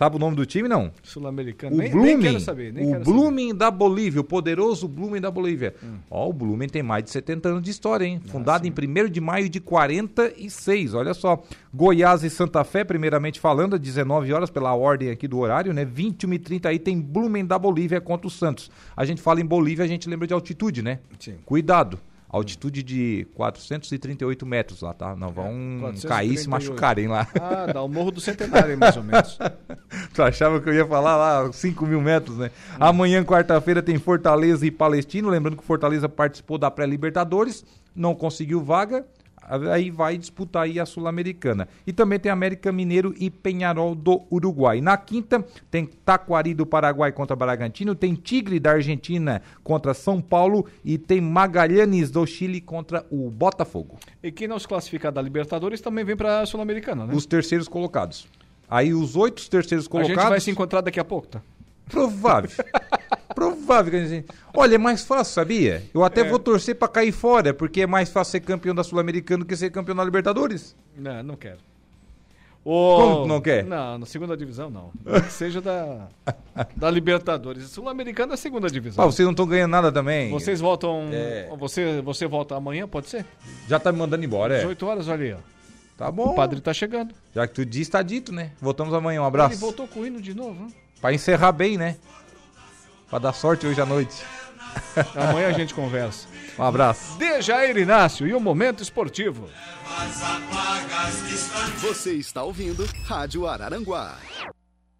Sabe 0.00 0.16
o 0.16 0.18
nome 0.18 0.34
do 0.34 0.46
time, 0.46 0.66
não? 0.66 0.90
Sul-Americano. 1.02 1.76
Nem, 1.76 1.90
Blooming, 1.90 2.16
nem 2.16 2.20
quero 2.20 2.40
saber. 2.40 2.72
Nem 2.72 2.86
o 2.86 2.90
quero 2.92 3.04
Blooming 3.04 3.54
da 3.54 3.70
Bolívia, 3.70 4.22
o 4.22 4.24
poderoso 4.24 4.88
Blooming 4.88 5.20
da 5.20 5.30
Bolívia. 5.30 5.74
Hum. 5.84 5.98
Ó, 6.10 6.30
o 6.30 6.32
Blooming 6.32 6.68
tem 6.68 6.82
mais 6.82 7.04
de 7.04 7.10
70 7.10 7.50
anos 7.50 7.62
de 7.62 7.70
história, 7.70 8.06
hein? 8.06 8.18
Ah, 8.24 8.28
Fundado 8.30 8.66
em 8.66 8.70
1 8.70 9.10
de 9.10 9.20
maio 9.20 9.50
de 9.50 9.60
46, 9.60 10.94
olha 10.94 11.12
só. 11.12 11.42
Goiás 11.74 12.24
e 12.24 12.30
Santa 12.30 12.64
Fé, 12.64 12.82
primeiramente 12.82 13.38
falando, 13.38 13.74
às 13.74 13.80
19 13.80 14.32
horas, 14.32 14.48
pela 14.48 14.74
ordem 14.74 15.10
aqui 15.10 15.28
do 15.28 15.38
horário, 15.38 15.74
né? 15.74 15.84
21 15.84 16.32
e 16.32 16.38
30 16.38 16.70
aí 16.70 16.78
tem 16.78 16.98
Blooming 16.98 17.44
da 17.44 17.58
Bolívia 17.58 18.00
contra 18.00 18.26
o 18.26 18.30
Santos. 18.30 18.70
A 18.96 19.04
gente 19.04 19.20
fala 19.20 19.42
em 19.42 19.44
Bolívia, 19.44 19.84
a 19.84 19.88
gente 19.88 20.08
lembra 20.08 20.26
de 20.26 20.32
altitude, 20.32 20.80
né? 20.80 21.00
Sim. 21.18 21.34
Cuidado. 21.44 22.00
Altitude 22.32 22.82
de 22.84 23.26
438 23.34 24.46
metros 24.46 24.82
lá, 24.82 24.94
tá? 24.94 25.16
Não 25.16 25.30
vão 25.30 25.92
cair 26.06 26.34
e 26.34 26.38
se 26.38 26.48
438. 26.48 26.48
machucarem 26.48 27.08
lá. 27.08 27.26
Ah, 27.34 27.72
dá 27.72 27.82
o 27.82 27.88
Morro 27.88 28.12
do 28.12 28.20
Centenário, 28.20 28.78
mais 28.78 28.96
ou 28.96 29.02
menos. 29.02 29.36
Tu 30.14 30.22
achava 30.22 30.60
que 30.60 30.68
eu 30.68 30.74
ia 30.74 30.86
falar 30.86 31.16
lá 31.16 31.52
5 31.52 31.84
mil 31.86 32.00
metros, 32.00 32.38
né? 32.38 32.50
Amanhã, 32.78 33.24
quarta-feira, 33.24 33.82
tem 33.82 33.98
Fortaleza 33.98 34.64
e 34.64 34.70
Palestino. 34.70 35.28
Lembrando 35.28 35.56
que 35.56 35.64
Fortaleza 35.64 36.08
participou 36.08 36.56
da 36.58 36.70
pré-Libertadores, 36.70 37.64
não 37.94 38.14
conseguiu 38.14 38.62
vaga. 38.62 39.04
Aí 39.42 39.90
vai 39.90 40.16
disputar 40.16 40.62
aí 40.64 40.78
a 40.78 40.86
Sul-Americana. 40.86 41.68
E 41.86 41.92
também 41.92 42.18
tem 42.18 42.30
América 42.30 42.70
Mineiro 42.70 43.14
e 43.18 43.28
Penharol 43.30 43.94
do 43.94 44.22
Uruguai. 44.30 44.80
Na 44.80 44.96
quinta, 44.96 45.44
tem 45.70 45.86
Taquari 45.86 46.54
do 46.54 46.64
Paraguai 46.64 47.10
contra 47.10 47.34
Bragantino, 47.34 47.94
tem 47.94 48.14
Tigre 48.14 48.60
da 48.60 48.72
Argentina 48.72 49.42
contra 49.64 49.92
São 49.92 50.20
Paulo 50.20 50.66
e 50.84 50.96
tem 50.98 51.20
Magalhães 51.20 52.10
do 52.10 52.24
Chile 52.26 52.60
contra 52.60 53.04
o 53.10 53.30
Botafogo. 53.30 53.98
E 54.22 54.30
quem 54.30 54.46
não 54.46 54.58
se 54.58 54.68
classificar 54.68 55.10
da 55.10 55.20
Libertadores 55.20 55.80
também 55.80 56.04
vem 56.04 56.16
pra 56.16 56.46
Sul-Americana, 56.46 57.06
né? 57.06 57.14
Os 57.14 57.26
terceiros 57.26 57.66
colocados. 57.68 58.28
Aí 58.68 58.94
os 58.94 59.16
oito 59.16 59.48
terceiros 59.50 59.86
A 59.86 59.90
colocados. 59.90 60.20
gente 60.22 60.28
vai 60.30 60.40
se 60.40 60.50
encontrar 60.50 60.80
daqui 60.80 61.00
a 61.00 61.04
pouco, 61.04 61.26
tá? 61.26 61.42
Provável. 61.88 62.50
Provável 63.34 63.90
que 63.90 63.96
a 63.98 64.04
gente. 64.06 64.26
Olha, 64.54 64.74
é 64.74 64.78
mais 64.78 65.02
fácil, 65.04 65.34
sabia? 65.34 65.82
Eu 65.94 66.04
até 66.04 66.20
É. 66.22 66.24
vou 66.24 66.38
torcer 66.38 66.74
pra 66.74 66.88
cair 66.88 67.12
fora, 67.12 67.52
porque 67.54 67.82
é 67.82 67.86
mais 67.86 68.10
fácil 68.10 68.32
ser 68.32 68.40
campeão 68.40 68.74
da 68.74 68.82
Sul-Americana 68.84 69.40
do 69.44 69.46
que 69.46 69.56
ser 69.56 69.70
campeão 69.70 69.96
da 69.96 70.04
Libertadores. 70.04 70.76
Não, 70.96 71.22
não 71.22 71.36
quero. 71.36 71.58
Como 72.62 73.22
que 73.22 73.28
não 73.28 73.40
quer? 73.40 73.64
Não, 73.64 73.98
na 73.98 74.04
segunda 74.06 74.36
divisão 74.36 74.68
não. 74.68 74.90
Que 75.22 75.32
seja 75.32 75.62
da, 75.62 76.08
da 76.76 76.90
Libertadores. 76.90 77.64
Sul-Americana 77.70 78.32
é 78.32 78.34
a 78.34 78.36
segunda 78.36 78.68
divisão. 78.68 79.02
Ah, 79.02 79.06
vocês 79.06 79.24
não 79.24 79.30
estão 79.32 79.46
ganhando 79.46 79.70
nada 79.70 79.90
também. 79.90 80.30
Vocês 80.30 80.60
voltam. 80.60 81.08
É. 81.10 81.48
Você, 81.58 82.02
você 82.02 82.26
volta 82.26 82.54
amanhã, 82.54 82.86
pode 82.86 83.08
ser? 83.08 83.24
Já 83.66 83.78
tá 83.80 83.90
me 83.90 83.98
mandando 83.98 84.24
embora, 84.24 84.54
é? 84.54 84.58
18 84.58 84.86
horas, 84.86 85.08
olha 85.08 85.24
aí, 85.24 85.32
ó. 85.32 85.38
Tá 85.96 86.10
bom. 86.10 86.26
O 86.30 86.34
padre 86.34 86.60
tá 86.60 86.72
chegando. 86.74 87.14
Já 87.34 87.46
que 87.46 87.54
tu 87.54 87.64
disse, 87.64 87.90
tá 87.90 88.02
dito, 88.02 88.30
né? 88.32 88.52
Voltamos 88.60 88.92
amanhã. 88.92 89.22
Um 89.22 89.26
abraço. 89.26 89.54
Ele 89.54 89.60
voltou 89.60 89.86
com 89.88 90.00
o 90.00 90.06
hino 90.06 90.20
de 90.20 90.34
novo, 90.34 90.64
né? 90.64 90.70
Pra 91.00 91.14
encerrar 91.14 91.52
bem, 91.52 91.78
né? 91.78 91.96
Pra 93.10 93.18
dar 93.18 93.32
sorte 93.32 93.66
hoje 93.66 93.80
à 93.80 93.84
noite. 93.84 94.24
Amanhã 95.16 95.48
a 95.48 95.52
gente 95.52 95.74
conversa. 95.74 96.28
Um 96.56 96.62
abraço. 96.62 97.18
Dejair 97.18 97.76
Inácio 97.76 98.24
e 98.24 98.32
o 98.32 98.38
Momento 98.38 98.84
Esportivo. 98.84 99.48
Você 101.80 102.12
está 102.12 102.44
ouvindo 102.44 102.86
Rádio 103.04 103.48
Araranguá. 103.48 104.16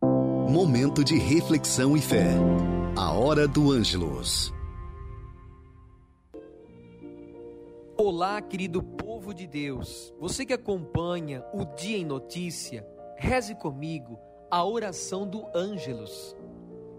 Momento 0.03 1.05
de 1.05 1.16
reflexão 1.16 1.97
e 1.97 2.03
fé. 2.03 2.32
A 2.97 3.12
hora 3.12 3.47
do 3.47 3.70
Ângelos. 3.70 4.53
Olá, 7.97 8.43
querido 8.43 8.82
povo 8.82 9.32
de 9.32 9.47
Deus. 9.47 10.12
Você 10.19 10.45
que 10.45 10.53
acompanha 10.53 11.45
o 11.53 11.65
Dia 11.65 11.99
em 11.99 12.05
Notícia, 12.05 12.85
reze 13.16 13.55
comigo 13.55 14.19
a 14.51 14.65
oração 14.65 15.28
do 15.28 15.47
Ângelos. 15.55 16.35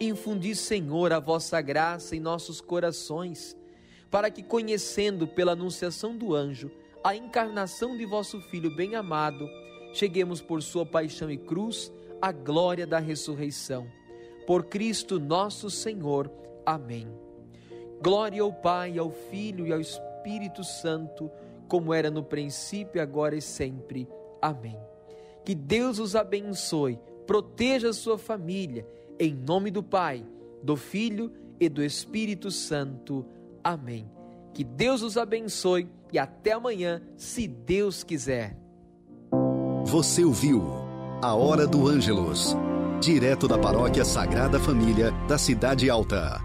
Infundi, 0.00 0.54
Senhor, 0.54 1.12
a 1.12 1.18
vossa 1.18 1.60
graça 1.60 2.14
em 2.14 2.20
nossos 2.20 2.60
corações, 2.60 3.56
para 4.10 4.30
que, 4.30 4.42
conhecendo 4.42 5.26
pela 5.26 5.52
anunciação 5.52 6.16
do 6.16 6.34
anjo 6.34 6.70
a 7.02 7.16
encarnação 7.16 7.96
de 7.96 8.04
vosso 8.06 8.40
Filho 8.42 8.74
bem-amado, 8.74 9.48
cheguemos 9.92 10.40
por 10.40 10.62
sua 10.62 10.84
paixão 10.86 11.30
e 11.30 11.36
cruz 11.36 11.92
à 12.20 12.30
glória 12.30 12.86
da 12.86 12.98
ressurreição. 12.98 13.86
Por 14.46 14.64
Cristo 14.64 15.18
nosso 15.18 15.68
Senhor. 15.70 16.30
Amém. 16.64 17.08
Glória 18.02 18.42
ao 18.42 18.52
Pai, 18.52 18.98
ao 18.98 19.10
Filho 19.10 19.66
e 19.66 19.72
ao 19.72 19.80
Espírito 19.80 20.62
Santo, 20.62 21.30
como 21.66 21.92
era 21.92 22.10
no 22.10 22.22
princípio, 22.22 23.02
agora 23.02 23.36
e 23.36 23.42
sempre. 23.42 24.08
Amém. 24.40 24.78
Que 25.44 25.54
Deus 25.54 25.98
os 25.98 26.14
abençoe, 26.14 26.98
proteja 27.26 27.90
a 27.90 27.92
sua 27.92 28.16
família, 28.16 28.86
em 29.18 29.34
nome 29.34 29.70
do 29.70 29.82
Pai, 29.82 30.24
do 30.62 30.76
Filho 30.76 31.32
e 31.60 31.68
do 31.68 31.82
Espírito 31.82 32.50
Santo. 32.50 33.26
Amém. 33.62 34.10
Que 34.54 34.64
Deus 34.64 35.02
os 35.02 35.16
abençoe 35.16 35.88
e 36.12 36.18
até 36.18 36.52
amanhã, 36.52 37.02
se 37.16 37.46
Deus 37.46 38.02
quiser. 38.02 38.56
Você 39.84 40.24
ouviu 40.24 40.62
A 41.22 41.34
Hora 41.34 41.66
do 41.66 41.86
Ângelos, 41.86 42.56
direto 43.00 43.46
da 43.46 43.58
Paróquia 43.58 44.04
Sagrada 44.04 44.58
Família 44.58 45.10
da 45.28 45.38
Cidade 45.38 45.88
Alta. 45.90 46.40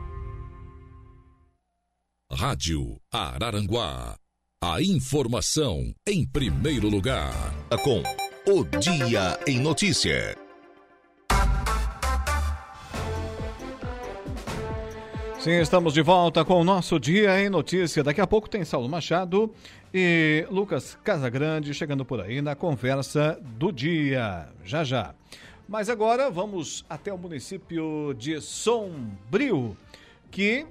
Rádio 2.32 3.00
Araranguá. 3.12 4.18
A 4.64 4.82
informação 4.82 5.94
em 6.08 6.26
primeiro 6.26 6.90
lugar. 6.90 7.34
Com 7.84 8.02
O 8.48 8.64
Dia 8.64 9.38
em 9.46 9.60
Notícia. 9.60 10.43
Sim, 15.44 15.60
estamos 15.60 15.94
de 15.94 16.02
volta 16.02 16.46
com 16.46 16.62
o 16.62 16.64
nosso 16.64 16.98
Dia 16.98 17.38
em 17.44 17.50
Notícia. 17.50 18.02
Daqui 18.02 18.22
a 18.22 18.26
pouco 18.26 18.50
tem 18.50 18.64
Saulo 18.64 18.88
Machado 18.88 19.54
e 19.94 20.48
Lucas 20.50 20.98
Casagrande 21.04 21.74
chegando 21.74 22.06
por 22.06 22.22
aí 22.22 22.42
na 22.42 22.56
conversa 22.56 23.38
do 23.42 23.70
dia. 23.70 24.48
Já 24.64 24.86
já. 24.86 25.14
Mas 25.68 25.90
agora 25.90 26.32
vamos 26.32 26.86
até 26.90 27.12
o 27.12 27.18
município 27.18 28.16
de 28.18 28.40
Sombrio, 28.40 29.76
que 30.32 30.66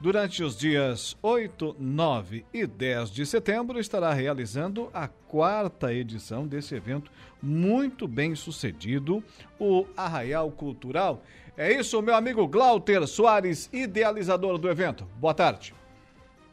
durante 0.00 0.42
os 0.42 0.58
dias 0.58 1.16
8, 1.22 1.76
9 1.78 2.44
e 2.52 2.66
10 2.66 3.12
de 3.12 3.24
setembro 3.24 3.78
estará 3.78 4.12
realizando 4.12 4.90
a 4.92 5.06
quarta 5.06 5.94
edição 5.94 6.48
desse 6.48 6.74
evento 6.74 7.12
muito 7.40 8.08
bem 8.08 8.34
sucedido, 8.34 9.22
o 9.56 9.86
Arraial 9.96 10.50
Cultural. 10.50 11.22
É 11.58 11.72
isso, 11.72 12.02
meu 12.02 12.14
amigo 12.14 12.46
Glauter 12.46 13.06
Soares, 13.06 13.70
idealizador 13.72 14.58
do 14.58 14.68
evento. 14.68 15.08
Boa 15.18 15.32
tarde. 15.32 15.74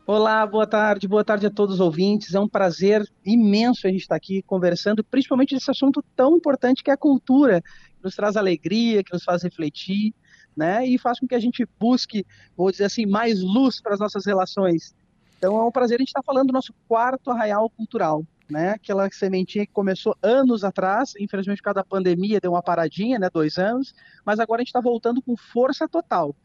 Olá, 0.08 0.48
boa 0.48 0.66
tarde, 0.66 1.10
boa 1.10 1.26
tarde 1.26 1.46
a 1.46 1.52
todos 1.52 1.76
os 1.76 1.82
ouvintes. 1.82 2.34
É 2.34 2.40
um 2.40 2.48
prazer 2.48 3.06
imenso 3.26 3.86
a 3.86 3.90
gente 3.90 4.04
estar 4.04 4.16
aqui 4.16 4.42
conversando, 4.44 5.04
principalmente 5.04 5.56
desse 5.56 5.70
assunto 5.70 6.02
tão 6.16 6.38
importante 6.38 6.82
que 6.82 6.90
é 6.90 6.94
a 6.94 6.98
cultura, 6.98 7.62
que 7.62 8.02
nos 8.02 8.16
traz 8.16 8.38
alegria, 8.38 9.04
que 9.04 9.12
nos 9.12 9.26
faz 9.26 9.44
refletir, 9.44 10.14
né? 10.56 10.86
E 10.88 10.98
faz 10.98 11.20
com 11.20 11.28
que 11.28 11.36
a 11.36 11.40
gente 11.40 11.68
busque, 11.78 12.26
vou 12.56 12.72
dizer 12.72 12.86
assim, 12.86 13.06
mais 13.06 13.42
luz 13.42 13.82
para 13.82 13.96
as 13.96 14.00
nossas 14.00 14.26
relações. 14.26 14.96
Então 15.38 15.58
é 15.58 15.66
um 15.66 15.72
prazer 15.72 15.98
a 15.98 16.00
gente 16.00 16.10
estar 16.10 16.24
falando 16.24 16.48
do 16.48 16.54
nosso 16.54 16.74
quarto 16.88 17.30
arraial 17.30 17.70
cultural 17.70 18.24
né? 18.50 18.72
Aquela 18.72 19.10
sementinha 19.10 19.66
que 19.66 19.72
começou 19.72 20.16
anos 20.22 20.64
atrás, 20.64 21.14
infelizmente 21.20 21.58
por 21.58 21.66
causa 21.66 21.76
da 21.76 21.84
pandemia 21.84 22.40
deu 22.40 22.52
uma 22.52 22.62
paradinha, 22.62 23.20
né? 23.20 23.30
Dois 23.32 23.58
anos, 23.58 23.94
mas 24.26 24.40
agora 24.40 24.62
a 24.62 24.64
gente 24.64 24.70
está 24.70 24.82
voltando 24.82 25.22
com 25.22 25.36
força 25.36 25.88
total. 25.88 26.36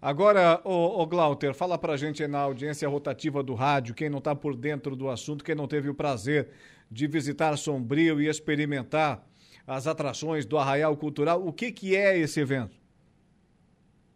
Agora, 0.00 0.60
o, 0.64 1.06
Glauter, 1.06 1.54
fala 1.54 1.78
pra 1.78 1.96
gente 1.96 2.26
na 2.26 2.40
audiência 2.40 2.88
rotativa 2.88 3.40
do 3.40 3.54
rádio, 3.54 3.94
quem 3.94 4.10
não 4.10 4.18
está 4.18 4.34
por 4.34 4.56
dentro 4.56 4.96
do 4.96 5.08
assunto, 5.08 5.44
quem 5.44 5.54
não 5.54 5.68
teve 5.68 5.88
o 5.88 5.94
prazer 5.94 6.48
de 6.90 7.06
visitar 7.06 7.56
Sombrio 7.56 8.20
e 8.20 8.26
experimentar 8.26 9.24
as 9.64 9.86
atrações 9.86 10.44
do 10.44 10.58
Arraial 10.58 10.96
Cultural, 10.96 11.46
o 11.46 11.52
que, 11.52 11.70
que 11.70 11.94
é 11.94 12.18
esse 12.18 12.40
evento? 12.40 12.81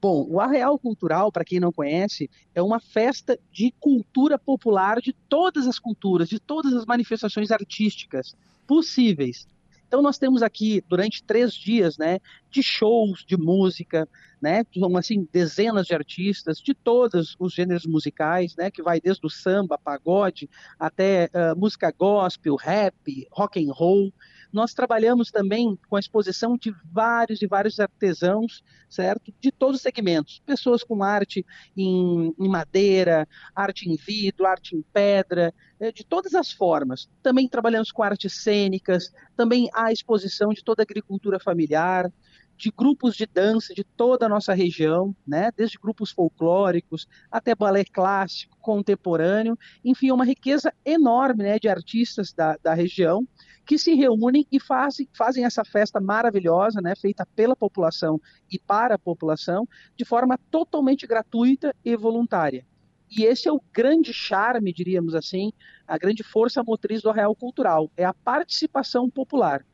Bom, 0.00 0.26
o 0.28 0.40
Arreal 0.40 0.78
Cultural, 0.78 1.32
para 1.32 1.44
quem 1.44 1.58
não 1.58 1.72
conhece, 1.72 2.30
é 2.54 2.62
uma 2.62 2.78
festa 2.78 3.38
de 3.50 3.72
cultura 3.80 4.38
popular 4.38 5.00
de 5.00 5.12
todas 5.28 5.66
as 5.66 5.78
culturas, 5.78 6.28
de 6.28 6.38
todas 6.38 6.74
as 6.74 6.84
manifestações 6.84 7.50
artísticas 7.50 8.34
possíveis. 8.66 9.46
Então 9.88 10.02
nós 10.02 10.18
temos 10.18 10.42
aqui 10.42 10.82
durante 10.88 11.22
três 11.22 11.54
dias, 11.54 11.96
né, 11.96 12.18
de 12.50 12.62
shows 12.62 13.24
de 13.24 13.36
música, 13.36 14.08
né, 14.42 14.64
são 14.74 14.96
assim 14.96 15.26
dezenas 15.32 15.86
de 15.86 15.94
artistas 15.94 16.58
de 16.58 16.74
todos 16.74 17.36
os 17.38 17.54
gêneros 17.54 17.86
musicais, 17.86 18.54
né, 18.56 18.70
que 18.70 18.82
vai 18.82 19.00
desde 19.00 19.24
o 19.24 19.30
samba, 19.30 19.78
pagode, 19.78 20.50
até 20.78 21.30
uh, 21.32 21.58
música 21.58 21.92
gospel, 21.96 22.56
rap, 22.56 23.26
rock 23.30 23.64
and 23.64 23.72
roll. 23.72 24.12
Nós 24.52 24.72
trabalhamos 24.72 25.30
também 25.30 25.78
com 25.88 25.96
a 25.96 26.00
exposição 26.00 26.56
de 26.56 26.74
vários 26.84 27.42
e 27.42 27.46
vários 27.46 27.78
artesãos, 27.80 28.62
certo? 28.88 29.32
De 29.40 29.50
todos 29.50 29.76
os 29.76 29.82
segmentos. 29.82 30.42
Pessoas 30.44 30.82
com 30.82 31.02
arte 31.02 31.44
em, 31.76 32.34
em 32.38 32.48
madeira, 32.48 33.28
arte 33.54 33.88
em 33.88 33.96
vidro, 33.96 34.46
arte 34.46 34.76
em 34.76 34.82
pedra, 34.92 35.52
eh, 35.80 35.92
de 35.92 36.04
todas 36.04 36.34
as 36.34 36.52
formas. 36.52 37.08
Também 37.22 37.48
trabalhamos 37.48 37.92
com 37.92 38.02
artes 38.02 38.42
cênicas, 38.42 39.12
também 39.36 39.68
há 39.74 39.92
exposição 39.92 40.50
de 40.50 40.62
toda 40.62 40.82
a 40.82 40.84
agricultura 40.84 41.38
familiar, 41.38 42.10
de 42.56 42.70
grupos 42.70 43.14
de 43.14 43.26
dança 43.26 43.74
de 43.74 43.84
toda 43.84 44.26
a 44.26 44.28
nossa 44.28 44.54
região, 44.54 45.14
né? 45.26 45.50
desde 45.56 45.78
grupos 45.78 46.10
folclóricos 46.10 47.06
até 47.30 47.54
balé 47.54 47.84
clássico, 47.84 48.56
contemporâneo, 48.60 49.58
enfim, 49.84 50.08
é 50.08 50.14
uma 50.14 50.24
riqueza 50.24 50.72
enorme 50.84 51.44
né, 51.44 51.58
de 51.58 51.68
artistas 51.68 52.32
da, 52.32 52.56
da 52.62 52.74
região 52.74 53.26
que 53.66 53.78
se 53.78 53.94
reúnem 53.94 54.46
e 54.50 54.60
fazem, 54.60 55.08
fazem 55.12 55.44
essa 55.44 55.64
festa 55.64 56.00
maravilhosa, 56.00 56.80
né, 56.80 56.94
feita 56.94 57.26
pela 57.34 57.56
população 57.56 58.20
e 58.50 58.58
para 58.58 58.94
a 58.94 58.98
população, 58.98 59.68
de 59.96 60.04
forma 60.04 60.38
totalmente 60.50 61.06
gratuita 61.06 61.74
e 61.84 61.96
voluntária. 61.96 62.64
E 63.10 63.24
esse 63.24 63.48
é 63.48 63.52
o 63.52 63.60
grande 63.72 64.12
charme, 64.12 64.72
diríamos 64.72 65.14
assim, 65.14 65.52
a 65.86 65.98
grande 65.98 66.22
força 66.22 66.62
motriz 66.62 67.02
do 67.02 67.10
Real 67.10 67.34
Cultural, 67.34 67.90
é 67.96 68.04
a 68.04 68.14
participação 68.14 69.10
popular. 69.10 69.64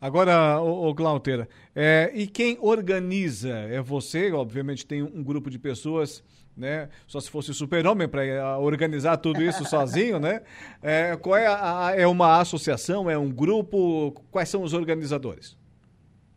Agora, 0.00 0.60
o, 0.60 0.88
o 0.88 0.94
Glauter, 0.94 1.46
é, 1.74 2.10
e 2.14 2.26
quem 2.26 2.56
organiza? 2.60 3.50
É 3.50 3.82
você, 3.82 4.32
obviamente 4.32 4.86
tem 4.86 5.02
um 5.02 5.22
grupo 5.22 5.50
de 5.50 5.58
pessoas 5.58 6.24
né? 6.56 6.88
Só 7.06 7.20
se 7.20 7.30
fosse 7.30 7.54
super-homem 7.54 8.08
para 8.08 8.24
eh, 8.24 8.42
organizar 8.56 9.16
tudo 9.16 9.42
isso 9.42 9.64
sozinho, 9.68 10.18
né? 10.18 10.42
É, 10.82 11.16
qual 11.16 11.36
é, 11.36 11.46
a, 11.46 11.92
é 11.96 12.06
uma 12.06 12.40
associação, 12.40 13.08
é 13.10 13.16
um 13.16 13.30
grupo? 13.30 14.12
Quais 14.30 14.48
são 14.48 14.62
os 14.62 14.72
organizadores? 14.72 15.58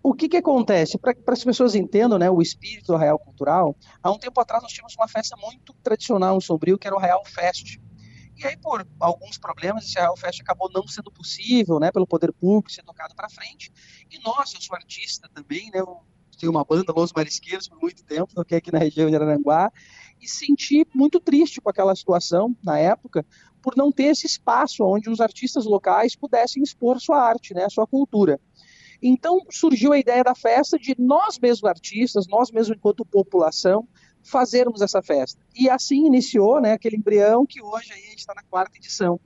O 0.02 0.14
que, 0.14 0.28
que 0.28 0.38
acontece? 0.38 0.98
Para 0.98 1.16
as 1.28 1.44
pessoas 1.44 1.76
entendam 1.76 2.20
né, 2.20 2.30
o 2.30 2.42
espírito 2.42 2.88
do 2.88 2.98
Real 2.98 3.18
Cultural, 3.18 3.74
há 4.02 4.12
um 4.12 4.18
tempo 4.18 4.40
atrás 4.42 4.62
nós 4.62 4.74
tínhamos 4.74 4.94
uma 4.98 5.08
festa 5.08 5.38
muito 5.38 5.74
tradicional 5.82 6.36
em 6.36 6.42
Sombrio, 6.42 6.78
que 6.78 6.86
era 6.86 6.96
o 6.96 7.00
Real 7.00 7.24
Fest. 7.26 7.78
E 8.36 8.46
aí, 8.46 8.58
por 8.58 8.86
alguns 9.00 9.38
problemas, 9.38 9.86
esse 9.86 9.98
Real 9.98 10.18
Fest 10.18 10.42
acabou 10.42 10.70
não 10.74 10.86
sendo 10.88 11.10
possível, 11.10 11.80
né, 11.80 11.90
pelo 11.90 12.06
poder 12.06 12.34
público, 12.34 12.70
ser 12.70 12.84
tocado 12.84 13.16
para 13.16 13.30
frente. 13.30 13.72
E 14.12 14.20
nós, 14.20 14.54
eu 14.54 14.62
sou 14.62 14.76
artista 14.76 15.30
também, 15.34 15.72
né, 15.72 15.80
eu 15.80 16.02
tenho 16.38 16.52
uma 16.52 16.66
banda, 16.66 16.92
Los 16.94 17.14
Marisqueiros, 17.14 17.70
por 17.70 17.80
muito 17.80 18.04
tempo, 18.04 18.34
toquei 18.34 18.58
aqui 18.58 18.72
na 18.74 18.80
região 18.80 19.10
de 19.10 19.16
Aranguá, 19.16 19.72
e 20.24 20.28
senti 20.28 20.88
muito 20.96 21.20
triste 21.20 21.60
com 21.60 21.70
aquela 21.70 21.94
situação 21.96 22.56
na 22.64 22.80
época, 22.80 23.26
por 23.62 23.76
não 23.76 23.92
ter 23.92 24.06
esse 24.06 24.26
espaço 24.26 24.84
onde 24.84 25.10
os 25.10 25.20
artistas 25.20 25.66
locais 25.66 26.16
pudessem 26.16 26.64
expor 26.64 27.00
sua 27.00 27.22
arte, 27.22 27.54
né, 27.54 27.68
sua 27.70 27.86
cultura. 27.86 28.40
Então 29.02 29.40
surgiu 29.50 29.92
a 29.92 30.00
ideia 30.00 30.24
da 30.24 30.34
festa 30.34 30.80
de 30.80 30.96
nós 30.98 31.38
mesmos 31.38 31.66
artistas, 31.66 32.26
nós 32.28 32.50
mesmos 32.52 32.78
enquanto 32.78 33.06
população, 33.06 33.86
fazermos 34.24 34.82
essa 34.82 35.02
festa. 35.02 35.40
E 35.56 35.70
assim 35.70 36.06
iniciou 36.06 36.62
né, 36.62 36.74
aquele 36.74 36.96
embrião 36.96 37.46
que 37.46 37.62
hoje 37.62 37.92
aí 37.92 38.00
a 38.00 38.10
gente 38.10 38.20
está 38.20 38.34
na 38.34 38.44
quarta 38.44 38.78
edição. 38.78 39.20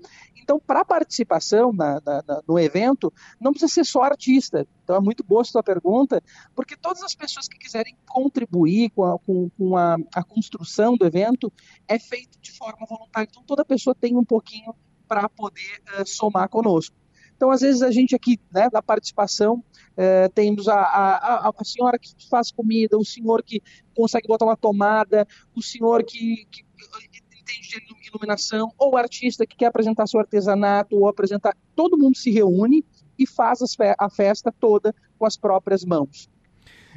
Então, 0.47 0.59
para 0.59 0.85
participação 0.85 1.73
na, 1.73 2.01
na, 2.05 2.23
na, 2.25 2.41
no 2.47 2.57
evento, 2.57 3.11
não 3.37 3.51
precisa 3.51 3.73
ser 3.73 3.85
só 3.85 4.03
artista. 4.03 4.65
Então, 4.81 4.95
é 4.95 4.99
muito 5.01 5.21
boa 5.21 5.41
a 5.41 5.43
sua 5.43 5.61
pergunta, 5.61 6.23
porque 6.55 6.77
todas 6.77 7.03
as 7.03 7.13
pessoas 7.13 7.49
que 7.49 7.57
quiserem 7.57 7.97
contribuir 8.07 8.89
com 8.91 9.03
a, 9.03 9.19
com, 9.19 9.49
com 9.49 9.75
a, 9.75 9.97
a 10.15 10.23
construção 10.23 10.95
do 10.95 11.05
evento 11.05 11.51
é 11.85 11.99
feito 11.99 12.39
de 12.39 12.53
forma 12.53 12.87
voluntária. 12.87 13.27
Então, 13.29 13.43
toda 13.43 13.65
pessoa 13.65 13.93
tem 13.93 14.15
um 14.15 14.23
pouquinho 14.23 14.73
para 15.05 15.27
poder 15.27 15.81
uh, 15.99 16.07
somar 16.07 16.47
conosco. 16.47 16.95
Então, 17.37 17.51
às 17.51 17.61
vezes, 17.61 17.83
a 17.83 17.91
gente 17.91 18.15
aqui, 18.15 18.39
né, 18.51 18.67
da 18.69 18.81
participação, 18.81 19.63
uh, 19.93 20.29
temos 20.33 20.67
a, 20.67 20.75
a, 20.75 21.49
a, 21.55 21.63
senhora 21.63 21.99
que 21.99 22.11
faz 22.27 22.51
comida, 22.51 22.97
o 22.97 23.05
senhor 23.05 23.43
que 23.43 23.61
consegue 23.95 24.27
botar 24.27 24.45
uma 24.45 24.57
tomada, 24.57 25.25
o 25.55 25.61
senhor 25.61 26.03
que, 26.03 26.47
que 26.51 26.65
entende 27.39 27.79
de 28.01 28.07
iluminação, 28.09 28.73
ou 28.75 28.93
o 28.93 28.97
artista 28.97 29.45
que 29.45 29.55
quer 29.55 29.67
apresentar 29.67 30.07
seu 30.07 30.19
artesanato, 30.19 30.95
ou 30.95 31.07
apresentar. 31.07 31.55
Todo 31.75 31.97
mundo 31.97 32.17
se 32.17 32.31
reúne 32.31 32.83
e 33.19 33.27
faz 33.27 33.59
a 33.99 34.09
festa 34.09 34.51
toda 34.51 34.93
com 35.17 35.25
as 35.25 35.37
próprias 35.37 35.85
mãos. 35.85 36.27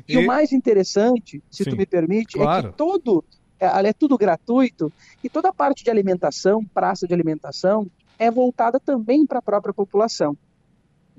E, 0.09 0.15
e 0.15 0.17
o 0.17 0.27
mais 0.27 0.53
interessante, 0.53 1.43
se 1.51 1.65
Sim, 1.65 1.71
tu 1.71 1.77
me 1.77 1.85
permite, 1.85 2.39
claro. 2.39 2.69
é 2.69 2.71
que 2.71 2.77
todo. 2.77 3.23
É, 3.59 3.89
é 3.89 3.93
tudo 3.93 4.17
gratuito 4.17 4.91
e 5.23 5.29
toda 5.29 5.51
a 5.51 5.53
parte 5.53 5.85
de 5.85 5.91
alimentação, 5.91 6.65
praça 6.65 7.07
de 7.07 7.13
alimentação, 7.13 7.91
é 8.21 8.31
voltada 8.31 8.79
também 8.79 9.27
para 9.27 9.39
a 9.39 9.43
própria 9.43 9.73
população. 9.73 10.37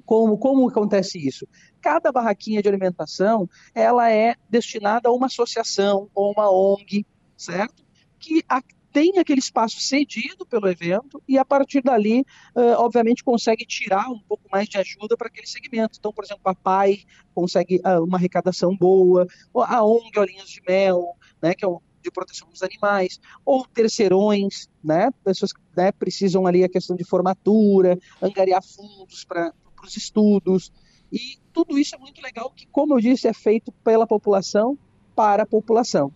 Como, 0.05 0.37
como 0.37 0.69
acontece 0.69 1.17
isso? 1.17 1.47
Cada 1.81 2.11
barraquinha 2.11 2.61
de 2.61 2.69
alimentação, 2.69 3.49
ela 3.73 4.09
é 4.11 4.35
destinada 4.47 5.09
a 5.09 5.11
uma 5.11 5.25
associação 5.25 6.09
ou 6.13 6.31
uma 6.31 6.51
ONG, 6.51 7.05
certo? 7.35 7.83
Que 8.19 8.43
tem 8.91 9.17
aquele 9.17 9.39
espaço 9.39 9.79
cedido 9.79 10.45
pelo 10.45 10.67
evento 10.67 11.21
e 11.27 11.37
a 11.39 11.45
partir 11.45 11.81
dali, 11.81 12.21
uh, 12.55 12.75
obviamente, 12.77 13.23
consegue 13.23 13.65
tirar 13.65 14.07
um 14.09 14.19
pouco 14.19 14.43
mais 14.51 14.67
de 14.67 14.77
ajuda 14.77 15.17
para 15.17 15.27
aquele 15.27 15.47
segmento. 15.47 15.97
Então, 15.97 16.13
por 16.13 16.23
exemplo, 16.23 16.43
a 16.45 16.53
PAI 16.53 16.99
consegue 17.33 17.77
uh, 17.77 18.03
uma 18.03 18.17
arrecadação 18.17 18.75
boa, 18.75 19.25
a 19.55 19.83
ONG 19.83 20.19
Olhinhos 20.19 20.49
de 20.49 20.61
Mel, 20.67 21.15
né, 21.41 21.55
que 21.55 21.65
é 21.65 21.67
o 21.67 21.81
de 22.01 22.11
proteção 22.11 22.49
dos 22.49 22.63
animais, 22.63 23.19
ou 23.45 23.65
terceirões, 23.65 24.69
né, 24.83 25.09
pessoas 25.23 25.53
que 25.53 25.61
né, 25.75 25.91
precisam 25.91 26.47
ali 26.47 26.63
a 26.63 26.69
questão 26.69 26.95
de 26.95 27.03
formatura, 27.03 27.97
angariar 28.21 28.63
fundos 28.63 29.23
para 29.23 29.53
os 29.83 29.95
estudos, 29.95 30.71
e 31.11 31.37
tudo 31.51 31.77
isso 31.77 31.95
é 31.95 31.97
muito 31.97 32.21
legal, 32.21 32.51
que, 32.51 32.65
como 32.67 32.95
eu 32.95 32.99
disse, 33.01 33.27
é 33.27 33.33
feito 33.33 33.71
pela 33.83 34.07
população 34.07 34.77
para 35.15 35.43
a 35.43 35.45
população. 35.45 36.11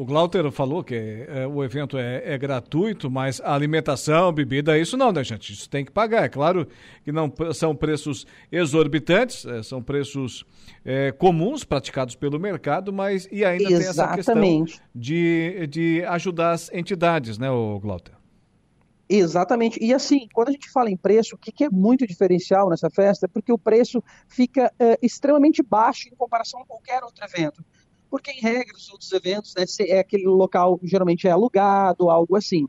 O 0.00 0.04
Glauter 0.06 0.50
falou 0.50 0.82
que 0.82 0.94
é, 0.94 1.46
o 1.46 1.62
evento 1.62 1.98
é, 1.98 2.22
é, 2.24 2.38
gratuito, 2.38 3.10
mas 3.10 3.38
a 3.38 3.54
alimentação, 3.54 4.32
bebida, 4.32 4.78
isso 4.78 4.96
não, 4.96 5.12
né, 5.12 5.22
gente? 5.22 5.52
Isso 5.52 5.68
tem 5.68 5.84
que 5.84 5.90
pagar. 5.92 6.24
É 6.24 6.28
claro 6.30 6.66
que 7.04 7.12
não 7.12 7.30
são 7.52 7.76
preços 7.76 8.26
exorbitantes, 8.50 9.44
é, 9.44 9.62
são 9.62 9.82
preços 9.82 10.46
é, 10.86 11.12
comuns 11.12 11.64
praticados 11.64 12.14
pelo 12.14 12.40
mercado, 12.40 12.90
mas 12.94 13.28
e 13.30 13.44
ainda 13.44 13.64
Exatamente. 13.64 13.76
tem 13.76 13.90
essa 13.90 14.16
questão 14.16 14.80
de, 14.94 15.66
de 15.66 16.02
ajudar 16.06 16.52
as 16.52 16.72
entidades, 16.72 17.36
né, 17.36 17.50
o 17.50 17.78
Glauter? 17.78 18.14
Exatamente. 19.06 19.78
E 19.82 19.92
assim, 19.92 20.28
quando 20.32 20.48
a 20.48 20.52
gente 20.52 20.70
fala 20.70 20.88
em 20.88 20.96
preço, 20.96 21.34
o 21.34 21.38
que, 21.38 21.52
que 21.52 21.64
é 21.64 21.68
muito 21.68 22.06
diferencial 22.06 22.70
nessa 22.70 22.88
festa 22.88 23.26
é 23.26 23.28
porque 23.28 23.52
o 23.52 23.58
preço 23.58 24.02
fica 24.28 24.72
é, 24.78 24.96
extremamente 25.02 25.62
baixo 25.62 26.08
em 26.08 26.14
comparação 26.14 26.62
a 26.62 26.64
qualquer 26.64 27.02
outro 27.02 27.22
evento. 27.22 27.62
Porque, 28.10 28.32
em 28.32 28.40
regra, 28.40 28.76
os 28.76 28.90
outros 28.90 29.12
eventos, 29.12 29.54
né, 29.56 29.64
é 29.86 30.00
aquele 30.00 30.26
local 30.26 30.78
geralmente 30.82 31.28
é 31.28 31.30
alugado, 31.30 32.10
algo 32.10 32.36
assim. 32.36 32.66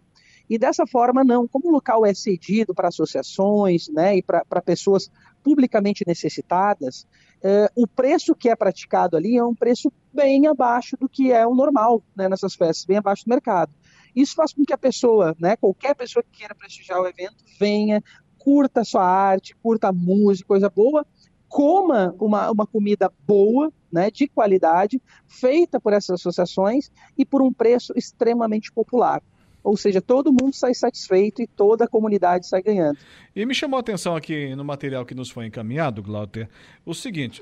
E 0.49 0.57
dessa 0.57 0.85
forma, 0.85 1.23
não. 1.23 1.47
Como 1.47 1.69
o 1.69 1.71
local 1.71 2.05
é 2.05 2.13
cedido 2.13 2.75
para 2.75 2.89
associações 2.89 3.87
né, 3.87 4.17
e 4.17 4.21
para 4.21 4.61
pessoas 4.61 5.09
publicamente 5.41 6.03
necessitadas, 6.05 7.07
é, 7.41 7.71
o 7.75 7.87
preço 7.87 8.35
que 8.35 8.49
é 8.49 8.55
praticado 8.55 9.15
ali 9.15 9.37
é 9.37 9.43
um 9.43 9.55
preço 9.55 9.91
bem 10.13 10.47
abaixo 10.47 10.97
do 10.97 11.09
que 11.09 11.31
é 11.31 11.47
o 11.47 11.55
normal 11.55 12.03
né, 12.15 12.27
nessas 12.27 12.53
festas, 12.53 12.85
bem 12.85 12.97
abaixo 12.97 13.23
do 13.25 13.29
mercado. 13.29 13.71
Isso 14.15 14.35
faz 14.35 14.53
com 14.53 14.65
que 14.65 14.73
a 14.73 14.77
pessoa, 14.77 15.35
né, 15.39 15.55
qualquer 15.55 15.95
pessoa 15.95 16.21
que 16.21 16.39
queira 16.39 16.53
prestigiar 16.53 16.99
o 16.99 17.07
evento, 17.07 17.43
venha, 17.57 18.03
curta 18.37 18.81
a 18.81 18.85
sua 18.85 19.05
arte, 19.05 19.55
curta 19.63 19.87
a 19.87 19.93
música, 19.93 20.47
coisa 20.47 20.69
boa, 20.69 21.05
coma 21.47 22.13
uma, 22.19 22.51
uma 22.51 22.67
comida 22.67 23.11
boa, 23.25 23.71
né, 23.91 24.09
de 24.09 24.27
qualidade, 24.27 25.01
feita 25.27 25.79
por 25.79 25.93
essas 25.93 26.19
associações 26.19 26.91
e 27.17 27.25
por 27.25 27.41
um 27.41 27.51
preço 27.51 27.93
extremamente 27.95 28.71
popular. 28.71 29.21
Ou 29.63 29.77
seja, 29.77 30.01
todo 30.01 30.31
mundo 30.31 30.53
sai 30.53 30.73
satisfeito 30.73 31.41
e 31.41 31.47
toda 31.47 31.85
a 31.85 31.87
comunidade 31.87 32.47
sai 32.47 32.63
ganhando. 32.63 32.97
E 33.35 33.45
me 33.45 33.53
chamou 33.53 33.77
a 33.77 33.79
atenção 33.79 34.15
aqui 34.15 34.55
no 34.55 34.65
material 34.65 35.05
que 35.05 35.13
nos 35.13 35.29
foi 35.29 35.45
encaminhado, 35.45 36.01
Glauter, 36.01 36.49
o 36.83 36.93
seguinte: 36.93 37.41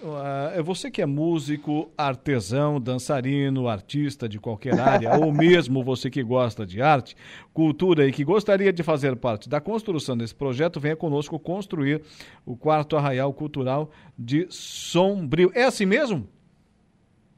é 0.53 0.61
você 0.61 0.91
que 0.91 1.01
é 1.01 1.05
músico, 1.05 1.89
artesão, 1.97 2.79
dançarino, 2.79 3.67
artista 3.67 4.27
de 4.27 4.37
qualquer 4.37 4.79
área, 4.79 5.15
ou 5.17 5.31
mesmo 5.31 5.83
você 5.83 6.09
que 6.09 6.21
gosta 6.21 6.65
de 6.65 6.81
arte, 6.81 7.15
cultura 7.53 8.05
e 8.05 8.11
que 8.11 8.23
gostaria 8.23 8.73
de 8.73 8.83
fazer 8.83 9.15
parte 9.15 9.47
da 9.47 9.61
construção 9.61 10.17
desse 10.17 10.35
projeto, 10.35 10.79
venha 10.79 10.95
conosco 10.95 11.39
construir 11.39 12.01
o 12.45 12.55
quarto 12.55 12.97
arraial 12.97 13.33
cultural 13.33 13.89
de 14.17 14.45
Sombrio. 14.49 15.51
É 15.55 15.63
assim 15.63 15.85
mesmo? 15.85 16.27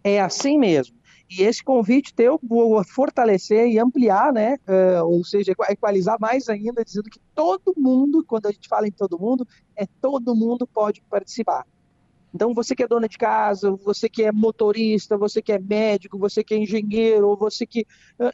É 0.04 0.20
assim 0.20 0.58
mesmo. 0.58 0.96
E 1.30 1.44
esse 1.44 1.64
convite 1.64 2.14
teu 2.14 2.38
vou 2.44 2.84
fortalecer 2.84 3.68
e 3.68 3.80
ampliar, 3.80 4.34
né? 4.34 4.58
Uh, 4.68 5.06
ou 5.06 5.24
seja, 5.24 5.54
equalizar 5.70 6.18
mais 6.20 6.50
ainda, 6.50 6.84
dizendo 6.84 7.10
que 7.10 7.22
todo 7.34 7.74
mundo, 7.78 8.26
quando 8.26 8.48
a 8.48 8.52
gente 8.52 8.68
fala 8.68 8.86
em 8.86 8.92
todo 8.92 9.18
mundo, 9.18 9.48
é 9.76 9.86
todo 10.02 10.36
mundo 10.36 10.68
pode 10.68 11.02
participar. 11.04 11.66
Então, 12.34 12.54
você 12.54 12.76
que 12.76 12.84
é 12.84 12.88
dona 12.88 13.08
de 13.08 13.18
casa, 13.18 13.72
você 13.72 14.10
que 14.10 14.24
é 14.24 14.32
motorista, 14.32 15.18
você 15.18 15.42
que 15.42 15.52
é 15.54 15.60
médico, 15.60 16.18
você 16.18 16.44
que 16.44 16.54
é 16.54 16.58
engenheiro, 16.58 17.28
ou 17.28 17.38
você 17.38 17.66
que, 17.66 17.86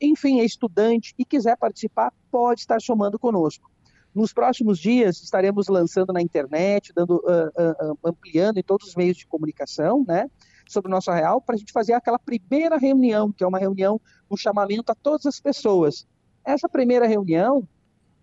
enfim, 0.01 0.39
é 0.39 0.45
estudante 0.45 1.15
e 1.17 1.25
quiser 1.25 1.57
participar, 1.57 2.13
pode 2.31 2.61
estar 2.61 2.79
somando 2.79 3.17
conosco. 3.17 3.71
Nos 4.13 4.33
próximos 4.33 4.79
dias, 4.79 5.21
estaremos 5.21 5.67
lançando 5.67 6.13
na 6.13 6.21
internet, 6.21 6.91
dando, 6.95 7.17
uh, 7.17 7.91
uh, 7.93 7.99
ampliando 8.03 8.57
em 8.57 8.63
todos 8.63 8.87
os 8.87 8.95
meios 8.95 9.17
de 9.17 9.27
comunicação, 9.27 10.03
né? 10.07 10.29
Sobre 10.67 10.89
o 10.89 10.91
nosso 10.91 11.11
real, 11.11 11.41
para 11.41 11.55
a 11.55 11.57
gente 11.57 11.71
fazer 11.71 11.93
aquela 11.93 12.19
primeira 12.19 12.77
reunião, 12.77 13.31
que 13.31 13.43
é 13.43 13.47
uma 13.47 13.59
reunião, 13.59 13.99
um 14.29 14.37
chamamento 14.37 14.91
a 14.91 14.95
todas 14.95 15.25
as 15.25 15.39
pessoas. 15.39 16.07
Essa 16.45 16.67
primeira 16.69 17.07
reunião, 17.07 17.67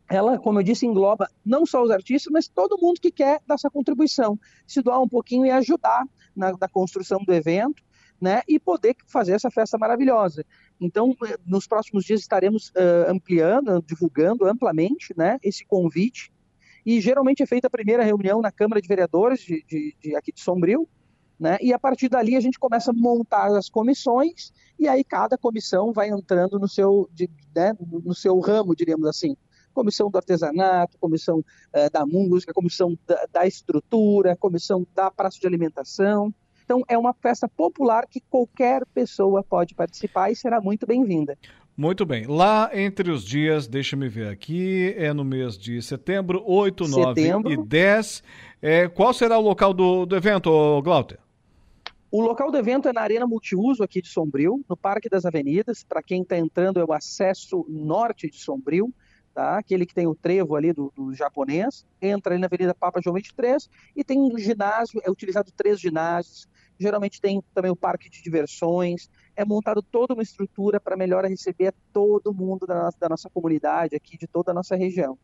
ela, 0.08 0.38
como 0.38 0.58
eu 0.58 0.62
disse, 0.62 0.86
engloba 0.86 1.28
não 1.44 1.64
só 1.64 1.82
os 1.82 1.90
artistas, 1.90 2.32
mas 2.32 2.48
todo 2.48 2.78
mundo 2.80 3.00
que 3.00 3.10
quer 3.10 3.40
dar 3.46 3.54
essa 3.54 3.70
contribuição, 3.70 4.38
se 4.66 4.82
doar 4.82 5.00
um 5.02 5.08
pouquinho 5.08 5.46
e 5.46 5.50
ajudar 5.50 6.04
na, 6.34 6.52
na 6.52 6.68
construção 6.68 7.18
do 7.24 7.32
evento, 7.32 7.82
né, 8.20 8.42
e 8.48 8.58
poder 8.58 8.96
fazer 9.06 9.32
essa 9.32 9.50
festa 9.50 9.76
maravilhosa. 9.76 10.44
Então, 10.80 11.14
eh, 11.26 11.36
nos 11.44 11.66
próximos 11.66 12.04
dias 12.04 12.20
estaremos 12.20 12.68
uh, 12.70 13.10
ampliando, 13.10 13.82
divulgando 13.82 14.46
amplamente, 14.46 15.12
né, 15.16 15.38
esse 15.42 15.64
convite. 15.66 16.32
E 16.86 17.00
geralmente 17.00 17.42
é 17.42 17.46
feita 17.46 17.66
a 17.66 17.70
primeira 17.70 18.04
reunião 18.04 18.40
na 18.40 18.52
Câmara 18.52 18.80
de 18.80 18.88
Vereadores 18.88 19.40
de, 19.40 19.64
de, 19.66 19.96
de 20.00 20.16
aqui 20.16 20.32
de 20.32 20.40
Sombrio, 20.40 20.88
né? 21.38 21.58
E 21.60 21.72
a 21.72 21.78
partir 21.78 22.08
dali 22.08 22.36
a 22.36 22.40
gente 22.40 22.58
começa 22.58 22.90
a 22.90 22.94
montar 22.94 23.46
as 23.56 23.68
comissões 23.68 24.52
e 24.78 24.88
aí 24.88 25.02
cada 25.04 25.36
comissão 25.36 25.92
vai 25.92 26.08
entrando 26.08 26.58
no 26.58 26.68
seu, 26.68 27.08
de, 27.12 27.28
né, 27.54 27.72
no 27.80 28.14
seu 28.14 28.38
ramo, 28.40 28.74
diríamos 28.74 29.06
assim. 29.08 29.36
Comissão 29.72 30.08
do 30.08 30.16
artesanato, 30.16 30.96
comissão 30.98 31.40
uh, 31.40 31.90
da 31.92 32.06
música, 32.06 32.52
comissão 32.52 32.96
da, 33.06 33.26
da 33.32 33.46
estrutura, 33.46 34.36
comissão 34.36 34.86
da 34.94 35.10
praça 35.10 35.38
de 35.40 35.46
alimentação. 35.46 36.32
Então 36.64 36.82
é 36.88 36.96
uma 36.96 37.12
festa 37.12 37.48
popular 37.48 38.06
que 38.06 38.20
qualquer 38.20 38.86
pessoa 38.94 39.42
pode 39.42 39.74
participar 39.74 40.30
e 40.30 40.36
será 40.36 40.60
muito 40.60 40.86
bem-vinda. 40.86 41.36
Muito 41.76 42.06
bem. 42.06 42.24
Lá 42.26 42.70
entre 42.72 43.10
os 43.10 43.24
dias, 43.24 43.66
deixa-me 43.66 44.08
ver 44.08 44.28
aqui, 44.28 44.94
é 44.96 45.12
no 45.12 45.24
mês 45.24 45.58
de 45.58 45.82
setembro, 45.82 46.42
8, 46.46 46.86
setembro. 46.86 47.50
9 47.50 47.62
e 47.62 47.66
10. 47.66 48.22
É, 48.62 48.88
qual 48.88 49.12
será 49.12 49.38
o 49.38 49.42
local 49.42 49.74
do, 49.74 50.06
do 50.06 50.14
evento, 50.14 50.80
Glauter? 50.82 51.18
O 52.12 52.20
local 52.20 52.52
do 52.52 52.56
evento 52.56 52.88
é 52.88 52.92
na 52.92 53.00
Arena 53.00 53.26
Multiuso 53.26 53.82
aqui 53.82 54.00
de 54.00 54.06
Sombrio, 54.06 54.64
no 54.68 54.76
Parque 54.76 55.08
das 55.08 55.24
Avenidas. 55.24 55.82
Para 55.82 56.00
quem 56.00 56.22
está 56.22 56.38
entrando 56.38 56.78
é 56.78 56.84
o 56.84 56.92
acesso 56.92 57.66
norte 57.68 58.30
de 58.30 58.36
Sombrio, 58.36 58.94
tá? 59.34 59.58
aquele 59.58 59.84
que 59.84 59.92
tem 59.92 60.06
o 60.06 60.14
trevo 60.14 60.54
ali 60.54 60.72
do, 60.72 60.92
do 60.94 61.12
japonês. 61.12 61.84
Entra 62.00 62.34
ali 62.34 62.40
na 62.40 62.46
Avenida 62.46 62.72
Papa 62.72 63.00
João 63.02 63.14
23 63.14 63.68
e 63.96 64.04
tem 64.04 64.20
um 64.20 64.38
ginásio, 64.38 65.00
é 65.04 65.10
utilizado 65.10 65.50
três 65.56 65.80
ginásios. 65.80 66.46
Geralmente 66.78 67.20
tem 67.20 67.42
também 67.52 67.72
o 67.72 67.76
parque 67.76 68.08
de 68.08 68.22
diversões. 68.22 69.10
É 69.36 69.44
montado 69.44 69.82
toda 69.82 70.14
uma 70.14 70.22
estrutura 70.22 70.78
para 70.78 70.96
melhor 70.96 71.24
receber 71.24 71.74
todo 71.92 72.32
mundo 72.32 72.66
da 72.66 72.84
nossa, 72.84 72.96
da 72.98 73.08
nossa 73.08 73.30
comunidade 73.30 73.96
aqui, 73.96 74.16
de 74.16 74.26
toda 74.26 74.52
a 74.52 74.54
nossa 74.54 74.76
região. 74.76 75.18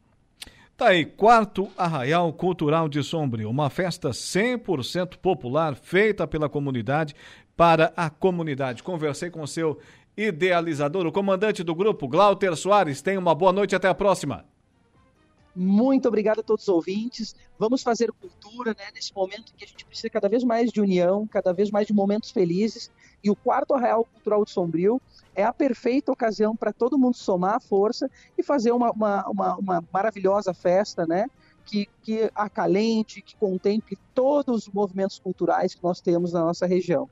Tá 0.77 0.89
aí, 0.89 1.05
quarto 1.05 1.69
Arraial 1.77 2.33
Cultural 2.33 2.89
de 2.89 3.03
Sombrio, 3.03 3.51
uma 3.51 3.69
festa 3.69 4.11
100% 4.11 5.19
popular 5.19 5.77
feita 5.77 6.27
pela 6.27 6.49
comunidade 6.49 7.15
para 7.55 7.93
a 7.95 8.09
comunidade. 8.09 8.83
Conversei 8.83 9.29
com 9.29 9.43
o 9.43 9.47
seu 9.47 9.79
idealizador, 10.17 11.07
o 11.07 11.13
comandante 11.13 11.63
do 11.63 11.75
grupo, 11.75 12.09
Glauter 12.09 12.57
Soares. 12.57 13.03
Tenha 13.03 13.19
uma 13.19 13.35
boa 13.35 13.53
noite, 13.53 13.77
até 13.77 13.89
a 13.89 13.95
próxima. 13.95 14.47
Muito 15.55 16.09
obrigado 16.09 16.41
a 16.41 16.43
todos 16.43 16.63
os 16.63 16.69
ouvintes. 16.69 17.35
Vamos 17.59 17.83
fazer 17.83 18.11
cultura, 18.13 18.71
né, 18.71 18.85
nesse 18.95 19.15
momento 19.15 19.53
que 19.55 19.65
a 19.65 19.69
gente 19.69 19.85
precisa 19.85 20.09
cada 20.09 20.29
vez 20.29 20.45
mais 20.45 20.71
de 20.71 20.81
união, 20.81 21.27
cada 21.27 21.53
vez 21.53 21.71
mais 21.71 21.87
de 21.87 21.93
momentos 21.93 22.31
felizes. 22.31 22.91
E 23.23 23.31
o 23.31 23.37
quarto 23.37 23.75
Arraial 23.75 24.05
Cultural 24.05 24.45
de 24.45 24.51
Sombrio 24.51 25.01
é 25.35 25.45
a 25.45 25.53
perfeita 25.53 26.11
ocasião 26.11 26.57
para 26.57 26.73
todo 26.73 26.99
mundo 26.99 27.17
somar 27.17 27.57
a 27.57 27.61
força 27.61 28.11
e 28.37 28.43
fazer 28.43 28.73
uma, 28.73 28.91
uma, 28.91 29.29
uma, 29.29 29.57
uma 29.57 29.85
maravilhosa 29.93 30.55
festa, 30.55 31.07
né? 31.07 31.27
Que, 31.65 31.89
que 32.03 32.31
acalente, 32.35 33.23
que 33.23 33.37
contemple 33.37 33.99
todos 34.15 34.67
os 34.67 34.73
movimentos 34.73 35.19
culturais 35.19 35.75
que 35.75 35.83
nós 35.83 36.01
temos 36.01 36.33
na 36.33 36.41
nossa 36.41 36.67
região. 36.67 37.09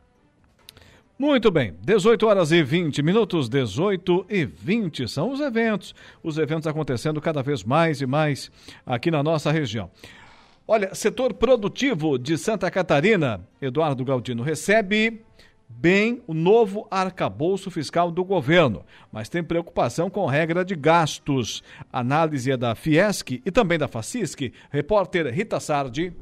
Muito 1.18 1.50
bem, 1.50 1.74
18 1.82 2.26
horas 2.28 2.52
e 2.52 2.62
20 2.62 3.02
minutos, 3.02 3.48
18 3.48 4.26
e 4.28 4.44
20 4.44 5.08
são 5.08 5.32
os 5.32 5.40
eventos. 5.40 5.92
Os 6.22 6.38
eventos 6.38 6.68
acontecendo 6.68 7.20
cada 7.20 7.42
vez 7.42 7.64
mais 7.64 8.00
e 8.00 8.06
mais 8.06 8.52
aqui 8.86 9.10
na 9.10 9.20
nossa 9.20 9.50
região. 9.50 9.90
Olha, 10.66 10.94
setor 10.94 11.34
produtivo 11.34 12.18
de 12.18 12.38
Santa 12.38 12.70
Catarina, 12.70 13.40
Eduardo 13.60 14.04
Galdino, 14.04 14.44
recebe 14.44 15.24
bem 15.68 16.22
o 16.26 16.34
novo 16.34 16.86
arcabouço 16.90 17.70
fiscal 17.70 18.10
do 18.10 18.24
governo, 18.24 18.84
mas 19.12 19.28
tem 19.28 19.42
preocupação 19.42 20.08
com 20.10 20.26
regra 20.26 20.64
de 20.64 20.74
gastos. 20.74 21.62
Análise 21.92 22.50
é 22.50 22.56
da 22.56 22.74
Fiesc 22.74 23.40
e 23.44 23.50
também 23.50 23.78
da 23.78 23.86
Facisc. 23.86 24.52
Repórter 24.70 25.32
Rita 25.32 25.60
Sardi. 25.60 26.12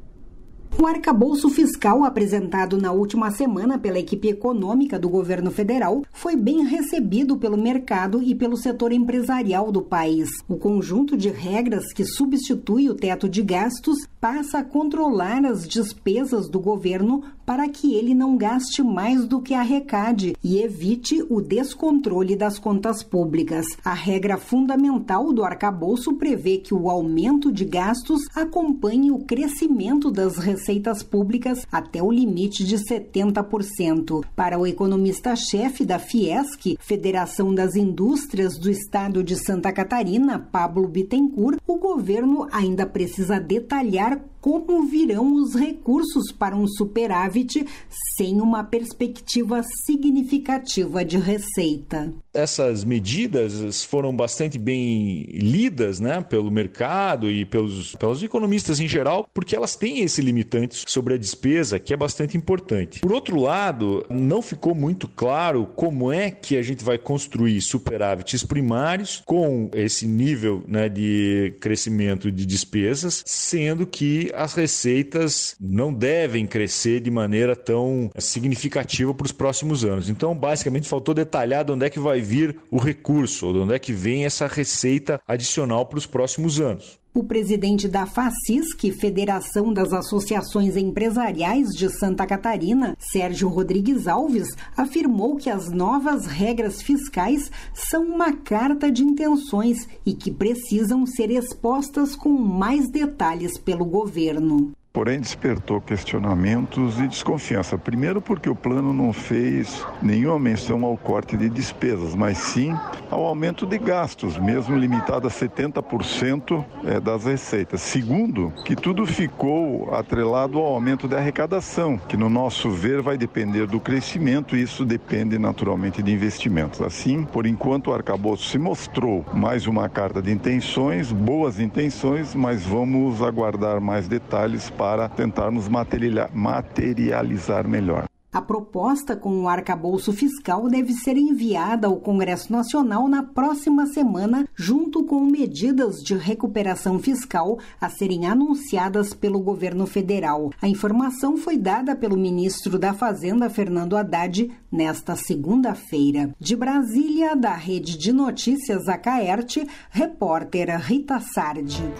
O 0.79 0.85
arcabouço 0.85 1.49
fiscal 1.49 2.03
apresentado 2.03 2.77
na 2.77 2.91
última 2.91 3.31
semana 3.31 3.79
pela 3.79 3.97
equipe 3.97 4.27
econômica 4.27 4.99
do 4.99 5.09
governo 5.09 5.49
federal 5.49 6.03
foi 6.13 6.35
bem 6.35 6.63
recebido 6.67 7.35
pelo 7.35 7.57
mercado 7.57 8.21
e 8.21 8.35
pelo 8.35 8.55
setor 8.55 8.91
empresarial 8.91 9.71
do 9.71 9.81
país. 9.81 10.29
O 10.47 10.55
conjunto 10.55 11.17
de 11.17 11.29
regras 11.29 11.91
que 11.91 12.05
substitui 12.05 12.91
o 12.91 12.93
teto 12.93 13.27
de 13.27 13.41
gastos 13.41 13.97
passa 14.21 14.59
a 14.59 14.63
controlar 14.63 15.43
as 15.45 15.67
despesas 15.67 16.47
do 16.47 16.59
governo 16.59 17.23
para 17.43 17.67
que 17.67 17.95
ele 17.95 18.13
não 18.13 18.37
gaste 18.37 18.83
mais 18.83 19.25
do 19.25 19.41
que 19.41 19.55
arrecade 19.55 20.35
e 20.43 20.59
evite 20.59 21.25
o 21.27 21.41
descontrole 21.41 22.35
das 22.35 22.59
contas 22.59 23.01
públicas. 23.01 23.65
A 23.83 23.95
regra 23.95 24.37
fundamental 24.37 25.33
do 25.33 25.43
arcabouço 25.43 26.13
prevê 26.13 26.57
que 26.57 26.73
o 26.73 26.87
aumento 26.87 27.51
de 27.51 27.65
gastos 27.65 28.21
acompanhe 28.35 29.09
o 29.09 29.19
crescimento 29.19 30.11
das 30.11 30.37
receitas 30.37 30.66
públicas 31.03 31.65
até 31.71 32.01
o 32.01 32.11
limite 32.11 32.63
de 32.65 32.77
70%. 32.77 34.23
Para 34.35 34.59
o 34.59 34.67
economista-chefe 34.67 35.85
da 35.85 35.97
Fiesc, 35.97 36.77
Federação 36.79 37.53
das 37.53 37.75
Indústrias 37.75 38.57
do 38.59 38.69
Estado 38.69 39.23
de 39.23 39.35
Santa 39.35 39.71
Catarina, 39.71 40.39
Pablo 40.39 40.87
Bittencourt, 40.87 41.57
o 41.65 41.77
governo 41.77 42.47
ainda 42.51 42.85
precisa 42.85 43.39
detalhar 43.39 44.19
como 44.47 44.83
virão 44.83 45.33
os 45.33 45.55
recursos 45.55 46.31
para 46.31 46.55
um 46.55 46.65
superávit 46.65 47.67
sem 48.15 48.39
uma 48.39 48.63
perspectiva 48.63 49.61
significativa 49.85 51.03
de 51.03 51.17
receita. 51.17 52.13
Essas 52.33 52.85
medidas 52.85 53.83
foram 53.83 54.15
bastante 54.15 54.57
bem 54.57 55.23
lidas 55.33 55.99
né, 55.99 56.21
pelo 56.21 56.49
mercado 56.49 57.29
e 57.29 57.43
pelos, 57.43 57.93
pelos 57.95 58.23
economistas 58.23 58.79
em 58.79 58.87
geral, 58.87 59.27
porque 59.33 59.53
elas 59.53 59.75
têm 59.75 59.99
esse 59.99 60.21
limitante 60.21 60.81
sobre 60.87 61.15
a 61.15 61.17
despesa 61.17 61.77
que 61.77 61.93
é 61.93 61.97
bastante 61.97 62.37
importante. 62.37 63.01
Por 63.01 63.11
outro 63.11 63.41
lado, 63.41 64.05
não 64.09 64.41
ficou 64.41 64.73
muito 64.73 65.09
claro 65.09 65.67
como 65.75 66.09
é 66.09 66.31
que 66.31 66.55
a 66.55 66.61
gente 66.61 66.85
vai 66.85 66.97
construir 66.97 67.59
superávites 67.59 68.45
primários 68.45 69.21
com 69.25 69.69
esse 69.73 70.07
nível 70.07 70.63
né, 70.65 70.87
de 70.87 71.53
crescimento 71.59 72.31
de 72.31 72.45
despesas, 72.45 73.23
sendo 73.25 73.85
que 73.85 74.31
as 74.37 74.53
receitas 74.53 75.55
não 75.59 75.91
devem 75.91 76.45
crescer 76.45 76.99
de 76.99 77.09
maneira 77.09 77.55
tão 77.55 78.11
significativa 78.17 79.13
para 79.13 79.25
os 79.25 79.31
próximos 79.31 79.83
anos. 79.83 80.09
Então, 80.09 80.35
basicamente, 80.35 80.87
faltou 80.87 81.13
detalhar 81.13 81.65
de 81.65 81.71
onde 81.71 81.85
é 81.85 81.89
que 81.89 81.99
vai 81.99 82.21
vir 82.21 82.55
o 82.69 82.77
recurso, 82.77 83.47
ou 83.47 83.53
de 83.53 83.59
onde 83.59 83.73
é 83.73 83.79
que 83.79 83.91
vem 83.91 84.25
essa 84.25 84.45
receita 84.47 85.19
adicional 85.27 85.85
para 85.85 85.97
os 85.97 86.05
próximos 86.05 86.61
anos. 86.61 86.99
O 87.17 87.23
presidente 87.23 87.87
da 87.87 88.05
FACISC, 88.05 88.91
Federação 88.91 89.73
das 89.73 89.91
Associações 89.91 90.77
Empresariais 90.77 91.69
de 91.69 91.89
Santa 91.89 92.27
Catarina, 92.27 92.95
Sérgio 92.99 93.49
Rodrigues 93.49 94.07
Alves, 94.07 94.49
afirmou 94.77 95.35
que 95.35 95.49
as 95.49 95.71
novas 95.71 96.27
regras 96.27 96.79
fiscais 96.79 97.49
são 97.73 98.03
uma 98.03 98.33
carta 98.33 98.91
de 98.91 99.03
intenções 99.03 99.89
e 100.05 100.13
que 100.13 100.29
precisam 100.29 101.07
ser 101.07 101.31
expostas 101.31 102.15
com 102.15 102.29
mais 102.29 102.87
detalhes 102.87 103.57
pelo 103.57 103.83
governo 103.83 104.76
porém 104.91 105.19
despertou 105.19 105.79
questionamentos 105.79 106.99
e 106.99 107.07
desconfiança. 107.07 107.77
Primeiro, 107.77 108.21
porque 108.21 108.49
o 108.49 108.55
plano 108.55 108.93
não 108.93 109.13
fez 109.13 109.85
nenhuma 110.01 110.39
menção 110.39 110.83
ao 110.83 110.97
corte 110.97 111.37
de 111.37 111.49
despesas, 111.49 112.15
mas 112.15 112.37
sim 112.37 112.75
ao 113.09 113.25
aumento 113.25 113.65
de 113.65 113.77
gastos, 113.77 114.37
mesmo 114.37 114.75
limitado 114.75 115.27
a 115.27 115.29
70% 115.29 116.65
é, 116.83 116.99
das 116.99 117.25
receitas. 117.25 117.81
Segundo, 117.81 118.51
que 118.65 118.75
tudo 118.75 119.05
ficou 119.05 119.93
atrelado 119.93 120.57
ao 120.57 120.65
aumento 120.65 121.07
da 121.07 121.17
arrecadação, 121.17 121.97
que 121.97 122.17
no 122.17 122.29
nosso 122.29 122.69
ver 122.69 123.01
vai 123.01 123.17
depender 123.17 123.67
do 123.67 123.79
crescimento 123.79 124.55
e 124.55 124.61
isso 124.61 124.83
depende 124.83 125.37
naturalmente 125.37 126.01
de 126.01 126.11
investimentos. 126.11 126.81
Assim, 126.81 127.23
por 127.23 127.45
enquanto, 127.45 127.91
o 127.91 127.93
arcabouço 127.93 128.49
se 128.49 128.57
mostrou 128.57 129.25
mais 129.33 129.67
uma 129.67 129.87
carta 129.87 130.21
de 130.21 130.31
intenções, 130.31 131.11
boas 131.11 131.59
intenções, 131.59 132.33
mas 132.33 132.63
vamos 132.63 133.21
aguardar 133.21 133.79
mais 133.79 134.07
detalhes 134.07 134.69
para 134.77 135.09
tentarmos 135.09 135.67
materializar 135.69 137.67
melhor. 137.67 138.05
A 138.37 138.41
proposta 138.41 139.15
com 139.15 139.41
o 139.41 139.49
arcabouço 139.49 140.13
fiscal 140.13 140.69
deve 140.69 140.93
ser 140.93 141.17
enviada 141.17 141.87
ao 141.87 141.95
Congresso 141.95 142.53
Nacional 142.53 143.07
na 143.07 143.23
próxima 143.23 143.87
semana, 143.87 144.47
junto 144.53 145.03
com 145.05 145.21
medidas 145.21 145.95
de 146.03 146.15
recuperação 146.15 146.99
fiscal 146.99 147.57
a 147.81 147.89
serem 147.89 148.27
anunciadas 148.27 149.11
pelo 149.11 149.39
governo 149.39 149.87
federal. 149.87 150.51
A 150.61 150.67
informação 150.67 151.35
foi 151.35 151.57
dada 151.57 151.95
pelo 151.95 152.15
ministro 152.15 152.77
da 152.77 152.93
Fazenda, 152.93 153.49
Fernando 153.49 153.97
Haddad, 153.97 154.51
nesta 154.71 155.15
segunda-feira. 155.15 156.29
De 156.39 156.55
Brasília, 156.55 157.35
da 157.35 157.55
Rede 157.55 157.97
de 157.97 158.13
Notícias 158.13 158.87
Acaerte, 158.87 159.67
repórter 159.89 160.79
Rita 160.79 161.19
Sardi. 161.19 161.91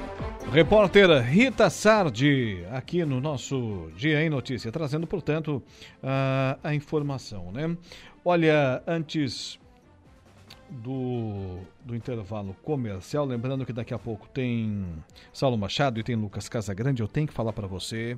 Repórter 0.51 1.09
Rita 1.23 1.69
Sardi, 1.69 2.63
aqui 2.71 3.03
no 3.03 3.19
nosso 3.19 3.89
Dia 3.97 4.21
em 4.21 4.29
Notícia, 4.29 4.71
trazendo, 4.71 5.05
portanto, 5.05 5.61
a, 6.01 6.26
a 6.63 6.73
informação, 6.73 7.51
né? 7.51 7.75
Olha, 8.23 8.81
antes 8.85 9.59
do, 10.69 11.59
do 11.85 11.95
intervalo 11.95 12.55
comercial, 12.63 13.25
lembrando 13.25 13.65
que 13.65 13.73
daqui 13.73 13.93
a 13.93 13.99
pouco 13.99 14.27
tem 14.27 14.85
Saulo 15.31 15.57
Machado 15.57 15.99
e 15.99 16.03
tem 16.03 16.15
Lucas 16.15 16.49
Casagrande, 16.49 17.01
eu 17.01 17.07
tenho 17.07 17.27
que 17.27 17.33
falar 17.33 17.53
para 17.53 17.67
você 17.67 18.17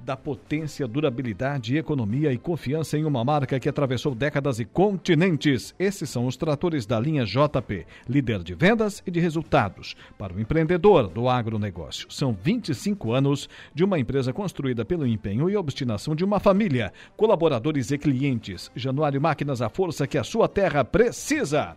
da 0.00 0.16
potência, 0.16 0.86
durabilidade, 0.86 1.76
economia 1.76 2.32
e 2.32 2.38
confiança 2.38 2.96
em 2.96 3.04
uma 3.04 3.24
marca 3.24 3.58
que 3.60 3.68
atravessou 3.68 4.14
décadas 4.14 4.58
e 4.60 4.64
continentes. 4.64 5.74
Esses 5.78 6.08
são 6.10 6.26
os 6.26 6.36
tratores 6.36 6.86
da 6.86 6.98
linha 6.98 7.24
JP, 7.24 7.86
líder 8.08 8.42
de 8.42 8.54
vendas 8.54 9.02
e 9.06 9.10
de 9.10 9.20
resultados 9.20 9.94
para 10.18 10.32
o 10.32 10.40
empreendedor 10.40 11.08
do 11.08 11.28
agronegócio. 11.28 12.06
São 12.10 12.32
25 12.32 13.12
anos 13.12 13.48
de 13.74 13.84
uma 13.84 13.98
empresa 13.98 14.32
construída 14.32 14.84
pelo 14.84 15.06
empenho 15.06 15.50
e 15.50 15.56
obstinação 15.56 16.14
de 16.14 16.24
uma 16.24 16.40
família, 16.40 16.92
colaboradores 17.16 17.90
e 17.90 17.98
clientes. 17.98 18.70
Januário 18.74 19.20
Máquinas, 19.20 19.60
a 19.60 19.68
força 19.68 20.06
que 20.06 20.18
a 20.18 20.24
sua 20.24 20.48
terra 20.48 20.84
precisa. 20.84 21.76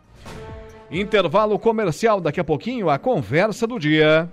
Intervalo 0.90 1.58
comercial, 1.58 2.20
daqui 2.20 2.40
a 2.40 2.44
pouquinho, 2.44 2.90
a 2.90 3.00
conversa 3.00 3.66
do 3.66 3.80
dia. 3.80 4.30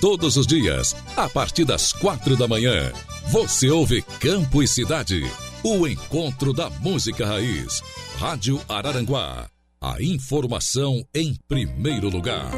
Todos 0.00 0.36
os 0.36 0.46
dias, 0.46 0.94
a 1.16 1.28
partir 1.28 1.64
das 1.64 1.92
quatro 1.92 2.36
da 2.36 2.46
manhã, 2.46 2.92
você 3.32 3.68
ouve 3.68 4.00
Campo 4.20 4.62
e 4.62 4.68
Cidade, 4.68 5.24
o 5.64 5.88
encontro 5.88 6.52
da 6.52 6.70
música 6.70 7.26
raiz. 7.26 7.82
Rádio 8.16 8.60
Araranguá, 8.68 9.50
a 9.80 10.00
informação 10.00 11.04
em 11.12 11.36
primeiro 11.48 12.08
lugar. 12.08 12.52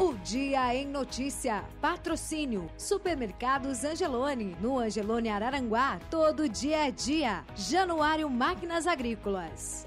O 0.00 0.14
Dia 0.24 0.74
em 0.74 0.88
Notícia. 0.88 1.62
Patrocínio. 1.80 2.68
Supermercados 2.76 3.84
Angelone. 3.84 4.56
No 4.60 4.80
Angelone 4.80 5.28
Araranguá, 5.28 6.00
todo 6.10 6.48
dia 6.48 6.88
é 6.88 6.90
dia. 6.90 7.44
Januário 7.54 8.28
Máquinas 8.28 8.88
Agrícolas. 8.88 9.86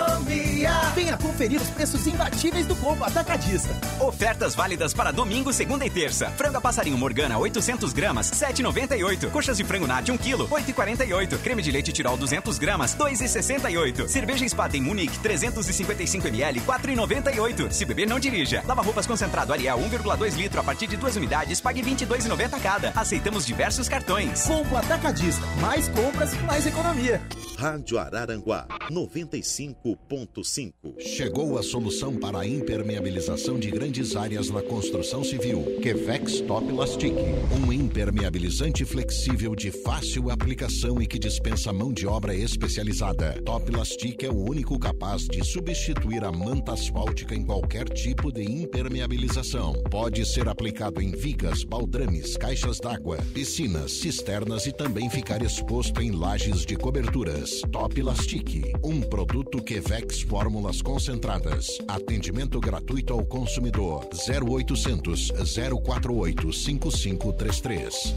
Venha 1.01 1.17
conferir 1.17 1.59
os 1.59 1.67
preços 1.71 2.05
imbatíveis 2.05 2.67
do 2.67 2.75
combo 2.75 3.03
atacadista. 3.03 3.75
Ofertas 3.99 4.53
válidas 4.53 4.93
para 4.93 5.11
domingo, 5.11 5.51
segunda 5.51 5.83
e 5.83 5.89
terça. 5.89 6.29
Frango 6.37 6.59
a 6.59 6.61
passarinho 6.61 6.95
Morgana 6.95 7.39
800 7.39 7.91
gramas, 7.91 8.29
7,98. 8.29 9.31
Coxas 9.31 9.57
de 9.57 9.63
frango 9.63 9.87
nat 9.87 10.07
1 10.07 10.15
kg, 10.15 10.47
8,48. 10.47 11.39
Creme 11.39 11.63
de 11.63 11.71
leite 11.71 11.91
Tirol 11.91 12.17
200 12.17 12.59
gramas, 12.59 12.95
2,68. 12.95 14.07
Cerveja 14.07 14.47
Spaten 14.47 14.83
Munique 14.83 15.17
355 15.17 16.27
ml, 16.27 16.61
4,98. 16.61 17.71
Se 17.71 17.83
beber, 17.83 18.07
não 18.07 18.19
dirija. 18.19 18.63
Lava 18.67 18.83
roupas 18.83 19.07
concentrado 19.07 19.53
Ariel 19.53 19.79
1,2 19.79 20.35
litro 20.35 20.59
a 20.59 20.63
partir 20.63 20.85
de 20.85 20.97
duas 20.97 21.15
unidades, 21.15 21.59
pague 21.59 21.81
22,90 21.81 22.61
cada. 22.61 22.91
Aceitamos 22.91 23.43
diversos 23.43 23.89
cartões. 23.89 24.43
Combo 24.43 24.77
atacadista. 24.77 25.43
Mais 25.61 25.87
compras, 25.87 26.39
mais 26.43 26.67
economia. 26.67 27.19
Rádio 27.57 27.97
Araranguá 27.97 28.67
95.5. 28.91 30.90
Chegou 30.99 31.57
a 31.57 31.63
solução 31.63 32.15
para 32.15 32.39
a 32.39 32.47
impermeabilização 32.47 33.59
de 33.59 33.69
grandes 33.71 34.15
áreas 34.15 34.49
na 34.49 34.61
construção 34.61 35.23
civil. 35.23 35.79
Quevex 35.81 36.41
Top 36.41 36.71
Lastic, 36.71 37.13
um 37.51 37.71
impermeabilizante 37.71 38.83
flexível 38.85 39.55
de 39.55 39.71
fácil 39.71 40.29
aplicação 40.29 41.01
e 41.01 41.07
que 41.07 41.17
dispensa 41.19 41.71
mão 41.71 41.93
de 41.93 42.05
obra 42.05 42.35
especializada. 42.35 43.41
Top 43.45 43.71
Lastic 43.71 44.23
é 44.23 44.29
o 44.29 44.37
único 44.37 44.77
capaz 44.79 45.27
de 45.27 45.43
substituir 45.43 46.23
a 46.23 46.31
manta 46.31 46.73
asfáltica 46.73 47.35
em 47.35 47.43
qualquer 47.43 47.87
tipo 47.89 48.31
de 48.31 48.43
impermeabilização. 48.43 49.73
Pode 49.89 50.25
ser 50.25 50.47
aplicado 50.49 51.01
em 51.01 51.11
vigas, 51.11 51.63
baldrames, 51.63 52.37
caixas 52.37 52.79
d'água, 52.79 53.17
piscinas, 53.33 53.91
cisternas 53.91 54.65
e 54.65 54.71
também 54.71 55.09
ficar 55.09 55.41
exposto 55.41 56.01
em 56.01 56.11
lajes 56.11 56.65
de 56.65 56.75
coberturas. 56.75 57.61
Top 57.71 58.01
Lastic, 58.01 58.75
um 58.83 59.01
produto 59.01 59.61
Quevex 59.61 60.21
Fórmulas 60.21 60.80
Concentradas. 60.81 61.67
Atendimento 61.87 62.59
gratuito 62.59 63.13
ao 63.13 63.25
consumidor. 63.25 64.07
0800 64.11 65.31
048 65.31 66.53
5533. 66.53 68.15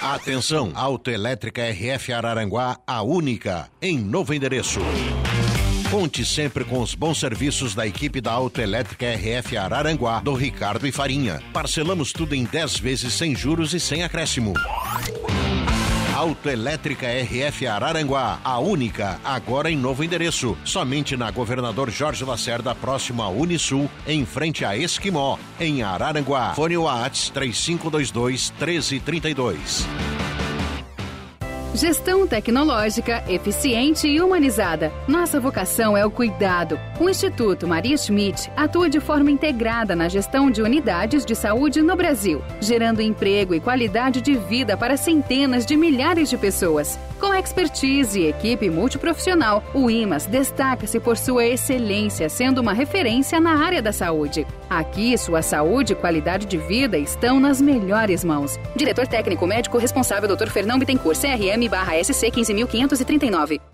Atenção, 0.00 0.70
Autoelétrica 0.74 1.62
RF 1.70 2.12
Araranguá, 2.12 2.78
a 2.86 3.02
única, 3.02 3.68
em 3.82 3.98
novo 3.98 4.32
endereço. 4.32 4.78
Conte 5.90 6.24
sempre 6.24 6.64
com 6.64 6.80
os 6.80 6.94
bons 6.94 7.18
serviços 7.18 7.74
da 7.74 7.86
equipe 7.86 8.20
da 8.20 8.30
Autoelétrica 8.30 9.06
RF 9.06 9.56
Araranguá, 9.56 10.20
do 10.20 10.34
Ricardo 10.34 10.86
e 10.86 10.92
Farinha. 10.92 11.42
Parcelamos 11.52 12.12
tudo 12.12 12.34
em 12.34 12.44
10 12.44 12.78
vezes 12.78 13.14
sem 13.14 13.34
juros 13.34 13.74
e 13.74 13.80
sem 13.80 14.02
acréscimo. 14.02 14.52
Autoelétrica 16.18 17.06
RF 17.06 17.64
Araranguá, 17.68 18.40
a 18.42 18.58
única, 18.58 19.20
agora 19.24 19.70
em 19.70 19.76
novo 19.76 20.02
endereço. 20.02 20.58
Somente 20.64 21.16
na 21.16 21.30
Governador 21.30 21.90
Jorge 21.90 22.24
Lacerda, 22.24 22.74
próximo 22.74 23.22
à 23.22 23.28
Unisul, 23.28 23.88
em 24.04 24.26
frente 24.26 24.64
a 24.64 24.76
Esquimó, 24.76 25.38
em 25.60 25.84
Araranguá. 25.84 26.54
Fone 26.56 26.76
Whats 26.76 27.30
3522 27.30 28.50
1332. 28.50 29.86
Gestão 31.74 32.26
tecnológica, 32.26 33.22
eficiente 33.28 34.08
e 34.08 34.20
humanizada. 34.22 34.90
Nossa 35.06 35.38
vocação 35.38 35.96
é 35.96 36.04
o 36.04 36.10
cuidado. 36.10 36.80
O 36.98 37.08
Instituto 37.08 37.68
Maria 37.68 37.96
Schmidt 37.96 38.50
atua 38.56 38.88
de 38.88 38.98
forma 39.00 39.30
integrada 39.30 39.94
na 39.94 40.08
gestão 40.08 40.50
de 40.50 40.62
unidades 40.62 41.26
de 41.26 41.36
saúde 41.36 41.82
no 41.82 41.94
Brasil, 41.94 42.42
gerando 42.58 43.02
emprego 43.02 43.54
e 43.54 43.60
qualidade 43.60 44.22
de 44.22 44.34
vida 44.34 44.78
para 44.78 44.96
centenas 44.96 45.66
de 45.66 45.76
milhares 45.76 46.30
de 46.30 46.38
pessoas. 46.38 46.98
Com 47.20 47.34
expertise 47.34 48.20
e 48.20 48.28
equipe 48.28 48.70
multiprofissional, 48.70 49.62
o 49.74 49.90
IMAS 49.90 50.24
destaca-se 50.24 50.98
por 50.98 51.18
sua 51.18 51.44
excelência, 51.44 52.30
sendo 52.30 52.60
uma 52.62 52.72
referência 52.72 53.38
na 53.38 53.62
área 53.62 53.82
da 53.82 53.92
saúde. 53.92 54.46
Aqui, 54.68 55.16
sua 55.16 55.42
saúde 55.42 55.92
e 55.92 55.96
qualidade 55.96 56.46
de 56.46 56.58
vida 56.58 56.98
estão 56.98 57.40
nas 57.40 57.60
melhores 57.60 58.24
mãos. 58.24 58.58
Diretor 58.76 59.06
técnico 59.06 59.46
médico 59.46 59.78
responsável 59.78 60.28
Dr. 60.34 60.48
Fernão 60.48 60.78
Bittencourt, 60.78 61.18
CRM 61.18 61.68
barra 61.70 62.02
SC 62.02 62.30
15539. 62.30 63.67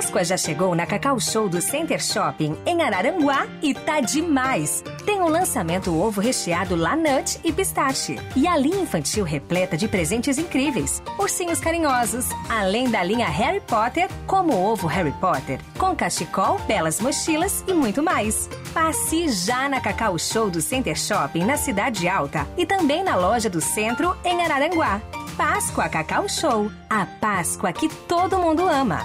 Páscoa 0.00 0.24
já 0.24 0.36
chegou 0.38 0.74
na 0.74 0.86
Cacau 0.86 1.20
Show 1.20 1.46
do 1.46 1.60
Center 1.60 2.02
Shopping 2.02 2.56
em 2.64 2.80
Araranguá 2.80 3.46
e 3.60 3.74
tá 3.74 4.00
demais! 4.00 4.82
Tem 5.04 5.20
o 5.20 5.28
lançamento 5.28 5.94
ovo 5.94 6.22
recheado 6.22 6.74
Lanut 6.74 7.38
e 7.44 7.52
pistache 7.52 8.16
e 8.34 8.46
a 8.46 8.56
linha 8.56 8.80
infantil 8.80 9.26
repleta 9.26 9.76
de 9.76 9.86
presentes 9.86 10.38
incríveis, 10.38 11.02
ursinhos 11.18 11.60
carinhosos, 11.60 12.30
além 12.48 12.88
da 12.88 13.02
linha 13.02 13.28
Harry 13.28 13.60
Potter, 13.60 14.08
como 14.26 14.54
o 14.54 14.72
ovo 14.72 14.86
Harry 14.86 15.12
Potter, 15.20 15.60
com 15.76 15.94
cachecol, 15.94 16.58
belas 16.60 16.98
mochilas 16.98 17.62
e 17.68 17.74
muito 17.74 18.02
mais. 18.02 18.48
Passe 18.72 19.28
já 19.28 19.68
na 19.68 19.82
Cacau 19.82 20.18
Show 20.18 20.48
do 20.48 20.62
Center 20.62 20.96
Shopping 20.96 21.44
na 21.44 21.58
Cidade 21.58 22.08
Alta 22.08 22.48
e 22.56 22.64
também 22.64 23.04
na 23.04 23.16
loja 23.16 23.50
do 23.50 23.60
Centro 23.60 24.16
em 24.24 24.40
Araranguá. 24.40 24.98
Páscoa 25.36 25.90
Cacau 25.90 26.26
Show, 26.26 26.72
a 26.88 27.04
Páscoa 27.04 27.70
que 27.70 27.90
todo 28.06 28.38
mundo 28.38 28.66
ama. 28.66 29.04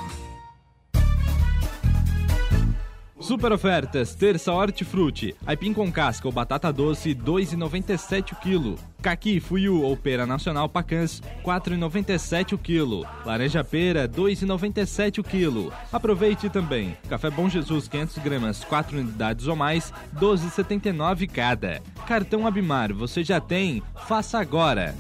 Super 3.26 3.52
ofertas, 3.52 4.14
terça 4.14 4.54
hortifruti, 4.54 5.36
aipim 5.48 5.74
com 5.74 5.92
casca 5.92 6.28
ou 6.28 6.32
batata 6.32 6.72
doce, 6.72 7.16
2,97 7.16 8.34
o 8.34 8.36
quilo. 8.36 8.76
Caqui, 9.02 9.40
fuiu 9.40 9.82
ou 9.82 9.98
pera 9.98 10.28
nacional 10.28 10.70
pacãs, 10.70 11.24
4,97 11.44 12.54
o 12.54 12.58
quilo. 12.60 13.04
Laranja 13.26 13.64
pera, 13.64 14.08
2,97 14.08 15.18
o 15.18 15.24
quilo. 15.24 15.74
Aproveite 15.92 16.52
também. 16.52 16.96
Café 17.10 17.32
Bom 17.32 17.50
Jesus, 17.50 17.88
500 17.88 18.20
gramas, 18.20 18.64
4 18.64 19.00
unidades 19.00 19.48
ou 19.48 19.56
mais, 19.56 19.92
12,79 20.20 21.28
cada. 21.28 21.82
Cartão 22.06 22.46
Abimar, 22.46 22.94
você 22.94 23.24
já 23.24 23.42
tem? 23.42 23.82
Faça 24.08 24.38
agora. 24.38 24.94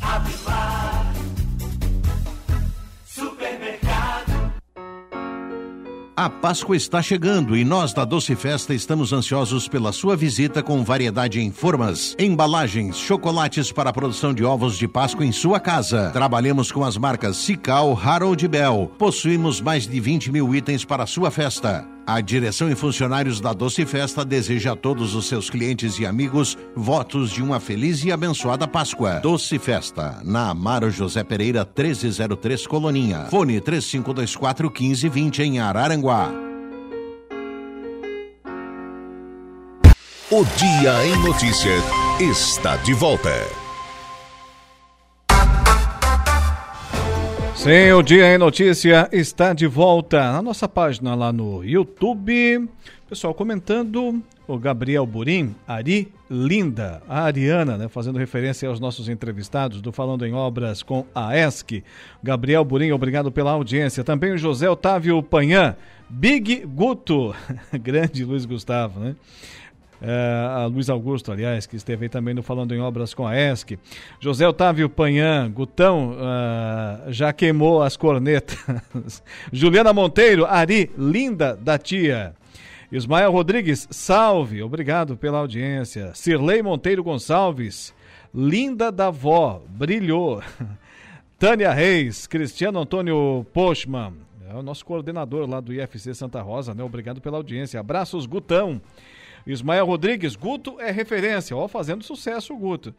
Abimar, 0.00 1.12
A 6.16 6.30
Páscoa 6.30 6.76
está 6.76 7.02
chegando 7.02 7.56
e 7.56 7.64
nós 7.64 7.92
da 7.92 8.04
Doce 8.04 8.36
Festa 8.36 8.72
estamos 8.72 9.12
ansiosos 9.12 9.66
pela 9.66 9.90
sua 9.90 10.14
visita 10.14 10.62
com 10.62 10.84
variedade 10.84 11.40
em 11.40 11.50
formas, 11.50 12.14
embalagens, 12.16 12.96
chocolates 12.96 13.72
para 13.72 13.90
a 13.90 13.92
produção 13.92 14.32
de 14.32 14.44
ovos 14.44 14.78
de 14.78 14.86
Páscoa 14.86 15.26
em 15.26 15.32
sua 15.32 15.58
casa. 15.58 16.10
Trabalhamos 16.12 16.70
com 16.70 16.84
as 16.84 16.96
marcas 16.96 17.38
Cical, 17.38 18.00
Harold 18.00 18.46
Bell. 18.46 18.92
Possuímos 18.96 19.60
mais 19.60 19.88
de 19.88 19.98
20 19.98 20.30
mil 20.30 20.54
itens 20.54 20.84
para 20.84 21.02
a 21.02 21.06
sua 21.06 21.32
festa. 21.32 21.93
A 22.06 22.20
direção 22.20 22.70
e 22.70 22.74
funcionários 22.74 23.40
da 23.40 23.54
Doce 23.54 23.86
Festa 23.86 24.24
deseja 24.24 24.72
a 24.72 24.76
todos 24.76 25.14
os 25.14 25.26
seus 25.26 25.48
clientes 25.48 25.98
e 25.98 26.04
amigos 26.04 26.56
votos 26.76 27.30
de 27.30 27.42
uma 27.42 27.58
feliz 27.58 28.04
e 28.04 28.12
abençoada 28.12 28.68
Páscoa. 28.68 29.20
Doce 29.20 29.58
Festa, 29.58 30.20
na 30.22 30.50
Amaro 30.50 30.90
José 30.90 31.24
Pereira 31.24 31.60
1303 31.64 32.66
Coloninha. 32.66 33.24
Fone 33.30 33.58
3524 33.58 34.70
1520 34.70 35.42
em 35.42 35.60
Araranguá. 35.60 36.30
O 40.30 40.44
Dia 40.56 41.06
em 41.06 41.16
Notícias 41.22 41.82
está 42.20 42.76
de 42.76 42.92
volta. 42.92 43.63
Sim, 47.64 47.92
o 47.92 48.02
Dia 48.02 48.34
em 48.34 48.36
Notícia 48.36 49.08
está 49.10 49.54
de 49.54 49.66
volta 49.66 50.20
na 50.32 50.42
nossa 50.42 50.68
página 50.68 51.14
lá 51.14 51.32
no 51.32 51.64
YouTube. 51.64 52.68
Pessoal 53.08 53.32
comentando, 53.32 54.22
o 54.46 54.58
Gabriel 54.58 55.06
Burim, 55.06 55.54
Ari 55.66 56.12
Linda, 56.30 57.02
a 57.08 57.22
Ariana, 57.22 57.78
né, 57.78 57.88
fazendo 57.88 58.18
referência 58.18 58.68
aos 58.68 58.78
nossos 58.78 59.08
entrevistados 59.08 59.80
do 59.80 59.92
Falando 59.92 60.26
em 60.26 60.34
Obras 60.34 60.82
com 60.82 61.06
a 61.14 61.34
ESC. 61.38 61.82
Gabriel 62.22 62.62
Burim, 62.66 62.92
obrigado 62.92 63.32
pela 63.32 63.52
audiência. 63.52 64.04
Também 64.04 64.32
o 64.32 64.36
José 64.36 64.68
Otávio 64.68 65.22
Panhã, 65.22 65.74
Big 66.06 66.66
Guto, 66.66 67.34
grande 67.80 68.26
Luiz 68.26 68.44
Gustavo, 68.44 69.00
né? 69.00 69.16
É, 70.02 70.48
a 70.50 70.66
Luiz 70.66 70.90
Augusto, 70.90 71.32
aliás, 71.32 71.66
que 71.66 71.76
esteve 71.76 72.04
aí 72.04 72.08
também 72.08 72.34
no 72.34 72.42
Falando 72.42 72.74
em 72.74 72.80
Obras 72.80 73.14
com 73.14 73.26
a 73.26 73.36
ESC. 73.36 73.78
José 74.20 74.46
Otávio 74.46 74.88
Panhã, 74.88 75.50
Gutão, 75.50 76.12
uh, 76.12 77.12
já 77.12 77.32
queimou 77.32 77.82
as 77.82 77.96
cornetas. 77.96 79.22
Juliana 79.52 79.92
Monteiro, 79.92 80.44
Ari, 80.44 80.90
linda 80.98 81.56
da 81.56 81.78
tia. 81.78 82.34
Ismael 82.92 83.32
Rodrigues, 83.32 83.88
salve, 83.90 84.62
obrigado 84.62 85.16
pela 85.16 85.38
audiência. 85.38 86.12
Cirlei 86.14 86.62
Monteiro 86.62 87.02
Gonçalves, 87.02 87.94
linda 88.34 88.92
da 88.92 89.10
vó, 89.10 89.62
brilhou. 89.68 90.42
Tânia 91.38 91.72
Reis, 91.72 92.26
Cristiano 92.26 92.78
Antônio 92.78 93.44
Pochman, 93.52 94.14
é 94.48 94.54
o 94.54 94.62
nosso 94.62 94.84
coordenador 94.84 95.48
lá 95.48 95.58
do 95.58 95.72
IFC 95.72 96.14
Santa 96.14 96.40
Rosa, 96.40 96.74
né? 96.74 96.84
Obrigado 96.84 97.20
pela 97.20 97.36
audiência. 97.36 97.80
Abraços, 97.80 98.24
Gutão. 98.24 98.80
Ismael 99.46 99.86
Rodrigues, 99.86 100.36
Guto 100.36 100.80
é 100.80 100.90
referência, 100.90 101.56
ó, 101.56 101.68
fazendo 101.68 102.02
sucesso 102.02 102.54
o 102.54 102.58
Guto. 102.58 102.94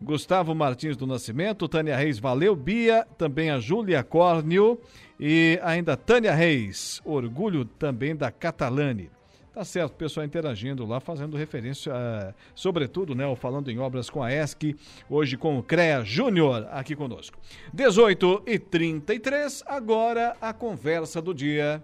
Gustavo 0.00 0.54
Martins 0.54 0.96
do 0.96 1.06
Nascimento, 1.06 1.68
Tânia 1.68 1.96
Reis, 1.96 2.18
valeu, 2.18 2.54
Bia, 2.54 3.06
também 3.16 3.50
a 3.50 3.58
Júlia 3.58 4.02
Córnio 4.04 4.80
e 5.18 5.58
ainda 5.62 5.96
Tânia 5.96 6.32
Reis, 6.32 7.00
orgulho 7.04 7.64
também 7.64 8.14
da 8.14 8.30
Catalane. 8.30 9.10
Tá 9.52 9.64
certo, 9.64 9.94
pessoal 9.94 10.24
interagindo 10.24 10.86
lá, 10.86 11.00
fazendo 11.00 11.36
referência, 11.36 11.92
uh, 11.92 12.32
sobretudo, 12.54 13.12
né, 13.12 13.24
falando 13.34 13.68
em 13.72 13.78
obras 13.80 14.08
com 14.08 14.22
a 14.22 14.32
ESC, 14.32 14.76
hoje 15.10 15.36
com 15.36 15.58
o 15.58 15.64
CREA 15.64 16.04
Júnior 16.04 16.68
aqui 16.70 16.94
conosco. 16.94 17.36
18 17.72 18.44
e 18.46 18.56
33, 18.56 19.64
agora 19.66 20.36
a 20.40 20.52
conversa 20.52 21.20
do 21.20 21.34
dia. 21.34 21.82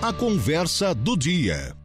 A 0.00 0.12
conversa 0.12 0.94
do 0.94 1.16
dia. 1.16 1.79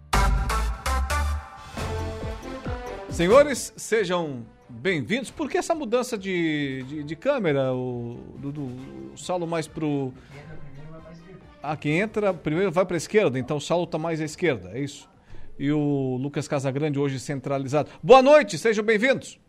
Senhores, 3.16 3.72
sejam 3.78 4.46
bem-vindos. 4.68 5.32
Por 5.32 5.50
que 5.50 5.58
essa 5.58 5.74
mudança 5.74 6.18
de, 6.18 6.84
de, 6.84 7.02
de 7.02 7.16
câmera? 7.16 7.74
O, 7.74 8.18
do, 8.38 8.52
do, 8.52 8.62
o 9.14 9.18
Saulo 9.18 9.48
mais 9.48 9.70
pro. 9.70 10.14
Ah, 11.64 11.78
quem 11.78 12.02
entra 12.02 12.34
primeiro 12.34 12.74
vai 12.74 12.86
para 12.86 12.98
a 12.98 12.98
esquerda, 12.98 13.40
então 13.40 13.56
o 13.56 13.62
Saulo 13.62 13.86
está 13.86 13.98
mais 13.98 14.20
à 14.20 14.26
esquerda, 14.26 14.72
é 14.74 14.82
isso? 14.82 15.10
E 15.58 15.72
o 15.72 16.18
Lucas 16.20 16.46
Casagrande 16.46 17.00
hoje 17.00 17.18
centralizado. 17.18 17.90
Boa 18.04 18.22
noite, 18.22 18.58
sejam 18.58 18.84
bem-vindos. 18.84 19.40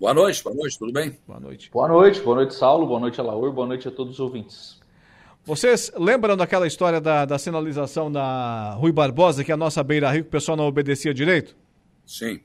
Boa 0.00 0.14
noite, 0.14 0.42
boa 0.42 0.56
noite, 0.56 0.78
tudo 0.78 0.90
bem? 0.90 1.18
Boa 1.26 1.40
noite. 1.40 1.70
Boa 1.70 1.88
noite, 1.88 2.20
boa 2.22 2.36
noite, 2.36 2.54
Saulo, 2.54 2.86
boa 2.86 3.00
noite, 3.00 3.20
Alaur, 3.20 3.52
boa 3.52 3.66
noite 3.66 3.86
a 3.86 3.90
todos 3.90 4.14
os 4.14 4.20
ouvintes. 4.20 4.80
Vocês 5.44 5.92
lembram 5.94 6.38
daquela 6.38 6.66
história 6.66 7.02
da, 7.02 7.26
da 7.26 7.38
sinalização 7.38 8.10
da 8.10 8.72
Rui 8.78 8.92
Barbosa, 8.92 9.44
que 9.44 9.52
a 9.52 9.58
nossa 9.58 9.84
beira 9.84 10.10
rio, 10.10 10.22
que 10.22 10.28
o 10.28 10.32
pessoal 10.32 10.56
não 10.56 10.66
obedecia 10.66 11.12
direito? 11.12 11.54
Sim. 12.06 12.40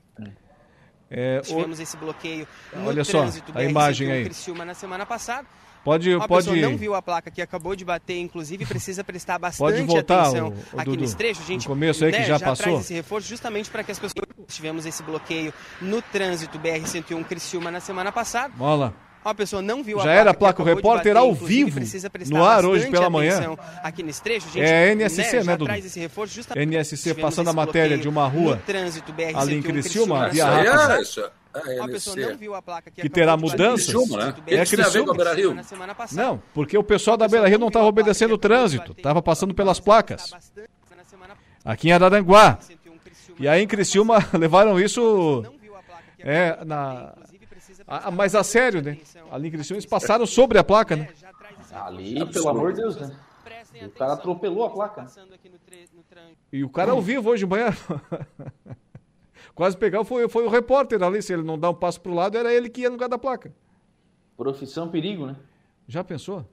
É, 1.16 1.40
Tivemos 1.40 1.78
o... 1.78 1.82
esse 1.82 1.96
bloqueio 1.96 2.46
no 2.72 2.88
Olha 2.88 3.04
só, 3.04 3.24
a 3.54 3.62
imagem 3.62 4.10
aí. 4.10 4.24
Criciúma 4.24 4.64
na 4.64 4.74
semana 4.74 5.06
passada. 5.06 5.46
Pode, 5.84 6.14
Uma 6.14 6.26
pode. 6.26 6.46
pessoa 6.48 6.70
não 6.70 6.78
viu 6.78 6.94
a 6.94 7.02
placa 7.02 7.30
que 7.30 7.42
acabou 7.42 7.76
de 7.76 7.84
bater, 7.84 8.18
inclusive 8.18 8.64
precisa 8.64 9.04
prestar 9.04 9.38
bastante 9.38 9.82
voltar, 9.82 10.22
atenção 10.22 10.48
o, 10.48 10.76
o 10.76 10.80
aqui 10.80 10.90
Dudu, 10.90 11.02
nesse 11.02 11.14
trecho. 11.14 11.44
Gente 11.44 11.68
no 11.68 11.74
começo 11.74 12.04
aí 12.04 12.10
que 12.10 12.22
já, 12.22 12.38
já 12.38 12.40
passou. 12.40 12.64
traz 12.64 12.80
esse 12.80 12.94
reforço 12.94 13.28
justamente 13.28 13.68
para 13.70 13.84
que 13.84 13.92
as 13.92 13.98
pessoas 13.98 14.24
tivemos 14.48 14.86
esse 14.86 15.02
bloqueio 15.02 15.52
no 15.82 16.00
trânsito 16.00 16.58
BR 16.58 16.86
101 16.86 17.22
Criciúma 17.24 17.70
na 17.70 17.80
semana 17.80 18.10
passada. 18.10 18.52
Bola. 18.56 18.94
Uma 19.24 19.34
pessoa 19.34 19.62
não 19.62 19.82
viu 19.82 19.98
a 20.00 20.04
Já 20.04 20.12
era 20.12 20.30
a 20.30 20.34
placa, 20.34 20.62
placa, 20.62 20.62
o 20.62 20.76
repórter 20.76 21.16
ao 21.16 21.32
vivo 21.32 21.80
no 22.28 22.44
ar 22.44 22.66
hoje 22.66 22.90
pela 22.90 23.08
manhã. 23.08 23.56
Aqui 23.82 24.02
nesse 24.02 24.22
trecho, 24.22 24.46
gente, 24.50 24.64
é 24.64 24.92
NSC, 24.94 25.38
né, 25.38 25.44
né 25.44 25.52
Dudu? 25.56 25.64
Traz 25.64 25.86
esse 25.86 25.98
reforço 25.98 26.40
NSC 26.54 27.14
passando 27.14 27.48
a 27.48 27.52
matéria 27.52 27.96
de 27.96 28.08
uma 28.08 28.28
rua 28.28 28.60
trânsito, 28.66 29.12
BR 29.12 29.36
ali 29.36 29.56
em 29.56 29.62
Criciúma, 29.62 30.28
via 30.28 30.44
é, 30.44 30.68
rápida. 30.68 31.00
isso, 31.00 31.24
é, 31.54 31.80
Uma 31.80 31.88
pessoa 31.88 32.16
não 32.16 32.36
viu 32.36 32.54
a 32.54 32.60
placa 32.60 32.90
que, 32.90 33.00
que 33.00 33.08
terá 33.08 33.36
mudanças. 33.36 33.86
Criciúma, 33.86 34.26
né? 34.26 34.34
É 34.46 34.66
Criciúma. 34.66 35.14
Não, 36.12 36.42
porque 36.52 36.76
o 36.76 36.82
pessoal 36.82 37.16
da 37.16 37.26
Beira 37.26 37.48
Rio 37.48 37.58
não 37.58 37.68
estava 37.68 37.86
obedecendo 37.86 38.34
o 38.34 38.38
trânsito, 38.38 38.92
estava 38.92 39.22
passando 39.22 39.54
pelas 39.54 39.80
placas. 39.80 40.32
Aqui 41.64 41.88
em 41.88 41.92
Araranguá. 41.92 42.58
E 43.38 43.48
aí 43.48 43.62
em 43.62 43.66
Criciúma 43.66 44.18
levaram 44.34 44.78
isso 44.78 45.44
é, 46.18 46.58
na, 46.64 47.14
a, 47.86 48.10
mas 48.10 48.34
a 48.34 48.42
sério, 48.42 48.82
né? 48.82 48.98
Ali 49.30 49.48
em 49.48 49.50
Criciúma 49.50 49.76
eles 49.76 49.86
passaram 49.86 50.26
sobre 50.26 50.58
a 50.58 50.64
placa, 50.64 50.96
né? 50.96 51.08
Ali, 51.72 52.24
pelo 52.32 52.48
amor 52.48 52.72
de 52.72 52.80
Deus, 52.80 52.96
né? 52.96 53.14
O 53.82 53.90
cara 53.90 54.12
atropelou 54.12 54.64
a 54.64 54.70
placa. 54.70 55.06
E 56.52 56.62
o 56.64 56.68
cara 56.68 56.92
ao 56.92 57.02
vivo 57.02 57.30
hoje 57.30 57.44
de 57.44 57.50
manhã. 57.50 57.70
Quase 59.54 59.76
pegar 59.76 60.04
foi, 60.04 60.28
foi 60.28 60.44
o 60.44 60.48
repórter 60.48 61.02
ali. 61.02 61.22
Se 61.22 61.32
ele 61.32 61.42
não 61.42 61.58
dá 61.58 61.70
um 61.70 61.74
passo 61.74 62.00
pro 62.00 62.14
lado, 62.14 62.36
era 62.36 62.52
ele 62.52 62.68
que 62.68 62.82
ia 62.82 62.88
no 62.88 62.94
lugar 62.94 63.08
da 63.08 63.18
placa. 63.18 63.54
Profissão 64.36 64.88
perigo, 64.88 65.26
né? 65.26 65.36
Já 65.86 66.02
pensou? 66.02 66.44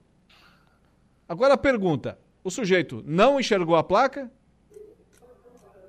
Agora 1.27 1.53
a 1.53 1.57
pergunta: 1.57 2.17
o 2.43 2.51
sujeito 2.51 3.03
não 3.05 3.39
enxergou 3.39 3.75
a 3.75 3.83
placa? 3.83 4.31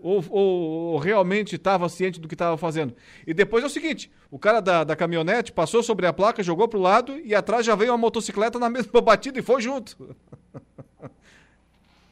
Ou, 0.02 0.24
ou, 0.30 0.98
realmente 0.98 1.54
estava 1.54 1.88
ciente 1.88 2.18
do 2.18 2.26
que 2.26 2.34
estava 2.34 2.58
fazendo? 2.58 2.94
E 3.24 3.32
depois 3.32 3.62
é 3.62 3.68
o 3.68 3.70
seguinte: 3.70 4.10
o 4.30 4.38
cara 4.38 4.60
da, 4.60 4.82
da 4.82 4.96
caminhonete 4.96 5.52
passou 5.52 5.80
sobre 5.80 6.06
a 6.06 6.12
placa, 6.12 6.42
jogou 6.42 6.66
pro 6.66 6.80
lado 6.80 7.16
e 7.20 7.34
atrás 7.34 7.64
já 7.64 7.76
veio 7.76 7.92
uma 7.92 7.98
motocicleta 7.98 8.58
na 8.58 8.68
mesma 8.70 9.00
batida 9.00 9.38
e 9.38 9.42
foi 9.42 9.62
junto. 9.62 10.16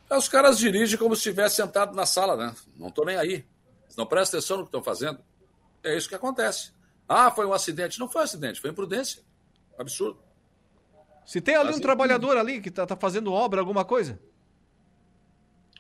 Os 0.08 0.28
caras 0.28 0.58
dirigem 0.58 0.96
como 0.96 1.16
se 1.16 1.20
estivesse 1.20 1.56
sentado 1.56 1.94
na 1.94 2.06
sala, 2.06 2.36
né? 2.36 2.54
Não 2.76 2.88
estou 2.88 3.04
nem 3.04 3.16
aí. 3.16 3.44
Não 3.96 4.06
presta 4.06 4.38
atenção 4.38 4.58
no 4.58 4.62
que 4.64 4.68
estão 4.68 4.82
fazendo. 4.82 5.18
É 5.82 5.96
isso 5.96 6.08
que 6.08 6.14
acontece. 6.14 6.72
Ah, 7.08 7.30
foi 7.30 7.44
um 7.44 7.52
acidente. 7.52 7.98
Não 7.98 8.08
foi 8.08 8.22
um 8.22 8.24
acidente, 8.24 8.60
foi 8.60 8.70
imprudência. 8.70 9.22
Absurdo. 9.76 10.18
Se 11.26 11.40
tem 11.40 11.54
ali 11.56 11.70
Assim, 11.70 11.78
um 11.78 11.82
trabalhador 11.82 12.36
ali 12.36 12.60
que 12.60 12.68
está 12.68 12.86
tá 12.86 12.96
fazendo 12.96 13.32
obra, 13.32 13.60
alguma 13.60 13.84
coisa? 13.84 14.18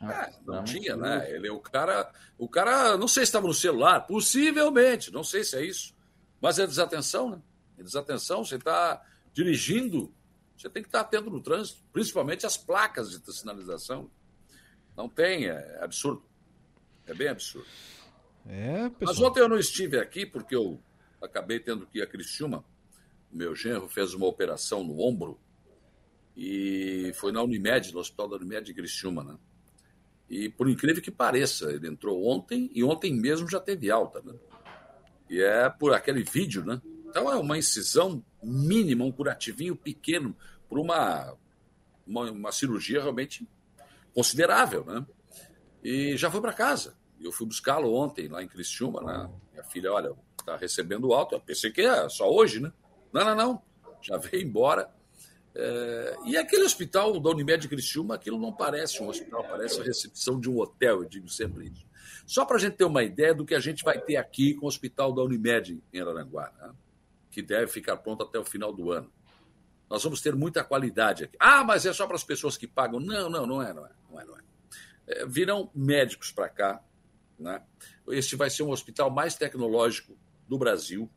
É, 0.02 0.32
não 0.46 0.64
tinha, 0.64 0.96
né? 0.96 1.30
Ele, 1.30 1.50
o 1.50 1.60
cara, 1.60 2.10
o 2.38 2.48
cara, 2.48 2.96
não 2.96 3.06
sei 3.06 3.24
se 3.24 3.28
estava 3.28 3.46
no 3.46 3.52
celular, 3.52 4.00
possivelmente, 4.06 5.12
não 5.12 5.22
sei 5.22 5.44
se 5.44 5.56
é 5.56 5.64
isso, 5.64 5.94
mas 6.40 6.58
é 6.58 6.66
desatenção, 6.66 7.28
né? 7.28 7.42
É 7.76 7.82
desatenção. 7.82 8.42
Você 8.42 8.56
está 8.56 9.04
dirigindo, 9.34 10.14
você 10.56 10.70
tem 10.70 10.82
que 10.82 10.88
estar 10.88 11.00
atento 11.00 11.28
no 11.28 11.42
trânsito, 11.42 11.82
principalmente 11.92 12.46
as 12.46 12.56
placas 12.56 13.10
de 13.10 13.32
sinalização. 13.32 14.10
Não 14.96 15.08
tem, 15.08 15.48
é 15.48 15.78
absurdo. 15.82 16.24
É 17.06 17.12
bem 17.12 17.28
absurdo. 17.28 17.68
É, 18.46 18.88
pessoal. 18.88 18.94
Mas 19.00 19.20
ontem 19.20 19.40
eu 19.40 19.48
não 19.48 19.58
estive 19.58 19.98
aqui 19.98 20.24
porque 20.24 20.56
eu 20.56 20.80
acabei 21.20 21.60
tendo 21.60 21.86
que 21.86 21.98
ir 21.98 22.02
a 22.02 22.06
Criciúma. 22.06 22.64
O 23.30 23.36
meu 23.36 23.54
genro 23.54 23.88
fez 23.88 24.14
uma 24.14 24.26
operação 24.26 24.82
no 24.82 24.98
ombro 25.00 25.38
e 26.34 27.12
foi 27.16 27.32
na 27.32 27.42
Unimed, 27.42 27.92
no 27.92 28.00
Hospital 28.00 28.28
da 28.28 28.36
Unimed 28.36 28.64
de 28.64 28.74
Criciúma, 28.74 29.22
né? 29.22 29.38
E 30.30 30.48
por 30.48 30.70
incrível 30.70 31.02
que 31.02 31.10
pareça, 31.10 31.72
ele 31.72 31.88
entrou 31.88 32.24
ontem 32.24 32.70
e 32.72 32.84
ontem 32.84 33.12
mesmo 33.12 33.50
já 33.50 33.58
teve 33.58 33.90
alta, 33.90 34.22
né? 34.22 34.32
E 35.28 35.42
é 35.42 35.68
por 35.68 35.92
aquele 35.92 36.22
vídeo, 36.22 36.64
né? 36.64 36.80
Então 37.08 37.30
é 37.30 37.34
uma 37.34 37.58
incisão 37.58 38.24
mínima, 38.40 39.04
um 39.04 39.10
curativinho 39.10 39.74
pequeno 39.74 40.36
por 40.68 40.78
uma, 40.78 41.36
uma, 42.06 42.30
uma 42.30 42.52
cirurgia 42.52 43.02
realmente 43.02 43.46
considerável, 44.14 44.84
né? 44.84 45.04
E 45.82 46.16
já 46.16 46.30
foi 46.30 46.40
para 46.40 46.52
casa. 46.52 46.96
Eu 47.20 47.32
fui 47.32 47.46
buscá-lo 47.46 47.92
ontem 47.92 48.28
lá 48.28 48.40
em 48.40 48.48
Criciúma, 48.48 49.02
né? 49.02 49.30
Minha 49.50 49.64
filha, 49.64 49.92
olha, 49.92 50.14
tá 50.46 50.56
recebendo 50.56 51.12
alta. 51.12 51.34
Eu 51.34 51.40
pensei 51.40 51.72
que 51.72 51.80
é 51.80 52.08
só 52.08 52.30
hoje, 52.30 52.60
né? 52.60 52.72
Não, 53.12 53.24
não, 53.24 53.34
não. 53.34 53.62
Já 54.00 54.16
veio 54.16 54.46
embora. 54.46 54.88
É... 55.54 56.16
E 56.26 56.36
aquele 56.36 56.64
hospital 56.64 57.18
da 57.18 57.30
Unimed 57.30 57.68
Criciúma, 57.68 58.14
aquilo 58.14 58.38
não 58.38 58.52
parece 58.52 59.02
um 59.02 59.08
hospital, 59.08 59.44
parece 59.44 59.80
a 59.80 59.84
recepção 59.84 60.38
de 60.38 60.48
um 60.48 60.58
hotel, 60.58 61.02
eu 61.02 61.08
digo 61.08 61.28
sempre 61.28 61.68
isso. 61.68 61.86
Só 62.26 62.44
para 62.44 62.56
a 62.56 62.60
gente 62.60 62.76
ter 62.76 62.84
uma 62.84 63.02
ideia 63.02 63.34
do 63.34 63.44
que 63.44 63.54
a 63.54 63.60
gente 63.60 63.82
vai 63.82 64.00
ter 64.00 64.16
aqui 64.16 64.54
com 64.54 64.66
o 64.66 64.68
hospital 64.68 65.12
da 65.12 65.22
Unimed 65.22 65.82
em 65.92 66.00
Araranguá, 66.00 66.52
né? 66.60 66.70
que 67.30 67.42
deve 67.42 67.68
ficar 67.68 67.96
pronto 67.96 68.22
até 68.22 68.38
o 68.38 68.44
final 68.44 68.72
do 68.72 68.92
ano. 68.92 69.10
Nós 69.88 70.04
vamos 70.04 70.20
ter 70.20 70.36
muita 70.36 70.62
qualidade 70.62 71.24
aqui. 71.24 71.36
Ah, 71.40 71.64
mas 71.64 71.84
é 71.84 71.92
só 71.92 72.06
para 72.06 72.14
as 72.14 72.22
pessoas 72.22 72.56
que 72.56 72.68
pagam. 72.68 73.00
Não, 73.00 73.28
não, 73.28 73.44
não 73.44 73.60
é, 73.60 73.72
não 73.72 73.84
é, 73.84 73.90
não 74.08 74.20
é. 74.20 74.24
Não 74.24 74.36
é. 74.36 74.40
É, 75.08 75.26
virão 75.26 75.68
médicos 75.74 76.30
para 76.30 76.48
cá. 76.48 76.80
Né? 77.36 77.60
Este 78.08 78.36
vai 78.36 78.48
ser 78.48 78.62
um 78.62 78.70
hospital 78.70 79.10
mais 79.10 79.34
tecnológico 79.34 80.16
do 80.48 80.56
Brasil, 80.56 81.10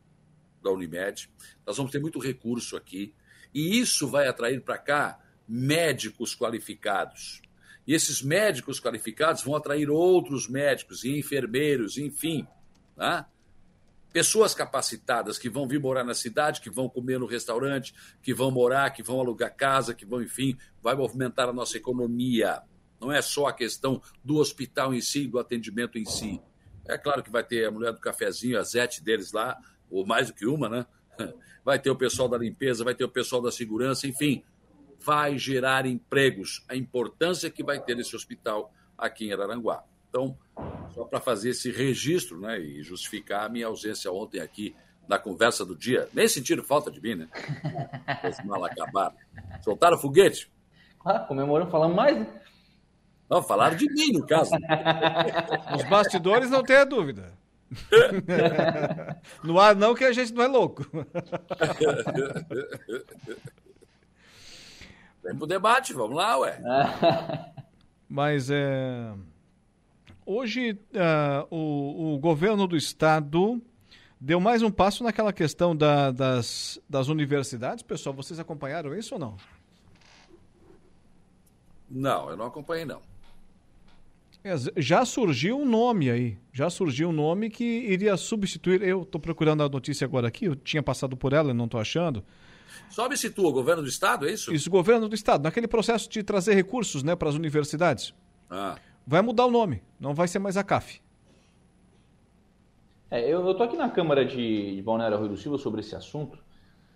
da 0.60 0.72
Unimed. 0.72 1.30
Nós 1.64 1.76
vamos 1.76 1.92
ter 1.92 2.00
muito 2.00 2.18
recurso 2.18 2.76
aqui. 2.76 3.14
E 3.54 3.78
isso 3.78 4.08
vai 4.08 4.26
atrair 4.26 4.60
para 4.60 4.76
cá 4.76 5.18
médicos 5.48 6.34
qualificados. 6.34 7.40
E 7.86 7.94
esses 7.94 8.22
médicos 8.22 8.80
qualificados 8.80 9.42
vão 9.42 9.54
atrair 9.54 9.90
outros 9.90 10.48
médicos 10.48 11.04
e 11.04 11.18
enfermeiros, 11.18 11.98
enfim. 11.98 12.46
Né? 12.96 13.24
Pessoas 14.12 14.54
capacitadas 14.54 15.38
que 15.38 15.50
vão 15.50 15.68
vir 15.68 15.80
morar 15.80 16.04
na 16.04 16.14
cidade, 16.14 16.60
que 16.60 16.70
vão 16.70 16.88
comer 16.88 17.18
no 17.18 17.26
restaurante, 17.26 17.94
que 18.22 18.32
vão 18.32 18.50
morar, 18.50 18.90
que 18.90 19.02
vão 19.02 19.20
alugar 19.20 19.54
casa, 19.54 19.94
que 19.94 20.06
vão, 20.06 20.22
enfim, 20.22 20.56
vai 20.82 20.94
movimentar 20.94 21.48
a 21.48 21.52
nossa 21.52 21.76
economia. 21.76 22.62
Não 23.00 23.12
é 23.12 23.20
só 23.20 23.46
a 23.46 23.52
questão 23.52 24.00
do 24.22 24.36
hospital 24.36 24.94
em 24.94 25.00
si, 25.00 25.26
do 25.26 25.38
atendimento 25.38 25.98
em 25.98 26.04
si. 26.04 26.40
É 26.86 26.96
claro 26.96 27.22
que 27.22 27.30
vai 27.30 27.44
ter 27.44 27.66
a 27.66 27.70
mulher 27.70 27.92
do 27.92 28.00
cafezinho, 28.00 28.58
a 28.58 28.62
Zete 28.62 29.02
deles 29.02 29.32
lá, 29.32 29.58
ou 29.90 30.06
mais 30.06 30.28
do 30.28 30.34
que 30.34 30.46
uma, 30.46 30.68
né? 30.68 30.86
Vai 31.64 31.78
ter 31.78 31.90
o 31.90 31.96
pessoal 31.96 32.28
da 32.28 32.36
limpeza, 32.36 32.84
vai 32.84 32.94
ter 32.94 33.04
o 33.04 33.08
pessoal 33.08 33.40
da 33.40 33.50
segurança, 33.50 34.06
enfim. 34.06 34.44
Vai 35.00 35.38
gerar 35.38 35.86
empregos. 35.86 36.62
A 36.68 36.76
importância 36.76 37.48
que 37.48 37.64
vai 37.64 37.80
ter 37.80 37.98
esse 37.98 38.14
hospital 38.14 38.70
aqui 38.98 39.28
em 39.28 39.32
Araranguá. 39.32 39.82
Então, 40.10 40.36
só 40.92 41.04
para 41.04 41.20
fazer 41.20 41.50
esse 41.50 41.70
registro 41.70 42.38
né, 42.38 42.60
e 42.60 42.82
justificar 42.82 43.46
a 43.46 43.48
minha 43.48 43.66
ausência 43.66 44.12
ontem 44.12 44.40
aqui 44.40 44.76
na 45.08 45.18
conversa 45.18 45.64
do 45.64 45.74
dia. 45.74 46.06
Nem 46.12 46.28
sentiram 46.28 46.62
falta 46.62 46.90
de 46.90 47.00
mim, 47.00 47.14
né? 47.14 47.28
Os 48.28 48.44
mal 48.44 48.64
acabaram. 48.64 49.16
Soltaram 49.62 49.98
foguete? 49.98 50.50
Ah, 51.04 51.18
comemorando, 51.18 51.70
falando 51.70 51.94
mais, 51.94 52.18
né? 52.18 52.26
Não, 53.28 53.42
falaram 53.42 53.76
de 53.76 53.90
mim, 53.90 54.12
no 54.12 54.26
caso. 54.26 54.52
Os 55.76 55.84
bastidores 55.88 56.50
não 56.50 56.62
tem 56.62 56.76
a 56.76 56.84
dúvida. 56.84 57.32
No 59.42 59.58
ar 59.58 59.74
não, 59.74 59.94
que 59.94 60.04
a 60.04 60.12
gente 60.12 60.32
não 60.32 60.42
é 60.42 60.46
louco. 60.46 60.86
Vem 65.22 65.36
pro 65.36 65.46
debate, 65.46 65.92
vamos 65.92 66.16
lá, 66.16 66.38
ué. 66.38 66.60
Mas 68.08 68.50
é. 68.50 69.12
Hoje, 70.26 70.72
uh, 70.72 71.46
o, 71.50 72.14
o, 72.14 72.18
governo 72.18 72.66
do 72.66 72.76
estado 72.76 73.60
deu 74.18 74.40
mais 74.40 74.62
um 74.62 74.70
passo 74.70 75.04
naquela 75.04 75.32
questão 75.32 75.76
da, 75.76 76.10
das, 76.10 76.80
das 76.88 77.08
universidades. 77.08 77.82
Pessoal, 77.82 78.14
vocês 78.14 78.38
acompanharam 78.38 78.94
isso 78.94 79.14
ou 79.14 79.20
não? 79.20 79.36
Não, 81.90 82.30
eu 82.30 82.36
não 82.36 82.46
acompanhei, 82.46 82.86
não. 82.86 83.02
É, 84.44 84.54
já 84.76 85.06
surgiu 85.06 85.58
um 85.58 85.64
nome 85.64 86.10
aí. 86.10 86.36
Já 86.52 86.68
surgiu 86.68 87.08
um 87.08 87.12
nome 87.12 87.48
que 87.48 87.64
iria 87.64 88.14
substituir. 88.14 88.82
Eu 88.82 89.02
estou 89.02 89.18
procurando 89.18 89.62
a 89.62 89.68
notícia 89.70 90.04
agora 90.04 90.28
aqui, 90.28 90.44
eu 90.44 90.54
tinha 90.54 90.82
passado 90.82 91.16
por 91.16 91.32
ela 91.32 91.50
e 91.50 91.54
não 91.54 91.64
estou 91.64 91.80
achando. 91.80 92.22
Substitua 92.90 93.48
o 93.48 93.52
governo 93.52 93.82
do 93.82 93.88
Estado, 93.88 94.28
é 94.28 94.32
isso? 94.32 94.52
Isso, 94.52 94.68
governo 94.68 95.08
do 95.08 95.14
Estado. 95.14 95.42
Naquele 95.42 95.66
processo 95.66 96.10
de 96.10 96.22
trazer 96.22 96.54
recursos 96.54 97.02
né, 97.02 97.16
para 97.16 97.30
as 97.30 97.34
universidades. 97.34 98.12
Ah. 98.50 98.76
Vai 99.06 99.22
mudar 99.22 99.46
o 99.46 99.50
nome, 99.50 99.82
não 99.98 100.12
vai 100.12 100.28
ser 100.28 100.38
mais 100.38 100.58
a 100.58 100.62
CAF. 100.62 101.00
É, 103.10 103.32
eu 103.32 103.50
estou 103.50 103.64
aqui 103.64 103.76
na 103.76 103.88
Câmara 103.88 104.26
de, 104.26 104.76
de 104.76 104.82
Balneário 104.82 105.16
Rui 105.16 105.28
do 105.28 105.36
Silva 105.38 105.56
sobre 105.56 105.80
esse 105.80 105.96
assunto. 105.96 106.38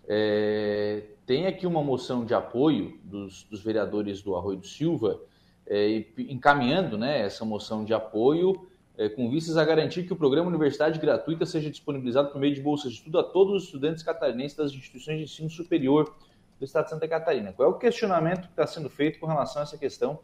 É, 0.06 1.02
tem 1.24 1.46
aqui 1.46 1.66
uma 1.66 1.82
moção 1.82 2.26
de 2.26 2.34
apoio 2.34 2.98
dos, 3.04 3.44
dos 3.44 3.62
vereadores 3.62 4.20
do 4.20 4.36
Arroio 4.36 4.58
do 4.58 4.66
Silva, 4.66 5.20
é, 5.68 6.04
encaminhando 6.18 6.96
né, 6.96 7.20
essa 7.20 7.44
moção 7.44 7.84
de 7.84 7.94
apoio 7.94 8.68
é, 8.96 9.08
com 9.08 9.30
vistas 9.30 9.56
a 9.56 9.64
garantir 9.64 10.04
que 10.04 10.12
o 10.12 10.16
programa 10.16 10.48
Universidade 10.48 10.98
Gratuita 10.98 11.46
seja 11.46 11.70
disponibilizado 11.70 12.30
por 12.30 12.40
meio 12.40 12.54
de 12.54 12.60
bolsas 12.60 12.92
de 12.92 12.98
estudo 12.98 13.18
a 13.18 13.22
todos 13.22 13.54
os 13.54 13.64
estudantes 13.64 14.02
catarinenses 14.02 14.56
das 14.56 14.72
instituições 14.72 15.18
de 15.18 15.24
ensino 15.24 15.50
superior 15.50 16.16
do 16.58 16.64
Estado 16.64 16.84
de 16.84 16.90
Santa 16.90 17.06
Catarina. 17.06 17.52
Qual 17.52 17.68
é 17.68 17.70
o 17.70 17.78
questionamento 17.78 18.42
que 18.42 18.52
está 18.52 18.66
sendo 18.66 18.90
feito 18.90 19.20
com 19.20 19.26
relação 19.26 19.60
a 19.60 19.64
essa 19.64 19.78
questão 19.78 20.18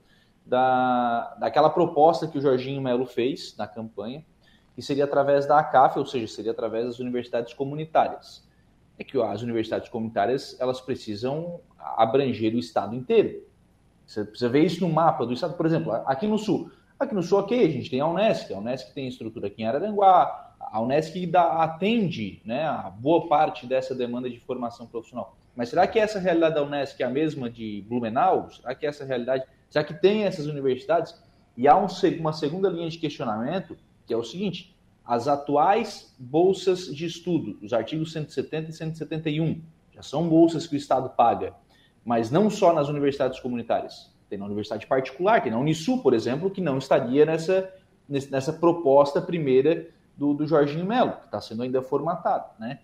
da, 0.44 1.34
daquela 1.38 1.70
proposta 1.70 2.26
que 2.26 2.38
o 2.38 2.40
Jorginho 2.40 2.82
Melo 2.82 3.06
fez 3.06 3.56
na 3.56 3.66
campanha, 3.66 4.24
que 4.74 4.82
seria 4.82 5.04
através 5.04 5.46
da 5.46 5.58
ACAF, 5.60 5.98
ou 5.98 6.06
seja, 6.06 6.26
seria 6.26 6.50
através 6.50 6.86
das 6.86 6.98
universidades 6.98 7.54
comunitárias 7.54 8.44
é 8.98 9.04
que 9.04 9.20
as 9.20 9.42
universidades 9.42 9.88
comunitárias 9.88 10.56
elas 10.60 10.80
precisam 10.80 11.60
abranger 11.78 12.54
o 12.54 12.58
estado 12.58 12.94
inteiro. 12.94 13.42
Você 14.14 14.24
precisa 14.24 14.48
ver 14.48 14.64
isso 14.64 14.80
no 14.80 14.92
mapa 14.92 15.26
do 15.26 15.32
estado, 15.32 15.54
por 15.54 15.66
exemplo, 15.66 15.92
aqui 16.06 16.26
no 16.28 16.38
sul. 16.38 16.70
Aqui 16.98 17.12
no 17.12 17.22
sul, 17.22 17.40
ok, 17.40 17.66
a 17.66 17.68
gente 17.68 17.90
tem 17.90 17.98
a 17.98 18.06
Unesc, 18.06 18.52
a 18.52 18.58
Unesc 18.58 18.94
tem 18.94 19.08
estrutura 19.08 19.48
aqui 19.48 19.62
em 19.62 19.66
Araranguá, 19.66 20.54
a 20.60 20.80
Unesc 20.80 21.26
dá, 21.26 21.64
atende 21.64 22.40
né, 22.44 22.64
a 22.64 22.90
boa 22.90 23.26
parte 23.26 23.66
dessa 23.66 23.92
demanda 23.92 24.30
de 24.30 24.38
formação 24.38 24.86
profissional. 24.86 25.36
Mas 25.56 25.68
será 25.68 25.84
que 25.88 25.98
essa 25.98 26.20
realidade 26.20 26.54
da 26.54 26.62
Unesc 26.62 27.00
é 27.02 27.04
a 27.04 27.10
mesma 27.10 27.50
de 27.50 27.84
Blumenau? 27.88 28.48
Será 28.52 28.72
que 28.74 28.86
essa 28.86 29.04
realidade. 29.04 29.44
Será 29.68 29.84
que 29.84 29.94
tem 29.94 30.24
essas 30.24 30.46
universidades? 30.46 31.20
E 31.56 31.66
há 31.66 31.76
um, 31.76 31.86
uma 32.20 32.32
segunda 32.32 32.68
linha 32.68 32.88
de 32.88 32.98
questionamento, 32.98 33.76
que 34.06 34.14
é 34.14 34.16
o 34.16 34.22
seguinte: 34.22 34.76
as 35.04 35.26
atuais 35.26 36.14
bolsas 36.16 36.86
de 36.86 37.04
estudo, 37.04 37.58
os 37.60 37.72
artigos 37.72 38.12
170 38.12 38.70
e 38.70 38.72
171, 38.72 39.60
já 39.92 40.02
são 40.02 40.28
bolsas 40.28 40.68
que 40.68 40.74
o 40.74 40.76
Estado 40.76 41.08
paga, 41.10 41.54
mas 42.05 42.31
não 42.31 42.51
só 42.51 42.72
nas 42.72 42.89
universidades 42.89 43.40
comunitárias. 43.40 44.12
Tem 44.28 44.39
na 44.39 44.44
universidade 44.44 44.86
particular, 44.86 45.43
tem 45.43 45.52
na 45.52 45.59
Unisul, 45.59 46.02
por 46.02 46.12
exemplo, 46.12 46.51
que 46.51 46.60
não 46.60 46.78
estaria 46.78 47.24
nessa, 47.24 47.72
nessa 48.09 48.52
proposta 48.52 49.20
primeira 49.20 49.89
do, 50.16 50.35
do 50.35 50.47
Jorginho 50.47 50.85
Melo, 50.85 51.12
que 51.12 51.26
está 51.26 51.40
sendo 51.40 51.62
ainda 51.62 51.82
formatado. 51.82 52.51
Né? 52.59 52.81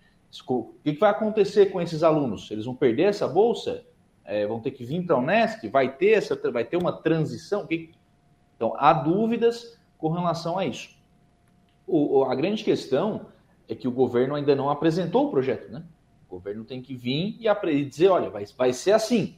O 0.47 0.73
que, 0.83 0.93
vai 0.93 1.11
acontecer 1.11 1.67
com 1.67 1.81
esses 1.81 2.03
alunos? 2.03 2.49
Eles 2.51 2.65
vão 2.65 2.75
perder 2.75 3.03
essa 3.03 3.27
bolsa? 3.27 3.83
É, 4.23 4.45
vão 4.47 4.59
ter 4.59 4.71
que 4.71 4.83
vir 4.83 5.05
para 5.05 5.15
a 5.15 5.19
Unesc? 5.19 5.67
Vai 5.69 5.95
ter, 5.95 6.11
essa, 6.11 6.35
vai 6.51 6.63
ter 6.63 6.77
uma 6.77 6.93
transição? 6.93 7.67
Então, 8.55 8.73
há 8.77 8.93
dúvidas 8.93 9.77
com 9.97 10.09
relação 10.09 10.57
a 10.57 10.65
isso. 10.65 10.89
O, 11.85 12.23
a 12.23 12.33
grande 12.35 12.63
questão 12.63 13.25
é 13.67 13.75
que 13.75 13.87
o 13.87 13.91
governo 13.91 14.35
ainda 14.35 14.55
não 14.55 14.69
apresentou 14.69 15.27
o 15.27 15.31
projeto, 15.31 15.71
né? 15.71 15.83
O 16.31 16.35
governo 16.37 16.63
tem 16.63 16.81
que 16.81 16.95
vir 16.95 17.37
e 17.39 17.85
dizer, 17.85 18.07
olha, 18.07 18.29
vai, 18.29 18.45
vai 18.57 18.71
ser 18.71 18.93
assim. 18.93 19.35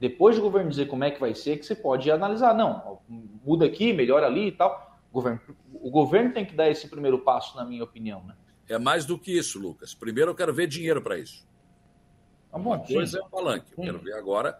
Depois 0.00 0.36
do 0.36 0.42
governo 0.42 0.70
dizer 0.70 0.86
como 0.88 1.04
é 1.04 1.10
que 1.10 1.20
vai 1.20 1.34
ser, 1.34 1.58
que 1.58 1.66
você 1.66 1.74
pode 1.74 2.10
analisar. 2.10 2.54
Não, 2.54 3.00
muda 3.44 3.66
aqui, 3.66 3.92
melhora 3.92 4.26
ali 4.26 4.48
e 4.48 4.52
tal. 4.52 4.98
O 5.10 5.14
governo, 5.14 5.40
o 5.74 5.90
governo 5.90 6.32
tem 6.32 6.46
que 6.46 6.54
dar 6.54 6.70
esse 6.70 6.88
primeiro 6.88 7.18
passo, 7.18 7.54
na 7.56 7.64
minha 7.66 7.84
opinião. 7.84 8.24
Né? 8.24 8.34
É 8.66 8.78
mais 8.78 9.04
do 9.04 9.18
que 9.18 9.36
isso, 9.36 9.58
Lucas. 9.58 9.94
Primeiro 9.94 10.30
eu 10.30 10.34
quero 10.34 10.54
ver 10.54 10.66
dinheiro 10.66 11.02
para 11.02 11.18
isso. 11.18 11.46
Tá 12.50 12.58
bom, 12.58 12.70
Uma 12.70 12.78
coisa 12.78 13.18
é 13.18 13.20
o 13.20 13.28
palanque. 13.28 13.70
Eu 13.72 13.76
sim. 13.76 13.82
quero 13.82 13.98
ver 13.98 14.14
agora 14.14 14.58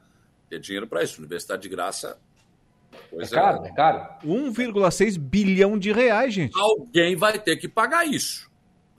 ter 0.50 0.60
dinheiro 0.60 0.86
para 0.86 1.02
isso. 1.02 1.18
Universidade 1.18 1.62
de 1.62 1.68
graça 1.70 2.20
Pois 3.10 3.32
é 3.32 3.34
caro, 3.34 3.64
é, 3.64 3.68
é 3.68 3.72
caro. 3.72 4.08
1,6 4.24 5.18
bilhão 5.18 5.78
de 5.78 5.92
reais, 5.92 6.34
gente. 6.34 6.58
Alguém 6.58 7.16
vai 7.16 7.38
ter 7.38 7.56
que 7.56 7.68
pagar 7.68 8.06
isso. 8.06 8.50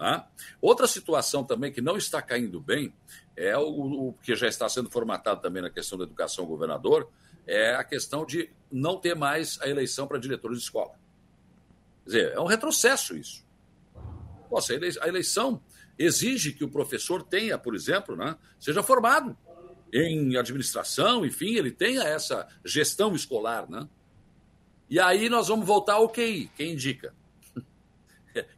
Tá? 0.03 0.27
Outra 0.61 0.85
situação 0.85 1.45
também 1.45 1.71
que 1.71 1.79
não 1.79 1.95
está 1.95 2.21
caindo 2.21 2.59
bem 2.59 2.93
é 3.37 3.57
o, 3.57 4.09
o, 4.09 4.13
que 4.21 4.35
já 4.35 4.49
está 4.49 4.67
sendo 4.67 4.89
formatado 4.89 5.41
também 5.41 5.61
na 5.61 5.69
questão 5.69 5.97
da 5.97 6.03
educação 6.03 6.45
governador, 6.45 7.09
é 7.47 7.73
a 7.75 7.85
questão 7.85 8.25
de 8.25 8.49
não 8.69 8.97
ter 8.97 9.15
mais 9.15 9.57
a 9.61 9.69
eleição 9.69 10.05
para 10.05 10.17
diretores 10.17 10.57
de 10.57 10.65
escola. 10.65 10.91
Quer 12.03 12.05
dizer, 12.05 12.31
é 12.33 12.39
um 12.41 12.45
retrocesso 12.45 13.15
isso. 13.15 13.45
Nossa, 14.51 14.73
a 14.73 15.07
eleição 15.07 15.63
exige 15.97 16.51
que 16.51 16.65
o 16.65 16.69
professor 16.69 17.23
tenha, 17.23 17.57
por 17.57 17.73
exemplo, 17.73 18.13
né, 18.17 18.35
seja 18.59 18.83
formado 18.83 19.37
em 19.93 20.35
administração, 20.35 21.25
enfim, 21.25 21.55
ele 21.55 21.71
tenha 21.71 22.03
essa 22.03 22.45
gestão 22.65 23.15
escolar, 23.15 23.71
né? 23.71 23.87
E 24.89 24.99
aí 24.99 25.29
nós 25.29 25.47
vamos 25.47 25.65
voltar 25.65 25.93
ao 25.93 26.09
QI, 26.09 26.51
quem 26.57 26.73
indica? 26.73 27.15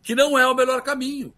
Que 0.01 0.15
não 0.15 0.37
é 0.37 0.47
o 0.47 0.55
melhor 0.55 0.81
caminho. 0.81 1.33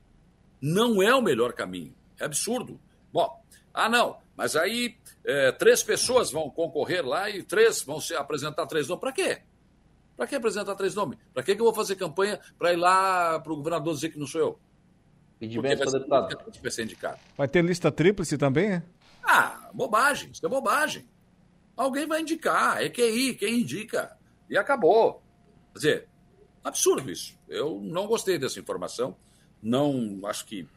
Não 0.61 1.01
é 1.01 1.13
o 1.13 1.21
melhor 1.21 1.53
caminho. 1.53 1.93
É 2.19 2.25
absurdo. 2.25 2.79
Bom, 3.11 3.41
ah, 3.73 3.89
não, 3.89 4.17
mas 4.35 4.55
aí 4.55 4.97
é, 5.23 5.51
três 5.51 5.83
pessoas 5.83 6.31
vão 6.31 6.49
concorrer 6.49 7.05
lá 7.05 7.29
e 7.29 7.43
três 7.43 7.81
vão 7.81 7.99
se 8.01 8.15
apresentar 8.15 8.65
três 8.65 8.87
nomes. 8.87 9.01
Para 9.01 9.11
quê? 9.11 9.41
Para 10.15 10.25
que 10.25 10.35
apresentar 10.35 10.73
três 10.75 10.95
nomes? 10.95 11.19
Para 11.33 11.43
que, 11.43 11.55
que 11.55 11.61
eu 11.61 11.65
vou 11.65 11.73
fazer 11.73 11.95
campanha 11.95 12.39
para 12.57 12.73
ir 12.73 12.77
lá 12.77 13.39
para 13.39 13.53
o 13.53 13.55
governador 13.57 13.93
dizer 13.93 14.09
que 14.09 14.19
não 14.19 14.25
sou 14.25 14.41
eu? 14.41 14.59
Pedir 15.39 15.61
bem 15.61 15.77
para 15.77 15.91
deputado. 15.91 16.37
Vai 16.61 16.71
ser 16.71 16.83
indicado. 16.83 17.19
Vai 17.37 17.47
ter 17.47 17.63
lista 17.63 17.91
tríplice 17.91 18.37
também, 18.37 18.73
é? 18.73 18.83
Ah, 19.23 19.69
bobagem, 19.73 20.31
isso 20.31 20.43
é 20.45 20.49
bobagem. 20.49 21.07
Alguém 21.75 22.07
vai 22.07 22.21
indicar, 22.21 22.81
é 22.81 22.89
QI, 22.89 23.35
quem 23.35 23.59
indica. 23.61 24.17
E 24.49 24.57
acabou. 24.57 25.21
Quer 25.73 25.77
dizer, 25.77 26.07
absurdo 26.67 27.09
isso. 27.11 27.37
Eu 27.47 27.79
não 27.81 28.07
gostei 28.07 28.37
dessa 28.37 28.59
informação. 28.59 29.15
Não 29.61 30.19
acho 30.25 30.45
que 30.45 30.67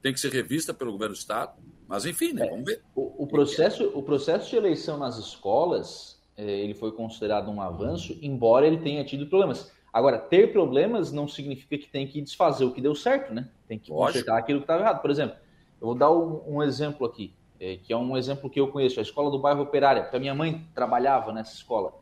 tem 0.00 0.12
que 0.12 0.20
ser 0.20 0.32
revista 0.32 0.72
pelo 0.72 0.92
governo 0.92 1.14
do 1.14 1.18
Estado. 1.18 1.52
Mas 1.86 2.04
enfim, 2.04 2.32
né? 2.32 2.46
Vamos 2.48 2.66
ver. 2.66 2.82
O, 2.94 3.24
o 3.24 3.26
processo, 3.26 3.90
o 3.94 4.02
processo 4.02 4.50
de 4.50 4.56
eleição 4.56 4.98
nas 4.98 5.18
escolas, 5.18 6.20
é, 6.36 6.44
ele 6.44 6.74
foi 6.74 6.92
considerado 6.92 7.50
um 7.50 7.60
avanço, 7.60 8.16
embora 8.22 8.66
ele 8.66 8.78
tenha 8.78 9.04
tido 9.04 9.26
problemas. 9.26 9.72
Agora, 9.92 10.18
ter 10.18 10.52
problemas 10.52 11.10
não 11.10 11.26
significa 11.26 11.78
que 11.78 11.88
tem 11.88 12.06
que 12.06 12.20
desfazer 12.20 12.64
o 12.64 12.72
que 12.72 12.80
deu 12.80 12.94
certo, 12.94 13.32
né? 13.32 13.48
Tem 13.66 13.78
que 13.78 13.90
Lógico. 13.90 14.12
consertar 14.12 14.38
aquilo 14.38 14.60
que 14.60 14.64
estava 14.64 14.82
errado. 14.82 15.00
Por 15.00 15.10
exemplo, 15.10 15.36
eu 15.80 15.86
vou 15.86 15.94
dar 15.94 16.12
um, 16.12 16.56
um 16.56 16.62
exemplo 16.62 17.06
aqui 17.06 17.32
é, 17.60 17.76
que 17.76 17.92
é 17.92 17.96
um 17.96 18.16
exemplo 18.16 18.48
que 18.48 18.60
eu 18.60 18.68
conheço, 18.68 18.98
a 19.00 19.02
escola 19.02 19.30
do 19.30 19.38
bairro 19.38 19.62
Operária, 19.62 20.02
porque 20.02 20.16
a 20.16 20.20
minha 20.20 20.34
mãe 20.34 20.66
trabalhava 20.74 21.32
nessa 21.32 21.54
escola. 21.54 21.92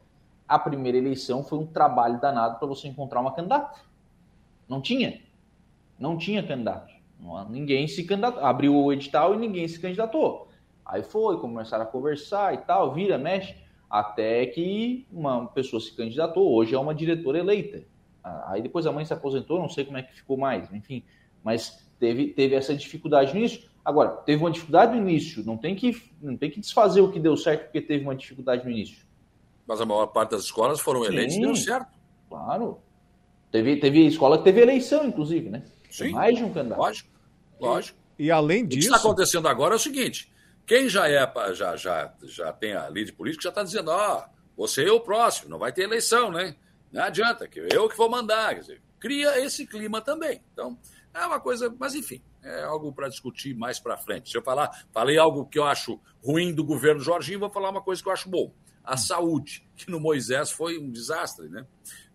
A 0.48 0.59
primeira 0.59 0.97
eleição 0.97 1.43
foi 1.43 1.59
um 1.59 1.66
trabalho 1.66 2.20
danado 2.20 2.59
para 2.59 2.68
você 2.68 2.89
encontrar 2.89 3.20
uma 3.20 3.32
candidata. 3.32 3.81
Não 4.68 4.81
tinha. 4.81 5.20
Não 5.98 6.16
tinha 6.16 6.43
candidato. 6.43 6.94
Ninguém 7.48 7.89
se 7.89 8.05
candidatou. 8.05 8.44
Abriu 8.44 8.74
o 8.74 8.93
edital 8.93 9.35
e 9.35 9.39
ninguém 9.39 9.66
se 9.66 9.81
candidatou. 9.81 10.48
Aí 10.85 11.02
foi, 11.02 11.39
começaram 11.40 11.82
a 11.82 11.86
conversar 11.86 12.55
e 12.55 12.59
tal, 12.59 12.94
vira, 12.94 13.18
mexe, 13.18 13.56
até 13.90 14.47
que 14.47 15.06
uma 15.10 15.47
pessoa 15.47 15.81
se 15.81 15.94
candidatou. 15.97 16.55
Hoje 16.55 16.74
é 16.74 16.78
uma 16.78 16.94
diretora 16.94 17.39
eleita. 17.39 17.82
Aí 18.47 18.62
depois 18.62 18.86
a 18.86 18.93
mãe 18.93 19.05
se 19.05 19.12
aposentou, 19.12 19.59
não 19.59 19.68
sei 19.68 19.85
como 19.85 19.98
é 19.98 20.02
que 20.02 20.14
ficou 20.14 20.36
mais, 20.36 20.73
enfim. 20.73 21.02
Mas 21.43 21.89
teve, 21.98 22.28
teve 22.28 22.55
essa 22.55 22.74
dificuldade 22.74 23.35
nisso. 23.35 23.68
Agora, 23.85 24.10
teve 24.10 24.43
uma 24.43 24.51
dificuldade 24.51 24.93
no 24.93 25.09
início, 25.09 25.44
não 25.44 25.56
tem, 25.56 25.77
que, 25.77 25.97
não 26.20 26.36
tem 26.36 26.51
que 26.51 26.59
desfazer 26.59 27.01
o 27.01 27.10
que 27.10 27.20
deu 27.20 27.36
certo 27.36 27.64
porque 27.64 27.81
teve 27.81 28.02
uma 28.02 28.16
dificuldade 28.16 28.64
no 28.64 28.70
início. 28.70 29.05
Mas 29.66 29.80
a 29.80 29.86
maior 29.86 30.06
parte 30.06 30.30
das 30.30 30.44
escolas 30.44 30.80
foram 30.80 31.05
eleitas 31.05 31.34
e 31.34 31.40
deu 31.40 31.56
certo. 31.56 31.98
Claro. 32.28 32.80
Teve, 33.51 33.76
teve 33.76 34.06
escola 34.06 34.38
que 34.38 34.44
teve 34.44 34.60
eleição, 34.60 35.05
inclusive, 35.05 35.51
né? 35.51 35.64
Sim. 35.90 36.10
Mais 36.10 36.36
de 36.36 36.44
um 36.44 36.52
candidato. 36.52 36.78
Lógico, 36.78 37.10
lógico. 37.60 37.98
E 38.18 38.30
além 38.30 38.66
disso. 38.66 38.88
O 38.88 38.90
que 38.90 38.97
está 38.97 39.09
acontecendo 39.09 39.48
agora 39.48 39.74
é 39.74 39.76
o 39.76 39.80
seguinte: 39.80 40.32
quem 40.66 40.88
já 40.88 41.09
é 41.09 41.32
já, 41.55 41.76
já, 41.76 42.12
já 42.22 42.52
tem 42.52 42.74
a 42.74 42.88
lei 42.88 43.05
de 43.05 43.12
política 43.12 43.44
já 43.44 43.48
está 43.51 43.62
dizendo, 43.62 43.90
ó, 43.90 44.24
você 44.56 44.84
é 44.84 44.93
o 44.93 45.01
próximo, 45.01 45.51
não 45.51 45.59
vai 45.59 45.72
ter 45.72 45.82
eleição, 45.82 46.30
né? 46.30 46.56
Não 46.93 47.02
adianta, 47.02 47.47
que 47.47 47.60
eu 47.72 47.88
que 47.88 47.97
vou 47.97 48.10
mandar. 48.10 48.55
Quer 48.55 48.60
dizer, 48.60 48.82
cria 48.98 49.38
esse 49.44 49.66
clima 49.66 50.01
também. 50.01 50.43
Então, 50.52 50.78
é 51.14 51.24
uma 51.26 51.40
coisa, 51.40 51.74
mas 51.78 51.94
enfim, 51.94 52.22
é 52.43 52.64
algo 52.64 52.93
para 52.93 53.09
discutir 53.09 53.55
mais 53.55 53.78
para 53.78 53.97
frente. 53.97 54.30
Se 54.30 54.36
eu 54.36 54.43
falar, 54.43 54.70
falei 54.93 55.18
algo 55.18 55.47
que 55.47 55.59
eu 55.59 55.64
acho 55.64 56.01
ruim 56.22 56.55
do 56.55 56.64
governo 56.64 57.01
Jorginho, 57.01 57.40
vou 57.40 57.51
falar 57.51 57.70
uma 57.70 57.82
coisa 57.82 58.02
que 58.02 58.09
eu 58.09 58.12
acho 58.12 58.28
bom. 58.28 58.52
A 58.86 58.96
saúde, 58.96 59.68
que 59.76 59.90
no 59.90 60.00
Moisés 60.00 60.50
foi 60.50 60.78
um 60.78 60.90
desastre, 60.90 61.48
né? 61.48 61.66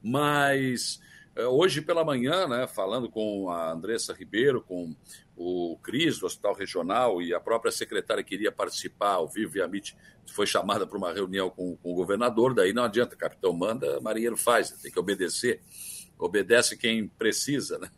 Mas 0.02 1.00
é, 1.36 1.46
hoje 1.46 1.82
pela 1.82 2.04
manhã, 2.04 2.48
né, 2.48 2.68
falando 2.68 3.10
com 3.10 3.50
a 3.50 3.72
Andressa 3.72 4.14
Ribeiro, 4.14 4.62
com 4.62 4.94
o 5.36 5.78
Cris 5.82 6.20
do 6.20 6.26
Hospital 6.26 6.54
Regional 6.54 7.22
e 7.22 7.34
a 7.34 7.40
própria 7.40 7.72
secretária 7.72 8.24
que 8.24 8.36
iria 8.36 8.52
participar 8.52 9.14
ao 9.14 9.28
vivo 9.28 9.58
e 9.58 9.62
a 9.62 9.66
MIT 9.66 9.96
foi 10.28 10.46
chamada 10.46 10.86
para 10.86 10.98
uma 10.98 11.14
reunião 11.14 11.50
com, 11.50 11.78
com, 11.78 11.92
o 11.92 11.96
governador, 11.96 12.54
daí 12.54 12.74
não 12.74 12.84
adianta, 12.84 13.16
capitão 13.16 13.54
manda, 13.54 14.00
marinheiro 14.02 14.38
faz, 14.38 14.72
tem 14.72 14.92
que 14.92 15.00
obedecer. 15.00 15.62
Obedece 16.20 16.78
quem 16.78 17.08
precisa, 17.08 17.80
né? 17.80 17.90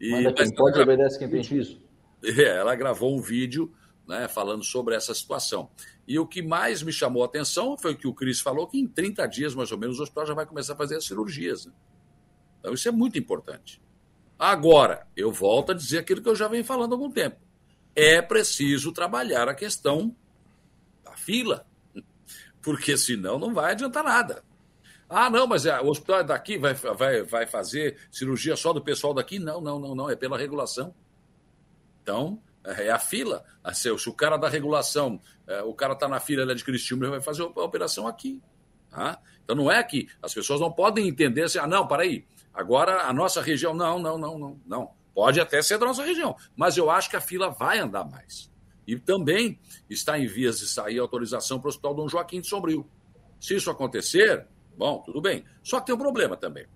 E, 0.00 0.10
Manda 0.10 0.32
quem 0.34 0.54
pode, 0.54 0.78
obedece 0.78 1.18
quem 1.18 1.28
tem 1.28 1.42
juízo. 1.42 1.82
É, 2.22 2.58
ela 2.58 2.74
gravou 2.76 3.16
um 3.16 3.20
vídeo 3.20 3.72
né, 4.06 4.28
falando 4.28 4.62
sobre 4.62 4.94
essa 4.94 5.14
situação. 5.14 5.70
E 6.06 6.18
o 6.18 6.26
que 6.26 6.40
mais 6.40 6.82
me 6.82 6.92
chamou 6.92 7.22
a 7.22 7.26
atenção 7.26 7.76
foi 7.76 7.92
o 7.92 7.96
que 7.96 8.06
o 8.06 8.14
Cris 8.14 8.40
falou, 8.40 8.66
que 8.66 8.78
em 8.78 8.86
30 8.86 9.26
dias, 9.26 9.54
mais 9.54 9.72
ou 9.72 9.78
menos, 9.78 9.98
o 9.98 10.02
hospital 10.02 10.26
já 10.26 10.34
vai 10.34 10.46
começar 10.46 10.74
a 10.74 10.76
fazer 10.76 10.96
as 10.96 11.04
cirurgias. 11.04 11.66
Né? 11.66 11.72
Então, 12.60 12.72
isso 12.72 12.88
é 12.88 12.92
muito 12.92 13.18
importante. 13.18 13.82
Agora, 14.38 15.06
eu 15.16 15.32
volto 15.32 15.72
a 15.72 15.74
dizer 15.74 15.98
aquilo 15.98 16.22
que 16.22 16.28
eu 16.28 16.36
já 16.36 16.46
venho 16.46 16.64
falando 16.64 16.92
há 16.92 16.94
algum 16.94 17.10
tempo. 17.10 17.36
É 17.94 18.22
preciso 18.22 18.92
trabalhar 18.92 19.48
a 19.48 19.54
questão 19.54 20.14
da 21.02 21.16
fila, 21.16 21.66
porque 22.62 22.96
senão 22.96 23.38
não 23.38 23.52
vai 23.52 23.72
adiantar 23.72 24.04
nada. 24.04 24.44
Ah, 25.08 25.30
não, 25.30 25.46
mas 25.46 25.66
é, 25.66 25.80
o 25.80 25.86
hospital 25.86 26.24
daqui 26.24 26.58
vai, 26.58 26.74
vai, 26.74 27.22
vai 27.22 27.46
fazer 27.46 27.96
cirurgia 28.10 28.56
só 28.56 28.72
do 28.72 28.82
pessoal 28.82 29.14
daqui? 29.14 29.38
Não, 29.38 29.60
não, 29.60 29.78
não, 29.78 29.94
não, 29.94 30.10
é 30.10 30.16
pela 30.16 30.36
regulação. 30.36 30.94
Então, 32.02 32.40
é 32.66 32.90
a 32.90 32.98
fila. 32.98 33.44
Se 33.72 33.90
o 33.90 34.12
cara 34.12 34.36
da 34.36 34.48
regulação, 34.48 35.20
é, 35.46 35.62
o 35.62 35.72
cara 35.72 35.92
está 35.92 36.08
na 36.08 36.20
fila 36.20 36.42
ele 36.42 36.52
é 36.52 36.54
de 36.54 36.64
Cristiúma, 36.64 37.04
ele 37.04 37.12
vai 37.12 37.20
fazer 37.20 37.42
a 37.42 37.46
operação 37.46 38.06
aqui. 38.06 38.42
Tá? 38.90 39.18
Então 39.44 39.54
não 39.54 39.70
é 39.70 39.82
que 39.82 40.08
as 40.22 40.34
pessoas 40.34 40.60
não 40.60 40.72
podem 40.72 41.08
entender 41.08 41.42
assim, 41.42 41.58
ah, 41.58 41.66
não, 41.66 41.86
para 41.86 42.02
aí, 42.02 42.26
agora 42.52 43.02
a 43.02 43.12
nossa 43.12 43.40
região, 43.40 43.74
não, 43.74 43.98
não, 43.98 44.18
não, 44.18 44.38
não, 44.38 44.60
não. 44.66 44.90
Pode 45.14 45.40
até 45.40 45.62
ser 45.62 45.78
da 45.78 45.86
nossa 45.86 46.04
região, 46.04 46.36
mas 46.54 46.76
eu 46.76 46.90
acho 46.90 47.08
que 47.08 47.16
a 47.16 47.20
fila 47.20 47.48
vai 47.48 47.78
andar 47.78 48.04
mais. 48.04 48.50
E 48.86 48.98
também 48.98 49.58
está 49.88 50.18
em 50.18 50.26
vias 50.26 50.60
de 50.60 50.66
sair 50.66 50.98
autorização 50.98 51.58
para 51.58 51.66
o 51.66 51.70
Hospital 51.70 51.94
Dom 51.94 52.08
Joaquim 52.08 52.40
de 52.40 52.48
Sombrio. 52.48 52.88
Se 53.40 53.56
isso 53.56 53.70
acontecer, 53.70 54.46
bom, 54.76 55.02
tudo 55.04 55.20
bem. 55.20 55.44
Só 55.62 55.80
que 55.80 55.86
tem 55.86 55.94
um 55.94 55.98
problema 55.98 56.36
também. 56.36 56.66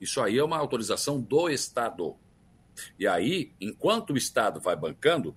Isso 0.00 0.20
aí 0.20 0.38
é 0.38 0.44
uma 0.44 0.56
autorização 0.56 1.20
do 1.20 1.48
Estado. 1.50 2.16
E 2.98 3.06
aí, 3.06 3.52
enquanto 3.60 4.10
o 4.10 4.16
Estado 4.16 4.60
vai 4.60 4.76
bancando, 4.76 5.34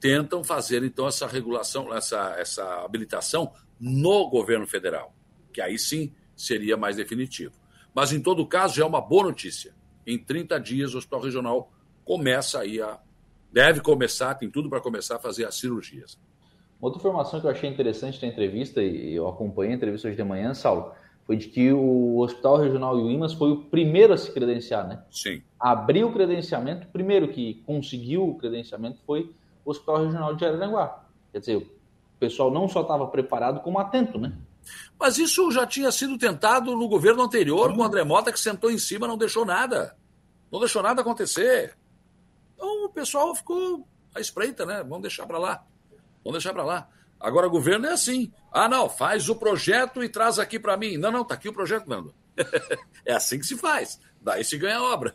tentam 0.00 0.42
fazer 0.42 0.82
então 0.82 1.06
essa 1.06 1.26
regulação, 1.26 1.94
essa, 1.94 2.34
essa 2.38 2.84
habilitação 2.84 3.52
no 3.78 4.28
governo 4.28 4.66
federal, 4.66 5.14
que 5.52 5.60
aí 5.60 5.78
sim 5.78 6.12
seria 6.36 6.76
mais 6.76 6.96
definitivo. 6.96 7.54
Mas 7.94 8.12
em 8.12 8.20
todo 8.20 8.46
caso, 8.46 8.74
já 8.74 8.84
é 8.84 8.86
uma 8.86 9.00
boa 9.00 9.24
notícia. 9.24 9.74
Em 10.06 10.18
30 10.18 10.58
dias, 10.58 10.94
o 10.94 10.98
Hospital 10.98 11.20
Regional 11.20 11.72
começa 12.04 12.60
aí 12.60 12.80
a. 12.80 12.98
Deve 13.52 13.80
começar, 13.80 14.34
tem 14.34 14.50
tudo 14.50 14.70
para 14.70 14.80
começar 14.80 15.16
a 15.16 15.18
fazer 15.18 15.44
as 15.44 15.56
cirurgias. 15.56 16.18
Outra 16.80 16.98
informação 16.98 17.40
que 17.40 17.46
eu 17.46 17.50
achei 17.50 17.70
interessante 17.70 18.20
da 18.20 18.26
entrevista, 18.26 18.82
e 18.82 19.14
eu 19.14 19.28
acompanhei 19.28 19.72
a 19.72 19.76
entrevista 19.76 20.08
hoje 20.08 20.16
de 20.16 20.24
manhã, 20.24 20.52
Saulo, 20.54 20.92
foi 21.32 21.36
de 21.38 21.48
que 21.48 21.72
o 21.72 22.18
Hospital 22.18 22.58
Regional 22.58 22.98
e 22.98 23.02
o 23.02 23.10
IMAS 23.10 23.32
foi 23.32 23.52
o 23.52 23.56
primeiro 23.56 24.12
a 24.12 24.18
se 24.18 24.30
credenciar, 24.30 24.86
né? 24.86 25.02
Sim. 25.10 25.42
Abriu 25.58 26.08
o 26.08 26.12
credenciamento, 26.12 26.86
o 26.86 26.90
primeiro 26.90 27.28
que 27.28 27.54
conseguiu 27.64 28.28
o 28.28 28.36
credenciamento 28.36 28.98
foi 29.06 29.34
o 29.64 29.70
Hospital 29.70 30.04
Regional 30.04 30.34
de 30.34 30.44
Araranguá. 30.44 31.04
Quer 31.32 31.38
dizer, 31.38 31.56
o 31.56 31.66
pessoal 32.20 32.50
não 32.50 32.68
só 32.68 32.82
estava 32.82 33.06
preparado, 33.06 33.60
como 33.60 33.78
atento, 33.78 34.18
né? 34.18 34.34
Mas 35.00 35.16
isso 35.16 35.50
já 35.50 35.66
tinha 35.66 35.90
sido 35.90 36.18
tentado 36.18 36.76
no 36.76 36.86
governo 36.86 37.22
anterior, 37.22 37.74
com 37.74 37.80
o 37.80 37.84
André 37.84 38.04
Mota, 38.04 38.30
que 38.30 38.38
sentou 38.38 38.70
em 38.70 38.78
cima 38.78 39.08
não 39.08 39.16
deixou 39.16 39.46
nada. 39.46 39.96
Não 40.50 40.60
deixou 40.60 40.82
nada 40.82 41.00
acontecer. 41.00 41.74
Então 42.54 42.84
o 42.84 42.90
pessoal 42.90 43.34
ficou 43.34 43.88
à 44.14 44.20
espreita, 44.20 44.66
né? 44.66 44.82
Vamos 44.82 45.00
deixar 45.00 45.26
para 45.26 45.38
lá. 45.38 45.64
Vamos 46.22 46.34
deixar 46.34 46.52
para 46.52 46.64
lá. 46.64 46.88
Agora, 47.22 47.46
o 47.46 47.50
governo 47.50 47.86
é 47.86 47.92
assim. 47.92 48.32
Ah, 48.50 48.68
não, 48.68 48.88
faz 48.88 49.28
o 49.28 49.36
projeto 49.36 50.02
e 50.02 50.08
traz 50.08 50.40
aqui 50.40 50.58
para 50.58 50.76
mim. 50.76 50.96
Não, 50.96 51.12
não, 51.12 51.24
tá 51.24 51.34
aqui 51.34 51.48
o 51.48 51.52
projeto, 51.52 51.88
Nando. 51.88 52.12
é 53.06 53.14
assim 53.14 53.38
que 53.38 53.46
se 53.46 53.56
faz. 53.56 54.00
Daí 54.20 54.44
se 54.44 54.58
ganha 54.58 54.82
obra. 54.82 55.14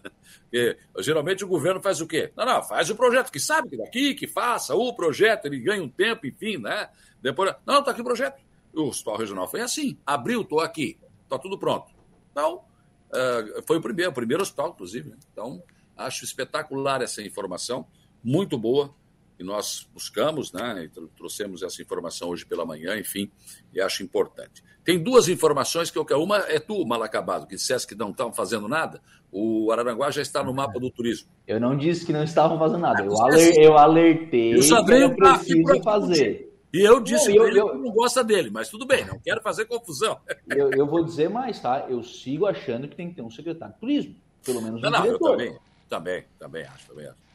Geralmente 1.00 1.44
o 1.44 1.48
governo 1.48 1.82
faz 1.82 2.00
o 2.00 2.08
quê? 2.08 2.32
Não, 2.36 2.46
não, 2.46 2.64
faz 2.64 2.90
o 2.90 2.96
projeto, 2.96 3.30
que 3.30 3.40
sabe 3.40 3.70
que 3.70 3.78
daqui, 3.78 4.14
que 4.14 4.26
faça 4.26 4.74
o 4.74 4.94
projeto, 4.94 5.46
ele 5.46 5.60
ganha 5.60 5.84
um 5.84 5.90
tempo, 5.90 6.26
enfim, 6.26 6.58
né? 6.58 6.90
Depois, 7.22 7.54
não, 7.66 7.76
não, 7.76 7.84
tá 7.84 7.92
aqui 7.92 8.02
o 8.02 8.06
projeto. 8.06 8.42
O 8.74 8.84
hospital 8.84 9.18
regional 9.18 9.48
foi 9.50 9.60
assim. 9.60 9.98
Abriu, 10.06 10.46
tô 10.46 10.62
aqui. 10.62 10.98
Tá 11.28 11.38
tudo 11.38 11.58
pronto. 11.58 11.92
Então, 12.32 12.64
uh, 13.10 13.64
foi 13.68 13.78
o 13.78 13.82
primeiro, 13.82 14.12
o 14.12 14.14
primeiro 14.14 14.42
hospital, 14.42 14.70
inclusive. 14.70 15.10
Né? 15.10 15.18
Então, 15.32 15.62
acho 15.98 16.24
espetacular 16.24 17.02
essa 17.02 17.22
informação, 17.22 17.86
muito 18.24 18.58
boa 18.58 18.96
e 19.40 19.44
nós 19.44 19.88
buscamos, 19.94 20.52
né, 20.52 20.90
trouxemos 21.16 21.62
essa 21.62 21.82
informação 21.82 22.30
hoje 22.30 22.46
pela 22.46 22.66
manhã, 22.66 22.98
enfim, 22.98 23.32
e 23.74 23.80
acho 23.80 24.04
importante. 24.04 24.64
Tem 24.84 24.98
duas 24.98 25.28
informações 25.28 25.92
que 25.92 25.98
eu 25.98 26.06
quero. 26.06 26.24
Uma 26.24 26.38
é 26.48 26.60
tu, 26.60 26.86
mal 26.86 27.04
acabado, 27.04 27.46
que 27.46 27.56
dissesse 27.56 27.86
que 27.86 27.94
não 27.94 28.12
estavam 28.12 28.32
fazendo 28.32 28.68
nada. 28.70 29.02
O 29.30 29.70
Araranguá 29.70 30.10
já 30.10 30.22
está 30.22 30.42
no 30.42 30.54
mapa 30.54 30.80
do 30.80 30.90
turismo. 30.90 31.28
Eu 31.46 31.60
não 31.60 31.78
disse 31.78 32.06
que 32.06 32.14
não 32.14 32.24
estavam 32.24 32.58
fazendo 32.58 32.80
nada. 32.80 33.04
Eu, 33.04 33.22
aler, 33.22 33.58
eu 33.58 33.78
alertei 33.78 34.56
eu 34.56 34.60
que 34.62 34.94
eu 34.94 35.16
preciso 35.16 35.84
fazer. 35.84 36.48
E 36.74 36.82
eu 36.82 37.02
disse 37.02 37.30
não, 37.30 37.36
eu, 37.36 37.48
ele 37.48 37.60
eu, 37.60 37.70
que 37.70 37.78
não 37.78 37.92
gosta 37.92 38.24
dele, 38.24 38.50
mas 38.50 38.70
tudo 38.70 38.86
bem, 38.86 39.06
não 39.06 39.20
quero 39.20 39.42
fazer 39.42 39.66
confusão. 39.66 40.20
Eu, 40.50 40.72
eu, 40.72 40.86
vou 40.86 41.04
dizer 41.04 41.30
mais, 41.30 41.60
tá? 41.60 41.86
Eu 41.90 42.04
sigo 42.04 42.46
achando 42.46 42.88
que 42.88 42.96
tem 42.96 43.10
que 43.10 43.16
ter 43.16 43.22
um 43.22 43.32
secretário 43.32 43.74
de 43.74 43.80
turismo, 43.80 44.16
pelo 44.46 44.62
menos 44.62 44.80
um 44.80 44.84
não, 44.84 44.92
não, 44.92 45.02
diretor. 45.02 45.32
Eu 45.32 45.38
também, 45.38 45.60
também, 45.90 46.26
também 46.40 46.64
acho, 46.64 46.88
também 46.88 47.08
acho. 47.08 47.27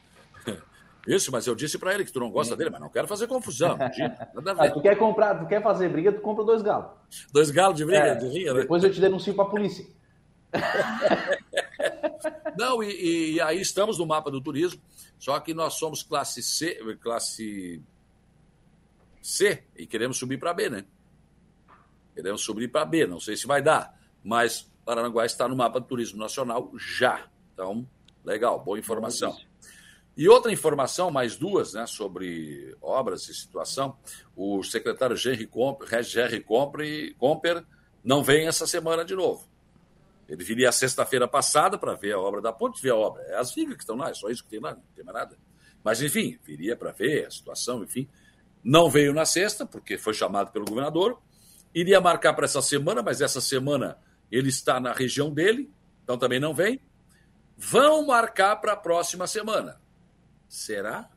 Isso, 1.06 1.32
mas 1.32 1.46
eu 1.46 1.54
disse 1.54 1.78
para 1.78 1.94
ele 1.94 2.04
que 2.04 2.12
tu 2.12 2.20
não 2.20 2.30
gosta 2.30 2.56
dele, 2.56 2.70
mas 2.70 2.80
não 2.80 2.88
quero 2.88 3.08
fazer 3.08 3.26
confusão. 3.26 3.76
Ah, 3.80 3.90
tu 4.70 4.80
quer 4.80 4.96
comprar, 4.96 5.40
tu 5.40 5.46
quer 5.46 5.62
fazer 5.62 5.88
briga, 5.88 6.12
tu 6.12 6.20
compra 6.20 6.44
dois 6.44 6.62
galos. 6.62 6.92
Dois 7.32 7.50
galos 7.50 7.76
de 7.76 7.84
briga, 7.84 8.06
é, 8.06 8.14
de 8.14 8.28
rinha, 8.28 8.54
né? 8.54 8.60
Depois 8.60 8.84
eu 8.84 8.92
te 8.92 9.00
denuncio 9.00 9.34
para 9.34 9.44
a 9.44 9.48
polícia. 9.48 9.84
não, 12.56 12.82
e, 12.82 13.34
e, 13.34 13.40
aí 13.40 13.60
estamos 13.60 13.98
no 13.98 14.06
mapa 14.06 14.30
do 14.30 14.40
turismo, 14.40 14.80
só 15.18 15.38
que 15.40 15.54
nós 15.54 15.74
somos 15.74 16.02
classe 16.02 16.42
C, 16.42 16.78
classe 17.00 17.82
C 19.20 19.64
e 19.76 19.86
queremos 19.86 20.18
subir 20.18 20.38
para 20.38 20.52
B, 20.52 20.70
né? 20.70 20.84
Queremos 22.14 22.42
subir 22.42 22.68
para 22.68 22.84
B, 22.84 23.06
não 23.06 23.18
sei 23.18 23.36
se 23.36 23.46
vai 23.46 23.62
dar, 23.62 23.98
mas 24.22 24.70
Paranaguá 24.84 25.24
está 25.24 25.48
no 25.48 25.56
mapa 25.56 25.80
do 25.80 25.86
turismo 25.86 26.18
nacional 26.18 26.70
já. 26.76 27.26
Então, 27.54 27.88
legal, 28.24 28.62
boa 28.62 28.78
informação. 28.78 29.34
E 30.16 30.28
outra 30.28 30.52
informação, 30.52 31.10
mais 31.10 31.36
duas, 31.36 31.72
né, 31.72 31.86
sobre 31.86 32.76
obras 32.82 33.28
e 33.28 33.34
situação. 33.34 33.96
O 34.36 34.62
secretário 34.62 35.16
Jerry 35.16 35.46
Comper, 35.46 37.16
Comper 37.16 37.64
não 38.04 38.22
vem 38.22 38.46
essa 38.46 38.66
semana 38.66 39.04
de 39.04 39.14
novo. 39.14 39.48
Ele 40.28 40.44
viria 40.44 40.70
sexta-feira 40.72 41.26
passada 41.26 41.78
para 41.78 41.94
ver 41.94 42.12
a 42.12 42.18
obra 42.18 42.40
da 42.40 42.52
ponte, 42.52 42.80
ver 42.80 42.90
a 42.90 42.96
obra. 42.96 43.22
É 43.24 43.36
as 43.36 43.54
vigas 43.54 43.74
que 43.74 43.82
estão 43.82 43.96
lá, 43.96 44.10
é 44.10 44.14
só 44.14 44.28
isso 44.28 44.44
que 44.44 44.50
tem 44.50 44.60
lá, 44.60 44.74
não 44.74 44.82
tem 44.94 45.04
mais 45.04 45.16
nada. 45.16 45.36
Mas, 45.82 46.00
enfim, 46.00 46.38
viria 46.42 46.76
para 46.76 46.92
ver 46.92 47.26
a 47.26 47.30
situação, 47.30 47.82
enfim. 47.82 48.08
Não 48.62 48.88
veio 48.88 49.12
na 49.12 49.24
sexta, 49.24 49.66
porque 49.66 49.98
foi 49.98 50.14
chamado 50.14 50.52
pelo 50.52 50.64
governador. 50.64 51.20
Iria 51.74 52.00
marcar 52.00 52.34
para 52.34 52.44
essa 52.44 52.62
semana, 52.62 53.02
mas 53.02 53.20
essa 53.20 53.40
semana 53.40 53.98
ele 54.30 54.48
está 54.48 54.78
na 54.78 54.92
região 54.92 55.32
dele, 55.32 55.70
então 56.04 56.16
também 56.16 56.38
não 56.38 56.54
vem. 56.54 56.80
Vão 57.56 58.06
marcar 58.06 58.56
para 58.56 58.72
a 58.72 58.76
próxima 58.76 59.26
semana. 59.26 59.81
Será? 60.52 61.08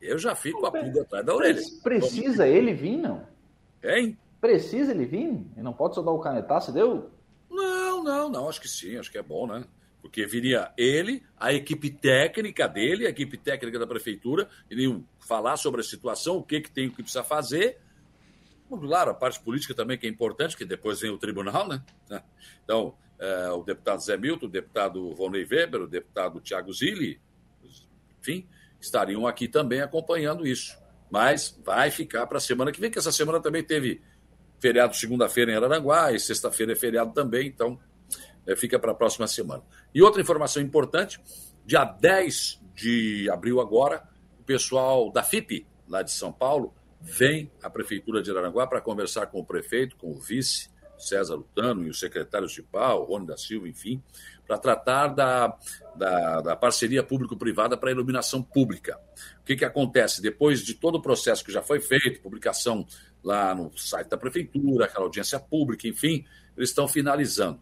Eu 0.00 0.18
já 0.18 0.34
fico 0.34 0.58
com 0.58 0.66
a 0.66 0.72
pulga 0.72 1.02
atrás 1.02 1.24
da 1.24 1.32
orelha. 1.32 1.62
Precisa 1.80 2.48
ele 2.48 2.74
vir, 2.74 2.96
não? 2.96 3.24
Hein? 3.80 4.18
Precisa 4.40 4.90
ele 4.90 5.06
vir? 5.06 5.28
Ele 5.28 5.62
não 5.62 5.72
pode 5.72 5.94
só 5.94 6.02
dar 6.02 6.10
o 6.10 6.18
canetaço, 6.18 6.72
deu? 6.72 7.12
Não, 7.48 8.02
não, 8.02 8.28
não. 8.28 8.48
Acho 8.48 8.60
que 8.60 8.68
sim, 8.68 8.96
acho 8.96 9.08
que 9.08 9.18
é 9.18 9.22
bom, 9.22 9.46
né? 9.46 9.64
Porque 10.00 10.26
viria 10.26 10.72
ele, 10.76 11.22
a 11.38 11.52
equipe 11.52 11.90
técnica 11.90 12.66
dele, 12.66 13.06
a 13.06 13.10
equipe 13.10 13.38
técnica 13.38 13.78
da 13.78 13.86
prefeitura, 13.86 14.48
iriam 14.68 15.06
falar 15.20 15.56
sobre 15.56 15.80
a 15.80 15.84
situação, 15.84 16.38
o 16.38 16.42
que, 16.42 16.60
que 16.60 16.72
tem, 16.72 16.88
o 16.88 16.90
que 16.90 17.04
precisa 17.04 17.22
fazer. 17.22 17.78
Claro, 18.68 19.12
a 19.12 19.14
parte 19.14 19.38
política 19.38 19.74
também 19.74 19.96
que 19.96 20.08
é 20.08 20.10
importante, 20.10 20.56
que 20.56 20.64
depois 20.64 21.00
vem 21.00 21.12
o 21.12 21.18
tribunal, 21.18 21.68
né? 21.68 21.84
Então, 22.64 22.96
é, 23.22 23.52
o 23.52 23.62
deputado 23.62 24.02
Zé 24.02 24.16
Milton, 24.16 24.46
o 24.46 24.48
deputado 24.48 25.14
Volney 25.14 25.46
Weber, 25.48 25.82
o 25.82 25.86
deputado 25.86 26.40
Tiago 26.40 26.72
Zilli, 26.72 27.20
enfim, 28.20 28.48
estariam 28.80 29.28
aqui 29.28 29.46
também 29.46 29.80
acompanhando 29.80 30.44
isso. 30.44 30.76
Mas 31.08 31.56
vai 31.64 31.88
ficar 31.92 32.26
para 32.26 32.38
a 32.38 32.40
semana 32.40 32.72
que 32.72 32.80
vem, 32.80 32.90
que 32.90 32.98
essa 32.98 33.12
semana 33.12 33.38
também 33.40 33.62
teve 33.62 34.02
feriado 34.58 34.96
segunda-feira 34.96 35.52
em 35.52 35.54
Araranguá 35.54 36.12
e 36.12 36.18
sexta-feira 36.18 36.72
é 36.72 36.74
feriado 36.74 37.12
também, 37.12 37.46
então 37.46 37.78
é, 38.44 38.56
fica 38.56 38.76
para 38.76 38.90
a 38.90 38.94
próxima 38.94 39.28
semana. 39.28 39.62
E 39.94 40.02
outra 40.02 40.20
informação 40.20 40.60
importante: 40.60 41.20
dia 41.64 41.84
10 41.84 42.60
de 42.74 43.30
abril 43.30 43.60
agora, 43.60 44.02
o 44.40 44.42
pessoal 44.42 45.12
da 45.12 45.22
FIP, 45.22 45.64
lá 45.86 46.02
de 46.02 46.10
São 46.10 46.32
Paulo, 46.32 46.74
vem 47.00 47.52
à 47.62 47.70
Prefeitura 47.70 48.20
de 48.20 48.32
Araranguá 48.32 48.66
para 48.66 48.80
conversar 48.80 49.26
com 49.26 49.38
o 49.38 49.44
prefeito, 49.44 49.94
com 49.94 50.10
o 50.10 50.18
vice, 50.18 50.71
César 51.02 51.34
Lutano, 51.34 51.86
e 51.86 51.90
os 51.90 51.98
secretários 51.98 52.52
de 52.52 52.62
pau, 52.62 53.04
Rony 53.04 53.26
da 53.26 53.36
Silva, 53.36 53.68
enfim, 53.68 54.02
para 54.46 54.58
tratar 54.58 55.08
da, 55.08 55.56
da, 55.94 56.40
da 56.40 56.56
parceria 56.56 57.02
público-privada 57.02 57.76
para 57.76 57.90
iluminação 57.90 58.42
pública. 58.42 58.98
O 59.40 59.44
que, 59.44 59.56
que 59.56 59.64
acontece? 59.64 60.20
Depois 60.20 60.60
de 60.60 60.74
todo 60.74 60.96
o 60.96 61.02
processo 61.02 61.44
que 61.44 61.52
já 61.52 61.62
foi 61.62 61.80
feito, 61.80 62.20
publicação 62.20 62.86
lá 63.22 63.54
no 63.54 63.76
site 63.76 64.08
da 64.08 64.16
Prefeitura, 64.16 64.84
aquela 64.84 65.04
audiência 65.04 65.38
pública, 65.38 65.86
enfim, 65.86 66.24
eles 66.56 66.70
estão 66.70 66.88
finalizando. 66.88 67.60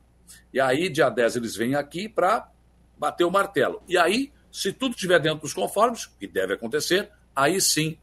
E 0.52 0.60
aí, 0.60 0.88
dia 0.88 1.08
10, 1.08 1.36
eles 1.36 1.56
vêm 1.56 1.74
aqui 1.74 2.08
para 2.08 2.50
bater 2.98 3.24
o 3.24 3.30
martelo. 3.30 3.82
E 3.88 3.96
aí, 3.96 4.32
se 4.50 4.72
tudo 4.72 4.94
estiver 4.94 5.20
dentro 5.20 5.40
dos 5.40 5.54
conformes, 5.54 6.06
que 6.06 6.26
deve 6.26 6.54
acontecer, 6.54 7.10
aí 7.34 7.60
sim 7.60 7.98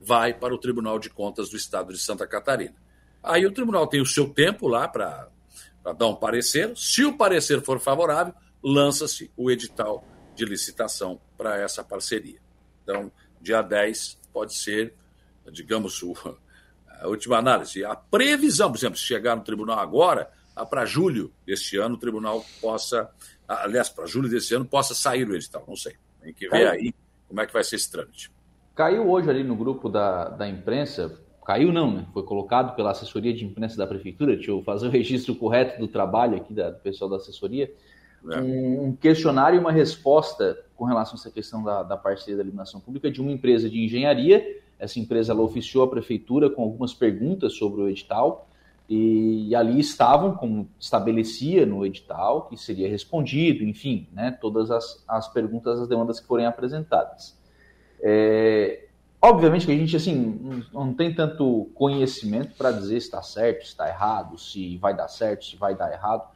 vai 0.00 0.34
para 0.34 0.54
o 0.54 0.58
Tribunal 0.58 0.98
de 0.98 1.08
Contas 1.10 1.48
do 1.48 1.56
Estado 1.56 1.92
de 1.92 1.98
Santa 1.98 2.26
Catarina. 2.26 2.74
Aí 3.24 3.46
o 3.46 3.52
tribunal 3.52 3.86
tem 3.86 4.02
o 4.02 4.06
seu 4.06 4.28
tempo 4.28 4.68
lá 4.68 4.86
para 4.86 5.30
dar 5.96 6.06
um 6.06 6.14
parecer. 6.14 6.76
Se 6.76 7.04
o 7.04 7.16
parecer 7.16 7.62
for 7.62 7.80
favorável, 7.80 8.34
lança-se 8.62 9.30
o 9.36 9.50
edital 9.50 10.04
de 10.34 10.44
licitação 10.44 11.18
para 11.36 11.58
essa 11.58 11.82
parceria. 11.82 12.38
Então, 12.82 13.10
dia 13.40 13.62
10 13.62 14.18
pode 14.32 14.54
ser, 14.54 14.94
digamos, 15.50 16.02
o, 16.02 16.14
a 17.00 17.08
última 17.08 17.38
análise. 17.38 17.82
A 17.84 17.96
previsão, 17.96 18.70
por 18.70 18.78
exemplo, 18.78 18.98
se 18.98 19.04
chegar 19.04 19.34
no 19.34 19.42
tribunal 19.42 19.78
agora, 19.78 20.30
para 20.68 20.84
julho 20.84 21.32
deste 21.46 21.78
ano, 21.78 21.94
o 21.94 21.98
tribunal 21.98 22.44
possa, 22.60 23.10
aliás, 23.48 23.88
para 23.88 24.06
julho 24.06 24.28
deste 24.28 24.54
ano, 24.54 24.66
possa 24.66 24.94
sair 24.94 25.28
o 25.28 25.34
edital. 25.34 25.64
Não 25.66 25.76
sei. 25.76 25.96
Tem 26.20 26.32
que 26.32 26.48
ver 26.48 26.68
aí 26.68 26.94
como 27.26 27.40
é 27.40 27.46
que 27.46 27.52
vai 27.52 27.64
ser 27.64 27.76
esse 27.76 27.90
trâmite. 27.90 28.30
Caiu 28.74 29.08
hoje 29.08 29.30
ali 29.30 29.42
no 29.42 29.56
grupo 29.56 29.88
da, 29.88 30.28
da 30.28 30.48
imprensa, 30.48 31.20
caiu 31.44 31.72
não, 31.72 31.92
né? 31.92 32.06
Foi 32.12 32.22
colocado 32.22 32.74
pela 32.74 32.90
assessoria 32.90 33.32
de 33.32 33.44
imprensa 33.44 33.76
da 33.76 33.86
prefeitura, 33.86 34.34
deixa 34.34 34.50
eu 34.50 34.62
fazer 34.62 34.86
o 34.86 34.90
registro 34.90 35.34
correto 35.34 35.78
do 35.78 35.86
trabalho 35.86 36.36
aqui 36.36 36.52
da, 36.52 36.70
do 36.70 36.78
pessoal 36.80 37.10
da 37.10 37.16
assessoria, 37.16 37.72
é. 38.30 38.40
um, 38.40 38.96
questionário 38.96 39.56
e 39.56 39.60
uma 39.60 39.72
resposta 39.72 40.58
com 40.74 40.84
relação 40.84 41.14
a 41.14 41.20
essa 41.20 41.30
questão 41.30 41.62
da, 41.62 41.82
da 41.82 41.96
parceria 41.96 42.36
da 42.36 42.42
iluminação 42.42 42.80
pública 42.80 43.10
de 43.10 43.20
uma 43.20 43.30
empresa 43.30 43.68
de 43.68 43.84
engenharia. 43.84 44.62
Essa 44.78 44.98
empresa 44.98 45.32
ela 45.32 45.42
oficiou 45.42 45.84
a 45.84 45.88
prefeitura 45.88 46.48
com 46.50 46.62
algumas 46.62 46.94
perguntas 46.94 47.54
sobre 47.54 47.82
o 47.82 47.88
edital 47.88 48.48
e, 48.88 49.48
e 49.48 49.54
ali 49.54 49.78
estavam, 49.78 50.34
como 50.34 50.68
estabelecia 50.78 51.64
no 51.64 51.84
edital, 51.86 52.48
que 52.48 52.56
seria 52.56 52.88
respondido, 52.88 53.64
enfim, 53.64 54.08
né, 54.12 54.36
todas 54.40 54.70
as, 54.70 55.04
as 55.08 55.32
perguntas, 55.32 55.80
as 55.80 55.88
demandas 55.88 56.20
que 56.20 56.26
forem 56.26 56.46
apresentadas. 56.46 57.38
É, 58.02 58.86
obviamente 59.24 59.64
que 59.64 59.72
a 59.72 59.76
gente 59.76 59.96
assim 59.96 60.62
não, 60.72 60.92
tem 60.92 61.14
tanto 61.14 61.70
conhecimento 61.74 62.54
para 62.56 62.70
dizer 62.70 63.00
se 63.00 63.06
está 63.06 63.22
certo, 63.22 63.62
se 63.62 63.68
está 63.68 63.88
errado, 63.88 64.38
se 64.38 64.76
vai 64.76 64.94
dar 64.94 65.08
certo, 65.08 65.46
se 65.46 65.56
vai 65.56 65.74
dar 65.74 65.90
errado, 65.90 66.28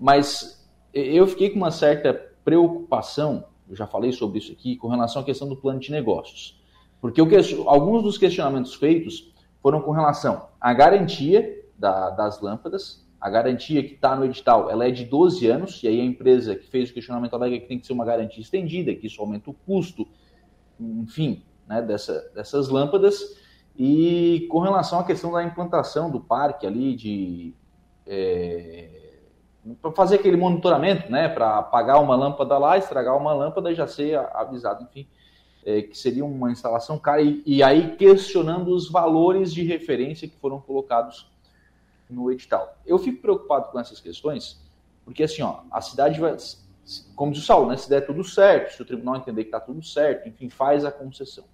mas 0.00 0.66
eu 0.94 1.26
fiquei 1.26 1.50
com 1.50 1.58
uma 1.58 1.70
certa 1.70 2.14
preocupação, 2.44 3.44
eu 3.68 3.76
já 3.76 3.86
falei 3.86 4.12
sobre 4.12 4.38
isso 4.38 4.50
aqui, 4.50 4.76
com 4.76 4.88
relação 4.88 5.20
à 5.20 5.24
questão 5.24 5.48
do 5.48 5.56
plano 5.56 5.78
de 5.78 5.90
negócios. 5.90 6.60
Porque 7.00 7.20
alguns 7.66 8.02
dos 8.02 8.16
questionamentos 8.16 8.74
feitos 8.74 9.32
foram 9.60 9.82
com 9.82 9.90
relação 9.90 10.48
à 10.60 10.72
garantia 10.72 11.62
da, 11.78 12.10
das 12.10 12.40
lâmpadas, 12.40 13.06
a 13.20 13.30
garantia 13.30 13.82
que 13.82 13.94
está 13.94 14.16
no 14.16 14.24
edital 14.24 14.70
ela 14.70 14.86
é 14.86 14.90
de 14.90 15.04
12 15.04 15.46
anos, 15.46 15.82
e 15.82 15.88
aí 15.88 16.00
a 16.00 16.04
empresa 16.04 16.56
que 16.56 16.66
fez 16.66 16.90
o 16.90 16.94
questionamento 16.94 17.34
alega 17.34 17.58
que 17.58 17.68
tem 17.68 17.78
que 17.78 17.86
ser 17.86 17.92
uma 17.92 18.04
garantia 18.04 18.40
estendida, 18.40 18.94
que 18.94 19.06
isso 19.06 19.20
aumenta 19.20 19.50
o 19.50 19.54
custo, 19.54 20.08
enfim, 20.80 21.42
né, 21.72 21.82
dessa, 21.82 22.30
dessas 22.34 22.68
lâmpadas. 22.68 23.40
E 23.76 24.46
com 24.50 24.60
relação 24.60 25.00
à 25.00 25.04
questão 25.04 25.32
da 25.32 25.42
implantação 25.42 26.10
do 26.10 26.20
parque 26.20 26.66
ali, 26.66 26.94
de 26.94 27.54
é, 28.06 29.02
para 29.80 29.90
fazer 29.92 30.16
aquele 30.16 30.36
monitoramento, 30.36 31.10
né, 31.10 31.28
para 31.28 31.58
apagar 31.58 32.02
uma 32.02 32.14
lâmpada 32.14 32.58
lá, 32.58 32.76
estragar 32.76 33.16
uma 33.16 33.32
lâmpada 33.32 33.72
e 33.72 33.74
já 33.74 33.86
ser 33.86 34.18
avisado, 34.34 34.84
enfim, 34.84 35.08
é, 35.64 35.80
que 35.80 35.96
seria 35.96 36.24
uma 36.24 36.50
instalação 36.50 36.98
cara. 36.98 37.22
E, 37.22 37.42
e, 37.46 37.62
aí 37.62 37.96
questionando 37.96 38.74
os 38.74 38.90
valores 38.90 39.54
de 39.54 39.62
referência 39.62 40.28
que 40.28 40.36
foram 40.36 40.60
colocados 40.60 41.30
no 42.10 42.30
edital. 42.30 42.76
Eu 42.84 42.98
fico 42.98 43.22
preocupado 43.22 43.70
com 43.70 43.80
essas 43.80 44.00
questões, 44.00 44.60
porque 45.04 45.22
assim, 45.22 45.40
ó, 45.40 45.60
a 45.70 45.80
cidade 45.80 46.20
vai, 46.20 46.36
como 47.16 47.32
diz 47.32 47.42
o 47.42 47.46
Saulo, 47.46 47.70
né, 47.70 47.76
se 47.78 47.88
der 47.88 48.04
tudo 48.04 48.22
certo, 48.22 48.74
se 48.74 48.82
o 48.82 48.84
tribunal 48.84 49.16
entender 49.16 49.44
que 49.44 49.48
está 49.48 49.60
tudo 49.60 49.82
certo, 49.82 50.28
enfim, 50.28 50.50
faz 50.50 50.84
a 50.84 50.92
concessão. 50.92 51.44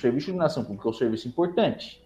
Serviço 0.00 0.26
de 0.26 0.30
iluminação 0.30 0.64
pública 0.64 0.88
é 0.88 0.90
um 0.90 0.94
serviço 0.94 1.28
importante. 1.28 2.02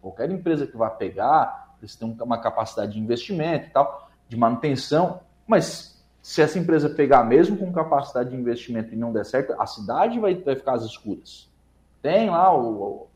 Qualquer 0.00 0.30
empresa 0.30 0.66
que 0.66 0.76
vá 0.76 0.90
pegar, 0.90 1.76
eles 1.80 1.94
têm 1.94 2.16
uma 2.20 2.38
capacidade 2.38 2.92
de 2.92 3.00
investimento 3.00 3.66
e 3.66 3.70
tal, 3.70 4.10
de 4.28 4.36
manutenção, 4.36 5.20
mas 5.46 6.04
se 6.20 6.42
essa 6.42 6.58
empresa 6.58 6.90
pegar 6.90 7.22
mesmo 7.24 7.56
com 7.56 7.72
capacidade 7.72 8.30
de 8.30 8.36
investimento 8.36 8.92
e 8.92 8.96
não 8.96 9.12
der 9.12 9.24
certo, 9.24 9.54
a 9.58 9.66
cidade 9.66 10.18
vai, 10.18 10.34
vai 10.34 10.56
ficar 10.56 10.74
às 10.74 10.84
escuras. 10.84 11.48
Tem 12.02 12.30
lá 12.30 12.56
o, 12.56 13.06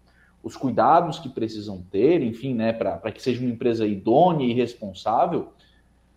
os 0.42 0.56
cuidados 0.56 1.18
que 1.18 1.28
precisam 1.28 1.82
ter, 1.90 2.22
enfim, 2.22 2.54
né, 2.54 2.72
para 2.72 3.12
que 3.12 3.20
seja 3.20 3.40
uma 3.40 3.50
empresa 3.50 3.86
idônea 3.86 4.46
e 4.46 4.52
responsável, 4.52 5.52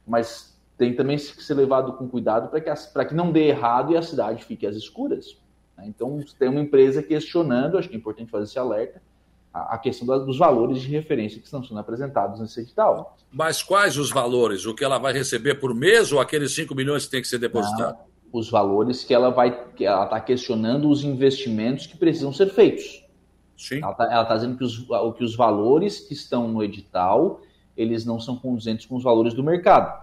mas 0.06 0.56
tem 0.78 0.96
também 0.96 1.18
que 1.18 1.44
ser 1.44 1.56
levado 1.56 1.94
com 1.94 2.08
cuidado 2.08 2.50
para 2.50 2.62
que, 2.62 3.06
que 3.10 3.16
não 3.16 3.32
dê 3.32 3.48
errado 3.48 3.94
e 3.94 3.98
a 3.98 4.02
cidade 4.02 4.44
fique 4.44 4.68
às 4.68 4.76
escuras. 4.76 5.38
Né? 5.78 5.86
Então, 5.88 6.20
tem 6.38 6.50
uma 6.50 6.62
empresa 6.62 7.02
questionando, 7.02 7.78
acho 7.78 7.90
que 7.90 7.96
é 7.96 7.98
importante 7.98 8.32
fazer 8.32 8.46
esse 8.46 8.60
alerta, 8.60 9.02
a, 9.54 9.78
questão 9.78 10.08
dos 10.26 10.38
valores 10.38 10.82
de 10.82 10.90
referência 10.90 11.40
que 11.40 11.46
estão 11.46 11.64
sendo 11.64 11.80
apresentados 11.80 12.40
nesse 12.40 12.62
edital. 12.62 13.16
Mas 13.32 13.62
quais 13.62 13.98
os 13.98 14.10
valores? 14.10 14.66
O 14.66 14.74
que 14.74 14.84
ela 14.84 14.98
vai 14.98 15.14
receber 15.14 15.56
por 15.56 15.76
mês 15.76 16.12
ou 16.12 16.20
aqueles 16.20 16.54
5 16.56 16.74
milhões 16.74 17.06
que 17.06 17.12
tem 17.12 17.22
que 17.22 17.28
ser 17.28 17.38
depositado? 17.38 17.98
Os 18.32 18.50
valores 18.50 19.04
que 19.04 19.14
ela 19.14 19.30
vai. 19.30 19.72
Que 19.76 19.86
ela 19.86 20.06
está 20.06 20.20
questionando 20.20 20.90
os 20.90 21.04
investimentos 21.04 21.86
que 21.86 21.96
precisam 21.96 22.34
ser 22.34 22.48
feitos. 22.48 23.06
Sim. 23.56 23.80
Ela 23.84 23.92
está 23.92 24.26
tá 24.26 24.36
dizendo 24.36 24.58
que 24.58 24.64
os, 24.64 24.88
que 25.16 25.24
os 25.24 25.36
valores 25.36 26.00
que 26.00 26.16
estão 26.16 26.48
no 26.48 26.64
edital 26.64 27.42
eles 27.76 28.06
não 28.06 28.20
são 28.20 28.36
condizentes 28.36 28.86
com 28.86 28.96
os 28.96 29.04
valores 29.04 29.34
do 29.34 29.44
mercado. 29.44 30.02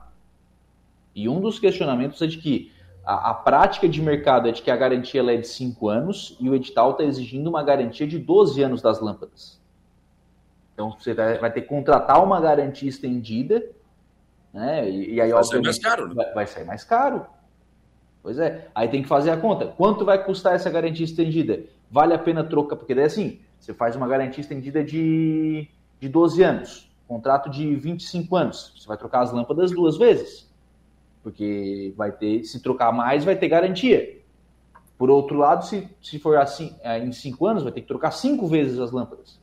E 1.15 1.29
um 1.29 1.41
dos 1.41 1.59
questionamentos 1.59 2.21
é 2.23 2.27
de 2.27 2.39
que 2.39 2.73
a, 3.05 3.31
a 3.31 3.35
prática 3.35 3.89
de 3.89 4.01
mercado 4.03 4.49
é 4.49 4.53
de 4.53 4.63
que 4.63 4.71
a 4.71 4.77
garantia 4.77 5.23
é 5.23 5.37
de 5.37 5.49
5 5.49 5.89
anos 5.89 6.37
e 6.41 6.49
o 6.49 6.55
edital 6.55 6.93
está 6.93 7.05
exigindo 7.05 7.49
uma 7.49 7.63
garantia 7.63 8.07
de 8.07 8.19
12 8.19 8.63
anos 8.63 8.83
das 8.83 9.01
lâmpadas. 9.01 9.61
Então 10.75 10.97
você 10.99 11.15
vai, 11.15 11.39
vai 11.39 11.53
ter 11.53 11.63
que 11.63 11.69
contratar 11.69 12.23
uma 12.23 12.41
garantia 12.41 12.89
estendida, 12.89 13.65
né? 14.53 14.89
E, 14.89 15.15
e 15.15 15.21
aí 15.21 15.33
vai 15.33 15.45
sair 15.45 15.63
mais 15.63 15.79
caro, 15.79 16.09
né? 16.09 16.15
vai, 16.15 16.35
vai 16.35 16.47
sair 16.47 16.65
mais 16.65 16.85
caro. 16.85 17.27
Pois 18.23 18.39
é. 18.39 18.69
Aí 18.75 18.89
tem 18.89 19.03
que 19.03 19.09
fazer 19.09 19.31
a 19.31 19.37
conta. 19.37 19.67
Quanto 19.67 20.05
vai 20.05 20.23
custar 20.23 20.55
essa 20.55 20.69
garantia 20.71 21.05
estendida? 21.05 21.65
Vale 21.91 22.13
a 22.13 22.19
pena 22.19 22.45
trocar? 22.45 22.77
Porque 22.77 22.95
daí 22.95 23.05
assim, 23.05 23.41
você 23.59 23.73
faz 23.73 23.97
uma 23.97 24.07
garantia 24.07 24.43
estendida 24.43 24.85
de, 24.85 25.67
de 25.99 26.09
12 26.09 26.43
anos, 26.43 26.93
contrato 27.09 27.49
de 27.49 27.75
25 27.75 28.37
anos. 28.37 28.75
Você 28.79 28.87
vai 28.87 28.99
trocar 28.99 29.23
as 29.23 29.33
lâmpadas 29.33 29.71
duas 29.71 29.97
vezes 29.97 30.50
porque 31.23 31.93
vai 31.97 32.13
ter, 32.13 32.45
se 32.45 32.61
trocar 32.61 32.93
mais, 32.93 33.25
vai 33.25 33.37
ter 33.37 33.49
garantia. 33.49 34.21
Por 34.97 35.11
outro 35.11 35.37
lado, 35.37 35.65
se, 35.65 35.89
se 36.03 36.19
for 36.19 36.37
assim, 36.37 36.77
é, 36.83 36.99
em 36.99 37.13
cinco 37.13 37.47
anos, 37.47 37.63
vai 37.63 37.73
ter 37.73 37.81
que 37.81 37.89
trocar 37.89 38.11
cinco 38.11 38.47
vezes 38.47 38.79
as 38.79 38.91
lâmpadas. 38.91 39.39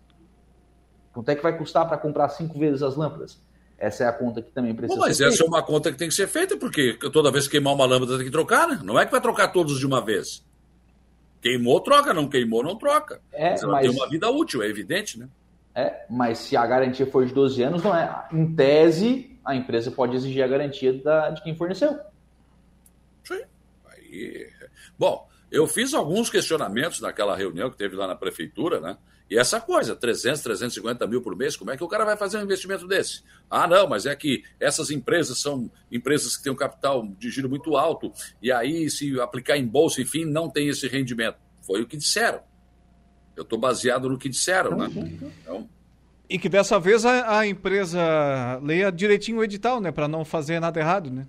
Quanto 1.14 1.30
é 1.30 1.36
que 1.36 1.42
vai 1.42 1.58
custar 1.58 1.88
para 1.88 1.98
comprar 1.98 2.30
cinco 2.30 2.60
vezes 2.60 2.84
as 2.84 2.96
lâmpadas? 2.96 3.40
Essa 3.78 4.04
é 4.04 4.08
a 4.08 4.14
conta 4.14 4.42
que 4.42 4.52
também 4.52 4.74
precisa 4.74 5.00
Bom, 5.00 5.06
mas 5.06 5.20
essa 5.20 5.30
feita. 5.30 5.44
é 5.44 5.48
uma 5.48 5.64
conta 5.64 5.92
que 5.92 5.98
tem 5.98 6.08
que 6.08 6.14
ser 6.14 6.28
feita, 6.28 6.58
porque 6.58 6.98
toda 7.12 7.32
vez 7.32 7.46
que 7.46 7.52
queimar 7.52 7.74
uma 7.74 7.86
lâmpada 7.86 8.18
tem 8.18 8.26
que 8.26 8.32
trocar, 8.32 8.68
né? 8.68 8.80
Não 8.84 9.00
é 9.00 9.06
que 9.06 9.12
vai 9.12 9.22
trocar 9.22 9.50
todos 9.50 9.80
de 9.80 9.86
uma 9.86 10.04
vez. 10.04 10.44
Queimou, 11.42 11.80
troca. 11.80 12.14
Não 12.14 12.28
queimou, 12.28 12.64
não 12.64 12.76
troca. 12.76 13.22
É, 13.32 13.52
mas 13.52 13.64
ela 13.64 13.72
mas... 13.74 13.82
tem 13.88 13.96
uma 13.96 14.10
vida 14.10 14.30
útil, 14.30 14.64
é 14.64 14.68
evidente, 14.68 15.20
né? 15.20 15.28
É, 15.76 16.06
mas 16.10 16.40
se 16.40 16.58
a 16.58 16.66
garantia 16.66 17.06
for 17.06 17.24
de 17.24 17.34
12 17.34 17.62
anos, 17.62 17.84
não 17.84 17.96
é. 17.96 18.28
Em 18.34 18.56
tese, 18.56 19.37
a 19.48 19.56
empresa 19.56 19.90
pode 19.90 20.16
exigir 20.16 20.44
a 20.44 20.48
garantia 20.48 20.94
da, 21.02 21.30
de 21.30 21.42
quem 21.42 21.56
forneceu. 21.56 21.98
Sim. 23.24 23.42
Aí... 23.86 24.50
Bom, 25.00 25.28
eu 25.50 25.66
fiz 25.66 25.94
alguns 25.94 26.30
questionamentos 26.30 27.00
naquela 27.00 27.36
reunião 27.36 27.72
que 27.72 27.78
teve 27.78 27.96
lá 27.96 28.06
na 28.06 28.16
prefeitura, 28.16 28.82
né? 28.82 28.98
E 29.30 29.38
essa 29.38 29.60
coisa, 29.60 29.96
300, 29.96 30.42
350 30.42 31.08
mil 31.08 31.22
por 31.22 31.36
mês, 31.36 31.56
como 31.56 31.72
é 31.72 31.78
que 31.78 31.84
o 31.84 31.88
cara 31.88 32.04
vai 32.04 32.18
fazer 32.18 32.38
um 32.38 32.44
investimento 32.44 32.88
desse? 32.88 33.24
Ah, 33.50 33.68
não, 33.68 33.88
mas 33.88 34.06
é 34.06 34.16
que 34.16 34.44
essas 34.60 34.90
empresas 34.90 35.40
são 35.40 35.72
empresas 35.92 36.36
que 36.36 36.44
têm 36.44 36.52
um 36.52 36.56
capital 36.56 37.06
de 37.18 37.30
giro 37.30 37.50
muito 37.50 37.76
alto, 37.76 38.12
e 38.42 38.52
aí, 38.52 38.90
se 38.90 39.20
aplicar 39.20 39.58
em 39.58 39.66
bolsa, 39.66 40.02
enfim, 40.02 40.26
não 40.26 40.50
tem 40.50 40.70
esse 40.70 40.88
rendimento. 40.88 41.38
Foi 41.62 41.82
o 41.82 41.88
que 41.88 41.98
disseram. 41.98 42.42
Eu 43.36 43.44
estou 43.44 43.60
baseado 43.60 44.10
no 44.10 44.18
que 44.18 44.30
disseram, 44.30 44.78
né? 44.78 44.88
Então, 45.42 45.70
E 46.30 46.38
que 46.38 46.50
dessa 46.50 46.80
vez 46.80 47.06
a, 47.06 47.40
a 47.40 47.48
empresa 47.48 48.00
leia 48.62 48.92
direitinho 48.92 49.40
o 49.40 49.44
edital, 49.44 49.80
né? 49.80 49.92
Para 49.92 50.08
não 50.08 50.26
fazer 50.26 50.60
nada 50.60 50.80
errado, 50.80 51.10
né? 51.10 51.26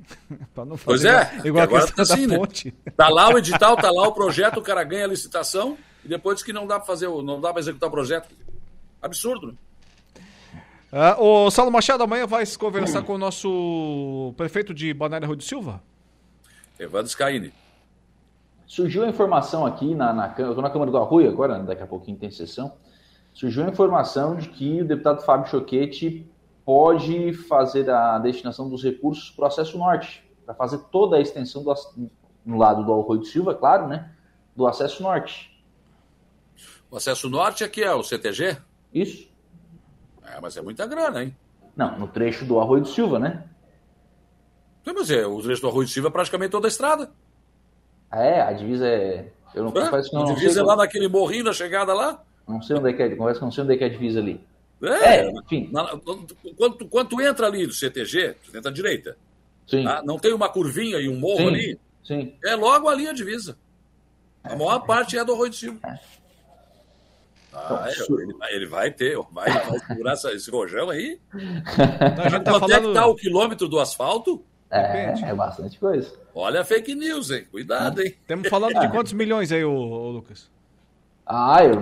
pra 0.54 0.64
não 0.64 0.76
fazer 0.76 0.86
pois 0.86 1.04
é, 1.04 1.46
igual 1.46 1.64
agora 1.64 1.86
tá 1.92 2.02
assim, 2.02 2.26
né? 2.26 2.38
Tá 2.96 3.08
lá 3.08 3.28
o 3.28 3.38
edital, 3.38 3.76
tá 3.76 3.90
lá 3.90 4.08
o 4.08 4.12
projeto, 4.12 4.58
o 4.58 4.62
cara 4.62 4.82
ganha 4.84 5.04
a 5.04 5.08
licitação 5.08 5.76
e 6.04 6.08
depois 6.08 6.42
que 6.42 6.52
não 6.52 6.66
dá 6.66 6.76
para 6.76 6.86
fazer, 6.86 7.08
não 7.08 7.40
dá 7.40 7.50
para 7.52 7.60
executar 7.60 7.88
o 7.88 7.92
projeto. 7.92 8.28
Absurdo, 9.02 9.48
né? 9.48 9.54
Uh, 10.90 11.22
o 11.22 11.50
Saulo 11.50 11.70
Machado 11.70 12.02
amanhã 12.02 12.26
vai 12.26 12.44
se 12.46 12.58
conversar 12.58 13.00
hum. 13.00 13.04
com 13.04 13.14
o 13.14 13.18
nosso 13.18 14.32
prefeito 14.38 14.72
de 14.72 14.94
Balneário 14.94 15.28
Rui 15.28 15.36
de 15.36 15.44
Silva? 15.44 15.82
Evandro 16.78 17.08
Scaini. 17.08 17.52
Surgiu 18.66 19.04
a 19.04 19.08
informação 19.08 19.66
aqui 19.66 19.94
na, 19.94 20.12
na, 20.12 20.34
eu 20.38 20.48
estou 20.48 20.62
na 20.62 20.70
Câmara 20.70 20.90
do 20.90 20.96
Arroio 20.96 21.28
agora, 21.28 21.58
daqui 21.58 21.82
a 21.82 21.86
pouquinho 21.86 22.16
tem 22.16 22.30
sessão. 22.30 22.72
Surgiu 23.38 23.64
a 23.64 23.68
informação 23.68 24.34
de 24.34 24.48
que 24.48 24.82
o 24.82 24.84
deputado 24.84 25.22
Fábio 25.22 25.48
Choquete 25.48 26.28
pode 26.64 27.32
fazer 27.32 27.88
a 27.88 28.18
destinação 28.18 28.68
dos 28.68 28.82
recursos 28.82 29.30
para 29.30 29.44
o 29.44 29.46
acesso 29.46 29.78
norte, 29.78 30.28
para 30.44 30.56
fazer 30.56 30.78
toda 30.90 31.16
a 31.16 31.20
extensão 31.20 31.62
do, 31.62 31.72
no 32.44 32.58
lado 32.58 32.84
do 32.84 32.92
Arroio 32.92 33.20
de 33.20 33.28
Silva, 33.28 33.54
claro, 33.54 33.86
né? 33.86 34.10
Do 34.56 34.66
acesso 34.66 35.04
norte. 35.04 35.56
O 36.90 36.96
acesso 36.96 37.30
norte 37.30 37.62
aqui 37.62 37.80
é 37.80 37.94
o 37.94 38.02
CTG? 38.02 38.56
Isso. 38.92 39.30
É, 40.24 40.40
mas 40.40 40.56
é 40.56 40.60
muita 40.60 40.84
grana, 40.84 41.22
hein? 41.22 41.36
Não, 41.76 41.96
no 41.96 42.08
trecho 42.08 42.44
do 42.44 42.58
Arroio 42.58 42.82
do 42.82 42.88
Silva, 42.88 43.20
né? 43.20 43.44
Sim, 44.84 44.94
mas 44.96 45.08
é, 45.12 45.24
o 45.24 45.40
trecho 45.40 45.62
do 45.62 45.68
Arroio 45.68 45.86
do 45.86 45.92
Silva 45.92 46.08
é 46.08 46.10
praticamente 46.10 46.50
toda 46.50 46.66
a 46.66 46.70
estrada. 46.70 47.12
É? 48.10 48.40
A 48.40 48.52
divisa 48.52 48.88
é. 48.88 49.30
Eu 49.54 49.62
não 49.62 49.70
é? 49.70 49.84
confesso 49.84 50.10
que 50.10 50.16
não. 50.16 50.24
A 50.24 50.34
divisa 50.34 50.58
é 50.58 50.64
lá 50.64 50.74
naquele 50.74 51.06
morrinho 51.06 51.44
da 51.44 51.52
chegada 51.52 51.94
lá? 51.94 52.24
Não 52.48 52.62
sei 52.62 52.76
onde 52.76 52.90
é 52.90 52.92
que 52.92 53.02
é. 53.02 53.08
Que 53.10 53.16
não 53.16 53.52
sei 53.52 53.64
onde 53.64 53.74
é 53.74 53.76
que 53.76 53.84
é 53.84 53.86
a 53.86 53.90
divisa 53.90 54.20
ali. 54.20 54.40
É, 54.82 55.18
é 55.18 55.30
enfim. 55.30 55.68
Na, 55.72 55.98
quando, 56.56 56.86
quando 56.86 57.08
tu 57.08 57.20
entra 57.20 57.46
ali 57.46 57.66
do 57.66 57.72
CTG, 57.72 58.36
tu 58.44 58.56
entra 58.56 58.70
à 58.70 58.74
direita. 58.74 59.16
Sim. 59.66 59.84
Tá? 59.84 60.02
Não 60.02 60.18
tem 60.18 60.32
uma 60.32 60.48
curvinha 60.48 60.98
e 60.98 61.08
um 61.08 61.18
morro 61.18 61.38
sim, 61.38 61.48
ali? 61.48 61.80
Sim. 62.02 62.34
É 62.44 62.54
logo 62.54 62.88
ali 62.88 63.06
a 63.06 63.12
divisa. 63.12 63.58
A 64.42 64.56
maior 64.56 64.80
parte 64.80 65.18
é 65.18 65.24
do 65.24 65.34
Arroio 65.34 65.50
do 65.50 65.56
Silva. 65.56 65.78
É. 65.84 65.98
Ah, 67.52 67.88
então, 67.90 68.20
ele, 68.20 68.34
vai, 68.34 68.54
ele, 68.54 68.66
vai 68.66 68.90
ter, 68.90 69.18
vai, 69.32 69.50
vai 69.50 69.78
segurar 69.80 70.12
esse 70.12 70.50
rojão 70.50 70.90
aí. 70.90 71.18
a 71.32 72.28
gente 72.28 72.44
tá 72.44 72.52
Quanto 72.52 72.60
falando... 72.60 72.72
é 72.72 72.80
que 72.80 72.94
tá 72.94 73.06
o 73.06 73.14
quilômetro 73.14 73.68
do 73.68 73.80
asfalto? 73.80 74.44
É, 74.70 75.14
é 75.22 75.34
bastante 75.34 75.78
coisa. 75.78 76.12
Olha 76.34 76.60
a 76.60 76.64
fake 76.64 76.94
news, 76.94 77.30
hein? 77.30 77.46
Cuidado, 77.50 78.02
hein? 78.02 78.14
Estamos 78.20 78.48
falando 78.48 78.78
de 78.78 78.88
quantos 78.92 79.12
milhões 79.12 79.50
aí, 79.50 79.64
ô, 79.64 79.72
ô, 79.72 80.10
Lucas? 80.10 80.48
Ah, 81.28 81.62
eu 81.62 81.74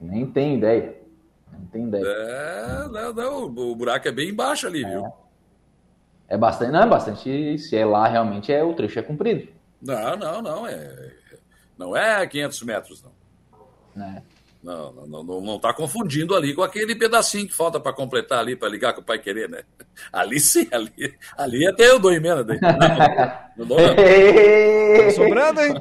nem 0.00 0.24
tenho 0.26 0.56
ideia. 0.56 0.96
Não 1.52 1.66
tenho 1.66 1.88
ideia. 1.88 2.02
É, 2.06 2.88
não, 2.88 3.12
não, 3.12 3.44
o 3.44 3.76
buraco 3.76 4.08
é 4.08 4.12
bem 4.12 4.30
embaixo 4.30 4.66
ali, 4.66 4.82
é. 4.82 4.88
viu? 4.88 5.12
É 6.26 6.38
bastante, 6.38 6.72
não, 6.72 6.82
é 6.82 6.86
bastante. 6.86 7.58
Se 7.58 7.76
é 7.76 7.84
lá, 7.84 8.08
realmente, 8.08 8.50
é 8.50 8.64
o 8.64 8.72
trecho 8.72 8.98
é 8.98 9.02
comprido. 9.02 9.48
Não, 9.82 10.16
não, 10.16 10.40
não. 10.40 10.66
É, 10.66 11.12
não 11.76 11.94
é 11.94 12.26
500 12.26 12.62
metros, 12.62 13.02
não. 13.02 14.02
É. 14.02 14.22
Não, 14.62 14.92
não, 14.92 15.24
não, 15.24 15.40
não 15.40 15.58
tá 15.58 15.72
confundindo 15.72 16.34
ali 16.34 16.54
com 16.54 16.62
aquele 16.62 16.94
pedacinho 16.94 17.46
que 17.46 17.54
falta 17.54 17.80
para 17.80 17.94
completar 17.94 18.38
ali, 18.38 18.54
para 18.54 18.68
ligar 18.68 18.92
com 18.92 19.00
o 19.00 19.04
pai 19.04 19.18
querer, 19.18 19.48
né? 19.48 19.62
Ali 20.12 20.38
sim, 20.38 20.68
ali, 20.70 21.18
ali 21.36 21.66
até 21.66 21.88
eu 21.88 21.98
dou 21.98 22.12
emenda. 22.12 22.44
Daí. 22.44 22.58
Não, 23.56 23.66
não 23.66 23.66
dou, 23.66 23.78
não. 23.78 23.94
Tá 23.94 25.10
sobrando, 25.14 25.60
hein? 25.60 25.74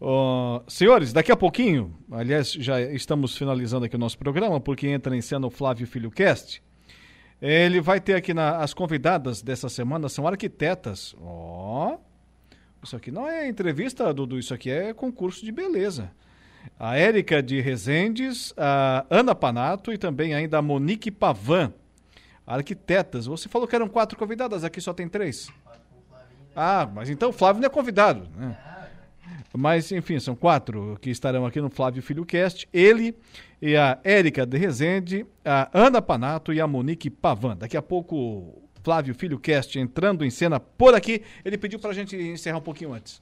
Uh, 0.02 0.64
senhores, 0.68 1.14
daqui 1.14 1.32
a 1.32 1.38
pouquinho, 1.38 1.96
aliás, 2.12 2.52
já 2.52 2.82
estamos 2.82 3.38
finalizando 3.38 3.86
aqui 3.86 3.96
o 3.96 4.00
nosso 4.00 4.18
programa, 4.18 4.60
porque 4.60 4.88
entra 4.88 5.16
em 5.16 5.22
cena 5.22 5.46
o 5.46 5.52
Flávio 5.52 5.86
Filho 5.86 6.10
Cast. 6.10 6.62
Ele 7.40 7.80
vai 7.80 8.00
ter 8.00 8.16
aqui 8.16 8.34
na, 8.34 8.58
as 8.58 8.74
convidadas 8.74 9.42
dessa 9.42 9.70
semana, 9.70 10.10
são 10.10 10.28
arquitetas. 10.28 11.16
Ó. 11.22 11.94
Oh 11.94 12.12
isso 12.84 12.96
aqui 12.96 13.12
não 13.12 13.28
é 13.28 13.48
entrevista, 13.48 14.12
Dudu, 14.12 14.40
isso 14.40 14.54
aqui 14.54 14.70
é 14.72 14.94
concurso 14.94 15.46
de 15.46 15.52
beleza. 15.52 16.12
A 16.80 16.98
Érica 16.98 17.42
de 17.42 17.62
Rezendes, 17.62 18.54
a 18.58 19.06
Ana 19.10 19.36
Panato 19.36 19.94
e 19.94 19.98
também 19.98 20.34
ainda 20.34 20.58
a 20.58 20.62
Monique 20.62 21.12
Pavan, 21.12 21.74
arquitetas. 22.46 23.28
Você 23.28 23.48
falou 23.48 23.68
que 23.68 23.76
eram 23.76 23.88
quatro 23.88 24.18
convidadas, 24.18 24.64
aqui 24.64 24.82
só 24.82 24.94
tem 24.94 25.08
três. 25.08 25.50
Ah, 26.56 26.90
mas 26.92 27.10
então 27.10 27.30
o 27.30 27.34
Flávio 27.34 27.62
não 27.62 27.68
é 27.68 27.70
convidado, 27.70 28.28
né? 28.36 28.58
Mas, 29.54 29.92
enfim, 29.92 30.20
são 30.20 30.36
quatro 30.36 30.98
que 31.02 31.10
estarão 31.10 31.46
aqui 31.46 31.60
no 31.60 31.70
Flávio 31.70 32.02
Filho 32.02 32.26
Cast. 32.26 32.68
Ele 32.72 33.16
e 33.62 33.76
a 33.76 34.00
Érica 34.04 34.46
de 34.46 34.58
Rezende, 34.58 35.26
a 35.44 35.70
Ana 35.74 36.02
Panato 36.02 36.54
e 36.54 36.62
a 36.62 36.68
Monique 36.68 37.10
Pavan. 37.10 37.58
Daqui 37.58 37.78
a 37.78 37.82
pouco 37.82 38.62
Flávio 38.84 39.14
Filho 39.14 39.40
Cast 39.40 39.78
entrando 39.78 40.26
em 40.26 40.30
cena 40.30 40.60
por 40.60 40.96
aqui. 40.96 41.24
Ele 41.44 41.58
pediu 41.58 41.80
para 41.80 41.92
a 41.92 41.94
gente 41.94 42.16
encerrar 42.16 42.58
um 42.58 42.62
pouquinho 42.62 42.94
antes. 42.94 43.22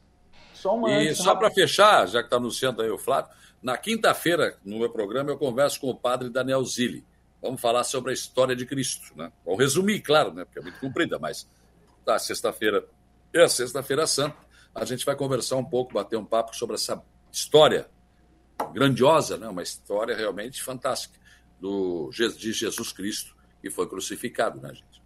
Só 0.54 0.76
uma 0.76 0.92
e 1.02 1.16
só 1.16 1.36
para 1.36 1.50
fechar, 1.50 2.08
já 2.08 2.20
que 2.20 2.28
está 2.28 2.38
anunciando 2.38 2.82
aí 2.82 2.90
o 2.90 2.98
Flávio, 2.98 3.32
na 3.62 3.78
quinta-feira, 3.78 4.58
no 4.64 4.80
meu 4.80 4.90
programa, 4.90 5.32
eu 5.32 5.38
converso 5.38 5.80
com 5.80 5.90
o 5.90 5.96
padre 5.96 6.30
Daniel 6.30 6.64
Zilli. 6.64 7.04
Vamos 7.42 7.62
falar 7.62 7.84
sobre 7.84 8.12
a 8.12 8.14
história 8.14 8.56
de 8.56 8.66
Cristo. 8.66 9.14
Né? 9.16 9.32
Vamos 9.46 9.60
resumir, 9.60 10.02
claro, 10.02 10.34
né? 10.34 10.44
porque 10.44 10.60
é 10.60 10.62
muito 10.62 10.80
comprida, 10.80 11.18
mas 11.18 11.48
tá, 12.06 12.20
sexta-feira 12.20 12.86
é 13.34 13.44
a 13.44 13.48
Sexta-feira 13.48 14.06
Santa. 14.08 14.49
A 14.74 14.86
gente 14.86 15.06
vai 15.06 15.16
conversar 15.16 15.56
um 15.58 15.66
pouco, 15.66 15.94
bater 15.94 16.18
um 16.18 16.26
papo 16.26 16.56
sobre 16.56 16.76
essa 16.76 17.04
história 17.32 17.88
grandiosa, 18.74 19.38
né? 19.38 19.48
uma 19.48 19.64
história 19.64 20.16
realmente 20.16 20.62
fantástica 20.62 21.18
do, 21.60 22.10
de 22.12 22.54
Jesus 22.54 22.92
Cristo 22.92 23.36
que 23.62 23.70
foi 23.70 23.88
crucificado, 23.88 24.62
né, 24.62 24.70
gente? 24.74 25.00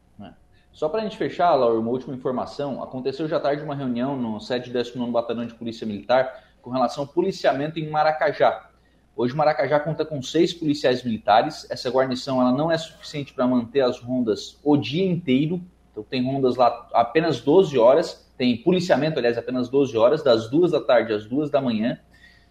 Só 0.73 0.90
para 0.90 1.02
a 1.02 1.03
gente 1.03 1.18
fechar, 1.18 1.53
Laura, 1.53 1.80
uma 1.80 1.91
última 1.91 2.15
informação. 2.15 2.81
Aconteceu 2.81 3.27
já 3.27 3.40
tarde 3.40 3.61
uma 3.61 3.76
reunião 3.76 4.18
no 4.18 4.40
sede 4.40 4.72
do 4.72 4.73
19 4.73 5.11
Batalhão 5.11 5.45
de 5.45 5.53
Polícia 5.53 5.85
Militar 5.85 6.44
com 6.64 6.72
relação 6.72 7.03
ao 7.03 7.07
policiamento 7.07 7.80
em 7.80 7.88
Maracajá. 7.88 8.69
Hoje 9.15 9.35
Maracajá 9.35 9.80
conta 9.80 10.03
com 10.03 10.19
seis 10.23 10.52
policiais 10.52 11.03
militares. 11.03 11.69
Essa 11.69 11.91
guarnição 11.91 12.41
ela 12.41 12.52
não 12.52 12.72
é 12.72 12.77
suficiente 12.80 13.34
para 13.34 13.45
manter 13.45 13.81
as 13.81 13.99
rondas 13.99 14.57
o 14.64 14.76
dia 14.76 15.06
inteiro. 15.06 15.61
Então 15.91 16.03
tem 16.03 16.26
rondas 16.26 16.56
lá 16.56 16.90
apenas 16.91 17.40
12 17.40 17.77
horas. 17.77 18.22
Tem 18.38 18.57
policiamento, 18.57 19.19
aliás, 19.19 19.38
apenas 19.38 19.69
12 19.69 19.97
horas, 19.97 20.23
das 20.23 20.49
duas 20.49 20.72
da 20.72 20.81
tarde 20.81 21.14
às 21.14 21.26
duas 21.26 21.49
da 21.49 21.61
manhã. 21.61 21.99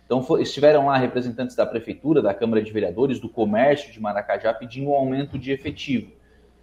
Então 0.06 0.22
foi, 0.22 0.42
estiveram 0.42 0.86
lá 0.86 0.96
representantes 0.96 1.56
da 1.56 1.64
Prefeitura, 1.64 2.20
da 2.20 2.34
Câmara 2.34 2.62
de 2.62 2.70
Vereadores, 2.70 3.18
do 3.18 3.28
Comércio 3.28 3.92
de 3.92 4.00
Maracajá 4.00 4.52
pedindo 4.52 4.90
um 4.90 4.94
aumento 4.94 5.38
de 5.38 5.50
efetivo. 5.50 6.12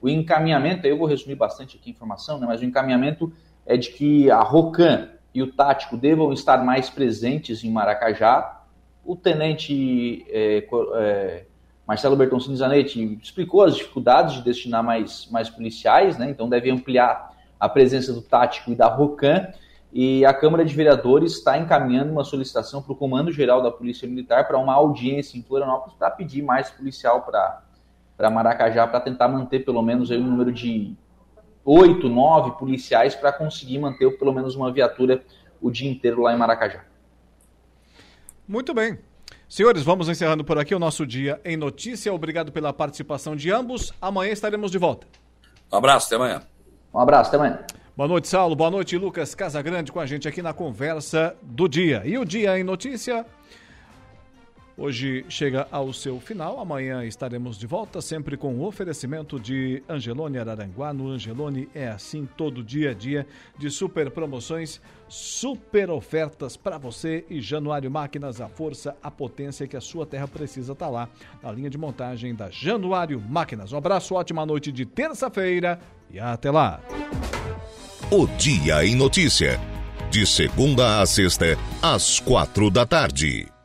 O 0.01 0.07
encaminhamento, 0.07 0.85
eu 0.87 0.97
vou 0.97 1.07
resumir 1.07 1.35
bastante 1.35 1.77
aqui 1.77 1.89
a 1.89 1.93
informação, 1.93 2.39
né, 2.39 2.47
mas 2.47 2.61
o 2.61 2.65
encaminhamento 2.65 3.33
é 3.65 3.75
de 3.75 3.89
que 3.89 4.31
a 4.31 4.39
Rocan 4.39 5.09
e 5.33 5.41
o 5.41 5.51
Tático 5.51 5.97
devam 5.97 6.31
estar 6.31 6.63
mais 6.63 6.89
presentes 6.89 7.63
em 7.63 7.71
Maracajá. 7.71 8.63
O 9.05 9.15
tenente 9.15 10.25
é, 10.29 10.67
é, 10.95 11.45
Marcelo 11.87 12.15
Bertoncini 12.15 12.55
Zanetti 12.55 13.19
explicou 13.21 13.63
as 13.63 13.75
dificuldades 13.75 14.35
de 14.35 14.43
destinar 14.43 14.83
mais, 14.83 15.27
mais 15.31 15.49
policiais, 15.49 16.17
né, 16.17 16.29
então 16.29 16.47
deve 16.47 16.69
ampliar 16.69 17.29
a 17.59 17.67
presença 17.67 18.13
do 18.13 18.21
Tático 18.21 18.71
e 18.71 18.75
da 18.75 18.87
Rocan. 18.87 19.47
E 19.91 20.23
a 20.23 20.33
Câmara 20.33 20.63
de 20.63 20.73
Vereadores 20.75 21.33
está 21.33 21.57
encaminhando 21.57 22.11
uma 22.11 22.23
solicitação 22.23 22.81
para 22.81 22.93
o 22.93 22.95
Comando 22.95 23.31
Geral 23.31 23.61
da 23.61 23.71
Polícia 23.71 24.07
Militar 24.07 24.47
para 24.47 24.57
uma 24.57 24.73
audiência 24.73 25.37
em 25.37 25.41
Florianópolis 25.41 25.95
para 25.97 26.11
pedir 26.11 26.43
mais 26.43 26.69
policial 26.69 27.23
para 27.23 27.63
para 28.15 28.29
Maracajá 28.29 28.85
para 28.85 28.99
tentar 28.99 29.29
manter 29.29 29.63
pelo 29.63 29.81
menos 29.81 30.11
aí 30.11 30.19
um 30.19 30.29
número 30.29 30.51
de 30.51 30.93
oito, 31.63 32.09
nove 32.09 32.51
policiais 32.59 33.15
para 33.15 33.31
conseguir 33.31 33.79
manter 33.79 34.09
pelo 34.17 34.33
menos 34.33 34.55
uma 34.55 34.71
viatura 34.71 35.23
o 35.61 35.71
dia 35.71 35.89
inteiro 35.89 36.21
lá 36.21 36.33
em 36.33 36.37
Maracajá. 36.37 36.83
Muito 38.47 38.73
bem. 38.73 38.99
Senhores, 39.47 39.83
vamos 39.83 40.09
encerrando 40.09 40.43
por 40.43 40.59
aqui 40.59 40.75
o 40.75 40.79
nosso 40.79 41.07
dia 41.07 41.39
em 41.45 41.57
notícia. 41.57 42.13
Obrigado 42.13 42.51
pela 42.51 42.73
participação 42.73 43.35
de 43.35 43.51
ambos. 43.51 43.93
Amanhã 44.01 44.31
estaremos 44.31 44.69
de 44.69 44.77
volta. 44.77 45.07
Um 45.71 45.77
abraço, 45.77 46.07
até 46.07 46.15
amanhã. 46.15 46.41
Um 46.93 46.99
abraço, 46.99 47.29
até 47.29 47.37
amanhã. 47.37 47.59
Boa 47.95 48.07
noite, 48.07 48.27
Saulo. 48.27 48.55
Boa 48.55 48.71
noite, 48.71 48.97
Lucas 48.97 49.35
Casagrande, 49.35 49.91
com 49.91 49.99
a 49.99 50.05
gente 50.05 50.27
aqui 50.27 50.41
na 50.41 50.53
conversa 50.53 51.35
do 51.41 51.67
dia. 51.67 52.01
E 52.05 52.17
o 52.17 52.25
dia 52.25 52.57
em 52.57 52.63
notícia 52.63 53.25
Hoje 54.81 55.25
chega 55.27 55.67
ao 55.69 55.91
seu 55.91 56.21
final. 56.21 56.57
Amanhã 56.57 57.03
estaremos 57.03 57.57
de 57.57 57.67
volta, 57.67 57.99
sempre 57.99 58.37
com 58.37 58.55
o 58.55 58.65
oferecimento 58.65 59.37
de 59.37 59.83
Angelone 59.89 60.37
Araranguá. 60.37 60.93
No 60.93 61.09
Angelone 61.09 61.67
é 61.75 61.89
assim 61.89 62.25
todo 62.37 62.63
dia 62.63 62.91
a 62.91 62.93
dia 62.93 63.27
de 63.57 63.69
super 63.69 64.09
promoções, 64.09 64.79
super 65.09 65.89
ofertas 65.89 66.55
para 66.55 66.77
você 66.77 67.25
e 67.29 67.41
Januário 67.41 67.91
Máquinas, 67.91 68.39
a 68.39 68.47
força, 68.47 68.95
a 69.03 69.11
potência 69.11 69.67
que 69.67 69.75
a 69.75 69.81
sua 69.81 70.05
terra 70.05 70.29
precisa 70.29 70.71
estar 70.71 70.85
tá 70.85 70.91
lá 70.91 71.09
na 71.43 71.51
linha 71.51 71.69
de 71.69 71.77
montagem 71.77 72.33
da 72.33 72.49
Januário 72.49 73.19
Máquinas. 73.19 73.73
Um 73.73 73.77
abraço, 73.77 74.15
ótima 74.15 74.45
noite 74.45 74.71
de 74.71 74.85
terça-feira 74.85 75.77
e 76.09 76.17
até 76.21 76.49
lá. 76.49 76.79
O 78.09 78.25
Dia 78.37 78.85
em 78.85 78.95
Notícia. 78.95 79.59
De 80.09 80.25
segunda 80.25 81.01
a 81.01 81.05
sexta, 81.05 81.57
às 81.81 82.21
quatro 82.21 82.71
da 82.71 82.85
tarde. 82.85 83.58